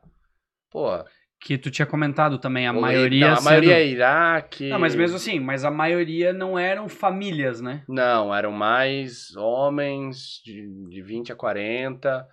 Pô, 0.69 0.89
Que 1.39 1.57
tu 1.57 1.69
tinha 1.69 1.85
comentado 1.85 2.39
também, 2.39 2.67
a 2.67 2.73
ou- 2.73 2.81
maioria 2.81 3.27
não, 3.27 3.33
a 3.33 3.35
sendo... 3.37 3.45
maioria 3.45 3.79
é 3.79 3.87
Iraque. 3.87 4.69
Não, 4.69 4.79
mas 4.79 4.95
mesmo 4.95 5.17
assim, 5.17 5.39
mas 5.39 5.63
a 5.63 5.69
maioria 5.71 6.33
não 6.33 6.57
eram 6.57 6.89
famílias, 6.89 7.61
né? 7.61 7.83
Não, 7.87 8.33
eram 8.33 8.51
mais 8.51 9.35
homens 9.35 10.41
de, 10.43 10.67
de 10.89 11.01
20 11.01 11.31
a 11.31 11.35
40 11.35 12.27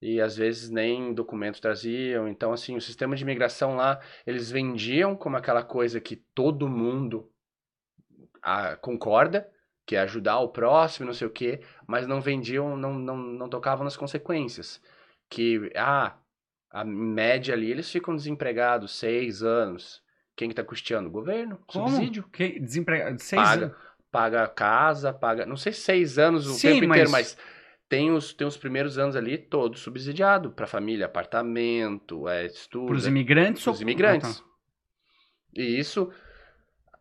e 0.00 0.20
às 0.20 0.36
vezes 0.36 0.70
nem 0.70 1.14
documentos 1.14 1.60
traziam. 1.60 2.26
Então, 2.26 2.52
assim, 2.52 2.74
o 2.74 2.80
sistema 2.80 3.14
de 3.14 3.22
imigração 3.22 3.76
lá, 3.76 4.00
eles 4.26 4.50
vendiam 4.50 5.14
como 5.14 5.36
aquela 5.36 5.62
coisa 5.62 6.00
que 6.00 6.16
todo 6.16 6.68
mundo 6.68 7.30
ah, 8.42 8.76
concorda, 8.76 9.48
que 9.86 9.94
é 9.94 10.00
ajudar 10.00 10.40
o 10.40 10.48
próximo, 10.48 11.06
não 11.06 11.14
sei 11.14 11.26
o 11.26 11.30
quê, 11.30 11.60
mas 11.86 12.06
não 12.06 12.20
vendiam, 12.20 12.76
não, 12.76 12.94
não, 12.94 13.16
não 13.16 13.48
tocavam 13.48 13.84
nas 13.84 13.96
consequências. 13.96 14.80
Que, 15.30 15.70
ah, 15.76 16.16
a 16.72 16.84
média 16.84 17.54
ali, 17.54 17.70
eles 17.70 17.90
ficam 17.90 18.16
desempregados 18.16 18.92
seis 18.98 19.42
anos. 19.42 20.02
Quem 20.36 20.48
que 20.48 20.54
tá 20.54 20.64
custeando? 20.64 21.08
O 21.08 21.12
governo, 21.12 21.58
Como? 21.66 21.96
subsídio 21.96 22.24
Que 22.30 22.58
desempregado. 22.58 23.18
Seis 23.20 23.42
paga, 23.44 23.56
anos. 23.56 23.76
paga 24.10 24.48
casa, 24.48 25.12
paga. 25.12 25.46
Não 25.46 25.56
sei 25.56 25.72
se 25.72 25.80
seis 25.80 26.18
anos 26.18 26.46
o 26.46 26.58
Sim, 26.58 26.60
tempo 26.60 26.84
inteiro, 26.84 27.10
mas- 27.10 27.34
mas 27.34 27.36
tem 27.88 28.10
os, 28.12 28.32
tem 28.32 28.46
os 28.46 28.56
primeiros 28.56 28.98
anos 28.98 29.16
ali 29.16 29.36
todos 29.38 29.80
subsidiado 29.80 30.50
para 30.52 30.66
família, 30.66 31.06
apartamento, 31.06 32.28
é, 32.28 32.46
estudo. 32.46 32.86
Para 32.86 32.96
os 32.96 33.06
imigrantes 33.08 33.66
Os 33.66 33.80
ou- 33.80 33.82
imigrantes. 33.82 34.40
Ah, 34.40 34.42
tá. 34.44 34.52
E 35.54 35.62
isso, 35.78 36.12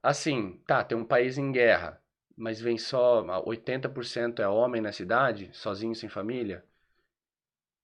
assim, 0.03 0.61
tá, 0.67 0.83
tem 0.83 0.97
um 0.97 1.05
país 1.05 1.37
em 1.37 1.51
guerra, 1.51 2.01
mas 2.37 2.61
vem 2.61 2.77
só 2.77 3.23
80% 3.45 4.41
é 4.41 4.47
homem 4.49 4.81
na 4.81 4.91
cidade, 4.93 5.49
sozinho, 5.53 5.95
sem 5.95 6.09
família. 6.09 6.65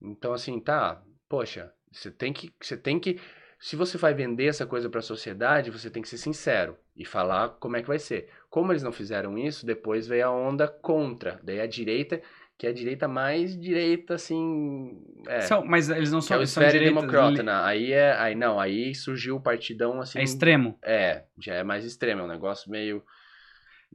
Então, 0.02 0.34
assim, 0.34 0.60
tá, 0.60 1.04
poxa, 1.30 1.72
você 1.92 2.12
tem 2.12 2.34
que, 2.34 2.52
você 2.62 2.78
tem 2.78 3.00
que 3.00 3.20
se 3.60 3.76
você 3.76 3.98
vai 3.98 4.14
vender 4.14 4.46
essa 4.46 4.66
coisa 4.68 4.90
para 4.90 5.00
a 5.00 5.04
sociedade, 5.04 5.72
você 5.72 5.90
tem 5.90 6.02
que 6.02 6.10
ser 6.10 6.18
sincero 6.18 6.78
e 6.96 7.04
falar 7.06 7.50
como 7.60 7.76
é 7.76 7.82
que 7.82 7.88
vai 7.88 7.98
ser. 8.00 8.30
Como 8.50 8.72
eles 8.72 8.84
não 8.84 8.92
fizeram 8.92 9.38
isso, 9.38 9.66
depois 9.66 10.08
veio 10.08 10.28
a 10.28 10.32
onda 10.32 10.68
contra. 10.68 11.40
Daí 11.44 11.60
a 11.60 11.66
direita, 11.66 12.22
que 12.58 12.68
é 12.68 12.70
a 12.70 12.74
direita 12.74 13.08
mais 13.08 13.60
direita, 13.60 14.14
assim. 14.14 15.02
É, 15.28 15.42
São, 15.42 15.66
mas 15.66 15.90
eles 15.90 16.12
não 16.12 16.20
que 16.20 16.26
é 16.26 16.28
são, 16.28 16.38
o 16.38 16.46
são 16.48 16.64
esfera 16.64 16.72
direitas, 16.72 17.02
democrata, 17.02 17.42
li- 17.42 17.44
né? 17.44 17.54
Aí 17.64 17.92
é. 17.92 18.14
Aí 18.14 18.36
não, 18.36 18.60
aí 18.60 18.94
surgiu 18.94 19.38
o 19.38 19.42
partidão 19.42 20.00
assim. 20.02 20.20
É 20.20 20.24
extremo. 20.24 20.78
É, 20.84 21.24
já 21.40 21.56
é 21.56 21.64
mais 21.64 21.84
extremo, 21.84 22.22
é 22.22 22.24
um 22.26 22.28
negócio 22.28 22.70
meio. 22.70 23.04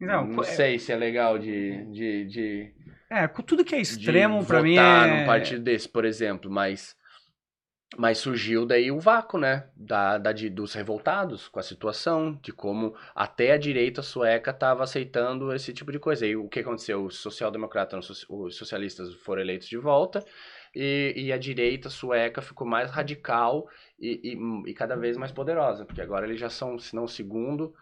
Não, 0.01 0.27
Não, 0.27 0.43
é- 0.43 0.47
sei 0.47 0.79
se 0.79 0.91
é 0.91 0.97
legal 0.97 1.39
de. 1.39 1.85
de, 1.93 2.25
de 2.27 2.75
É, 3.09 3.29
com 3.29 3.43
tudo 3.43 3.65
que 3.65 3.75
é 3.75 3.81
extremo, 3.81 4.45
pra 4.45 4.61
mim 4.63 4.75
votar 4.75 5.09
é. 5.09 5.21
num 5.21 5.27
partido 5.27 5.63
desse, 5.63 5.89
por 5.89 6.05
exemplo, 6.05 6.51
mas 6.51 6.97
mas 7.97 8.19
surgiu 8.19 8.65
daí 8.65 8.91
o 8.91 8.99
vácuo, 9.01 9.39
né, 9.39 9.69
da, 9.77 10.17
da 10.19 10.33
de- 10.33 10.49
dos 10.49 10.73
revoltados 10.75 11.49
com 11.49 11.61
a 11.61 11.63
situação, 11.63 12.39
de 12.43 12.53
como 12.53 12.95
até 13.15 13.53
a 13.53 13.59
direita 13.59 14.03
sueca 14.03 14.51
estava 14.51 14.83
aceitando 14.85 15.53
esse 15.53 15.73
tipo 15.73 15.93
de 15.93 15.99
coisa. 15.99 16.27
E 16.27 16.35
o 16.37 16.49
que 16.49 16.61
aconteceu? 16.61 17.05
Os 17.05 17.19
social-democratas, 17.19 18.09
os 18.11 18.19
so- 18.19 18.27
os 18.45 18.57
socialistas 18.57 19.13
foram 19.17 19.43
eleitos 19.43 19.69
de 19.69 19.77
volta 19.77 20.25
e, 20.75 21.13
e 21.17 21.33
a 21.33 21.37
direita 21.39 21.91
sueca 21.91 22.41
ficou 22.41 22.67
mais 22.67 22.91
radical 22.91 23.69
e, 23.99 24.21
e, 24.33 24.71
e 24.71 24.75
cada 24.75 24.97
vez 24.97 25.17
mais 25.17 25.31
poderosa, 25.33 25.85
porque 25.85 26.01
agora 26.01 26.27
eles 26.27 26.41
já 26.41 26.49
são, 26.49 26.79
se 26.79 26.97
não 26.97 27.05
o 27.05 27.09
segundo, 27.09 27.75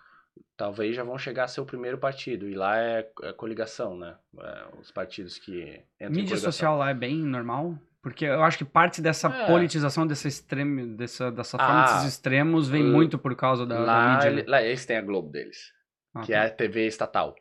talvez 0.56 0.94
já 0.96 1.04
vão 1.04 1.18
chegar 1.18 1.44
a 1.44 1.48
ser 1.48 1.60
o 1.60 1.66
primeiro 1.66 1.98
partido. 1.98 2.48
E 2.48 2.54
lá 2.54 2.78
é, 2.78 3.08
é 3.22 3.32
coligação, 3.32 3.96
né? 3.96 4.16
É, 4.38 4.64
os 4.80 4.90
partidos 4.90 5.38
que 5.38 5.80
Mídia 6.08 6.36
social 6.36 6.76
lá 6.76 6.90
é 6.90 6.94
bem 6.94 7.16
normal? 7.16 7.78
Porque 8.02 8.24
eu 8.24 8.42
acho 8.42 8.56
que 8.56 8.64
parte 8.64 9.02
dessa 9.02 9.28
É. 9.28 9.46
politização, 9.46 10.06
dessa 10.06 10.26
extremo, 10.26 10.96
dessa, 10.96 11.30
dessa 11.30 11.58
forma 11.58 11.82
Ah, 11.82 11.92
desses 11.96 12.08
extremos, 12.14 12.68
vem 12.68 12.80
l- 12.82 12.90
muito 12.90 13.18
por 13.18 13.36
causa 13.36 13.66
da, 13.66 13.74
da 13.76 13.84
Lá, 13.84 14.14
mídia. 14.14 14.28
ele- 14.28 14.42
né? 14.42 14.48
lá 14.48 14.62
eles 14.62 14.86
têm 14.86 14.96
a 14.96 15.02
Globo 15.02 15.30
deles, 15.30 15.72
Ah, 16.14 16.22
que 16.22 16.32
tá. 16.32 16.38
é 16.38 16.46
a 16.46 16.50
TV 16.50 16.86
estatal. 16.86 17.34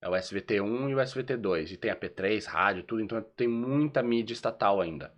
É 0.00 0.08
o 0.08 0.14
SVT1 0.14 0.88
e 0.90 0.94
o 0.94 1.00
SVT2. 1.00 1.72
E 1.72 1.76
tem 1.76 1.90
a 1.90 1.96
P3, 1.96 2.44
rádio, 2.46 2.82
tudo. 2.84 3.00
Então 3.02 3.20
tem 3.36 3.48
muita 3.48 4.02
mídia 4.02 4.34
estatal 4.34 4.80
ainda. 4.80 5.12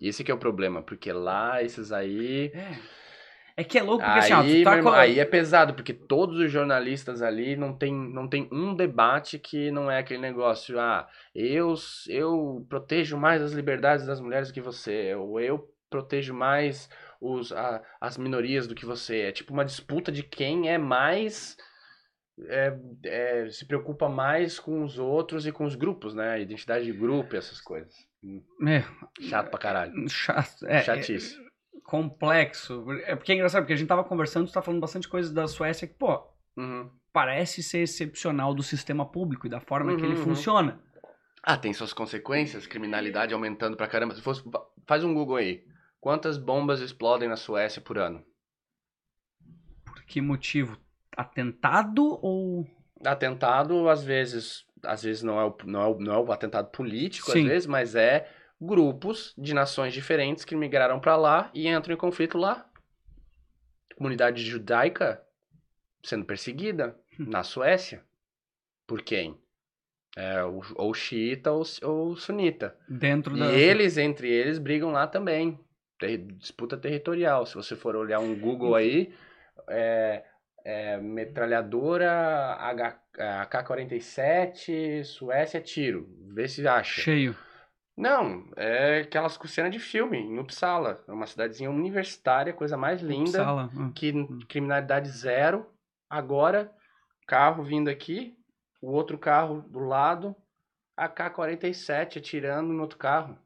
E 0.00 0.08
esse 0.08 0.22
que 0.24 0.30
é 0.30 0.34
o 0.34 0.38
problema, 0.38 0.82
porque 0.82 1.10
lá 1.12 1.62
esses 1.62 1.90
aí. 1.92 2.50
É. 2.52 2.78
É 3.56 3.62
que 3.62 3.78
é 3.78 3.82
louco, 3.82 4.04
porque 4.04 4.18
Aí, 4.18 4.32
assim, 4.32 4.60
ó, 4.62 4.64
tá 4.64 4.76
irmão, 4.76 4.92
com- 4.92 4.98
aí 4.98 5.20
é 5.20 5.24
pesado, 5.24 5.74
porque 5.74 5.92
todos 5.94 6.40
os 6.40 6.50
jornalistas 6.50 7.22
ali 7.22 7.54
não 7.56 7.72
tem, 7.72 7.94
não 7.94 8.26
tem 8.28 8.48
um 8.50 8.74
debate 8.74 9.38
que 9.38 9.70
não 9.70 9.88
é 9.88 9.98
aquele 9.98 10.20
negócio, 10.20 10.78
ah, 10.80 11.08
eu, 11.32 11.72
eu 12.08 12.66
protejo 12.68 13.16
mais 13.16 13.40
as 13.40 13.52
liberdades 13.52 14.04
das 14.06 14.20
mulheres 14.20 14.48
do 14.48 14.54
que 14.54 14.60
você, 14.60 15.14
ou 15.14 15.38
eu 15.38 15.70
protejo 15.88 16.34
mais 16.34 16.90
os, 17.20 17.52
a- 17.52 17.80
as 18.00 18.18
minorias 18.18 18.66
do 18.66 18.74
que 18.74 18.84
você. 18.84 19.20
É 19.20 19.32
tipo 19.32 19.52
uma 19.52 19.64
disputa 19.64 20.10
de 20.10 20.24
quem 20.24 20.68
é 20.68 20.76
mais. 20.76 21.56
é, 22.48 22.76
é, 23.04 23.48
se 23.50 23.64
preocupa 23.64 24.08
mais 24.08 24.58
com 24.58 24.82
os 24.82 24.98
outros 24.98 25.46
e 25.46 25.52
com 25.52 25.64
os 25.64 25.76
grupos, 25.76 26.12
né? 26.12 26.30
A 26.32 26.38
identidade 26.40 26.84
de 26.86 26.92
grupo 26.92 27.36
e 27.36 27.38
essas 27.38 27.60
coisas. 27.60 27.94
É, 28.66 28.82
Chato 29.20 29.50
pra 29.50 29.58
caralho. 29.60 30.08
chato, 30.08 30.66
é, 30.66 30.82
Chatice. 30.82 31.36
Complexo. 31.84 32.84
É 33.04 33.14
porque 33.14 33.30
é 33.30 33.34
engraçado, 33.36 33.62
porque 33.62 33.74
a 33.74 33.76
gente 33.76 33.86
tava 33.88 34.02
conversando, 34.02 34.46
tu 34.48 34.52
tá 34.52 34.62
falando 34.62 34.80
bastante 34.80 35.06
coisa 35.08 35.32
da 35.32 35.46
Suécia 35.46 35.86
que, 35.86 35.94
pô, 35.94 36.20
Uhum. 36.56 36.90
parece 37.12 37.62
ser 37.62 37.78
excepcional 37.80 38.54
do 38.54 38.62
sistema 38.62 39.04
público 39.06 39.46
e 39.46 39.50
da 39.50 39.60
forma 39.60 39.94
que 39.96 40.02
ele 40.02 40.14
Uhum, 40.14 40.18
uhum. 40.20 40.24
funciona. 40.24 40.80
Ah, 41.42 41.56
tem 41.58 41.72
suas 41.74 41.92
consequências, 41.92 42.66
criminalidade 42.66 43.34
aumentando 43.34 43.76
pra 43.76 43.86
caramba. 43.86 44.14
Se 44.14 44.22
fosse, 44.22 44.42
faz 44.86 45.04
um 45.04 45.12
Google 45.12 45.36
aí. 45.36 45.64
Quantas 46.00 46.38
bombas 46.38 46.80
explodem 46.80 47.28
na 47.28 47.36
Suécia 47.36 47.82
por 47.82 47.98
ano? 47.98 48.24
Por 49.84 50.02
que 50.04 50.20
motivo? 50.20 50.78
Atentado 51.16 52.18
ou. 52.22 52.66
Atentado, 53.04 53.88
às 53.88 54.02
vezes, 54.02 54.64
às 54.82 55.02
vezes 55.02 55.22
não 55.22 55.38
é 55.38 55.44
o, 55.44 55.54
não 55.64 55.82
é 55.82 55.86
o, 55.86 55.98
não 55.98 56.14
é 56.14 56.18
o 56.18 56.32
atentado 56.32 56.70
político, 56.70 57.30
Sim. 57.30 57.42
às 57.42 57.46
vezes, 57.46 57.66
mas 57.66 57.94
é 57.94 58.28
grupos 58.60 59.34
de 59.36 59.52
nações 59.54 59.92
diferentes 59.92 60.44
que 60.44 60.56
migraram 60.56 61.00
pra 61.00 61.16
lá 61.16 61.50
e 61.54 61.68
entram 61.68 61.94
em 61.94 61.98
conflito 61.98 62.38
lá. 62.38 62.68
Comunidade 63.96 64.42
judaica 64.42 65.22
sendo 66.02 66.24
perseguida 66.24 66.96
na 67.18 67.42
Suécia. 67.42 68.02
Por 68.86 69.02
quem? 69.02 69.38
É, 70.16 70.42
ou, 70.76 70.94
xiita 70.94 71.50
ou, 71.50 71.64
ou 71.82 72.16
sunita. 72.16 72.76
Dentro 72.88 73.36
E 73.36 73.40
da. 73.40 73.52
eles, 73.52 73.96
entre 73.98 74.30
eles, 74.30 74.58
brigam 74.58 74.90
lá 74.92 75.06
também. 75.06 75.58
Ter- 75.98 76.18
disputa 76.18 76.76
territorial. 76.76 77.46
Se 77.46 77.54
você 77.54 77.74
for 77.74 77.96
olhar 77.96 78.20
um 78.20 78.38
Google 78.38 78.74
aí, 78.74 79.12
é, 79.68 80.24
é 80.64 80.96
metralhadora 80.98 82.10
H- 82.60 83.00
AK-47, 83.42 85.04
Suécia, 85.04 85.60
tiro. 85.60 86.08
Vê 86.32 86.46
se 86.48 86.66
acha. 86.66 87.00
Cheio. 87.02 87.36
Não, 87.96 88.44
é 88.56 89.00
aquelas 89.00 89.38
cenas 89.46 89.70
de 89.70 89.78
filme, 89.78 90.18
em 90.18 90.38
Uppsala. 90.38 91.04
É 91.06 91.12
uma 91.12 91.26
cidadezinha 91.26 91.70
universitária, 91.70 92.52
coisa 92.52 92.76
mais 92.76 93.00
linda. 93.00 93.38
Sala. 93.38 93.70
ah. 93.76 93.90
Que 93.94 94.12
criminalidade 94.48 95.08
zero. 95.10 95.66
Agora, 96.10 96.72
carro 97.26 97.62
vindo 97.62 97.88
aqui, 97.88 98.36
o 98.82 98.90
outro 98.90 99.16
carro 99.16 99.62
do 99.62 99.78
lado, 99.78 100.34
AK-47 100.96 102.18
atirando 102.18 102.72
no 102.72 102.82
outro 102.82 102.98
carro. 102.98 103.38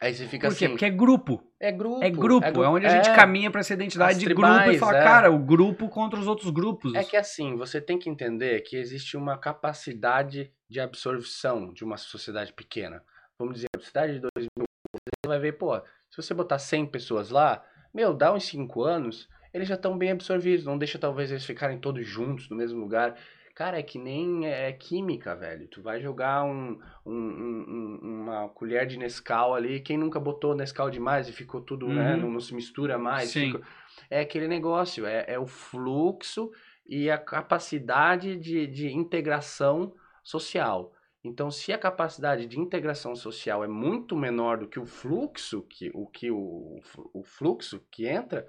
Aí 0.00 0.14
você 0.14 0.26
fica 0.26 0.48
Por 0.48 0.56
quê? 0.56 0.64
assim. 0.66 0.72
Porque 0.74 0.84
é 0.84 0.90
grupo. 0.90 1.42
É 1.58 1.72
grupo. 1.72 2.02
É 2.04 2.10
grupo. 2.10 2.46
É, 2.46 2.52
gru- 2.52 2.70
onde 2.70 2.86
a 2.86 2.90
gente 2.90 3.10
é. 3.10 3.14
caminha 3.14 3.50
pra 3.50 3.60
essa 3.60 3.74
identidade 3.74 4.12
As 4.12 4.18
de 4.18 4.26
grupo 4.26 4.42
e 4.46 4.54
tribais, 4.54 4.78
fala, 4.78 4.98
é. 4.98 5.02
cara, 5.02 5.30
o 5.30 5.38
grupo 5.38 5.88
contra 5.88 6.18
os 6.18 6.26
outros 6.26 6.50
grupos. 6.50 6.94
É 6.94 7.02
que 7.02 7.16
assim, 7.16 7.56
você 7.56 7.80
tem 7.80 7.98
que 7.98 8.08
entender 8.08 8.60
que 8.60 8.76
existe 8.76 9.16
uma 9.16 9.36
capacidade 9.36 10.52
de 10.68 10.80
absorção 10.80 11.72
de 11.72 11.84
uma 11.84 11.96
sociedade 11.96 12.52
pequena. 12.52 13.02
Vamos 13.38 13.54
dizer, 13.54 13.66
a 13.76 13.80
cidade 13.80 14.14
de 14.14 14.20
2000, 14.20 14.50
você 14.92 15.28
vai 15.28 15.38
ver, 15.38 15.52
pô, 15.52 15.76
se 16.10 16.16
você 16.16 16.34
botar 16.34 16.58
100 16.58 16.86
pessoas 16.86 17.30
lá, 17.30 17.64
meu, 17.94 18.14
dá 18.14 18.32
uns 18.32 18.44
5 18.44 18.82
anos, 18.82 19.28
eles 19.52 19.68
já 19.68 19.74
estão 19.74 19.96
bem 19.96 20.10
absorvidos, 20.10 20.64
não 20.64 20.78
deixa 20.78 20.98
talvez 20.98 21.30
eles 21.30 21.44
ficarem 21.44 21.78
todos 21.78 22.06
juntos 22.06 22.48
no 22.50 22.56
mesmo 22.56 22.78
lugar. 22.80 23.16
Cara, 23.58 23.76
é 23.76 23.82
que 23.82 23.98
nem 23.98 24.46
é 24.46 24.72
química, 24.72 25.34
velho. 25.34 25.66
Tu 25.66 25.82
vai 25.82 26.00
jogar 26.00 26.44
um, 26.44 26.78
um- 27.04 27.12
um- 27.12 27.66
um- 27.68 28.22
uma 28.22 28.48
colher 28.50 28.86
de 28.86 28.96
Nescau 28.96 29.52
ali, 29.52 29.80
quem 29.80 29.98
nunca 29.98 30.20
botou 30.20 30.54
Nescau 30.54 30.88
demais 30.88 31.28
e 31.28 31.32
ficou 31.32 31.60
tudo, 31.60 31.88
né, 31.88 32.14
Uhum. 32.14 32.20
não, 32.20 32.30
não 32.34 32.40
se 32.40 32.54
mistura 32.54 32.96
mais. 32.96 33.30
Sim. 33.30 33.50
fica- 33.54 33.66
É 34.08 34.20
aquele 34.20 34.46
negócio, 34.46 35.04
é, 35.04 35.24
é 35.26 35.38
o 35.40 35.46
fluxo 35.48 36.52
e 36.86 37.10
a 37.10 37.18
capacidade 37.18 38.36
de, 38.36 38.64
de 38.68 38.92
integração 38.94 39.92
social. 40.22 40.92
Então, 41.24 41.50
se 41.50 41.72
a 41.72 41.78
capacidade 41.78 42.46
de 42.46 42.60
integração 42.60 43.16
social 43.16 43.64
é 43.64 43.66
muito 43.66 44.16
menor 44.16 44.58
do 44.58 44.68
que 44.68 44.78
o 44.78 44.86
fluxo, 44.86 45.62
que, 45.62 45.90
o 45.92 46.06
que 46.06 46.30
o, 46.30 46.78
o 47.12 47.24
fluxo 47.24 47.84
que 47.90 48.06
entra, 48.06 48.46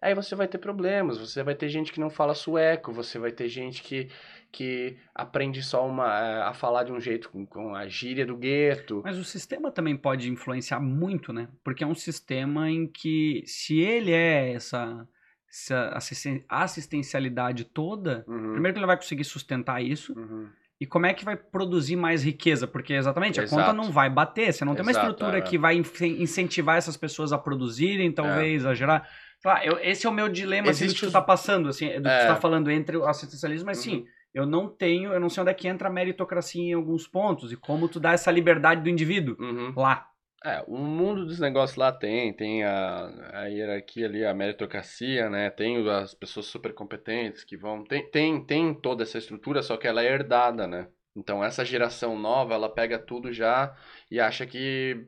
aí 0.00 0.14
você 0.14 0.34
vai 0.34 0.46
ter 0.48 0.58
problemas. 0.58 1.18
Você 1.18 1.42
vai 1.42 1.54
ter 1.54 1.68
gente 1.68 1.92
que 1.92 2.00
não 2.00 2.10
fala 2.10 2.34
sueco, 2.34 2.92
você 2.92 3.18
vai 3.18 3.32
ter 3.32 3.48
gente 3.48 3.82
que, 3.82 4.08
que 4.50 4.96
aprende 5.14 5.62
só 5.62 5.86
uma, 5.86 6.06
eh, 6.18 6.42
a 6.42 6.54
falar 6.54 6.84
de 6.84 6.92
um 6.92 6.98
jeito 7.00 7.28
com, 7.30 7.44
com 7.46 7.74
a 7.74 7.86
gíria 7.86 8.24
do 8.24 8.36
gueto. 8.36 9.02
Mas 9.04 9.18
o 9.18 9.24
sistema 9.24 9.70
também 9.70 9.96
pode 9.96 10.30
influenciar 10.30 10.80
muito, 10.80 11.32
né? 11.32 11.48
Porque 11.62 11.84
é 11.84 11.86
um 11.86 11.94
sistema 11.94 12.70
em 12.70 12.86
que, 12.86 13.42
se 13.46 13.78
ele 13.80 14.10
é 14.12 14.52
essa, 14.54 15.06
essa 15.50 15.88
assisten- 15.90 16.44
assistencialidade 16.48 17.64
toda, 17.64 18.24
Uhum, 18.26 18.52
primeiro 18.52 18.72
que 18.74 18.78
ele 18.80 18.86
vai 18.86 18.96
conseguir 18.96 19.24
sustentar 19.24 19.82
isso, 19.82 20.18
uhum. 20.18 20.48
e 20.80 20.86
como 20.86 21.06
é 21.06 21.12
que 21.12 21.24
vai 21.24 21.36
produzir 21.36 21.96
mais 21.96 22.22
riqueza? 22.24 22.66
Porque 22.66 22.94
exatamente, 22.94 23.40
a 23.40 23.42
Exato. 23.42 23.60
conta 23.62 23.72
não 23.74 23.92
vai 23.92 24.08
bater, 24.08 24.52
você 24.52 24.64
não 24.64 24.74
tem 24.74 24.82
uma 24.82 24.90
estrutura 24.92 25.38
é. 25.38 25.40
que 25.42 25.58
vai 25.58 25.76
incentivar 25.76 26.76
essas 26.78 26.96
pessoas 26.96 27.32
a 27.32 27.38
produzirem, 27.38 28.10
talvez, 28.12 28.64
a 28.64 28.74
gerar... 28.74 29.08
Sei 29.40 29.48
lá, 29.50 29.64
eu- 29.64 29.78
esse 29.80 30.04
é 30.04 30.10
o 30.10 30.12
meu 30.12 30.28
dilema, 30.28 30.70
assim, 30.70 30.86
do 30.88 30.94
que 30.94 31.00
tu 31.00 31.06
os- 31.06 31.12
tá 31.12 31.22
passando, 31.22 31.68
assim, 31.68 31.86
do 31.96 32.02
que 32.02 32.08
É. 32.08 32.24
tu 32.24 32.26
tá 32.28 32.36
falando 32.36 32.68
entre 32.72 32.96
o 32.96 33.06
assistencialismo, 33.06 33.66
mas 33.66 33.78
sim, 33.78 33.98
Uhum. 33.98 34.06
Eu 34.34 34.46
não 34.46 34.68
tenho, 34.68 35.12
eu 35.12 35.20
não 35.20 35.28
sei 35.28 35.40
onde 35.42 35.50
é 35.50 35.54
que 35.54 35.68
entra 35.68 35.88
a 35.88 35.92
meritocracia 35.92 36.62
em 36.62 36.72
alguns 36.74 37.06
pontos, 37.06 37.52
e 37.52 37.56
como 37.56 37.88
tu 37.88 37.98
dá 37.98 38.12
essa 38.12 38.30
liberdade 38.30 38.82
do 38.82 38.88
indivíduo 38.88 39.36
Uhum. 39.38 39.72
lá. 39.76 40.06
É, 40.44 40.62
o 40.68 40.76
mundo 40.78 41.26
dos 41.26 41.40
negócios 41.40 41.76
lá 41.76 41.90
tem, 41.90 42.32
tem 42.32 42.62
a, 42.62 43.10
a 43.32 43.46
hierarquia 43.46 44.06
ali, 44.06 44.24
a 44.24 44.32
meritocracia, 44.32 45.28
né? 45.28 45.50
Tem 45.50 45.84
as 45.90 46.14
pessoas 46.14 46.46
super 46.46 46.72
competentes 46.72 47.42
que 47.42 47.56
vão. 47.56 47.82
Tem, 47.82 48.08
tem, 48.08 48.44
tem 48.44 48.72
toda 48.72 49.02
essa 49.02 49.18
estrutura, 49.18 49.62
só 49.64 49.76
que 49.76 49.88
ela 49.88 50.00
é 50.00 50.06
herdada, 50.06 50.64
né? 50.68 50.86
Então 51.16 51.42
essa 51.42 51.64
geração 51.64 52.16
nova, 52.16 52.54
ela 52.54 52.72
pega 52.72 53.00
tudo 53.00 53.32
já 53.32 53.74
e 54.08 54.20
acha 54.20 54.46
que 54.46 55.04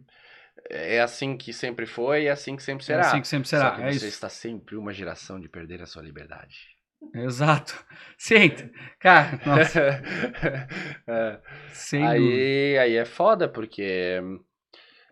é 0.69 1.01
assim 1.01 1.37
que 1.37 1.53
sempre 1.53 1.87
foi 1.87 2.25
e 2.25 2.27
é 2.27 2.31
assim 2.31 2.57
que 2.57 2.63
sempre 2.63 2.85
será. 2.85 2.99
É 2.99 3.07
assim 3.07 3.21
que 3.21 3.29
sempre 3.29 3.49
será, 3.49 3.71
Só 3.71 3.77
que 3.77 3.83
é 3.83 3.93
você 3.93 3.97
isso. 3.97 4.07
está 4.09 4.29
sempre 4.29 4.77
uma 4.77 4.93
geração 4.93 5.41
de 5.41 5.49
perder 5.49 5.81
a 5.81 5.87
sua 5.87 6.03
liberdade. 6.03 6.57
Exato. 7.15 7.75
Sim, 8.17 8.51
cara, 8.99 9.41
nossa, 9.47 9.81
É. 11.07 11.41
sem 11.73 12.01
dúvida. 12.01 12.13
Aí, 12.13 12.79
aí 12.79 12.97
é 12.97 13.05
foda, 13.05 13.49
porque 13.49 14.21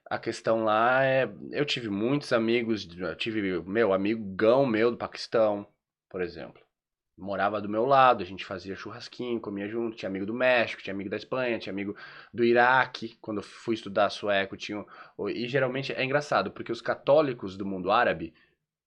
a 0.08 0.18
questão 0.18 0.64
lá 0.64 1.04
é. 1.04 1.28
Eu 1.50 1.64
tive 1.64 1.88
muitos 1.88 2.32
amigos, 2.32 2.88
eu 2.98 3.14
tive 3.16 3.60
meu 3.62 3.92
amigão 3.92 4.66
meu 4.66 4.90
do 4.90 4.96
Paquistão, 4.96 5.66
por 6.10 6.20
exemplo. 6.20 6.60
Morava 7.16 7.60
do 7.60 7.68
meu 7.68 7.84
lado, 7.84 8.22
a 8.22 8.26
gente 8.26 8.44
fazia 8.44 8.76
churrasquinho, 8.76 9.40
comia 9.40 9.66
junto, 9.68 9.96
tinha 9.96 10.08
amigo 10.08 10.24
do 10.24 10.32
México, 10.32 10.80
tinha 10.80 10.94
amigo 10.94 11.10
da 11.10 11.16
Espanha, 11.16 11.58
tinha 11.58 11.72
amigo 11.72 11.96
do 12.32 12.44
Iraque. 12.44 13.18
Quando 13.20 13.38
eu 13.38 13.42
fui 13.42 13.74
estudar 13.74 14.08
sueco, 14.10 14.56
tinha. 14.56 14.84
E 15.34 15.48
geralmente 15.48 15.92
é 15.92 16.04
engraçado, 16.04 16.52
porque 16.52 16.70
os 16.70 16.80
católicos 16.80 17.56
do 17.56 17.66
mundo 17.66 17.90
árabe 17.90 18.32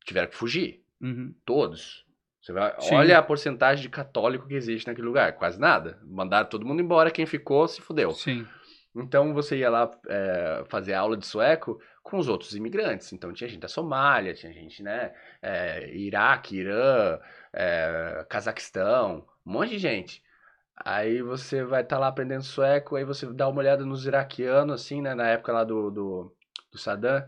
tiveram 0.05 0.29
que 0.29 0.35
fugir. 0.35 0.81
Uhum. 1.01 1.35
Todos. 1.45 2.05
Você 2.41 2.51
vai, 2.53 2.73
Sim. 2.79 2.95
olha 2.95 3.19
a 3.19 3.21
porcentagem 3.21 3.83
de 3.83 3.89
católico 3.89 4.47
que 4.47 4.55
existe 4.55 4.87
naquele 4.87 5.07
lugar. 5.07 5.33
Quase 5.33 5.59
nada. 5.59 5.99
Mandaram 6.03 6.49
todo 6.49 6.65
mundo 6.65 6.81
embora, 6.81 7.11
quem 7.11 7.25
ficou 7.25 7.67
se 7.67 7.81
fudeu. 7.81 8.11
Sim. 8.11 8.47
Então 8.95 9.33
você 9.33 9.57
ia 9.57 9.69
lá 9.69 9.89
é, 10.07 10.63
fazer 10.67 10.93
aula 10.93 11.15
de 11.15 11.25
sueco 11.25 11.79
com 12.03 12.17
os 12.17 12.27
outros 12.27 12.55
imigrantes. 12.55 13.13
Então 13.13 13.31
tinha 13.31 13.47
gente 13.47 13.61
da 13.61 13.67
Somália, 13.67 14.33
tinha 14.33 14.51
gente, 14.51 14.81
né? 14.81 15.13
É, 15.41 15.95
Iraque, 15.95 16.57
Irã, 16.57 17.19
é, 17.53 18.25
Cazaquistão, 18.27 19.25
um 19.45 19.51
monte 19.51 19.71
de 19.71 19.77
gente. 19.77 20.23
Aí 20.75 21.21
você 21.21 21.63
vai 21.63 21.83
estar 21.83 21.99
lá 21.99 22.07
aprendendo 22.07 22.43
sueco, 22.43 22.95
aí 22.95 23.05
você 23.05 23.31
dá 23.31 23.47
uma 23.47 23.59
olhada 23.59 23.85
nos 23.85 24.05
iraquianos, 24.05 24.81
assim, 24.81 25.01
né? 25.01 25.13
Na 25.13 25.27
época 25.27 25.53
lá 25.53 25.63
do, 25.63 25.91
do, 25.91 26.35
do 26.71 26.77
Saddam, 26.77 27.23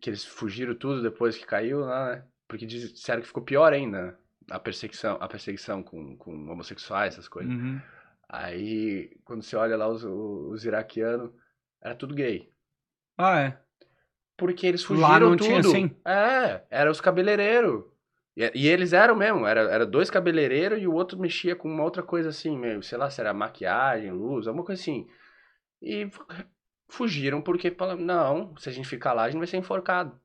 que 0.00 0.08
eles 0.08 0.24
fugiram 0.24 0.74
tudo 0.74 1.02
depois 1.02 1.36
que 1.36 1.44
caiu 1.44 1.80
lá, 1.80 2.16
né? 2.16 2.24
Porque 2.48 2.66
disseram 2.66 3.20
que 3.20 3.28
ficou 3.28 3.42
pior 3.42 3.72
ainda, 3.72 4.02
né? 4.02 4.14
A 4.50 4.58
perseguição, 4.58 5.16
a 5.20 5.28
perseguição 5.28 5.82
com, 5.82 6.16
com 6.16 6.32
homossexuais, 6.50 7.14
essas 7.14 7.28
coisas. 7.28 7.52
Uhum. 7.52 7.80
Aí, 8.28 9.14
quando 9.24 9.42
você 9.42 9.56
olha 9.56 9.76
lá 9.76 9.88
os, 9.88 10.04
os 10.04 10.64
iraquianos, 10.64 11.30
era 11.80 11.94
tudo 11.94 12.14
gay. 12.14 12.50
Ah, 13.18 13.40
é. 13.40 13.58
Porque 14.36 14.66
eles 14.66 14.82
Lá 14.82 14.86
fugiram 14.88 15.30
não 15.30 15.36
tudo. 15.36 15.46
tinha 15.46 15.60
assim? 15.60 15.96
É, 16.04 16.62
era 16.70 16.90
os 16.90 17.00
cabeleireiros. 17.00 17.84
E, 18.36 18.50
e 18.54 18.66
eles 18.68 18.92
eram 18.94 19.14
mesmo, 19.14 19.46
era, 19.46 19.60
era 19.70 19.84
dois 19.86 20.10
cabeleireiros 20.10 20.80
e 20.80 20.86
o 20.86 20.94
outro 20.94 21.18
mexia 21.18 21.54
com 21.54 21.68
uma 21.68 21.84
outra 21.84 22.02
coisa 22.02 22.30
assim, 22.30 22.56
meio, 22.58 22.82
sei 22.82 22.96
lá, 22.96 23.10
se 23.10 23.20
era 23.20 23.34
maquiagem, 23.34 24.10
luz, 24.10 24.46
alguma 24.46 24.64
coisa 24.64 24.80
assim. 24.80 25.06
E 25.82 26.08
fu- 26.10 26.26
fugiram 26.88 27.42
porque 27.42 27.70
falaram, 27.70 28.00
não, 28.00 28.56
se 28.56 28.68
a 28.70 28.72
gente 28.72 28.88
ficar 28.88 29.12
lá, 29.12 29.24
a 29.24 29.30
gente 29.30 29.38
vai 29.38 29.46
ser 29.46 29.58
enforcado. 29.58 30.18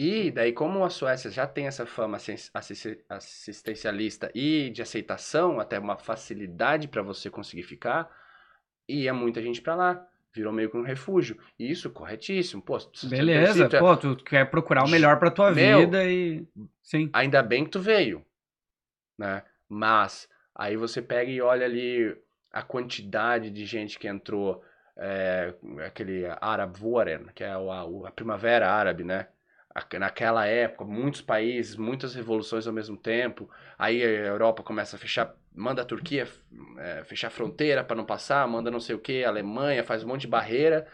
E 0.00 0.30
daí, 0.30 0.52
como 0.52 0.84
a 0.84 0.90
Suécia 0.90 1.28
já 1.28 1.44
tem 1.44 1.66
essa 1.66 1.84
fama 1.84 2.18
assis- 2.18 2.52
assis- 2.54 2.98
assistencialista 3.08 4.30
e 4.32 4.70
de 4.70 4.80
aceitação, 4.80 5.58
até 5.58 5.76
uma 5.76 5.96
facilidade 5.96 6.86
para 6.86 7.02
você 7.02 7.28
conseguir 7.28 7.64
ficar, 7.64 8.08
ia 8.88 9.12
muita 9.12 9.42
gente 9.42 9.60
para 9.60 9.74
lá. 9.74 10.08
Virou 10.32 10.52
meio 10.52 10.70
que 10.70 10.76
um 10.76 10.82
refúgio. 10.84 11.36
E 11.58 11.68
isso, 11.68 11.90
corretíssimo. 11.90 12.62
Pô, 12.62 12.78
Beleza, 13.08 13.68
precisa- 13.68 13.78
pô, 13.80 13.96
tu 13.96 14.16
quer 14.22 14.48
procurar 14.48 14.84
o 14.84 14.88
melhor 14.88 15.18
pra 15.18 15.32
tua 15.32 15.50
Meu. 15.50 15.80
vida 15.80 16.04
e. 16.04 16.46
Sim. 16.80 17.10
ainda 17.12 17.42
bem 17.42 17.64
que 17.64 17.70
tu 17.70 17.80
veio, 17.80 18.24
né? 19.18 19.42
Mas 19.68 20.28
aí 20.54 20.76
você 20.76 21.02
pega 21.02 21.28
e 21.28 21.40
olha 21.40 21.66
ali 21.66 22.16
a 22.52 22.62
quantidade 22.62 23.50
de 23.50 23.64
gente 23.66 23.98
que 23.98 24.06
entrou, 24.06 24.62
é, 24.96 25.52
aquele 25.84 26.24
Arab 26.40 26.76
Warren, 26.80 27.26
que 27.34 27.42
é 27.42 27.50
a, 27.50 27.58
a 28.06 28.10
primavera 28.12 28.70
árabe, 28.70 29.02
né? 29.02 29.26
A- 29.78 29.98
Naquela 29.98 30.46
época, 30.46 30.84
muitos 30.84 31.20
países, 31.20 31.76
muitas 31.76 32.14
revoluções 32.14 32.66
ao 32.66 32.72
mesmo 32.72 32.96
tempo. 32.96 33.48
Aí 33.78 34.02
a 34.02 34.06
Europa 34.06 34.62
começa 34.62 34.96
a 34.96 34.98
fechar, 34.98 35.34
manda 35.54 35.82
a 35.82 35.84
Turquia 35.84 36.26
é, 36.78 37.04
fechar 37.04 37.30
fronteira 37.30 37.84
para 37.84 37.96
não 37.96 38.04
passar, 38.04 38.46
manda 38.48 38.70
não 38.70 38.80
sei 38.80 38.94
o 38.94 38.98
que, 38.98 39.24
a 39.24 39.28
Alemanha 39.28 39.84
faz 39.84 40.02
um 40.02 40.08
monte 40.08 40.22
de 40.22 40.28
barreira. 40.28 40.86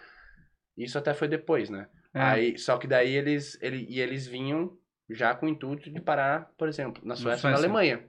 Isso 0.77 0.99
até 0.99 1.15
foi 1.15 1.29
depois, 1.29 1.71
né? 1.71 1.87
É. 2.13 2.21
Aí, 2.21 2.59
só 2.59 2.77
que 2.77 2.87
daí 2.87 3.15
eles, 3.15 3.59
ele, 3.63 3.87
e 3.89 4.01
eles 4.01 4.27
vinham 4.27 4.77
já 5.11 5.35
com 5.35 5.47
o 5.47 5.49
intuito 5.49 5.91
de 5.91 6.01
parar, 6.01 6.51
por 6.57 6.69
exemplo, 6.69 7.03
na 7.05 7.17
Suécia 7.17 7.49
e 7.49 7.51
na. 7.51 7.57
Alemanha. 7.57 8.05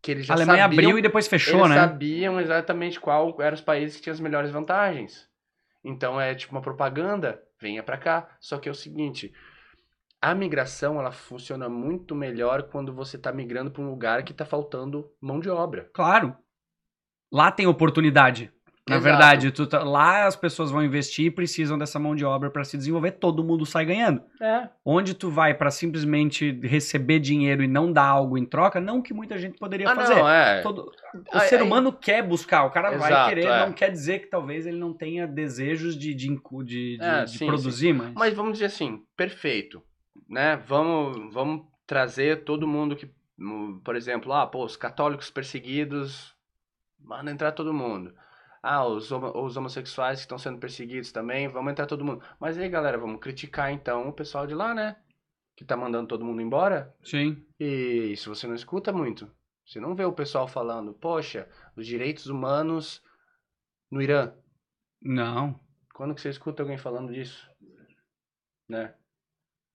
Que 0.00 0.10
eles 0.10 0.26
já 0.26 0.34
a 0.34 0.36
Alemanha 0.36 0.62
sabiam, 0.64 0.80
abriu 0.82 0.98
e 0.98 1.02
depois 1.02 1.28
fechou, 1.28 1.60
eles 1.60 1.70
né? 1.70 1.76
sabiam 1.76 2.40
exatamente 2.40 2.98
qual 2.98 3.40
eram 3.40 3.54
os 3.54 3.60
países 3.60 3.96
que 3.96 4.02
tinham 4.02 4.14
as 4.14 4.20
melhores 4.20 4.50
vantagens. 4.50 5.28
Então 5.84 6.20
é 6.20 6.34
tipo 6.34 6.52
uma 6.52 6.60
propaganda, 6.62 7.40
venha 7.60 7.82
pra 7.82 7.96
cá. 7.96 8.28
Só 8.40 8.58
que 8.58 8.68
é 8.68 8.72
o 8.72 8.74
seguinte, 8.74 9.32
a 10.22 10.34
migração 10.34 10.98
ela 11.00 11.10
funciona 11.10 11.68
muito 11.68 12.14
melhor 12.14 12.62
quando 12.64 12.92
você 12.94 13.18
tá 13.18 13.32
migrando 13.32 13.70
para 13.70 13.82
um 13.82 13.90
lugar 13.90 14.22
que 14.22 14.32
tá 14.32 14.44
faltando 14.46 15.10
mão 15.20 15.40
de 15.40 15.50
obra. 15.50 15.90
Claro. 15.92 16.36
Lá 17.32 17.50
tem 17.50 17.66
oportunidade. 17.66 18.50
Na 18.88 18.96
Exato. 18.96 19.04
verdade, 19.04 19.66
tá- 19.68 19.84
lá 19.84 20.26
as 20.26 20.34
pessoas 20.34 20.72
vão 20.72 20.82
investir 20.84 21.26
e 21.26 21.30
precisam 21.30 21.78
dessa 21.78 22.00
mão 22.00 22.16
de 22.16 22.24
obra 22.24 22.50
pra 22.50 22.64
se 22.64 22.76
desenvolver, 22.76 23.12
todo 23.12 23.44
mundo 23.44 23.64
sai 23.64 23.84
ganhando. 23.84 24.20
É. 24.40 24.68
Onde 24.84 25.14
tu 25.14 25.30
vai 25.30 25.54
pra 25.54 25.70
simplesmente 25.70 26.50
receber 26.64 27.20
dinheiro 27.20 27.62
e 27.62 27.68
não 27.68 27.92
dar 27.92 28.06
algo 28.06 28.36
em 28.36 28.44
troca, 28.44 28.80
não 28.80 29.00
que 29.00 29.14
muita 29.14 29.38
gente 29.38 29.56
poderia 29.56 29.88
Ah, 29.88 29.94
fazer. 29.94 30.16
não, 30.16 30.28
é. 30.28 30.62
Todo- 30.62 30.90
o 31.14 31.38
Aí- 31.38 31.48
ser 31.48 31.60
aí- 31.60 31.62
humano 31.62 31.92
quer 31.92 32.26
buscar, 32.26 32.64
o 32.64 32.70
cara 32.70 32.90
vai 32.98 33.12
Exato, 33.12 33.28
querer, 33.28 33.44
é. 33.46 33.66
não 33.66 33.72
quer 33.72 33.88
dizer 33.92 34.18
que 34.18 34.26
talvez 34.26 34.66
ele 34.66 34.78
não 34.78 34.92
tenha 34.92 35.28
desejos 35.28 35.96
de, 35.96 36.12
de, 36.12 36.28
de, 36.64 36.96
de- 36.96 36.98
É, 37.00 37.24
de 37.24 37.38
sim, 37.38 37.46
produzir, 37.46 37.92
mas... 37.92 38.12
Mas 38.14 38.34
vamos 38.34 38.54
dizer 38.54 38.64
assim, 38.66 39.00
perfeito, 39.16 39.80
né? 40.32 40.56
Vamos, 40.56 41.32
vamos 41.32 41.66
trazer 41.86 42.42
todo 42.44 42.66
mundo 42.66 42.96
que, 42.96 43.06
por 43.84 43.94
exemplo, 43.94 44.32
ah, 44.32 44.46
pô, 44.46 44.64
os 44.64 44.76
católicos 44.76 45.30
perseguidos, 45.30 46.34
manda 46.98 47.30
entrar 47.30 47.52
todo 47.52 47.74
mundo. 47.74 48.14
Ah, 48.62 48.86
os, 48.86 49.10
os 49.10 49.56
homossexuais 49.56 50.20
que 50.20 50.24
estão 50.24 50.38
sendo 50.38 50.58
perseguidos 50.58 51.12
também, 51.12 51.48
vamos 51.48 51.70
entrar 51.70 51.86
todo 51.86 52.04
mundo. 52.04 52.24
Mas 52.40 52.56
aí, 52.56 52.68
galera, 52.68 52.96
vamos 52.96 53.20
criticar 53.20 53.70
então 53.72 54.08
o 54.08 54.12
pessoal 54.12 54.46
de 54.46 54.54
lá, 54.54 54.74
né? 54.74 54.96
Que 55.54 55.66
tá 55.66 55.76
mandando 55.76 56.08
todo 56.08 56.24
mundo 56.24 56.40
embora. 56.40 56.96
Sim. 57.02 57.44
E 57.60 58.12
isso 58.12 58.34
você 58.34 58.46
não 58.46 58.54
escuta 58.54 58.90
muito. 58.90 59.30
Você 59.66 59.80
não 59.80 59.94
vê 59.94 60.04
o 60.04 60.14
pessoal 60.14 60.48
falando, 60.48 60.94
poxa, 60.94 61.46
os 61.76 61.86
direitos 61.86 62.26
humanos 62.26 63.02
no 63.90 64.00
Irã. 64.00 64.32
Não. 65.02 65.60
Quando 65.92 66.14
que 66.14 66.22
você 66.22 66.30
escuta 66.30 66.62
alguém 66.62 66.78
falando 66.78 67.12
disso? 67.12 67.50
Né? 68.66 68.94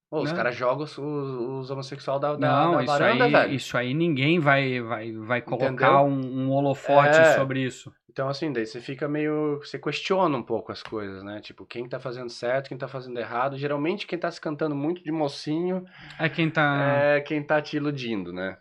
Ô, 0.10 0.22
os 0.22 0.30
Não. 0.30 0.38
caras 0.38 0.56
jogam 0.56 0.86
os, 0.86 0.98
os 0.98 1.70
homossexuais 1.70 2.22
da, 2.22 2.36
da, 2.36 2.38
não, 2.38 2.76
da 2.78 2.84
isso, 2.84 2.92
varanda, 2.94 3.26
aí, 3.26 3.32
velho. 3.32 3.54
isso 3.54 3.78
aí 3.78 3.94
ninguém 3.94 4.40
vai, 4.40 4.80
vai, 4.80 5.12
vai 5.12 5.42
colocar 5.42 6.02
um, 6.02 6.46
um 6.46 6.52
holofote 6.52 7.20
É. 7.20 7.36
sobre 7.36 7.62
isso. 7.62 7.94
Então, 8.10 8.30
assim, 8.30 8.52
daí 8.52 8.66
você 8.66 8.82
fica 8.82 9.08
meio. 9.08 9.60
Você 9.60 9.78
questiona 9.78 10.36
um 10.36 10.42
pouco 10.42 10.72
as 10.72 10.82
coisas, 10.82 11.24
né? 11.24 11.40
Tipo, 11.40 11.68
quem 11.68 11.88
tá 11.88 12.00
fazendo 12.00 12.32
certo, 12.32 12.68
quem 12.70 12.78
tá 12.78 12.88
fazendo 12.88 13.20
errado. 13.20 13.58
Geralmente, 13.58 14.08
quem 14.08 14.18
tá 14.18 14.32
se 14.32 14.42
cantando 14.42 14.74
muito 14.74 15.04
de 15.04 15.12
mocinho 15.12 15.86
É 16.20 16.28
quem 16.28 16.50
tá. 16.50 16.98
é 17.00 17.22
quem 17.22 17.44
tá 17.44 17.62
te 17.62 17.78
iludindo, 17.78 18.34
né? 18.34 18.58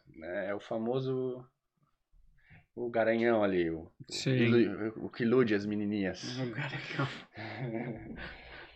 É 0.46 0.54
o 0.54 0.60
famoso. 0.60 1.42
O 2.74 2.90
garanhão 2.90 3.42
ali, 3.42 3.70
o, 3.70 3.90
Sim. 4.06 4.68
o 4.96 5.08
que 5.08 5.22
ilude 5.22 5.54
as 5.54 5.64
menininhas. 5.64 6.38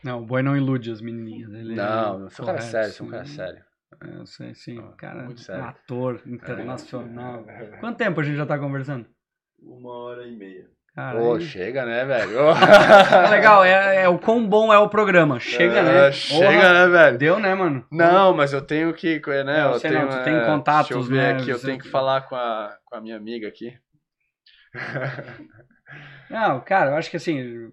Não, 0.03 0.23
o 0.23 0.27
boi 0.27 0.43
não 0.43 0.57
ilude 0.57 0.91
as 0.91 1.01
menininhas. 1.01 1.53
Ele 1.53 1.75
Não, 1.75 2.23
é 2.23 2.25
eu 2.25 2.31
sou 2.31 2.45
um 2.45 2.49
cara 2.49 2.61
sério, 2.61 2.93
sou 2.93 3.07
um 3.07 3.11
cara 3.11 3.25
sério. 3.25 3.63
É, 4.03 4.17
Eu 4.17 4.27
sei, 4.27 4.55
sim. 4.55 4.79
Ah, 4.79 4.95
Cara, 4.97 5.25
muito 5.25 5.41
um 5.41 5.45
sério. 5.45 5.65
ator 5.65 6.23
internacional. 6.27 7.45
Quanto 7.81 7.99
tempo 7.99 8.21
a 8.21 8.23
gente 8.25 8.37
já 8.37 8.47
tá 8.47 8.59
conversando? 8.59 9.07
Uma 9.63 9.91
hora 9.93 10.27
e 10.27 10.35
meia. 10.37 10.69
Cara, 10.95 11.21
Ô, 11.21 11.35
aí- 11.35 11.41
chega, 11.41 11.85
né, 11.85 12.05
velho? 12.05 12.33
Legal, 13.31 13.65
é, 13.65 14.03
é 14.05 14.09
o 14.09 14.19
quão 14.19 14.47
bom 14.47 14.73
é 14.73 14.79
o 14.79 14.89
programa. 14.89 15.39
Chega, 15.39 15.83
né? 15.83 16.09
É, 16.09 16.13
Chega, 16.13 16.45
Porra, 16.47 16.73
né, 16.73 16.89
velho? 16.89 17.19
Deu, 17.19 17.39
né, 17.39 17.55
mano? 17.55 17.87
Não, 17.93 18.35
mas 18.35 18.53
eu 18.53 18.61
tenho 18.61 18.93
que, 18.93 19.21
né? 19.45 19.61
É, 19.61 19.65
eu 19.65 19.71
eu 19.71 19.79
sei 19.79 19.91
tenho, 19.91 20.03
não, 20.03 20.19
tu 20.19 20.25
tem 20.25 20.35
é, 20.37 20.47
contatos, 20.47 20.89
deixa 20.89 20.95
eu 20.95 21.03
ver 21.03 21.35
né, 21.35 21.41
aqui, 21.41 21.51
eu 21.51 21.61
tenho 21.61 21.79
que 21.79 21.89
falar 21.89 22.23
com 22.23 22.35
a, 22.35 22.77
com 22.85 22.97
a 22.97 23.01
minha 23.01 23.17
amiga 23.17 23.47
aqui. 23.47 23.79
Não, 26.29 26.61
cara, 26.61 26.91
eu 26.91 26.97
acho 26.97 27.11
que 27.11 27.17
assim, 27.17 27.73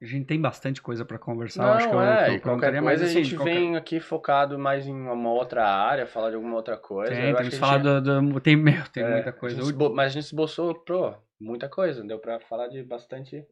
a 0.00 0.04
gente 0.06 0.26
tem 0.26 0.40
bastante 0.40 0.80
coisa 0.80 1.04
pra 1.04 1.18
conversar. 1.18 1.64
eu 1.64 1.72
acho 1.72 1.88
que 1.88 1.94
eu, 1.94 2.00
é, 2.00 2.36
eu 2.36 2.40
qualquer 2.40 2.80
mas, 2.82 3.02
a 3.02 3.04
assim, 3.06 3.24
gente 3.24 3.36
qualquer- 3.36 3.54
vem 3.54 3.76
aqui 3.76 3.98
focado 4.00 4.58
mais 4.58 4.86
em 4.86 4.94
uma 4.94 5.30
outra 5.32 5.68
área, 5.68 6.06
falar 6.06 6.30
de 6.30 6.36
alguma 6.36 6.54
outra 6.56 6.76
coisa. 6.76 7.10
Tem, 7.12 7.34
temos 7.34 7.40
a 7.40 7.42
gente- 7.42 7.82
do, 7.82 8.00
do- 8.22 8.40
Tem, 8.40 8.54
meu, 8.56 8.82
tem 8.92 9.02
é, 9.02 9.10
muita 9.14 9.30
a 9.30 9.32
coisa. 9.32 9.58
Eu- 9.60 9.64
esbo- 9.64 9.92
mas 9.94 10.06
a 10.06 10.14
gente 10.14 10.24
esboçou, 10.24 10.74
pô, 10.74 11.14
muita 11.40 11.68
coisa. 11.68 12.02
Deu 12.04 12.18
pra 12.18 12.38
falar 12.40 12.68
de 12.68 12.82
bastante 12.82 13.44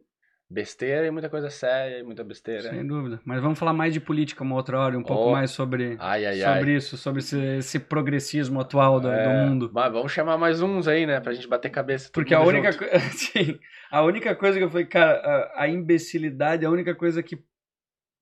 besteira 0.48 1.06
e 1.06 1.10
muita 1.10 1.28
coisa 1.28 1.50
séria 1.50 1.98
e 1.98 2.02
muita 2.04 2.22
besteira. 2.22 2.70
Sem 2.70 2.86
dúvida. 2.86 3.20
Mas 3.24 3.42
vamos 3.42 3.58
falar 3.58 3.72
mais 3.72 3.92
de 3.92 3.98
política 4.00 4.44
uma 4.44 4.54
outra 4.54 4.78
hora, 4.78 4.96
um 4.96 5.02
pouco 5.02 5.24
Oh. 5.28 5.32
mais 5.32 5.50
sobre, 5.50 5.96
Ai, 5.98 6.24
ai, 6.24 6.36
sobre 6.36 6.70
ai. 6.70 6.76
isso, 6.76 6.96
sobre 6.96 7.18
esse, 7.20 7.38
esse 7.56 7.78
progressismo 7.80 8.60
atual 8.60 9.00
do, 9.00 9.08
do 9.08 9.12
É, 9.14 9.44
mundo. 9.44 9.70
Mas 9.74 9.92
vamos 9.92 10.12
chamar 10.12 10.38
mais 10.38 10.62
uns 10.62 10.86
aí, 10.86 11.04
né? 11.06 11.18
Pra 11.20 11.32
gente 11.34 11.48
bater 11.48 11.68
cabeça. 11.70 12.10
Porque 12.12 12.32
a 12.34 12.40
única, 12.40 12.72
co- 12.72 12.84
sim, 13.16 13.58
a 13.90 14.02
única 14.02 14.34
coisa 14.36 14.56
que 14.58 14.64
eu 14.64 14.70
falei, 14.70 14.86
cara, 14.86 15.12
a, 15.56 15.62
a 15.64 15.68
imbecilidade 15.68 16.64
é 16.64 16.68
a 16.68 16.70
única 16.70 16.94
coisa 16.94 17.22
que 17.22 17.38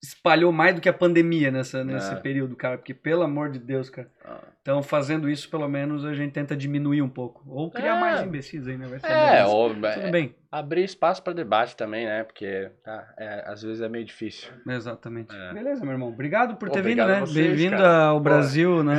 espalhou 0.03 0.51
mais 0.51 0.75
do 0.75 0.81
que 0.81 0.89
a 0.89 0.93
pandemia 0.93 1.51
nessa, 1.51 1.83
nesse 1.83 2.11
É. 2.13 2.15
período, 2.15 2.55
cara. 2.55 2.77
Porque, 2.77 2.93
pelo 2.93 3.21
amor 3.23 3.49
de 3.51 3.59
Deus, 3.59 3.89
cara. 3.89 4.11
Ah. 4.23 4.41
Então, 4.65 4.81
fazendo 4.81 5.29
isso, 5.29 5.47
pelo 5.47 5.67
menos, 5.69 6.03
a 6.03 6.15
gente 6.15 6.31
tenta 6.31 6.57
diminuir 6.57 6.99
um 6.99 7.07
pouco. 7.07 7.43
Ou 7.45 7.69
criar 7.69 7.97
É. 7.97 7.99
mais 7.99 8.23
imbecis 8.23 8.67
aí, 8.67 8.75
né? 8.75 8.87
Vai 8.87 8.97
saber, 8.99 9.13
É, 9.13 9.45
ou, 9.45 9.69
Tudo 9.69 9.85
é, 9.85 10.09
bem. 10.09 10.35
abrir 10.51 10.83
espaço 10.83 11.21
para 11.21 11.33
debate 11.33 11.75
também, 11.77 12.07
né? 12.07 12.23
Porque 12.23 12.71
tá, 12.83 13.13
é, 13.15 13.43
às 13.45 13.61
vezes 13.61 13.79
é 13.79 13.87
meio 13.87 14.03
difícil. 14.03 14.51
Exatamente. 14.67 15.35
É. 15.35 15.53
Beleza, 15.53 15.83
meu 15.83 15.91
irmão. 15.91 16.09
Obrigado 16.09 16.55
por 16.55 16.71
ter 16.71 16.79
Obrigado 16.79 17.09
vindo, 17.09 17.17
a 17.17 17.27
né? 17.27 17.31
Bem-vindo 17.31 17.85
ao 17.85 18.15
Pô. 18.15 18.21
Brasil, 18.21 18.83
né? 18.83 18.95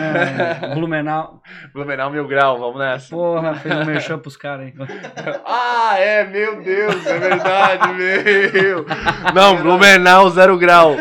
Blumenau. 0.72 1.43
Blumenau 1.74 2.10
Mil 2.12 2.28
Grau, 2.28 2.60
vamos 2.60 2.78
nessa. 2.78 3.10
Porra, 3.10 3.56
fez 3.56 3.74
um 3.74 3.84
merchan 3.90 4.20
pros 4.20 4.36
caras 4.36 4.66
aí. 4.66 4.74
Ah, 5.44 5.98
é, 5.98 6.22
meu 6.28 6.62
Deus, 6.62 7.05
é 7.05 7.18
verdade, 7.18 7.93
meu. 7.93 8.86
Não, 9.34 9.56
Blumenau 9.60 10.30
Zero 10.30 10.56
Grau. 10.56 10.94